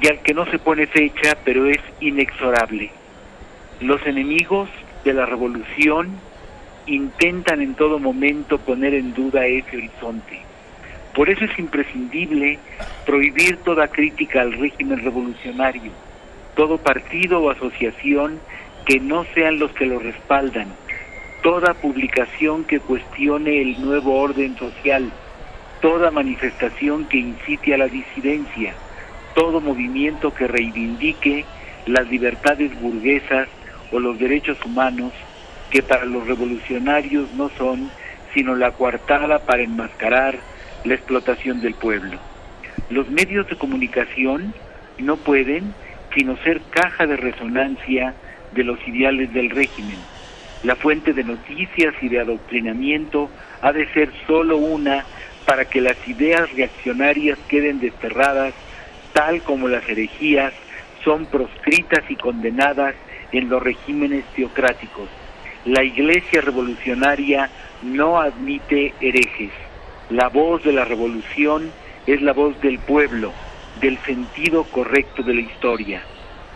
[0.02, 2.92] y al que no se pone fecha, pero es inexorable.
[3.82, 4.70] Los enemigos
[5.04, 6.12] de la revolución
[6.86, 10.40] intentan en todo momento poner en duda ese horizonte.
[11.14, 12.60] Por eso es imprescindible
[13.06, 15.92] prohibir toda crítica al régimen revolucionario,
[16.56, 18.40] todo partido o asociación
[18.86, 20.68] que no sean los que lo respaldan,
[21.44, 25.12] toda publicación que cuestione el nuevo orden social,
[25.82, 28.74] toda manifestación que incite a la disidencia,
[29.36, 31.46] todo movimiento que reivindique
[31.88, 33.48] las libertades burguesas
[33.92, 35.12] o los derechos humanos
[35.72, 37.90] que para los revolucionarios no son
[38.34, 40.36] sino la coartada para enmascarar
[40.84, 42.18] la explotación del pueblo.
[42.90, 44.54] Los medios de comunicación
[44.98, 45.74] no pueden
[46.14, 48.14] sino ser caja de resonancia
[48.54, 49.98] de los ideales del régimen.
[50.64, 53.30] La fuente de noticias y de adoctrinamiento
[53.62, 55.06] ha de ser solo una
[55.46, 58.54] para que las ideas reaccionarias queden desterradas,
[59.14, 60.54] tal como las herejías
[61.04, 62.94] son proscritas y condenadas
[63.32, 65.10] en los regímenes teocráticos.
[65.66, 67.48] La Iglesia revolucionaria
[67.84, 69.52] no admite herejes.
[70.10, 71.70] La voz de la revolución
[72.08, 73.32] es la voz del pueblo,
[73.80, 76.02] del sentido correcto de la historia.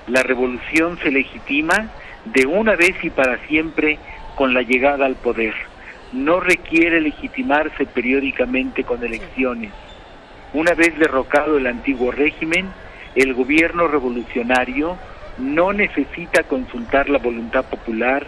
[0.08, 1.92] La revolución se legitima
[2.25, 4.00] de una vez y para siempre
[4.35, 5.53] con la llegada al poder.
[6.11, 9.72] No requiere legitimarse periódicamente con elecciones.
[10.51, 12.69] Una vez derrocado el antiguo régimen,
[13.14, 14.98] el gobierno revolucionario
[15.38, 18.25] no necesita consultar la voluntad popular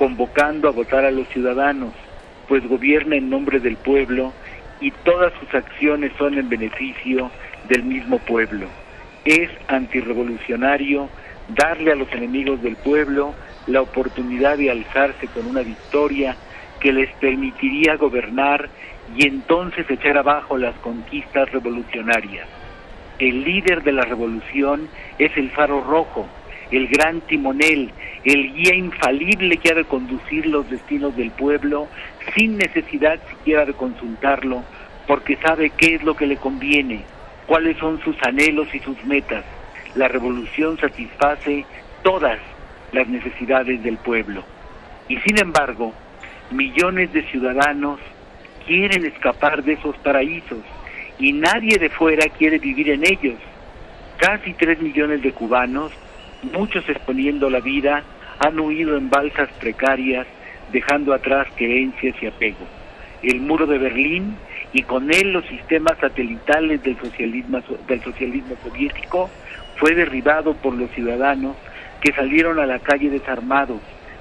[0.00, 1.92] convocando a votar a los ciudadanos,
[2.48, 4.32] pues gobierna en nombre del pueblo
[4.80, 7.30] y todas sus acciones son en beneficio
[7.68, 8.66] del mismo pueblo.
[9.26, 11.10] Es antirrevolucionario
[11.54, 13.34] darle a los enemigos del pueblo
[13.66, 16.34] la oportunidad de alzarse con una victoria
[16.80, 18.70] que les permitiría gobernar
[19.14, 22.48] y entonces echar abajo las conquistas revolucionarias.
[23.18, 24.88] El líder de la revolución
[25.18, 26.26] es el faro rojo,
[26.70, 27.90] el gran timonel,
[28.24, 31.88] el guía infalible que ha de conducir los destinos del pueblo
[32.34, 34.62] sin necesidad siquiera de consultarlo,
[35.06, 37.02] porque sabe qué es lo que le conviene,
[37.46, 39.44] cuáles son sus anhelos y sus metas.
[39.94, 41.64] La revolución satisface
[42.02, 42.38] todas
[42.92, 44.44] las necesidades del pueblo.
[45.08, 45.92] Y sin embargo,
[46.50, 47.98] millones de ciudadanos
[48.66, 50.60] quieren escapar de esos paraísos
[51.18, 53.38] y nadie de fuera quiere vivir en ellos.
[54.18, 55.92] Casi tres millones de cubanos,
[56.42, 58.02] muchos exponiendo la vida,
[58.38, 60.26] han huido en balsas precarias,
[60.72, 62.66] dejando atrás creencias y apego.
[63.22, 64.36] El muro de Berlín
[64.72, 69.28] y con él los sistemas satelitales del socialismo, del socialismo soviético
[69.76, 71.56] fue derribado por los ciudadanos
[72.00, 73.80] que salieron a la calle desarmados,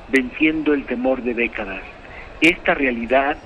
[0.09, 1.81] venciendo el temor de décadas.
[2.41, 3.37] Esta realidad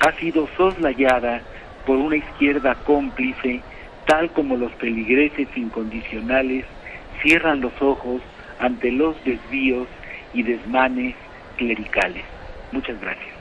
[0.00, 1.42] ha sido soslayada
[1.86, 3.62] por una izquierda cómplice,
[4.06, 6.66] tal como los peligreses incondicionales
[7.22, 8.20] cierran los ojos
[8.58, 9.88] ante los desvíos
[10.34, 11.14] y desmanes
[11.56, 12.24] clericales.
[12.72, 13.37] Muchas gracias.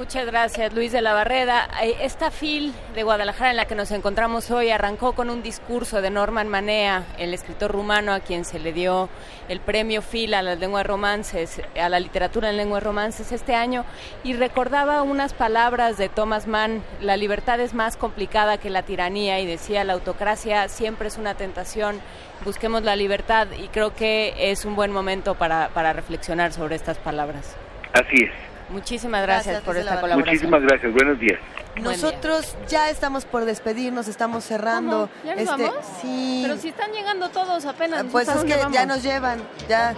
[0.00, 1.68] Muchas gracias, Luis de la Barreda.
[1.82, 6.00] Eh, esta FIL de Guadalajara en la que nos encontramos hoy arrancó con un discurso
[6.00, 9.10] de Norman Manea, el escritor rumano a quien se le dio
[9.50, 13.84] el premio FIL a las lenguas romances, a la literatura en lenguas romances este año,
[14.24, 19.38] y recordaba unas palabras de Thomas Mann, la libertad es más complicada que la tiranía,
[19.40, 22.00] y decía, la autocracia siempre es una tentación,
[22.42, 26.96] busquemos la libertad, y creo que es un buen momento para, para reflexionar sobre estas
[26.96, 27.54] palabras.
[27.92, 28.49] Así es.
[28.70, 30.34] Muchísimas gracias, por esta colaboración.
[30.34, 30.92] Muchísimas gracias.
[30.92, 31.38] Buenos días.
[31.76, 35.08] Nosotros ya estamos por despedirnos, estamos cerrando.
[35.08, 35.24] ¿Cómo?
[35.24, 35.86] ¿Ya nos este, vamos?
[36.00, 36.40] Sí.
[36.42, 38.04] Pero si están llegando todos apenas.
[38.10, 38.72] Pues ¿a es que vamos?
[38.72, 39.94] ya nos llevan, ya.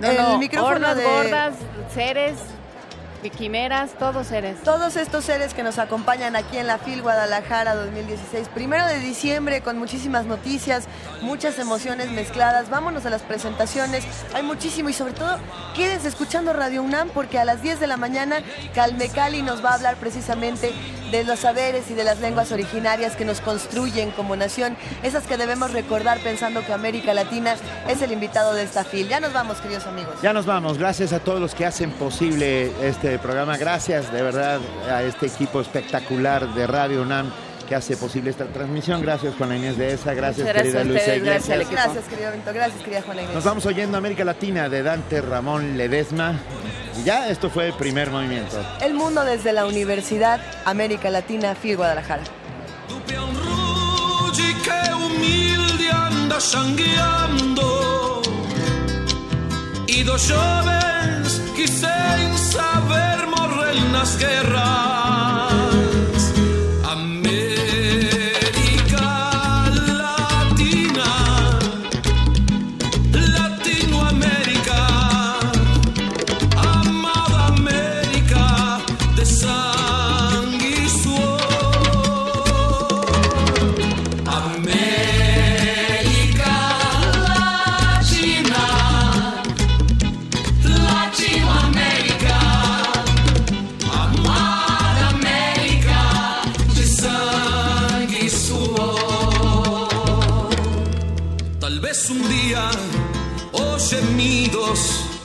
[0.00, 1.54] No, el no, micrófono hordas, de gordas,
[1.94, 2.34] seres,
[3.30, 4.60] quimeras, todos seres.
[4.62, 9.60] Todos estos seres que nos acompañan aquí en la FIL Guadalajara 2016, primero de diciembre,
[9.60, 10.84] con muchísimas noticias,
[11.22, 12.70] muchas emociones mezcladas.
[12.70, 15.38] Vámonos a las presentaciones, hay muchísimo y sobre todo
[15.74, 18.42] quédense escuchando Radio UNAM porque a las 10 de la mañana
[18.74, 20.72] Calme Cali nos va a hablar precisamente
[21.12, 25.36] de los saberes y de las lenguas originarias que nos construyen como nación, esas que
[25.36, 27.54] debemos recordar pensando que América Latina
[27.86, 29.08] es el invitado de esta FIL.
[29.08, 30.14] Ya nos vamos, queridos amigos.
[30.22, 30.78] Ya nos vamos.
[30.78, 33.58] Gracias a todos los que hacen posible este programa.
[33.58, 34.60] Gracias de verdad
[34.90, 37.30] a este equipo espectacular de Radio UNAM
[37.62, 39.02] que hace posible esta transmisión.
[39.02, 40.14] Gracias Juana Inés de esa.
[40.14, 41.48] Gracias, Muchas querida a Luisa Iglesias.
[41.48, 42.52] Gracias, gracias, querido Benito.
[42.52, 43.34] Gracias, querida Juana Inés.
[43.34, 46.34] Nos vamos oyendo América Latina de Dante Ramón Ledesma.
[47.00, 48.56] Y ya esto fue el primer movimiento.
[48.80, 52.22] El mundo desde la Universidad América Latina, FIL Guadalajara.
[55.92, 58.22] Anda sangueando
[59.86, 65.61] y dos jóvenes que sin saber morren nas guerras.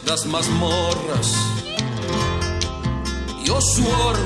[0.08, 1.34] Gemidos das masmorras
[3.46, 4.18] e o suor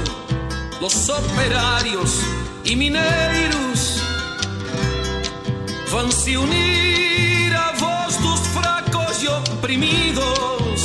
[0.80, 2.20] los operarios
[2.64, 4.02] y mineiros
[5.92, 10.82] van se unir a voz dos fracos y oprimidos.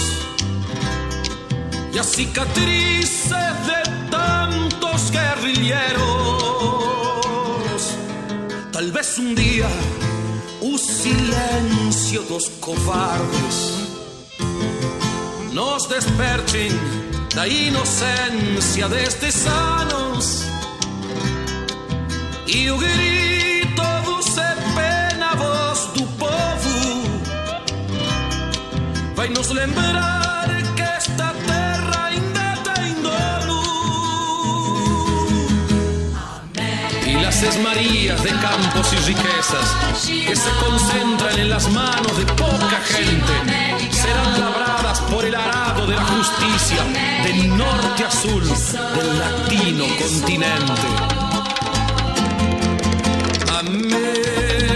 [1.92, 5.96] Y a cicatrices de tantos guerrilleros.
[8.72, 9.68] Tal vez un día
[10.60, 13.85] o silencio dos cobardes
[15.56, 16.70] nos desperten
[17.34, 20.44] da inocencia destes anos
[22.46, 26.76] e o grito do se pena voz do povo.
[29.14, 32.94] Vai nos lembrar que esta terra ainda tem
[37.06, 39.68] y las esmarías de campos y riquezas
[40.06, 43.34] que se concentran en las manos de poca gente
[43.90, 44.65] serán labradas
[45.10, 46.84] por el arado de la justicia
[47.24, 50.82] del norte a sur del latino continente.
[53.58, 54.75] América